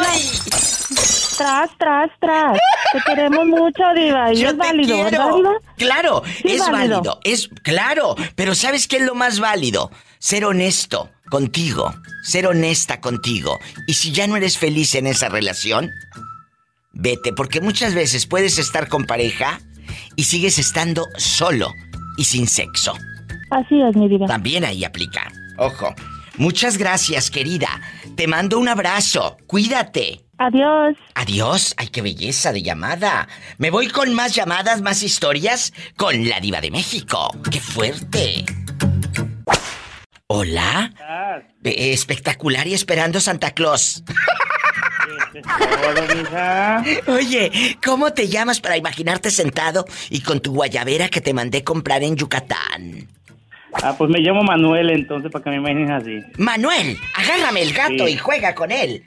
Tras, 1.39 1.69
tras, 1.77 2.11
tras. 2.19 2.59
Te 2.91 2.99
queremos 3.05 3.45
mucho, 3.47 3.83
Diva. 3.95 4.33
Y 4.33 4.43
es 4.43 4.57
válido, 4.57 5.07
¿es 5.07 5.17
válido? 5.17 5.61
Claro, 5.77 6.23
es 6.43 6.59
válido. 6.69 7.19
Es 7.23 7.49
claro. 7.63 8.15
Pero 8.35 8.55
¿sabes 8.55 8.87
qué 8.87 8.97
es 8.97 9.03
lo 9.03 9.15
más 9.15 9.39
válido? 9.39 9.89
Ser 10.17 10.43
honesto 10.43 11.09
contigo. 11.29 11.93
Ser 12.23 12.45
honesta 12.45 12.99
contigo. 12.99 13.57
Y 13.87 13.93
si 13.93 14.11
ya 14.11 14.27
no 14.27 14.35
eres 14.35 14.57
feliz 14.57 14.95
en 14.95 15.07
esa 15.07 15.29
relación, 15.29 15.89
vete. 16.91 17.31
Porque 17.31 17.61
muchas 17.61 17.93
veces 17.93 18.25
puedes 18.25 18.57
estar 18.57 18.89
con 18.89 19.05
pareja 19.05 19.61
y 20.17 20.25
sigues 20.25 20.59
estando 20.59 21.07
solo 21.15 21.73
y 22.17 22.25
sin 22.25 22.47
sexo. 22.47 22.93
Así 23.49 23.81
es, 23.81 23.95
mi 23.95 24.09
vida. 24.09 24.25
También 24.25 24.65
ahí 24.65 24.83
aplica. 24.83 25.31
Ojo. 25.57 25.95
Muchas 26.37 26.77
gracias, 26.77 27.29
querida. 27.29 27.67
Te 28.19 28.27
mando 28.27 28.59
un 28.59 28.67
abrazo. 28.67 29.37
Cuídate. 29.47 30.25
Adiós. 30.37 30.97
Adiós. 31.15 31.73
Ay, 31.77 31.87
qué 31.87 32.01
belleza 32.01 32.51
de 32.51 32.61
llamada. 32.61 33.29
Me 33.57 33.71
voy 33.71 33.87
con 33.87 34.13
más 34.13 34.35
llamadas, 34.35 34.81
más 34.81 35.03
historias 35.03 35.71
con 35.95 36.27
la 36.27 36.41
diva 36.41 36.59
de 36.59 36.69
México. 36.69 37.31
¡Qué 37.49 37.61
fuerte! 37.61 38.43
Hola. 40.27 40.91
Eh, 41.63 41.93
espectacular 41.93 42.67
y 42.67 42.73
esperando 42.73 43.21
Santa 43.21 43.51
Claus. 43.51 44.03
Oye, 47.07 47.77
¿cómo 47.81 48.11
te 48.11 48.27
llamas 48.27 48.59
para 48.59 48.75
imaginarte 48.75 49.31
sentado 49.31 49.85
y 50.09 50.19
con 50.19 50.41
tu 50.41 50.51
guayabera 50.51 51.07
que 51.07 51.21
te 51.21 51.33
mandé 51.33 51.63
comprar 51.63 52.03
en 52.03 52.17
Yucatán? 52.17 53.07
Ah, 53.73 53.95
pues 53.97 54.09
me 54.09 54.19
llamo 54.19 54.43
Manuel, 54.43 54.89
entonces, 54.89 55.31
para 55.31 55.43
que 55.43 55.49
me 55.51 55.57
imagines 55.57 55.91
así. 55.91 56.19
Manuel, 56.37 56.97
agárrame 57.15 57.61
el 57.61 57.73
gato 57.73 58.07
y 58.07 58.17
juega 58.17 58.55
con 58.55 58.71
él. 58.71 59.03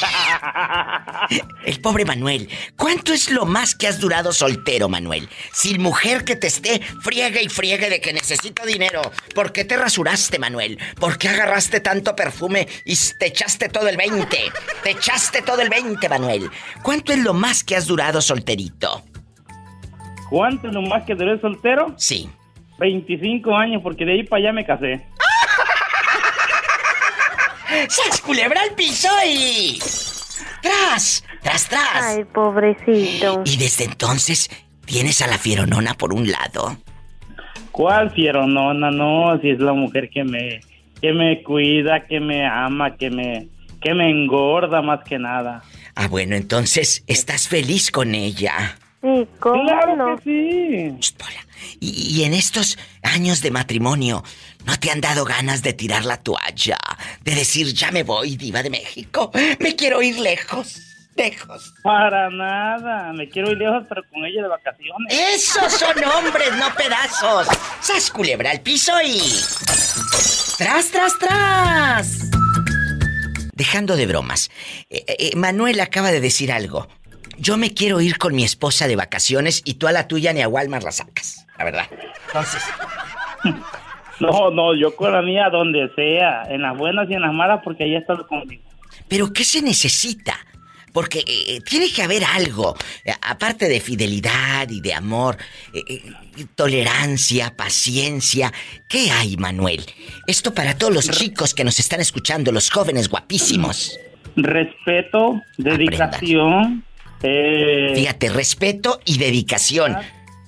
El 1.64 1.80
pobre 1.80 2.04
Manuel. 2.04 2.48
¿Cuánto 2.76 3.12
es 3.12 3.30
lo 3.30 3.44
más 3.44 3.74
que 3.74 3.86
has 3.86 4.00
durado 4.00 4.32
soltero, 4.32 4.88
Manuel? 4.88 5.28
Sin 5.52 5.80
mujer 5.82 6.24
que 6.24 6.36
te 6.36 6.46
esté 6.46 6.80
friegue 7.02 7.42
y 7.42 7.48
friegue 7.48 7.90
de 7.90 8.00
que 8.00 8.12
necesito 8.12 8.64
dinero. 8.64 9.02
¿Por 9.34 9.52
qué 9.52 9.64
te 9.64 9.76
rasuraste, 9.76 10.38
Manuel? 10.38 10.78
¿Por 10.98 11.18
qué 11.18 11.28
agarraste 11.28 11.80
tanto 11.80 12.16
perfume 12.16 12.66
y 12.84 12.96
te 13.18 13.26
echaste 13.26 13.68
todo 13.68 13.88
el 13.88 13.96
20? 13.96 14.26
Te 14.82 14.90
echaste 14.90 15.42
todo 15.42 15.60
el 15.60 15.68
20, 15.68 16.08
Manuel. 16.08 16.50
¿Cuánto 16.82 17.12
es 17.12 17.18
lo 17.18 17.34
más 17.34 17.62
que 17.62 17.76
has 17.76 17.86
durado 17.86 18.22
solterito? 18.22 19.02
¿Cuánto 20.30 20.68
es 20.68 20.72
lo 20.72 20.82
más 20.82 21.04
que 21.04 21.14
duré 21.14 21.38
soltero? 21.40 21.94
Sí. 21.98 22.30
25 22.80 23.54
años, 23.54 23.82
porque 23.82 24.04
de 24.04 24.12
ahí 24.12 24.22
para 24.24 24.42
allá 24.42 24.52
me 24.52 24.64
casé. 24.64 25.06
¡Sas 27.88 28.20
culebra 28.22 28.62
al 28.62 28.74
piso 28.74 29.08
y... 29.24 29.78
¡Tras! 30.62 31.22
¡Tras, 31.42 31.68
tras! 31.68 32.02
Ay, 32.02 32.24
pobrecito. 32.24 33.42
Y 33.44 33.56
desde 33.58 33.84
entonces 33.84 34.50
tienes 34.86 35.22
a 35.22 35.26
la 35.26 35.38
fieronona 35.38 35.94
por 35.94 36.12
un 36.12 36.30
lado. 36.30 36.76
¿Cuál 37.70 38.10
fieronona? 38.10 38.90
No, 38.90 39.38
si 39.40 39.50
es 39.50 39.60
la 39.60 39.72
mujer 39.72 40.10
que 40.10 40.24
me, 40.24 40.60
que 41.00 41.12
me 41.12 41.42
cuida, 41.42 42.06
que 42.06 42.18
me 42.18 42.46
ama, 42.46 42.96
que 42.96 43.10
me, 43.10 43.46
que 43.80 43.94
me 43.94 44.10
engorda 44.10 44.82
más 44.82 45.04
que 45.04 45.18
nada. 45.18 45.62
Ah, 45.94 46.08
bueno, 46.08 46.34
entonces 46.34 47.04
estás 47.06 47.46
feliz 47.46 47.90
con 47.90 48.14
ella. 48.14 48.78
Sí, 49.02 49.28
¿cómo 49.38 49.62
claro 49.64 50.16
que 50.16 50.22
sí. 50.24 51.14
Y, 51.80 52.24
en 52.24 52.34
estos 52.34 52.78
años 53.02 53.40
de 53.40 53.50
matrimonio, 53.50 54.22
¿no 54.66 54.78
te 54.78 54.90
han 54.90 55.00
dado 55.00 55.24
ganas 55.24 55.62
de 55.62 55.72
tirar 55.72 56.04
la 56.04 56.18
toalla? 56.18 56.76
De 57.22 57.34
decir, 57.34 57.72
ya 57.72 57.90
me 57.90 58.02
voy, 58.02 58.36
diva 58.36 58.62
de 58.62 58.70
México. 58.70 59.30
Me 59.60 59.74
quiero 59.74 60.02
ir 60.02 60.18
lejos. 60.18 60.80
Lejos. 61.16 61.74
Para 61.82 62.30
nada. 62.30 63.12
Me 63.14 63.28
quiero 63.28 63.52
ir 63.52 63.58
lejos, 63.58 63.84
pero 63.88 64.02
con 64.10 64.24
ella 64.24 64.42
de 64.42 64.48
vacaciones. 64.48 65.18
Esos 65.34 65.72
son 65.72 66.04
hombres, 66.04 66.54
no 66.56 66.74
pedazos. 66.74 67.48
Sas 67.80 68.10
culebra 68.10 68.50
al 68.50 68.60
piso 68.60 68.92
y. 69.02 69.20
¡Tras, 70.58 70.90
tras, 70.90 71.18
tras! 71.18 72.30
Dejando 73.54 73.96
de 73.96 74.06
bromas, 74.06 74.50
eh, 74.88 75.04
eh, 75.06 75.36
Manuel 75.36 75.80
acaba 75.80 76.10
de 76.10 76.20
decir 76.20 76.52
algo. 76.52 76.88
Yo 77.40 77.56
me 77.56 77.74
quiero 77.74 78.00
ir 78.00 78.18
con 78.18 78.34
mi 78.34 78.44
esposa 78.44 78.86
de 78.86 78.96
vacaciones 78.96 79.62
y 79.64 79.74
tú 79.74 79.88
a 79.88 79.92
la 79.92 80.06
tuya 80.06 80.32
ni 80.32 80.42
a 80.42 80.48
Walmart 80.48 80.84
la 80.84 80.92
sacas 80.92 81.46
la 81.60 81.64
verdad. 81.64 81.86
Entonces. 82.26 82.62
No, 84.20 84.50
no, 84.50 84.74
yo 84.74 84.94
con 84.96 85.12
la 85.12 85.22
mía 85.22 85.48
donde 85.50 85.90
sea, 85.94 86.42
en 86.48 86.62
las 86.62 86.76
buenas 86.76 87.08
y 87.08 87.14
en 87.14 87.22
las 87.22 87.32
malas, 87.32 87.60
porque 87.64 87.84
ahí 87.84 87.96
está 87.96 88.14
lo 88.14 88.26
conmigo. 88.26 88.62
Pero 89.08 89.32
¿qué 89.32 89.44
se 89.44 89.62
necesita? 89.62 90.36
Porque 90.92 91.20
eh, 91.20 91.24
eh, 91.26 91.60
tiene 91.60 91.90
que 91.90 92.02
haber 92.02 92.24
algo, 92.24 92.76
eh, 93.04 93.12
aparte 93.22 93.68
de 93.68 93.80
fidelidad 93.80 94.68
y 94.68 94.80
de 94.80 94.92
amor, 94.92 95.38
tolerancia, 96.54 97.54
paciencia. 97.56 98.52
¿Qué 98.88 99.10
hay, 99.10 99.36
Manuel? 99.38 99.84
Esto 100.26 100.52
para 100.52 100.76
todos 100.76 100.92
los 100.92 101.10
chicos 101.10 101.54
que 101.54 101.64
nos 101.64 101.78
están 101.78 102.00
escuchando, 102.00 102.52
los 102.52 102.70
jóvenes 102.70 103.08
guapísimos. 103.08 103.98
Respeto, 104.36 105.40
dedicación. 105.56 106.84
Fíjate, 107.20 108.30
respeto 108.30 109.00
y 109.04 109.18
dedicación. 109.18 109.96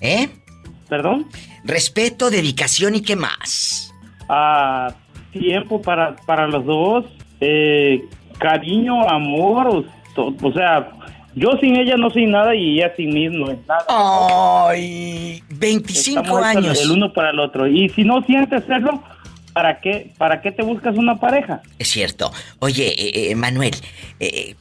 ¿Eh? 0.01 0.29
¿Perdón? 0.89 1.27
Respeto, 1.65 2.31
dedicación 2.31 2.95
y 2.95 3.03
qué 3.03 3.17
más. 3.17 3.95
Ah, 4.29 4.95
tiempo 5.33 5.81
para, 5.81 6.17
para 6.27 6.47
los 6.49 6.65
dos, 6.65 7.05
eh, 7.41 8.05
cariño, 8.39 9.09
amor, 9.09 9.85
o, 10.17 10.53
sea, 10.53 10.91
yo 11.35 11.53
sin 11.61 11.77
ella 11.77 11.97
no 11.97 12.11
soy 12.11 12.27
nada 12.27 12.55
y 12.55 12.79
ella 12.79 12.93
sin 12.97 13.15
mí 13.15 13.29
no 13.29 13.51
es 13.51 13.59
nada. 13.67 13.85
Ay, 13.89 15.43
25 15.51 16.37
años. 16.39 16.83
El 16.83 16.91
uno 16.91 17.13
para 17.13 17.31
el 17.31 17.39
otro. 17.39 17.67
Y 17.67 17.89
si 17.91 18.05
no 18.05 18.23
sientes 18.23 18.65
serlo, 18.65 19.03
¿para 19.53 19.81
qué, 19.81 20.13
¿para 20.19 20.41
qué 20.41 20.53
te 20.53 20.63
buscas 20.63 20.97
una 20.97 21.19
pareja? 21.19 21.63
Es 21.79 21.89
cierto. 21.89 22.33
Oye, 22.59 22.89
eh, 22.89 23.31
eh, 23.31 23.35
Manuel, 23.35 23.75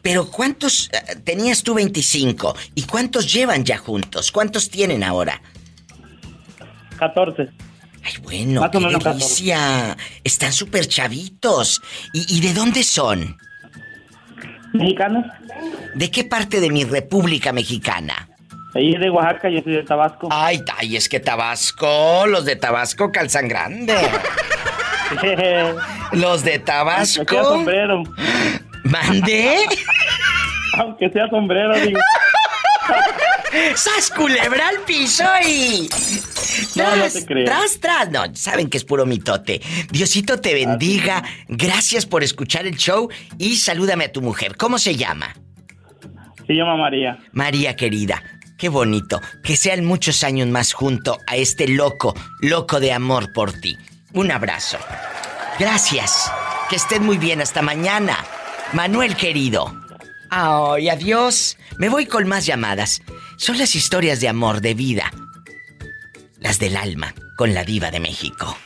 pero 0.02 0.30
¿cuántos 0.30 0.90
tenías 1.24 1.64
tú 1.64 1.74
25? 1.74 2.56
¿Y 2.76 2.84
cuántos 2.84 3.32
llevan 3.32 3.64
ya 3.64 3.78
juntos? 3.78 4.32
¿Cuántos 4.32 4.70
tienen 4.70 5.04
ahora? 5.04 5.42
14. 6.98 7.50
Ay, 8.04 8.14
bueno, 8.24 8.70
qué 8.72 8.80
delicia. 8.80 9.98
Están 10.24 10.52
súper 10.52 10.88
chavitos. 10.88 11.82
¿Y, 12.14 12.40
de 12.42 12.54
dónde 12.54 12.84
son? 12.84 13.38
Mexicanos. 14.74 15.26
¿De 15.96 16.10
qué 16.10 16.24
parte 16.24 16.60
de 16.60 16.70
mi 16.70 16.84
república 16.84 17.52
mexicana? 17.52 18.30
Ahí 18.74 18.96
de 18.96 19.10
Oaxaca, 19.10 19.50
yo 19.50 19.62
soy 19.62 19.74
de 19.74 19.84
Tabasco. 19.84 20.30
Ay, 20.32 20.64
ay, 20.78 20.96
es 20.96 21.10
que 21.10 21.20
Tabasco, 21.20 22.26
los 22.28 22.46
de 22.46 22.56
Tabasco 22.56 23.12
calzan 23.12 23.48
grande. 23.48 23.96
los 26.14 26.44
de 26.44 26.60
Tabasco. 26.60 27.44
sombrero. 27.44 28.04
¿Mande? 28.84 29.66
Aunque 30.78 31.10
sea 31.10 31.30
sombrero, 31.30 31.76
digo. 31.80 32.00
¡Sas 33.76 34.10
culebra 34.10 34.70
al 34.70 34.80
piso 34.80 35.24
y... 35.46 35.90
No, 36.76 36.96
no 36.96 37.10
te 37.10 37.26
creo. 37.26 37.46
tras, 37.46 37.80
tras. 37.80 38.10
No, 38.10 38.24
saben 38.34 38.70
que 38.70 38.78
es 38.78 38.84
puro 38.86 39.06
mitote. 39.06 39.62
Diosito 39.90 40.40
te 40.40 40.54
bendiga. 40.54 41.24
Gracias 41.48 42.06
por 42.06 42.24
escuchar 42.24 42.66
el 42.66 42.78
show 42.78 43.10
y 43.38 43.56
salúdame 43.58 44.06
a 44.06 44.12
tu 44.12 44.22
mujer. 44.22 44.56
¿Cómo 44.58 44.78
se 44.80 44.96
llama? 44.96 45.36
Se 46.48 46.54
llama 46.54 46.78
María. 46.78 47.20
María 47.34 47.76
querida. 47.76 48.24
Qué 48.58 48.70
bonito. 48.70 49.20
Que 49.44 49.58
sean 49.58 49.86
muchos 49.86 50.24
años 50.24 50.48
más 50.48 50.74
junto 50.74 51.18
a 51.28 51.36
este 51.36 51.68
loco, 51.68 52.14
loco 52.42 52.80
de 52.80 52.94
amor 52.94 53.34
por 53.34 53.54
ti. 53.54 53.78
Un 54.14 54.32
abrazo. 54.32 54.78
Gracias. 55.60 56.32
Que 56.70 56.76
estén 56.76 57.04
muy 57.04 57.18
bien. 57.18 57.42
Hasta 57.42 57.62
mañana. 57.62 58.18
Manuel 58.74 59.16
querido. 59.16 59.74
Ay, 60.30 60.90
adiós. 60.90 61.58
Me 61.78 61.90
voy 61.90 62.06
con 62.06 62.28
más 62.28 62.46
llamadas. 62.46 63.02
Son 63.38 63.58
las 63.58 63.76
historias 63.76 64.20
de 64.20 64.28
amor, 64.28 64.62
de 64.62 64.74
vida. 64.74 65.12
Las 66.40 66.60
del 66.60 66.78
alma, 66.78 67.14
con 67.38 67.54
la 67.54 67.64
diva 67.64 67.92
de 67.92 68.00
México. 68.00 68.58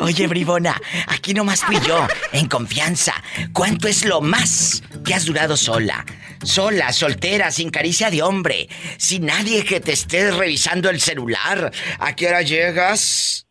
Oye, 0.00 0.26
bribona, 0.26 0.80
aquí 1.08 1.34
nomás 1.34 1.62
y 1.70 1.78
yo, 1.86 2.06
en 2.32 2.48
confianza. 2.48 3.12
¿Cuánto 3.52 3.86
es 3.86 4.06
lo 4.06 4.22
más 4.22 4.82
que 5.04 5.14
has 5.14 5.26
durado 5.26 5.58
sola? 5.58 6.06
Sola, 6.42 6.90
soltera, 6.92 7.50
sin 7.50 7.68
caricia 7.68 8.10
de 8.10 8.22
hombre, 8.22 8.68
sin 8.96 9.26
nadie 9.26 9.64
que 9.64 9.80
te 9.80 9.92
esté 9.92 10.30
revisando 10.30 10.88
el 10.88 11.00
celular. 11.00 11.70
¿A 11.98 12.16
qué 12.16 12.28
hora 12.28 12.40
llegas? 12.40 13.46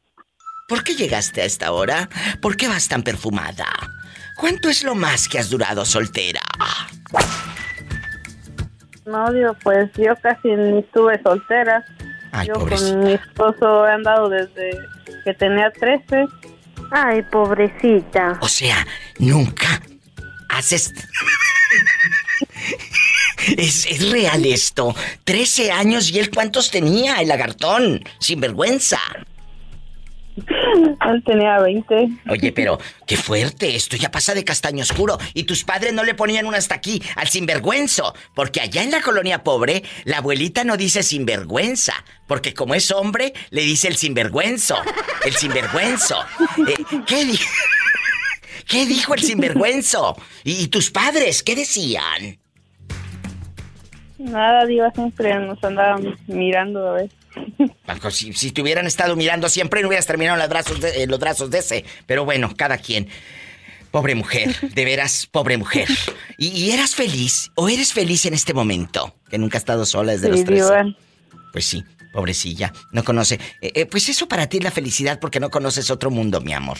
¿Por 0.67 0.83
qué 0.83 0.95
llegaste 0.95 1.41
a 1.41 1.45
esta 1.45 1.71
hora? 1.71 2.09
¿Por 2.41 2.57
qué 2.57 2.67
vas 2.67 2.87
tan 2.87 3.03
perfumada? 3.03 3.67
¿Cuánto 4.37 4.69
es 4.69 4.83
lo 4.83 4.95
más 4.95 5.27
que 5.27 5.37
has 5.37 5.49
durado 5.49 5.85
soltera? 5.85 6.41
No, 9.05 9.31
digo, 9.31 9.55
pues 9.63 9.91
yo 9.95 10.15
casi 10.21 10.49
ni 10.49 10.79
estuve 10.79 11.21
soltera. 11.21 11.85
Ay, 12.31 12.47
yo 12.47 12.55
pobrecita. 12.55 12.91
con 12.91 13.03
mi 13.03 13.13
esposo 13.13 13.87
he 13.87 13.91
andado 13.91 14.29
desde 14.29 14.71
que 15.27 15.33
tenía 15.33 15.69
13. 15.71 16.25
Ay, 16.89 17.21
pobrecita. 17.29 18.39
O 18.39 18.47
sea, 18.47 18.87
nunca 19.19 19.81
haces... 20.47 20.93
¿Es, 23.57 23.85
es 23.87 24.09
real 24.09 24.45
esto. 24.45 24.95
13 25.25 25.71
años 25.71 26.09
y 26.11 26.19
él 26.19 26.29
cuántos 26.29 26.71
tenía, 26.71 27.15
el 27.15 27.27
lagartón. 27.27 28.01
Sin 28.19 28.39
vergüenza. 28.39 28.99
Él 30.37 31.23
tenía 31.25 31.59
20. 31.59 32.09
Oye, 32.29 32.51
pero 32.51 32.77
qué 33.07 33.17
fuerte, 33.17 33.75
esto 33.75 33.95
ya 33.97 34.11
pasa 34.11 34.33
de 34.35 34.43
castaño 34.43 34.83
oscuro. 34.83 35.17
Y 35.33 35.43
tus 35.43 35.63
padres 35.63 35.93
no 35.93 36.03
le 36.03 36.13
ponían 36.13 36.45
un 36.45 36.53
hasta 36.55 36.75
aquí 36.75 37.01
al 37.15 37.27
sinvergüenzo. 37.27 38.13
Porque 38.35 38.61
allá 38.61 38.83
en 38.83 38.91
la 38.91 39.01
colonia 39.01 39.43
pobre, 39.43 39.83
la 40.03 40.17
abuelita 40.19 40.63
no 40.63 40.77
dice 40.77 41.01
sinvergüenza. 41.03 41.93
Porque 42.27 42.53
como 42.53 42.75
es 42.75 42.91
hombre, 42.91 43.33
le 43.49 43.61
dice 43.61 43.87
el 43.87 43.95
sinvergüenzo. 43.97 44.75
El 45.25 45.33
sinvergüenzo. 45.33 46.17
Eh, 46.67 46.75
¿qué, 47.07 47.25
di- 47.25 47.39
¿Qué 48.67 48.85
dijo 48.85 49.13
el 49.15 49.21
sinvergüenzo? 49.23 50.15
¿Y, 50.43 50.61
y 50.63 50.67
tus 50.67 50.91
padres 50.91 51.41
qué 51.41 51.55
decían? 51.55 52.37
Nada, 54.19 54.65
Diva, 54.65 54.91
siempre 54.91 55.33
nos 55.39 55.63
andaban 55.63 56.15
mirando 56.27 56.89
a 56.89 56.93
ver. 56.93 57.09
Si, 58.11 58.33
si 58.33 58.51
te 58.51 58.61
hubieran 58.61 58.85
estado 58.85 59.15
mirando 59.15 59.49
siempre 59.49 59.81
no 59.81 59.87
hubieras 59.87 60.05
terminado 60.05 60.35
en 60.35 60.41
los 60.41 60.49
brazos 60.49 60.79
de, 60.79 61.03
en 61.03 61.09
los 61.09 61.19
brazos 61.19 61.49
de 61.49 61.59
ese. 61.59 61.85
Pero 62.05 62.25
bueno, 62.25 62.53
cada 62.55 62.77
quien. 62.77 63.07
Pobre 63.91 64.15
mujer, 64.15 64.53
de 64.61 64.85
veras, 64.85 65.27
pobre 65.31 65.57
mujer. 65.57 65.87
¿Y, 66.37 66.49
y 66.49 66.71
eras 66.71 66.93
feliz 66.93 67.51
o 67.55 67.69
eres 67.69 67.93
feliz 67.93 68.25
en 68.25 68.33
este 68.33 68.53
momento? 68.53 69.15
Que 69.29 69.37
nunca 69.37 69.57
has 69.57 69.61
estado 69.61 69.85
sola 69.85 70.11
desde 70.11 70.29
los 70.29 70.39
Sí, 70.39 70.45
13. 70.45 70.63
Diva. 70.63 70.95
Pues 71.53 71.65
sí, 71.65 71.83
pobrecilla, 72.13 72.73
no 72.91 73.03
conoce. 73.03 73.39
Eh, 73.61 73.71
eh, 73.73 73.85
pues 73.85 74.09
eso 74.09 74.27
para 74.27 74.47
ti 74.47 74.57
es 74.57 74.63
la 74.63 74.71
felicidad 74.71 75.19
porque 75.19 75.39
no 75.39 75.49
conoces 75.49 75.89
otro 75.89 76.11
mundo, 76.11 76.41
mi 76.41 76.53
amor. 76.53 76.77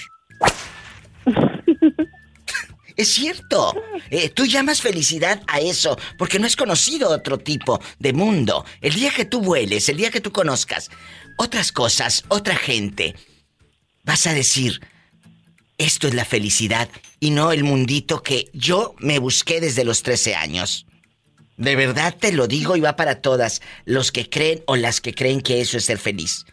Es 2.97 3.09
cierto. 3.13 3.75
Eh, 4.09 4.29
tú 4.29 4.45
llamas 4.45 4.81
felicidad 4.81 5.41
a 5.47 5.59
eso 5.59 5.97
porque 6.17 6.39
no 6.39 6.47
has 6.47 6.55
conocido 6.55 7.09
otro 7.09 7.37
tipo 7.37 7.79
de 7.99 8.11
mundo. 8.11 8.65
El 8.81 8.95
día 8.95 9.11
que 9.11 9.25
tú 9.25 9.41
vueles, 9.41 9.87
el 9.87 9.97
día 9.97 10.11
que 10.11 10.21
tú 10.21 10.31
conozcas 10.31 10.89
otras 11.37 11.71
cosas, 11.71 12.25
otra 12.27 12.55
gente, 12.55 13.15
vas 14.03 14.27
a 14.27 14.33
decir, 14.33 14.81
esto 15.77 16.07
es 16.07 16.15
la 16.15 16.25
felicidad 16.25 16.89
y 17.19 17.29
no 17.29 17.51
el 17.51 17.63
mundito 17.63 18.23
que 18.23 18.49
yo 18.53 18.95
me 18.99 19.19
busqué 19.19 19.61
desde 19.61 19.85
los 19.85 20.03
13 20.03 20.35
años. 20.35 20.85
De 21.55 21.75
verdad 21.75 22.15
te 22.19 22.31
lo 22.31 22.47
digo 22.47 22.75
y 22.75 22.81
va 22.81 22.95
para 22.95 23.21
todas, 23.21 23.61
los 23.85 24.11
que 24.11 24.29
creen 24.29 24.63
o 24.65 24.75
las 24.75 24.99
que 24.99 25.13
creen 25.13 25.41
que 25.41 25.61
eso 25.61 25.77
es 25.77 25.85
ser 25.85 25.99
feliz. 25.99 26.45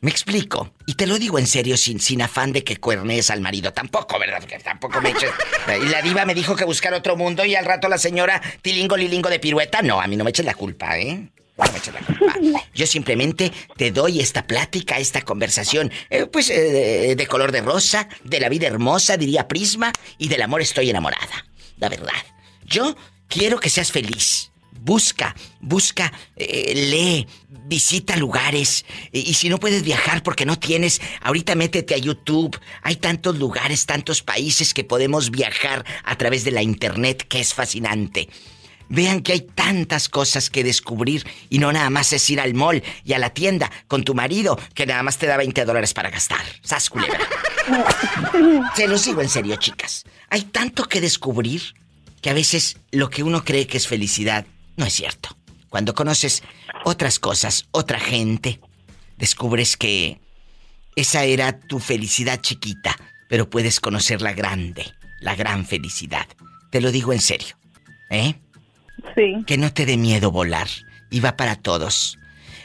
Me 0.00 0.10
explico. 0.10 0.72
Y 0.86 0.94
te 0.94 1.06
lo 1.06 1.18
digo 1.18 1.38
en 1.38 1.46
serio, 1.46 1.76
sin, 1.76 1.98
sin 1.98 2.22
afán 2.22 2.52
de 2.52 2.62
que 2.62 2.76
cuernees 2.76 3.30
al 3.30 3.40
marido. 3.40 3.72
Tampoco, 3.72 4.18
¿verdad? 4.18 4.38
Porque 4.40 4.58
tampoco 4.58 5.00
me 5.00 5.10
eches... 5.10 5.30
Y 5.82 5.88
la 5.88 6.00
diva 6.02 6.24
me 6.24 6.34
dijo 6.34 6.54
que 6.54 6.64
buscar 6.64 6.94
otro 6.94 7.16
mundo 7.16 7.44
y 7.44 7.54
al 7.54 7.64
rato 7.64 7.88
la 7.88 7.98
señora 7.98 8.40
tilingo 8.62 8.96
lilingo 8.96 9.28
de 9.28 9.40
pirueta. 9.40 9.82
No, 9.82 10.00
a 10.00 10.06
mí 10.06 10.16
no 10.16 10.24
me 10.24 10.30
eches 10.30 10.46
la 10.46 10.54
culpa, 10.54 10.98
¿eh? 10.98 11.28
No 11.58 11.72
me 11.72 11.78
eches 11.78 11.92
la 11.92 12.00
culpa. 12.00 12.64
Yo 12.74 12.86
simplemente 12.86 13.52
te 13.76 13.90
doy 13.90 14.20
esta 14.20 14.46
plática, 14.46 14.98
esta 14.98 15.22
conversación, 15.22 15.92
eh, 16.10 16.26
pues 16.26 16.48
eh, 16.50 17.14
de 17.16 17.26
color 17.26 17.50
de 17.50 17.60
rosa, 17.60 18.08
de 18.22 18.40
la 18.40 18.48
vida 18.48 18.68
hermosa, 18.68 19.16
diría 19.16 19.48
Prisma, 19.48 19.92
y 20.16 20.28
del 20.28 20.42
amor 20.42 20.62
estoy 20.62 20.90
enamorada. 20.90 21.46
La 21.76 21.88
verdad. 21.88 22.12
Yo 22.64 22.96
quiero 23.28 23.58
que 23.58 23.68
seas 23.68 23.90
feliz. 23.90 24.47
Busca, 24.80 25.34
busca, 25.60 26.12
eh, 26.36 26.74
lee, 26.74 27.26
visita 27.66 28.16
lugares. 28.16 28.84
Y, 29.12 29.20
y 29.30 29.34
si 29.34 29.48
no 29.48 29.58
puedes 29.58 29.82
viajar 29.82 30.22
porque 30.22 30.46
no 30.46 30.58
tienes, 30.58 31.00
ahorita 31.22 31.54
métete 31.54 31.94
a 31.94 31.98
YouTube. 31.98 32.58
Hay 32.82 32.96
tantos 32.96 33.38
lugares, 33.38 33.86
tantos 33.86 34.22
países 34.22 34.74
que 34.74 34.84
podemos 34.84 35.30
viajar 35.30 35.84
a 36.04 36.16
través 36.16 36.44
de 36.44 36.52
la 36.52 36.62
internet 36.62 37.26
que 37.28 37.40
es 37.40 37.54
fascinante. 37.54 38.28
Vean 38.88 39.20
que 39.20 39.32
hay 39.32 39.40
tantas 39.40 40.08
cosas 40.08 40.48
que 40.48 40.64
descubrir 40.64 41.26
y 41.50 41.58
no 41.58 41.72
nada 41.72 41.90
más 41.90 42.12
es 42.12 42.28
ir 42.30 42.40
al 42.40 42.54
mall 42.54 42.82
y 43.04 43.12
a 43.12 43.18
la 43.18 43.30
tienda 43.30 43.70
con 43.86 44.02
tu 44.02 44.14
marido 44.14 44.58
que 44.74 44.86
nada 44.86 45.02
más 45.02 45.18
te 45.18 45.26
da 45.26 45.36
20 45.36 45.64
dólares 45.64 45.92
para 45.92 46.10
gastar. 46.10 46.40
¡Sas 46.62 46.88
culebra! 46.88 47.20
Se 48.74 48.88
los 48.88 49.04
digo 49.04 49.20
en 49.20 49.28
serio, 49.28 49.56
chicas. 49.56 50.04
Hay 50.30 50.42
tanto 50.42 50.84
que 50.84 51.00
descubrir 51.00 51.74
que 52.22 52.30
a 52.30 52.34
veces 52.34 52.78
lo 52.90 53.10
que 53.10 53.22
uno 53.22 53.44
cree 53.44 53.66
que 53.66 53.76
es 53.76 53.86
felicidad 53.86 54.46
no 54.78 54.86
es 54.86 54.94
cierto. 54.94 55.36
Cuando 55.68 55.94
conoces 55.94 56.42
otras 56.84 57.18
cosas, 57.18 57.66
otra 57.72 58.00
gente, 58.00 58.60
descubres 59.18 59.76
que 59.76 60.20
esa 60.96 61.24
era 61.24 61.58
tu 61.58 61.80
felicidad 61.80 62.40
chiquita, 62.40 62.96
pero 63.28 63.50
puedes 63.50 63.80
conocer 63.80 64.22
la 64.22 64.32
grande, 64.32 64.86
la 65.20 65.34
gran 65.34 65.66
felicidad. 65.66 66.26
Te 66.70 66.80
lo 66.80 66.90
digo 66.90 67.12
en 67.12 67.20
serio. 67.20 67.56
¿Eh? 68.08 68.34
Sí. 69.14 69.44
Que 69.46 69.58
no 69.58 69.72
te 69.72 69.84
dé 69.84 69.96
miedo 69.96 70.30
volar. 70.30 70.68
Y 71.10 71.20
va 71.20 71.36
para 71.36 71.56
todos. 71.56 72.18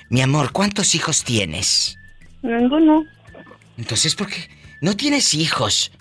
Mi 0.10 0.22
amor, 0.22 0.52
¿cuántos 0.52 0.96
hijos 0.96 1.24
tienes? 1.24 1.98
Ninguno. 2.42 3.06
Entonces, 3.78 4.16
¿por 4.16 4.28
qué? 4.28 4.50
No 4.82 4.96
tienes 4.96 5.34
hijos. 5.34 5.92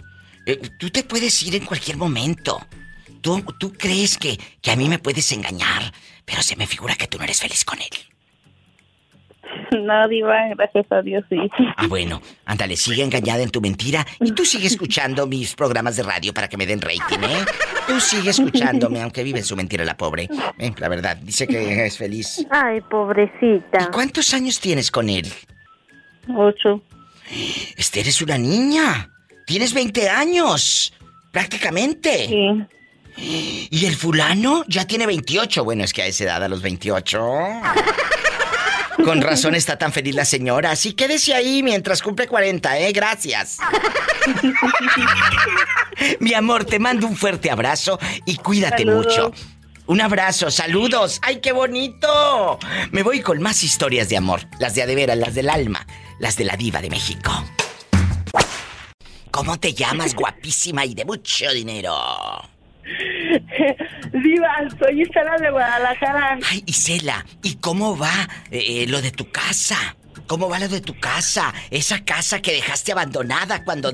Eh, 0.45 0.57
tú 0.79 0.91
te 0.91 1.05
puedes 1.05 1.43
ir 1.43 1.55
en 1.55 1.65
cualquier 1.65 1.97
momento. 1.97 2.61
Tú, 3.23 3.43
tú 3.59 3.73
crees 3.73 4.19
que, 4.19 4.39
que 4.61 4.71
a 4.71 4.77
mí 4.77 4.89
me 4.89 4.99
puedes 4.99 5.33
engañar, 5.33 5.93
pero 6.25 6.43
se 6.43 6.57
me 6.57 6.67
figura 6.67 6.95
que 6.97 7.07
tú 7.07 7.19
no 7.19 7.25
eres 7.25 7.41
feliz 7.41 7.65
con 7.65 7.79
él. 7.79 7.89
No, 9.81 10.09
Diva, 10.09 10.49
gracias 10.57 10.87
a 10.91 11.03
Dios, 11.03 11.25
sí. 11.29 11.37
Ah, 11.77 11.87
bueno, 11.87 12.21
ándale, 12.45 12.77
sigue 12.77 13.03
engañada 13.03 13.43
en 13.43 13.51
tu 13.51 13.61
mentira 13.61 14.07
y 14.21 14.33
tú 14.33 14.45
sigue 14.45 14.67
escuchando 14.67 15.27
mis 15.27 15.55
programas 15.55 15.97
de 15.97 16.03
radio 16.03 16.35
para 16.35 16.49
que 16.49 16.57
me 16.57 16.67
den 16.67 16.81
rating, 16.81 17.23
¿eh? 17.23 17.45
Tú 17.87 18.01
sigue 18.01 18.31
escuchándome, 18.31 19.01
aunque 19.01 19.23
vive 19.23 19.39
en 19.41 19.45
su 19.45 19.57
mentira 19.57 19.85
la 19.85 19.97
pobre. 19.97 20.29
Eh, 20.59 20.73
la 20.79 20.89
verdad, 20.89 21.17
dice 21.17 21.47
que 21.47 21.87
es 21.87 21.97
feliz. 21.97 22.47
Ay, 22.51 22.81
pobrecita. 22.83 23.91
¿Cuántos 23.93 24.33
años 24.35 24.61
tienes 24.61 24.91
con 24.91 25.09
él? 25.09 25.31
Ocho. 26.37 26.83
Este, 27.77 28.01
eres 28.01 28.21
una 28.23 28.39
niña. 28.39 29.11
Tienes 29.47 29.75
20 29.75 30.09
años. 30.09 30.93
Prácticamente. 31.33 32.29
Sí. 32.29 32.67
¿Y 33.17 33.85
el 33.87 33.95
fulano 33.97 34.65
ya 34.69 34.87
tiene 34.87 35.07
28? 35.07 35.65
Bueno, 35.65 35.85
es 35.85 35.93
que 35.93 36.03
a 36.03 36.07
esa 36.07 36.25
edad, 36.25 36.43
a 36.45 36.49
los 36.49 36.63
28. 36.63 37.21
Con 39.05 39.21
razón 39.21 39.55
está 39.55 39.79
tan 39.79 39.93
feliz 39.93 40.15
la 40.15 40.25
señora. 40.25 40.71
Así 40.71 40.93
quédese 40.93 41.35
ahí 41.35 41.63
mientras 41.63 42.03
cumple 42.03 42.27
40, 42.29 42.79
¿eh? 42.79 42.93
Gracias. 42.93 43.59
Mi 46.21 46.35
amor, 46.35 46.65
te 46.65 46.79
mando 46.79 47.07
un 47.07 47.17
fuerte 47.17 47.51
abrazo 47.51 47.99
y 48.27 48.37
cuídate 48.37 48.85
Saludos. 48.85 49.07
mucho. 49.07 49.33
Un 49.87 50.01
abrazo, 50.01 50.51
saludos. 50.51 51.19
¡Ay, 51.23 51.41
qué 51.41 51.53
bonito! 51.53 52.59
Me 52.93 53.03
voy 53.03 53.21
con 53.21 53.43
más 53.43 53.65
historias 53.65 54.09
de 54.09 54.17
amor. 54.17 54.43
Las 54.61 54.75
de 54.75 54.83
adeveras, 54.83 55.19
las 55.19 55.35
del 55.35 55.51
alma, 55.51 55.87
las 56.21 56.37
de 56.37 56.45
la 56.45 56.57
diva 56.57 56.81
de 56.81 56.89
México. 56.89 57.45
¿Cómo 59.31 59.59
te 59.59 59.75
llamas, 59.75 60.15
guapísima 60.15 60.85
y 60.85 60.95
de 60.95 61.05
mucho 61.05 61.51
dinero? 61.53 61.95
Diva, 64.13 64.49
soy 64.79 65.03
Isela 65.03 65.37
de 65.39 65.51
Guadalajara. 65.51 66.39
Ay, 66.51 66.63
Isela, 66.67 67.25
¿y 67.43 67.57
cómo 67.57 67.97
va 67.97 68.29
eh, 68.51 68.87
lo 68.89 69.01
de 69.01 69.11
tu 69.11 69.31
casa? 69.31 69.97
¿Cómo 70.27 70.49
va 70.49 70.59
lo 70.59 70.69
de 70.69 70.81
tu 70.81 70.99
casa? 70.99 71.53
Esa 71.71 72.05
casa 72.05 72.41
que 72.41 72.53
dejaste 72.53 72.93
abandonada 72.93 73.65
cuando 73.65 73.93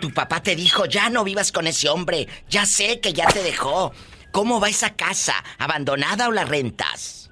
tu 0.00 0.12
papá 0.12 0.42
te 0.42 0.54
dijo, 0.54 0.86
ya 0.86 1.10
no 1.10 1.24
vivas 1.24 1.52
con 1.52 1.66
ese 1.66 1.88
hombre, 1.88 2.28
ya 2.48 2.66
sé 2.66 3.00
que 3.00 3.12
ya 3.12 3.26
te 3.26 3.42
dejó. 3.42 3.92
¿Cómo 4.32 4.60
va 4.60 4.68
esa 4.68 4.94
casa? 4.94 5.34
¿Abandonada 5.58 6.28
o 6.28 6.32
la 6.32 6.44
rentas? 6.44 7.30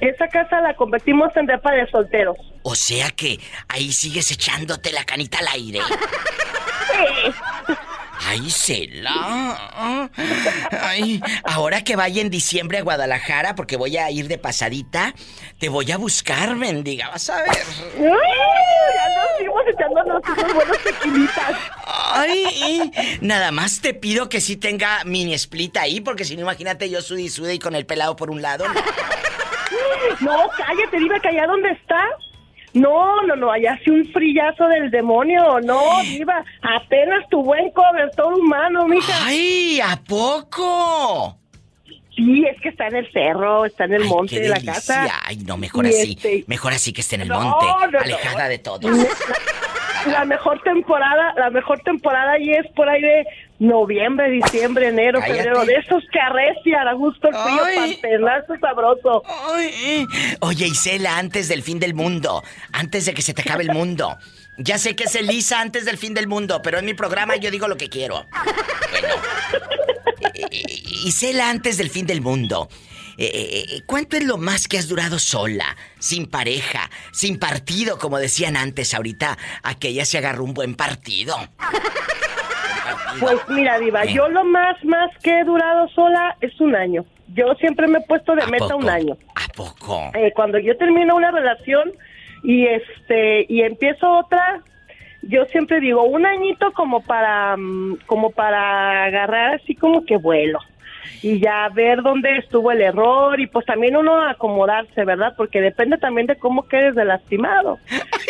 Esa 0.00 0.28
casa 0.28 0.60
la 0.60 0.74
convertimos 0.74 1.34
en 1.36 1.46
depa 1.46 1.72
de 1.72 1.88
solteros. 1.90 2.36
O 2.62 2.74
sea 2.74 3.10
que 3.10 3.40
ahí 3.68 3.92
sigues 3.92 4.30
echándote 4.30 4.92
la 4.92 5.04
canita 5.04 5.38
al 5.38 5.48
aire. 5.48 5.80
Sí. 6.86 7.32
Ay, 8.20 8.50
Cela. 8.50 10.10
Ay, 10.82 11.20
ahora 11.44 11.82
que 11.84 11.96
vaya 11.96 12.22
en 12.22 12.30
diciembre 12.30 12.78
a 12.78 12.82
Guadalajara, 12.82 13.54
porque 13.54 13.76
voy 13.76 13.96
a 13.96 14.10
ir 14.10 14.28
de 14.28 14.38
pasadita, 14.38 15.14
te 15.58 15.68
voy 15.68 15.90
a 15.92 15.98
buscar, 15.98 16.56
mendiga, 16.56 17.08
vas 17.10 17.28
a 17.30 17.42
ver. 17.42 17.50
Ay, 17.50 18.02
ya 18.94 19.08
nos 19.16 19.36
fuimos 19.38 19.62
echándonos 19.72 20.22
unos 20.26 20.54
buenos 20.54 20.82
tequilitas. 20.82 21.56
Ay, 21.84 22.90
nada 23.20 23.52
más 23.52 23.80
te 23.80 23.94
pido 23.94 24.28
que 24.28 24.40
sí 24.40 24.56
tenga 24.56 25.04
mini 25.04 25.34
split 25.34 25.76
ahí, 25.76 26.00
porque 26.00 26.24
si 26.24 26.36
no, 26.36 26.42
imagínate 26.42 26.88
yo 26.90 27.02
sude 27.02 27.54
y 27.54 27.58
con 27.58 27.74
el 27.74 27.86
pelado 27.86 28.16
por 28.16 28.30
un 28.30 28.42
lado. 28.42 28.64
No, 30.20 30.48
cállate, 30.56 30.98
Diva, 30.98 31.20
que 31.20 31.28
allá 31.28 31.46
donde 31.46 31.70
está. 31.70 32.00
No, 32.76 33.22
no, 33.22 33.36
no, 33.36 33.50
allá 33.50 33.72
hace 33.72 33.90
un 33.90 34.04
frillazo 34.12 34.66
del 34.68 34.90
demonio. 34.90 35.60
No, 35.64 35.80
Diva, 36.02 36.44
apenas 36.62 37.26
tu 37.30 37.42
buen 37.42 37.70
cobertor 37.70 38.34
humano, 38.34 38.86
mija. 38.86 39.12
¡Ay, 39.26 39.80
¿a 39.80 39.96
poco? 40.06 41.38
Sí, 42.14 42.44
es 42.46 42.60
que 42.60 42.68
está 42.70 42.86
en 42.88 42.96
el 42.96 43.12
cerro, 43.12 43.64
está 43.66 43.84
en 43.84 43.94
el 43.94 44.02
Ay, 44.02 44.08
monte 44.08 44.34
qué 44.36 44.40
de 44.42 44.48
la 44.50 44.60
casa. 44.60 45.06
Ay, 45.24 45.36
no, 45.38 45.56
mejor 45.56 45.86
Y 45.86 45.88
así. 45.88 46.12
este- 46.16 46.44
Mejor 46.46 46.72
así 46.72 46.92
que 46.92 47.00
esté 47.00 47.14
en 47.16 47.22
el 47.22 47.28
No, 47.28 47.40
monte, 47.40 47.66
no, 47.66 47.86
no. 47.92 47.98
alejada 47.98 48.48
de 48.48 48.58
todos. 48.58 48.82
La 50.06 50.24
mejor 50.24 50.60
temporada, 50.62 51.34
la 51.36 51.50
mejor 51.50 51.80
temporada 51.80 52.32
ahí 52.32 52.50
es 52.50 52.66
por 52.74 52.88
ahí 52.88 53.02
de 53.02 53.26
noviembre, 53.58 54.30
diciembre, 54.30 54.88
enero, 54.88 55.20
Cállate. 55.20 55.38
febrero, 55.38 55.64
de 55.64 55.74
esos 55.74 56.02
que 56.12 56.20
arrecian 56.20 56.86
a 56.88 56.92
gusto 56.94 57.28
el 57.28 57.34
frío, 57.34 57.64
Ay. 57.64 57.76
pantelazo 57.94 58.54
sabroso. 58.60 59.22
Oye, 60.40 60.66
Isela, 60.66 61.18
antes 61.18 61.48
del 61.48 61.62
fin 61.62 61.78
del 61.78 61.94
mundo, 61.94 62.42
antes 62.72 63.06
de 63.06 63.14
que 63.14 63.22
se 63.22 63.34
te 63.34 63.42
acabe 63.42 63.62
el 63.64 63.72
mundo. 63.72 64.16
Ya 64.58 64.78
sé 64.78 64.96
que 64.96 65.04
es 65.04 65.14
Elisa 65.14 65.60
antes 65.60 65.84
del 65.84 65.98
fin 65.98 66.14
del 66.14 66.28
mundo, 66.28 66.62
pero 66.62 66.78
en 66.78 66.86
mi 66.86 66.94
programa 66.94 67.36
yo 67.36 67.50
digo 67.50 67.68
lo 67.68 67.76
que 67.76 67.88
quiero. 67.90 68.26
Bueno. 68.90 69.14
eh, 70.34 70.82
Isela 71.04 71.50
antes 71.50 71.76
del 71.76 71.90
fin 71.90 72.06
del 72.06 72.20
mundo. 72.22 72.68
Eh, 73.18 73.64
eh, 73.72 73.82
¿Cuánto 73.86 74.16
es 74.18 74.24
lo 74.24 74.36
más 74.36 74.68
que 74.68 74.76
has 74.76 74.88
durado 74.88 75.18
sola, 75.18 75.74
sin 75.98 76.26
pareja, 76.26 76.90
sin 77.12 77.38
partido, 77.38 77.98
como 77.98 78.18
decían 78.18 78.56
antes? 78.56 78.92
Ahorita 78.92 79.38
aquella 79.62 80.04
se 80.04 80.18
agarró 80.18 80.44
un 80.44 80.52
buen 80.54 80.74
partido. 80.74 81.36
Pues 83.20 83.36
mira, 83.48 83.78
Diva, 83.78 84.04
yo 84.04 84.28
lo 84.28 84.44
más, 84.44 84.82
más 84.84 85.10
que 85.22 85.40
he 85.40 85.44
durado 85.44 85.88
sola 85.88 86.36
es 86.40 86.60
un 86.60 86.74
año. 86.74 87.04
Yo 87.34 87.54
siempre 87.54 87.86
me 87.86 87.98
he 87.98 88.02
puesto 88.02 88.34
de 88.34 88.46
meta 88.46 88.66
poco? 88.66 88.76
un 88.78 88.88
año. 88.88 89.16
¿A 89.34 89.48
poco? 89.56 90.10
Eh, 90.14 90.32
cuando 90.34 90.58
yo 90.58 90.76
termino 90.76 91.16
una 91.16 91.30
relación 91.30 91.92
y 92.42 92.66
este 92.66 93.46
y 93.48 93.62
empiezo 93.62 94.08
otra, 94.18 94.62
yo 95.22 95.44
siempre 95.46 95.80
digo 95.80 96.04
un 96.04 96.26
añito 96.26 96.72
como 96.72 97.00
para 97.00 97.56
mm, 97.56 97.98
como 98.06 98.30
para 98.30 99.04
agarrar 99.04 99.54
así 99.54 99.74
como 99.74 100.04
que 100.04 100.16
vuelo 100.16 100.60
y 101.22 101.40
ya 101.40 101.68
ver 101.74 102.02
dónde 102.02 102.38
estuvo 102.38 102.72
el 102.72 102.80
error 102.80 103.38
y 103.40 103.46
pues 103.46 103.66
también 103.66 103.96
uno 103.96 104.26
acomodarse, 104.28 105.04
¿verdad? 105.04 105.34
Porque 105.36 105.60
depende 105.60 105.98
también 105.98 106.26
de 106.26 106.36
cómo 106.36 106.66
quedes 106.68 106.94
de 106.94 107.04
lastimado. 107.04 107.78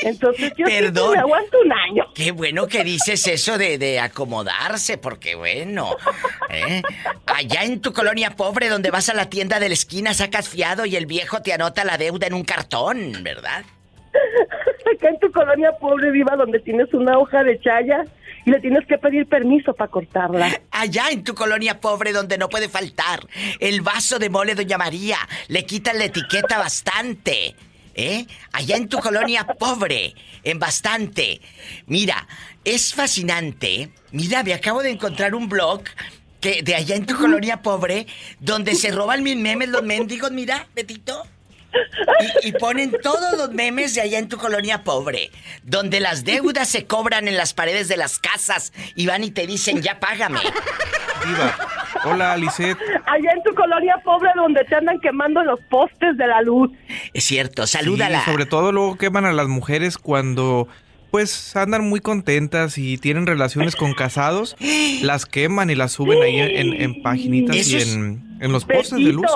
Entonces 0.03 0.53
yo 0.57 0.67
Perdón. 0.67 1.13
me 1.13 1.19
aguanto 1.19 1.59
un 1.65 1.73
año. 1.73 2.05
Qué 2.15 2.33
bueno 2.33 2.67
que 2.67 2.85
dices 2.85 3.27
eso 3.27 3.59
de, 3.59 3.79
de 3.79 4.01
acomodarse, 4.01 4.99
porque 4.99 5.35
bueno, 5.35 5.97
¿eh? 6.51 6.83
allá 7.27 7.65
en 7.65 7.81
tu 7.81 7.93
colonia 7.93 8.31
pobre 8.31 8.69
donde 8.69 8.91
vas 8.91 9.09
a 9.09 9.15
la 9.15 9.29
tienda 9.29 9.61
de 9.61 9.69
la 9.69 9.75
esquina 9.75 10.15
sacas 10.15 10.49
fiado 10.49 10.87
y 10.87 10.97
el 10.97 11.07
viejo 11.07 11.43
te 11.43 11.53
anota 11.53 11.85
la 11.85 11.99
deuda 11.99 12.27
en 12.27 12.35
un 12.35 12.45
cartón, 12.45 13.13
¿verdad? 13.23 13.65
Acá 14.95 15.09
en 15.09 15.19
tu 15.19 15.31
colonia 15.31 15.73
pobre 15.81 16.11
viva 16.11 16.37
donde 16.37 16.61
tienes 16.61 16.93
una 16.95 17.19
hoja 17.19 17.43
de 17.43 17.59
chaya 17.61 18.05
y 18.47 18.51
le 18.51 18.61
tienes 18.61 18.87
que 18.87 18.97
pedir 18.97 19.27
permiso 19.27 19.75
para 19.75 19.91
cortarla. 19.91 20.61
Allá 20.71 21.11
en 21.11 21.25
tu 21.25 21.35
colonia 21.35 21.81
pobre 21.81 22.13
donde 22.13 22.39
no 22.39 22.49
puede 22.49 22.69
faltar 22.69 23.27
el 23.59 23.81
vaso 23.81 24.21
de 24.21 24.31
mole 24.31 24.55
Doña 24.55 24.79
María, 24.79 25.19
le 25.49 25.67
quitan 25.67 25.99
la 25.99 26.05
etiqueta 26.05 26.57
bastante. 26.57 27.57
¿Eh? 27.97 28.27
Allá 28.53 28.77
en 28.77 28.89
tu 28.89 28.99
colonia 28.99 29.47
pobre, 29.59 30.15
en 30.45 30.59
bastante. 30.59 31.41
Mira, 31.87 32.29
es 32.65 32.95
fascinante. 32.95 33.91
Mira, 34.13 34.45
me 34.45 34.55
acabo 34.55 34.83
de 34.83 34.91
encontrar 34.91 35.35
un 35.35 35.49
blog 35.49 35.83
que 36.41 36.63
de 36.63 36.75
allá 36.75 36.95
en 36.95 37.07
tu 37.07 37.17
colonia 37.17 37.63
pobre, 37.63 38.07
donde 38.39 38.75
se 38.75 38.93
roban 38.93 39.23
mis 39.23 39.37
memes 39.37 39.71
los 39.71 39.83
mendigos, 39.83 40.31
mira, 40.31 40.69
Betito. 40.75 41.27
Y, 42.43 42.49
y 42.49 42.53
ponen 42.53 42.93
todos 43.03 43.37
los 43.37 43.53
memes 43.53 43.95
de 43.95 44.01
allá 44.01 44.19
en 44.19 44.29
tu 44.29 44.37
colonia 44.39 44.85
pobre, 44.85 45.31
donde 45.63 46.01
las 46.01 46.25
deudas 46.25 46.69
se 46.69 46.87
cobran 46.87 47.29
en 47.29 47.37
las 47.37 47.55
paredes 47.55 47.89
de 47.89 47.97
las 47.97 48.19
casas 48.19 48.73
y 48.95 49.07
van 49.07 49.25
y 49.25 49.31
te 49.31 49.47
dicen, 49.47 49.83
ya 49.83 50.01
págame. 50.01 50.41
Diva. 51.27 51.57
Hola, 52.05 52.37
Lisette. 52.37 52.79
Allá 53.07 53.33
en 53.33 53.43
tu 53.43 53.55
colonia 53.55 53.97
pobre 54.05 54.31
donde 54.37 54.65
te 54.65 54.75
andan 54.75 55.01
quemando 55.01 55.43
los 55.43 55.61
postes 55.71 56.17
de 56.17 56.27
la 56.27 56.41
luz. 56.43 56.71
Es 57.13 57.25
cierto, 57.25 57.67
salúdala. 57.67 58.21
Sí, 58.21 58.31
sobre 58.31 58.47
todo 58.47 58.73
luego 58.73 58.97
queman 58.97 59.25
a 59.25 59.33
las 59.33 59.49
mujeres 59.49 59.99
cuando 59.99 60.69
pues 61.11 61.57
andan 61.57 61.89
muy 61.89 62.01
contentas 62.01 62.79
y 62.79 62.99
tienen 62.99 63.27
relaciones 63.27 63.75
con 63.75 63.95
casados, 63.95 64.57
las 65.03 65.25
queman 65.27 65.71
y 65.71 65.75
las 65.75 65.93
suben 65.93 66.23
ahí 66.23 66.39
en, 66.39 66.75
en 66.75 67.03
paginitas 67.03 67.57
Eso 67.57 67.79
y 67.79 67.83
en, 67.83 68.39
en 68.41 68.53
los 68.53 68.65
postes 68.65 68.99
de 68.99 69.13
luz. 69.13 69.27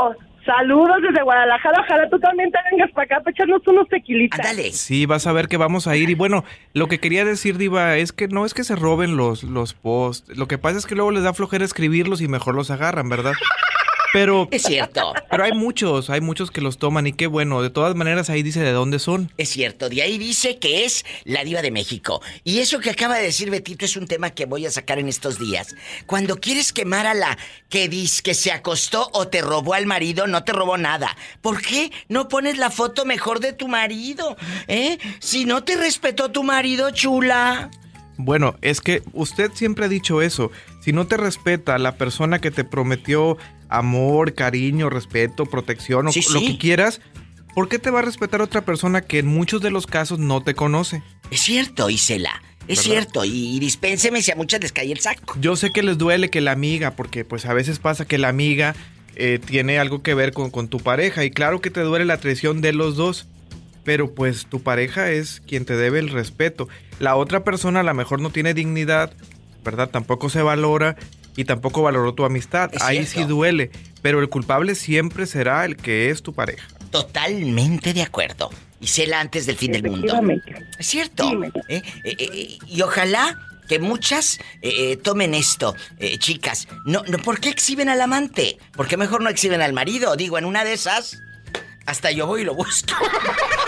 Saludos 0.45 0.97
desde 1.03 1.23
Guadalajara. 1.23 1.83
Ojalá 1.83 2.09
tú 2.09 2.19
también 2.19 2.51
te 2.51 2.59
vengas 2.71 2.91
para 2.93 3.05
acá 3.05 3.21
para 3.21 3.31
echarnos 3.31 3.67
unos 3.67 3.89
tequilitas. 3.89 4.41
Sí, 4.73 5.07
vas 5.07 5.27
a 5.27 5.33
ver 5.33 5.49
que 5.49 5.57
vamos 5.57 5.87
a 5.87 5.97
ir. 5.97 6.11
Y 6.11 6.15
bueno, 6.15 6.45
lo 6.73 6.89
que 6.89 6.99
quería 6.99 7.25
decir, 7.25 7.59
Diva, 7.59 7.97
es 7.97 8.13
que 8.13 8.29
no 8.29 8.47
es 8.47 8.55
que 8.55 8.65
se 8.65 8.77
roben 8.77 9.17
los, 9.17 9.43
los 9.43 9.75
posts. 9.75 10.37
Lo 10.37 10.49
que 10.49 10.59
pasa 10.59 10.79
es 10.79 10.87
que 10.87 10.95
luego 10.95 11.11
les 11.11 11.23
da 11.23 11.35
flojera 11.35 11.65
escribirlos 11.65 12.21
y 12.21 12.29
mejor 12.29 12.55
los 12.55 12.71
agarran, 12.71 13.09
¿verdad? 13.09 13.33
Pero. 14.13 14.49
Es 14.61 14.63
cierto. 14.63 15.15
Pero 15.31 15.45
hay 15.45 15.53
muchos, 15.53 16.11
hay 16.11 16.21
muchos 16.21 16.51
que 16.51 16.61
los 16.61 16.79
toman 16.79 17.07
y 17.07 17.13
qué 17.13 17.27
bueno. 17.27 17.63
De 17.63 17.71
todas 17.71 17.95
maneras, 17.95 18.31
ahí 18.31 18.43
dice 18.43 18.61
de 18.61 18.73
dónde 18.73 18.99
son. 18.99 19.33
Es 19.39 19.49
cierto, 19.51 19.89
de 19.89 20.03
ahí 20.03 20.19
dice 20.19 20.59
que 20.59 20.85
es 20.85 21.05
la 21.25 21.45
diva 21.45 21.63
de 21.63 21.71
México. 21.71 22.21
Y 22.45 22.59
eso 22.59 22.81
que 22.81 22.91
acaba 22.91 23.17
de 23.17 23.23
decir 23.23 23.51
Betito 23.51 23.85
es 23.85 23.97
un 23.97 24.07
tema 24.07 24.31
que 24.31 24.47
voy 24.47 24.67
a 24.67 24.71
sacar 24.71 24.99
en 24.99 25.09
estos 25.09 25.39
días. 25.39 25.75
Cuando 26.07 26.37
quieres 26.37 26.73
quemar 26.73 27.07
a 27.07 27.15
la 27.15 27.39
que 27.69 27.89
dice 27.89 28.23
que 28.23 28.35
se 28.35 28.53
acostó 28.53 29.09
o 29.13 29.29
te 29.29 29.41
robó 29.41 29.75
al 29.75 29.87
marido, 29.87 30.27
no 30.27 30.45
te 30.45 30.53
robó 30.53 30.77
nada. 30.77 31.17
¿Por 31.41 31.63
qué 31.63 31.91
no 32.09 32.29
pones 32.29 32.59
la 32.59 32.71
foto 32.71 33.05
mejor 33.05 33.41
de 33.41 33.53
tu 33.53 33.69
marido? 33.69 34.37
¿Eh? 34.69 34.99
Si 35.21 35.45
no 35.45 35.65
te 35.65 35.77
respetó 35.77 36.31
tu 36.31 36.43
marido, 36.43 36.91
chula. 36.91 37.71
Bueno, 38.25 38.57
es 38.63 38.81
que 38.81 39.03
usted 39.13 39.51
siempre 39.55 39.85
ha 39.87 39.89
dicho 39.89 40.23
eso. 40.23 40.51
Si 40.81 40.93
no 40.93 41.07
te 41.07 41.17
respeta 41.17 41.79
la 41.79 41.97
persona 41.97 42.41
que 42.41 42.51
te 42.51 42.65
prometió 42.65 43.37
amor, 43.69 44.35
cariño, 44.35 44.91
respeto, 44.91 45.47
protección 45.47 46.09
o 46.09 46.13
Sí, 46.13 46.23
lo 46.33 46.41
sí. 46.41 46.47
que 46.53 46.59
quieras, 46.59 47.01
¿por 47.55 47.69
qué 47.69 47.79
te 47.79 47.91
va 47.91 48.01
a 48.01 48.03
respetar 48.03 48.43
otra 48.43 48.65
persona 48.65 49.01
que 49.03 49.19
en 49.21 49.27
muchos 49.27 49.61
de 49.63 49.71
los 49.71 49.87
casos 49.87 50.19
no 50.19 50.43
te 50.43 50.55
conoce? 50.55 51.03
Es 51.31 51.41
cierto, 51.41 51.89
Isela. 51.91 52.43
Es 52.69 52.79
¿Verdad? 52.79 52.83
cierto. 52.83 53.25
Y, 53.25 53.57
y 53.57 53.61
dispénseme 53.61 54.23
si 54.23 54.31
a 54.33 54.37
muchas 54.37 54.61
les 54.61 54.73
cae 54.73 54.93
el 54.93 55.01
saco. 55.01 55.37
Yo 55.41 55.57
sé 55.57 55.71
que 55.71 55.83
les 55.83 55.99
duele 55.99 56.31
que 56.31 56.41
la 56.41 56.53
amiga, 56.53 56.93
porque 56.97 57.25
pues 57.25 57.47
a 57.47 57.55
veces 57.55 57.79
pasa 57.79 58.05
que 58.05 58.19
la 58.19 58.29
amiga 58.29 58.75
eh, 59.17 59.41
tiene 59.45 59.79
algo 59.79 60.03
que 60.03 60.15
ver 60.15 60.33
con, 60.33 60.51
con 60.51 60.69
tu 60.69 60.79
pareja 60.79 61.25
y 61.25 61.31
claro 61.31 61.61
que 61.61 61.71
te 61.71 61.81
duele 61.81 62.05
la 62.05 62.19
traición 62.19 62.61
de 62.61 62.73
los 62.73 62.97
dos, 62.97 63.27
pero 63.85 64.15
pues 64.15 64.47
tu 64.47 64.63
pareja 64.63 65.11
es 65.11 65.41
quien 65.47 65.65
te 65.65 65.77
debe 65.77 65.99
el 65.99 66.09
respeto. 66.11 66.69
La 66.99 67.17
otra 67.17 67.45
persona 67.45 67.81
a 67.81 67.83
lo 67.83 67.95
mejor 67.95 68.21
no 68.21 68.31
tiene 68.31 68.55
dignidad, 68.55 69.13
¿verdad? 69.65 69.91
Tampoco 69.91 70.29
se 70.31 70.43
valora 70.43 70.97
y 71.37 71.45
tampoco 71.45 71.83
valoró 71.83 72.15
tu 72.15 72.25
amistad. 72.25 72.71
Es 72.75 72.83
Ahí 72.83 73.05
cierto. 73.07 73.21
sí 73.21 73.25
duele, 73.29 73.71
pero 74.03 74.21
el 74.21 74.29
culpable 74.29 74.75
siempre 74.75 75.27
será 75.27 75.65
el 75.65 75.77
que 75.77 76.11
es 76.11 76.23
tu 76.23 76.33
pareja. 76.35 76.67
Totalmente 76.91 77.93
de 77.95 78.03
acuerdo. 78.03 78.51
Isela 78.81 79.21
antes 79.21 79.47
del 79.47 79.57
fin 79.57 79.73
del 79.73 79.83
mundo. 79.85 80.21
Es 80.79 80.87
cierto. 80.87 81.31
¿eh? 81.69 81.83
Eh, 82.05 82.17
eh, 82.19 82.59
y 82.67 82.81
ojalá 82.83 83.39
que 83.69 83.79
muchas 83.79 84.39
eh, 84.63 84.93
eh, 84.93 84.97
tomen 84.97 85.33
esto, 85.35 85.77
eh, 85.99 86.19
chicas. 86.19 86.67
No, 86.85 87.05
no, 87.07 87.19
¿por 87.19 87.39
qué 87.41 87.51
exhiben 87.51 87.89
al 87.89 88.01
amante? 88.01 88.59
¿Por 88.73 88.89
qué 88.89 88.97
mejor 88.97 89.23
no 89.23 89.31
exhiben 89.31 89.63
al 89.63 89.73
marido? 89.73 90.17
Digo, 90.17 90.39
en 90.39 90.45
una 90.45 90.65
de 90.65 90.73
esas, 90.73 91.19
hasta 91.87 92.11
yo 92.11 92.27
voy 92.27 92.41
y 92.41 92.45
lo 92.45 92.55
busco. 92.55 92.95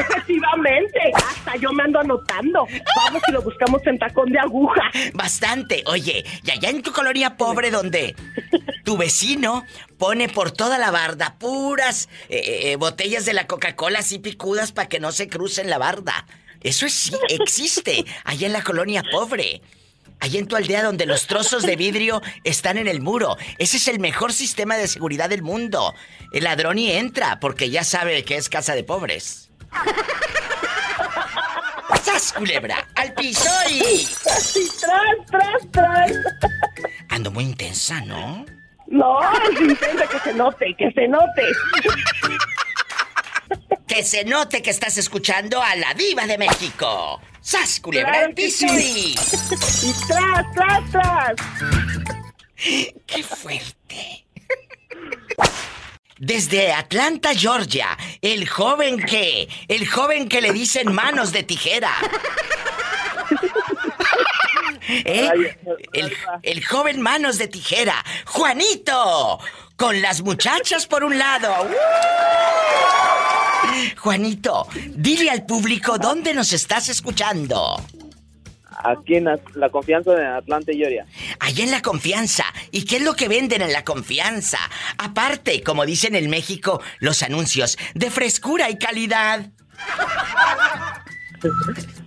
Efectivamente, 0.00 1.00
hasta 1.14 1.56
yo 1.56 1.72
me 1.72 1.82
ando 1.84 2.00
anotando. 2.00 2.66
Vamos 2.96 3.22
y 3.28 3.32
lo 3.32 3.42
buscamos 3.42 3.86
en 3.86 3.98
tacón 3.98 4.30
de 4.30 4.38
aguja. 4.38 4.82
Bastante. 5.14 5.82
Oye, 5.86 6.24
y 6.44 6.50
allá 6.50 6.70
en 6.70 6.82
tu 6.82 6.92
colonia 6.92 7.36
pobre 7.36 7.70
donde 7.70 8.14
tu 8.84 8.96
vecino 8.96 9.64
pone 9.98 10.28
por 10.28 10.50
toda 10.50 10.78
la 10.78 10.90
barda 10.90 11.36
puras 11.38 12.08
eh, 12.28 12.72
eh, 12.72 12.76
botellas 12.76 13.24
de 13.24 13.34
la 13.34 13.46
Coca-Cola 13.46 14.00
así 14.00 14.18
picudas 14.18 14.72
para 14.72 14.88
que 14.88 15.00
no 15.00 15.12
se 15.12 15.28
crucen 15.28 15.70
la 15.70 15.78
barda. 15.78 16.26
Eso 16.60 16.86
es, 16.86 16.92
sí, 16.92 17.14
existe 17.28 18.04
allá 18.24 18.46
en 18.46 18.52
la 18.52 18.62
colonia 18.62 19.02
pobre. 19.10 19.62
Allá 20.22 20.38
en 20.38 20.46
tu 20.46 20.56
aldea 20.56 20.82
donde 20.82 21.06
los 21.06 21.26
trozos 21.26 21.62
de 21.62 21.76
vidrio 21.76 22.20
están 22.44 22.76
en 22.76 22.88
el 22.88 23.00
muro. 23.00 23.38
Ese 23.58 23.78
es 23.78 23.88
el 23.88 24.00
mejor 24.00 24.34
sistema 24.34 24.76
de 24.76 24.86
seguridad 24.86 25.30
del 25.30 25.42
mundo. 25.42 25.94
El 26.32 26.44
ladrón 26.44 26.78
y 26.78 26.92
entra 26.92 27.40
porque 27.40 27.70
ya 27.70 27.84
sabe 27.84 28.22
que 28.22 28.36
es 28.36 28.50
casa 28.50 28.74
de 28.74 28.84
pobres. 28.84 29.49
¡Sas, 32.02 32.32
culebra! 32.32 32.86
¡Al 32.94 33.12
piso 33.14 33.50
y... 33.70 34.06
¡Tras, 34.22 34.54
tras, 35.30 35.70
tras! 35.70 36.12
Ando 37.08 37.30
muy 37.30 37.44
intensa, 37.44 38.00
¿no? 38.02 38.44
No, 38.86 39.20
es 39.22 39.60
intensa 39.60 40.06
que 40.06 40.18
se 40.18 40.32
note, 40.34 40.74
que 40.76 40.90
se 40.92 41.08
note. 41.08 41.42
Que 43.86 44.02
se 44.04 44.24
note 44.24 44.62
que 44.62 44.70
estás 44.70 44.98
escuchando 44.98 45.62
a 45.62 45.74
la 45.76 45.94
diva 45.94 46.26
de 46.26 46.38
México. 46.38 47.20
¡Sas, 47.40 47.80
culebra 47.80 48.12
Claro 48.12 48.26
al 48.26 48.34
piso 48.34 48.66
sí. 48.68 49.14
y... 49.16 49.88
Y 49.88 49.92
tras, 50.06 50.52
tras, 50.54 50.90
tras. 50.90 51.34
¡Qué 53.06 53.22
fuerte! 53.22 54.26
Desde 56.20 56.70
Atlanta, 56.70 57.34
Georgia, 57.34 57.96
el 58.20 58.46
joven 58.46 58.98
que, 58.98 59.48
el 59.68 59.88
joven 59.88 60.28
que 60.28 60.42
le 60.42 60.52
dicen 60.52 60.92
manos 60.92 61.32
de 61.32 61.44
tijera. 61.44 61.94
¿Eh? 64.86 65.56
El, 65.94 66.14
el 66.42 66.66
joven 66.66 67.00
manos 67.00 67.38
de 67.38 67.48
tijera, 67.48 68.04
Juanito, 68.26 69.40
con 69.76 70.02
las 70.02 70.20
muchachas 70.20 70.86
por 70.86 71.04
un 71.04 71.18
lado. 71.18 71.54
¡Uh! 71.62 71.74
Juanito, 73.96 74.68
dile 74.90 75.30
al 75.30 75.46
público 75.46 75.96
dónde 75.96 76.34
nos 76.34 76.52
estás 76.52 76.90
escuchando. 76.90 77.82
Aquí 78.84 79.16
en 79.16 79.24
la, 79.24 79.68
confianza 79.70 80.14
de 80.14 80.26
Atlanta 80.26 80.72
y 80.72 80.78
Georgia. 80.78 81.06
Allá 81.38 81.64
en 81.64 81.70
la 81.70 81.82
confianza. 81.82 82.44
¿Y 82.70 82.84
qué 82.84 82.96
es 82.96 83.02
lo 83.02 83.14
que 83.14 83.28
venden 83.28 83.62
en 83.62 83.72
la 83.72 83.84
confianza? 83.84 84.58
Aparte, 84.98 85.62
como 85.62 85.86
dicen 85.86 86.14
en 86.14 86.30
México, 86.30 86.80
los 86.98 87.22
anuncios 87.22 87.78
de 87.94 88.10
frescura 88.10 88.70
y 88.70 88.78
calidad. 88.78 89.46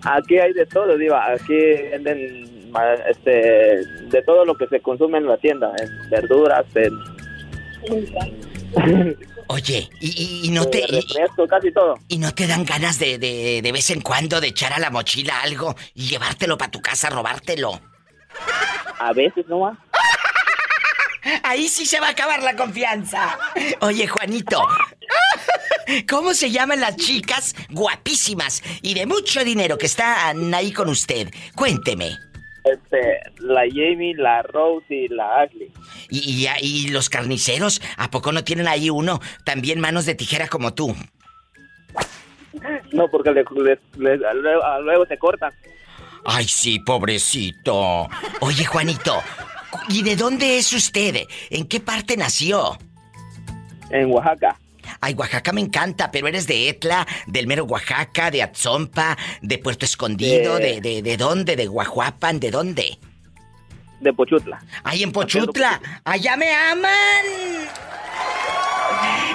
Aquí 0.04 0.38
hay 0.38 0.54
de 0.54 0.66
todo, 0.66 0.98
Diva. 0.98 1.32
Aquí 1.32 1.56
venden 2.04 2.72
este, 3.10 3.32
de 3.32 4.22
todo 4.26 4.46
lo 4.46 4.56
que 4.56 4.68
se 4.68 4.80
consume 4.82 5.18
en 5.20 5.28
la 5.28 5.38
tienda. 5.38 5.72
En 5.80 6.10
verduras, 6.10 6.66
en... 6.76 6.94
Oye, 9.48 9.90
y, 10.00 10.08
y- 10.10 10.48
y 10.48 10.50
no 10.52 10.66
te... 10.68 10.80
y- 10.80 11.02
refresco, 11.02 11.48
casi 11.48 11.72
todo. 11.72 11.96
¿Y 12.08 12.18
no 12.18 12.34
te 12.34 12.48
dan 12.48 12.64
ganas 12.66 12.98
de, 13.00 13.18
de, 13.18 13.62
de 13.62 13.72
vez 13.72 13.90
en 13.90 14.02
cuando 14.02 14.40
de 14.42 14.48
echar 14.48 14.74
a 14.74 14.80
la 14.80 14.90
mochila 14.90 15.42
algo 15.42 15.76
y 15.94 16.08
llevártelo 16.08 16.58
para 16.58 16.72
tu 16.72 16.82
casa, 16.82 17.10
robártelo? 17.10 17.80
A 19.00 19.14
veces 19.14 19.46
nomás. 19.48 19.78
Ahí 21.44 21.68
sí 21.70 21.86
se 21.86 22.00
va 22.00 22.08
a 22.08 22.12
acabar 22.12 22.42
la 22.44 22.56
confianza. 22.56 23.38
Oye, 23.82 24.08
Juanito, 24.08 24.62
¿cómo 26.10 26.34
se 26.34 26.52
llaman 26.52 26.82
las 26.82 26.96
chicas 26.98 27.56
guapísimas 27.70 28.62
y 28.82 28.94
de 28.94 29.06
mucho 29.06 29.44
dinero 29.44 29.78
que 29.78 29.86
están 29.86 30.54
ahí 30.54 30.72
con 30.74 30.90
usted? 30.90 31.30
Cuénteme. 31.56 32.18
Este, 32.64 33.20
la 33.40 33.62
Jamie, 33.68 34.16
la 34.16 34.42
Rose 34.42 34.86
y 34.94 35.08
la 35.10 35.42
Ashley. 35.42 35.72
¿Y, 36.10 36.46
y, 36.46 36.48
y 36.62 36.88
los 36.90 37.10
carniceros? 37.10 37.82
¿A 37.98 38.10
poco 38.10 38.32
no 38.32 38.44
tienen 38.44 38.68
ahí 38.68 38.90
uno 38.90 39.20
también 39.44 39.80
manos 39.82 40.06
de 40.06 40.16
tijera 40.16 40.48
como 40.48 40.74
tú? 40.74 40.96
No, 42.92 43.08
porque 43.10 43.32
le- 43.32 43.44
le- 43.58 43.80
le- 43.98 44.34
luego, 44.36 44.62
luego 44.82 45.06
se 45.08 45.18
cortan. 45.18 45.52
Ay, 46.26 46.46
sí, 46.48 46.80
pobrecito. 46.80 48.08
Oye, 48.40 48.64
Juanito, 48.64 49.22
¿y 49.90 50.04
de 50.04 50.16
dónde 50.16 50.58
es 50.58 50.72
usted? 50.72 51.28
¿En 51.50 51.68
qué 51.68 51.80
parte 51.82 52.16
nació? 52.16 52.78
En 53.90 54.10
Oaxaca. 54.12 54.58
Ay, 55.02 55.14
Oaxaca 55.14 55.52
me 55.52 55.62
encanta, 55.62 56.12
pero 56.12 56.28
eres 56.28 56.48
de 56.48 56.70
Etla, 56.70 57.08
del 57.28 57.48
mero 57.48 57.64
Oaxaca, 57.66 58.32
de 58.32 58.42
Atzompa, 58.44 59.18
de 59.42 59.58
Puerto 59.58 59.86
Escondido, 59.86 60.58
de, 60.58 60.80
De- 60.80 60.82
de, 60.82 61.02
de 61.02 61.18
dónde, 61.18 61.56
de 61.56 61.68
Guajuapan, 61.68 62.40
¿de 62.40 62.52
dónde? 62.52 62.98
De 64.00 64.12
Pochutla. 64.14 64.62
Ay, 64.84 65.04
en 65.04 65.12
Pochutla. 65.14 65.82
¡Allá 66.04 66.36
me 66.36 66.54
aman! 66.54 66.90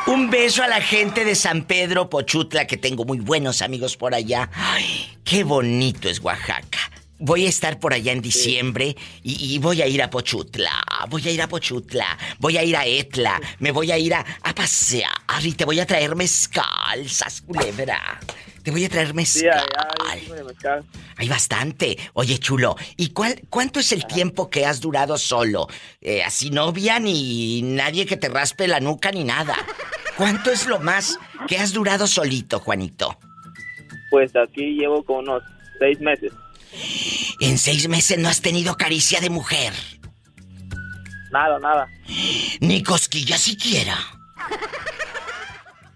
Un 0.06 0.30
beso 0.30 0.62
a 0.62 0.68
la 0.68 0.80
gente 0.80 1.24
de 1.24 1.34
San 1.34 1.64
Pedro 1.64 2.08
Pochutla, 2.08 2.66
que 2.66 2.76
tengo 2.76 3.04
muy 3.04 3.18
buenos 3.20 3.60
amigos 3.62 3.96
por 3.96 4.14
allá. 4.14 4.48
Ay, 4.54 5.16
qué 5.24 5.44
bonito 5.44 6.08
es 6.08 6.20
Oaxaca. 6.20 6.78
Voy 7.20 7.46
a 7.46 7.48
estar 7.48 7.80
por 7.80 7.92
allá 7.92 8.12
en 8.12 8.20
diciembre 8.22 8.96
y, 9.22 9.54
y 9.54 9.58
voy 9.58 9.82
a 9.82 9.86
ir 9.88 10.02
a 10.02 10.08
Pochutla. 10.10 10.70
Voy 11.08 11.26
a 11.26 11.30
ir 11.32 11.42
a 11.42 11.48
Pochutla. 11.48 12.16
Voy 12.38 12.56
a 12.56 12.62
ir 12.62 12.76
a 12.76 12.86
Etla. 12.86 13.40
Me 13.58 13.72
voy 13.72 13.90
a 13.90 13.98
ir 13.98 14.14
a, 14.14 14.24
a 14.42 14.54
pasear 14.54 15.10
y 15.42 15.52
te 15.52 15.64
voy 15.64 15.80
a 15.80 15.86
traer 15.86 16.14
mezcal, 16.14 17.08
sas 17.08 17.40
culebra. 17.40 18.20
Te 18.62 18.70
voy 18.70 18.84
a 18.84 18.88
traer 18.88 19.08
Sí, 19.08 19.14
mezcal. 19.14 19.58
allá 19.58 19.88
hay. 20.06 20.28
Hay 21.16 21.28
bastante. 21.28 21.96
Oye, 22.12 22.38
chulo, 22.38 22.76
¿y 22.96 23.08
cuál, 23.10 23.40
cuánto 23.50 23.80
es 23.80 23.90
el 23.92 24.06
tiempo 24.06 24.48
que 24.50 24.64
has 24.66 24.80
durado 24.80 25.16
solo? 25.18 25.66
Eh, 26.00 26.22
así 26.22 26.50
novia 26.50 27.00
ni 27.00 27.62
nadie 27.62 28.06
que 28.06 28.16
te 28.16 28.28
raspe 28.28 28.68
la 28.68 28.78
nuca 28.78 29.10
ni 29.10 29.24
nada. 29.24 29.56
¿Cuánto 30.16 30.50
es 30.50 30.66
lo 30.66 30.78
más 30.80 31.18
que 31.48 31.58
has 31.58 31.72
durado 31.72 32.06
solito, 32.06 32.60
Juanito? 32.60 33.18
Pues 34.10 34.34
aquí 34.36 34.74
llevo 34.74 35.02
con 35.02 35.28
unos 35.28 35.42
seis 35.78 35.98
meses. 36.00 36.32
En 37.40 37.58
seis 37.58 37.88
meses 37.88 38.18
no 38.18 38.28
has 38.28 38.40
tenido 38.40 38.76
caricia 38.76 39.20
de 39.20 39.30
mujer. 39.30 39.72
Nada, 41.30 41.58
nada. 41.58 41.86
Ni 42.60 42.82
cosquilla 42.82 43.36
siquiera. 43.38 43.96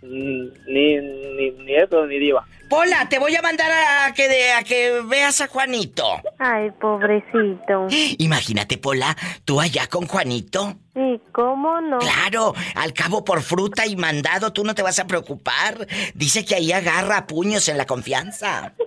Ni, 0.03 0.51
ni, 0.67 1.51
ni 1.51 1.75
eso, 1.77 2.05
ni 2.07 2.19
diva. 2.19 2.45
Pola, 2.69 3.09
te 3.09 3.19
voy 3.19 3.37
a 3.37 3.43
mandar 3.43 3.71
a 3.71 4.13
que, 4.15 4.29
de- 4.29 4.53
a 4.53 4.63
que 4.65 5.01
veas 5.07 5.41
a 5.41 5.47
Juanito. 5.47 6.05
Ay, 6.39 6.71
pobrecito. 6.81 7.87
Imagínate, 8.19 8.79
Pola, 8.79 9.17
tú 9.45 9.61
allá 9.61 9.87
con 9.89 10.07
Juanito. 10.07 10.75
¿Y 10.95 11.21
cómo 11.33 11.81
no? 11.81 11.99
Claro, 11.99 12.55
al 12.75 12.93
cabo 12.93 13.25
por 13.25 13.43
fruta 13.43 13.87
y 13.87 13.95
mandado 13.97 14.53
tú 14.53 14.65
no 14.65 14.75
te 14.75 14.83
vas 14.83 14.99
a 14.99 15.07
preocupar. 15.07 15.87
Dice 16.15 16.45
que 16.45 16.57
ahí 16.57 16.73
agarra 16.73 17.27
puños 17.27 17.69
en 17.69 17.79
la 17.79 17.87
confianza. 17.87 18.73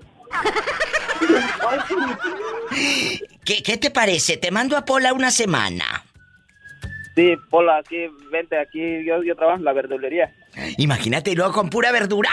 ¿Qué, 3.44 3.64
qué 3.64 3.78
te 3.78 3.92
parece? 3.92 4.38
Te 4.38 4.52
mando 4.52 4.78
a 4.78 4.86
Pola 4.86 5.14
una 5.14 5.32
semana. 5.32 6.04
Sí, 7.16 7.36
Pola, 7.50 7.78
aquí, 7.78 8.08
vente, 8.32 8.60
aquí 8.60 9.06
yo, 9.06 9.24
yo 9.24 9.36
trabajo 9.36 9.60
en 9.60 9.64
la 9.64 9.74
verdulería. 9.74 10.34
Imagínate 10.78 11.32
y 11.32 11.36
luego 11.36 11.54
con 11.54 11.70
pura 11.70 11.92
verdura. 11.92 12.32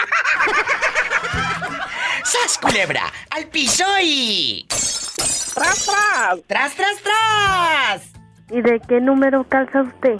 ¡Sas, 2.23 2.57
culebra! 2.57 3.03
¡Al 3.29 3.47
piso 3.47 3.85
y... 4.01 4.65
¡Tras, 4.67 5.85
tras! 5.85 6.41
¡Tras, 6.47 6.75
tras, 6.75 6.97
tras! 7.03 8.11
¿Y 8.49 8.61
de 8.61 8.81
qué 8.87 8.99
número 8.99 9.47
calza 9.47 9.83
usted? 9.83 10.17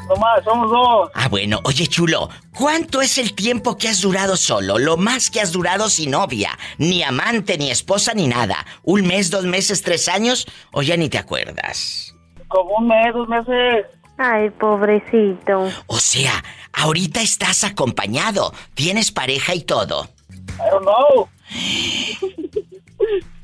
Nomás, 0.09 0.43
somos 0.43 0.69
dos. 0.69 1.09
Ah, 1.13 1.27
bueno, 1.27 1.59
oye, 1.65 1.85
chulo, 1.87 2.29
¿cuánto 2.57 3.01
es 3.01 3.17
el 3.17 3.33
tiempo 3.33 3.77
que 3.77 3.89
has 3.89 3.99
durado 4.01 4.37
solo? 4.37 4.77
Lo 4.77 4.95
más 4.95 5.29
que 5.29 5.41
has 5.41 5.51
durado 5.51 5.89
sin 5.89 6.11
novia, 6.11 6.57
ni 6.77 7.03
amante, 7.03 7.57
ni 7.57 7.69
esposa, 7.71 8.13
ni 8.13 8.27
nada. 8.27 8.65
¿Un 8.83 9.05
mes, 9.05 9.29
dos 9.29 9.43
meses, 9.43 9.81
tres 9.81 10.07
años? 10.07 10.47
¿O 10.71 10.81
ya 10.81 10.95
ni 10.95 11.09
te 11.09 11.17
acuerdas? 11.17 12.15
Como 12.47 12.77
un 12.77 12.87
mes, 12.87 13.13
dos 13.13 13.27
meses. 13.27 13.85
Ay, 14.17 14.49
pobrecito. 14.51 15.69
O 15.87 15.99
sea, 15.99 16.43
ahorita 16.73 17.21
estás 17.21 17.63
acompañado, 17.63 18.53
tienes 18.73 19.11
pareja 19.11 19.53
y 19.53 19.61
todo. 19.61 20.09
I 20.57 20.69
don't 20.71 20.85
know. 20.85 21.27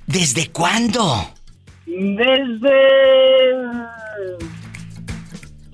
¿Desde 0.08 0.50
cuándo? 0.50 1.30
Desde 1.96 3.50
el 3.50 4.38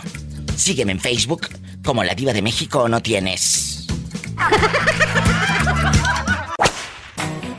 Sígueme 0.56 0.94
en 0.94 1.00
Facebook 1.00 1.48
como 1.84 2.04
la 2.04 2.16
diva 2.16 2.34
de 2.34 2.42
México 2.42 2.80
o 2.80 2.90
no 2.90 3.00
tienes. 3.02 3.86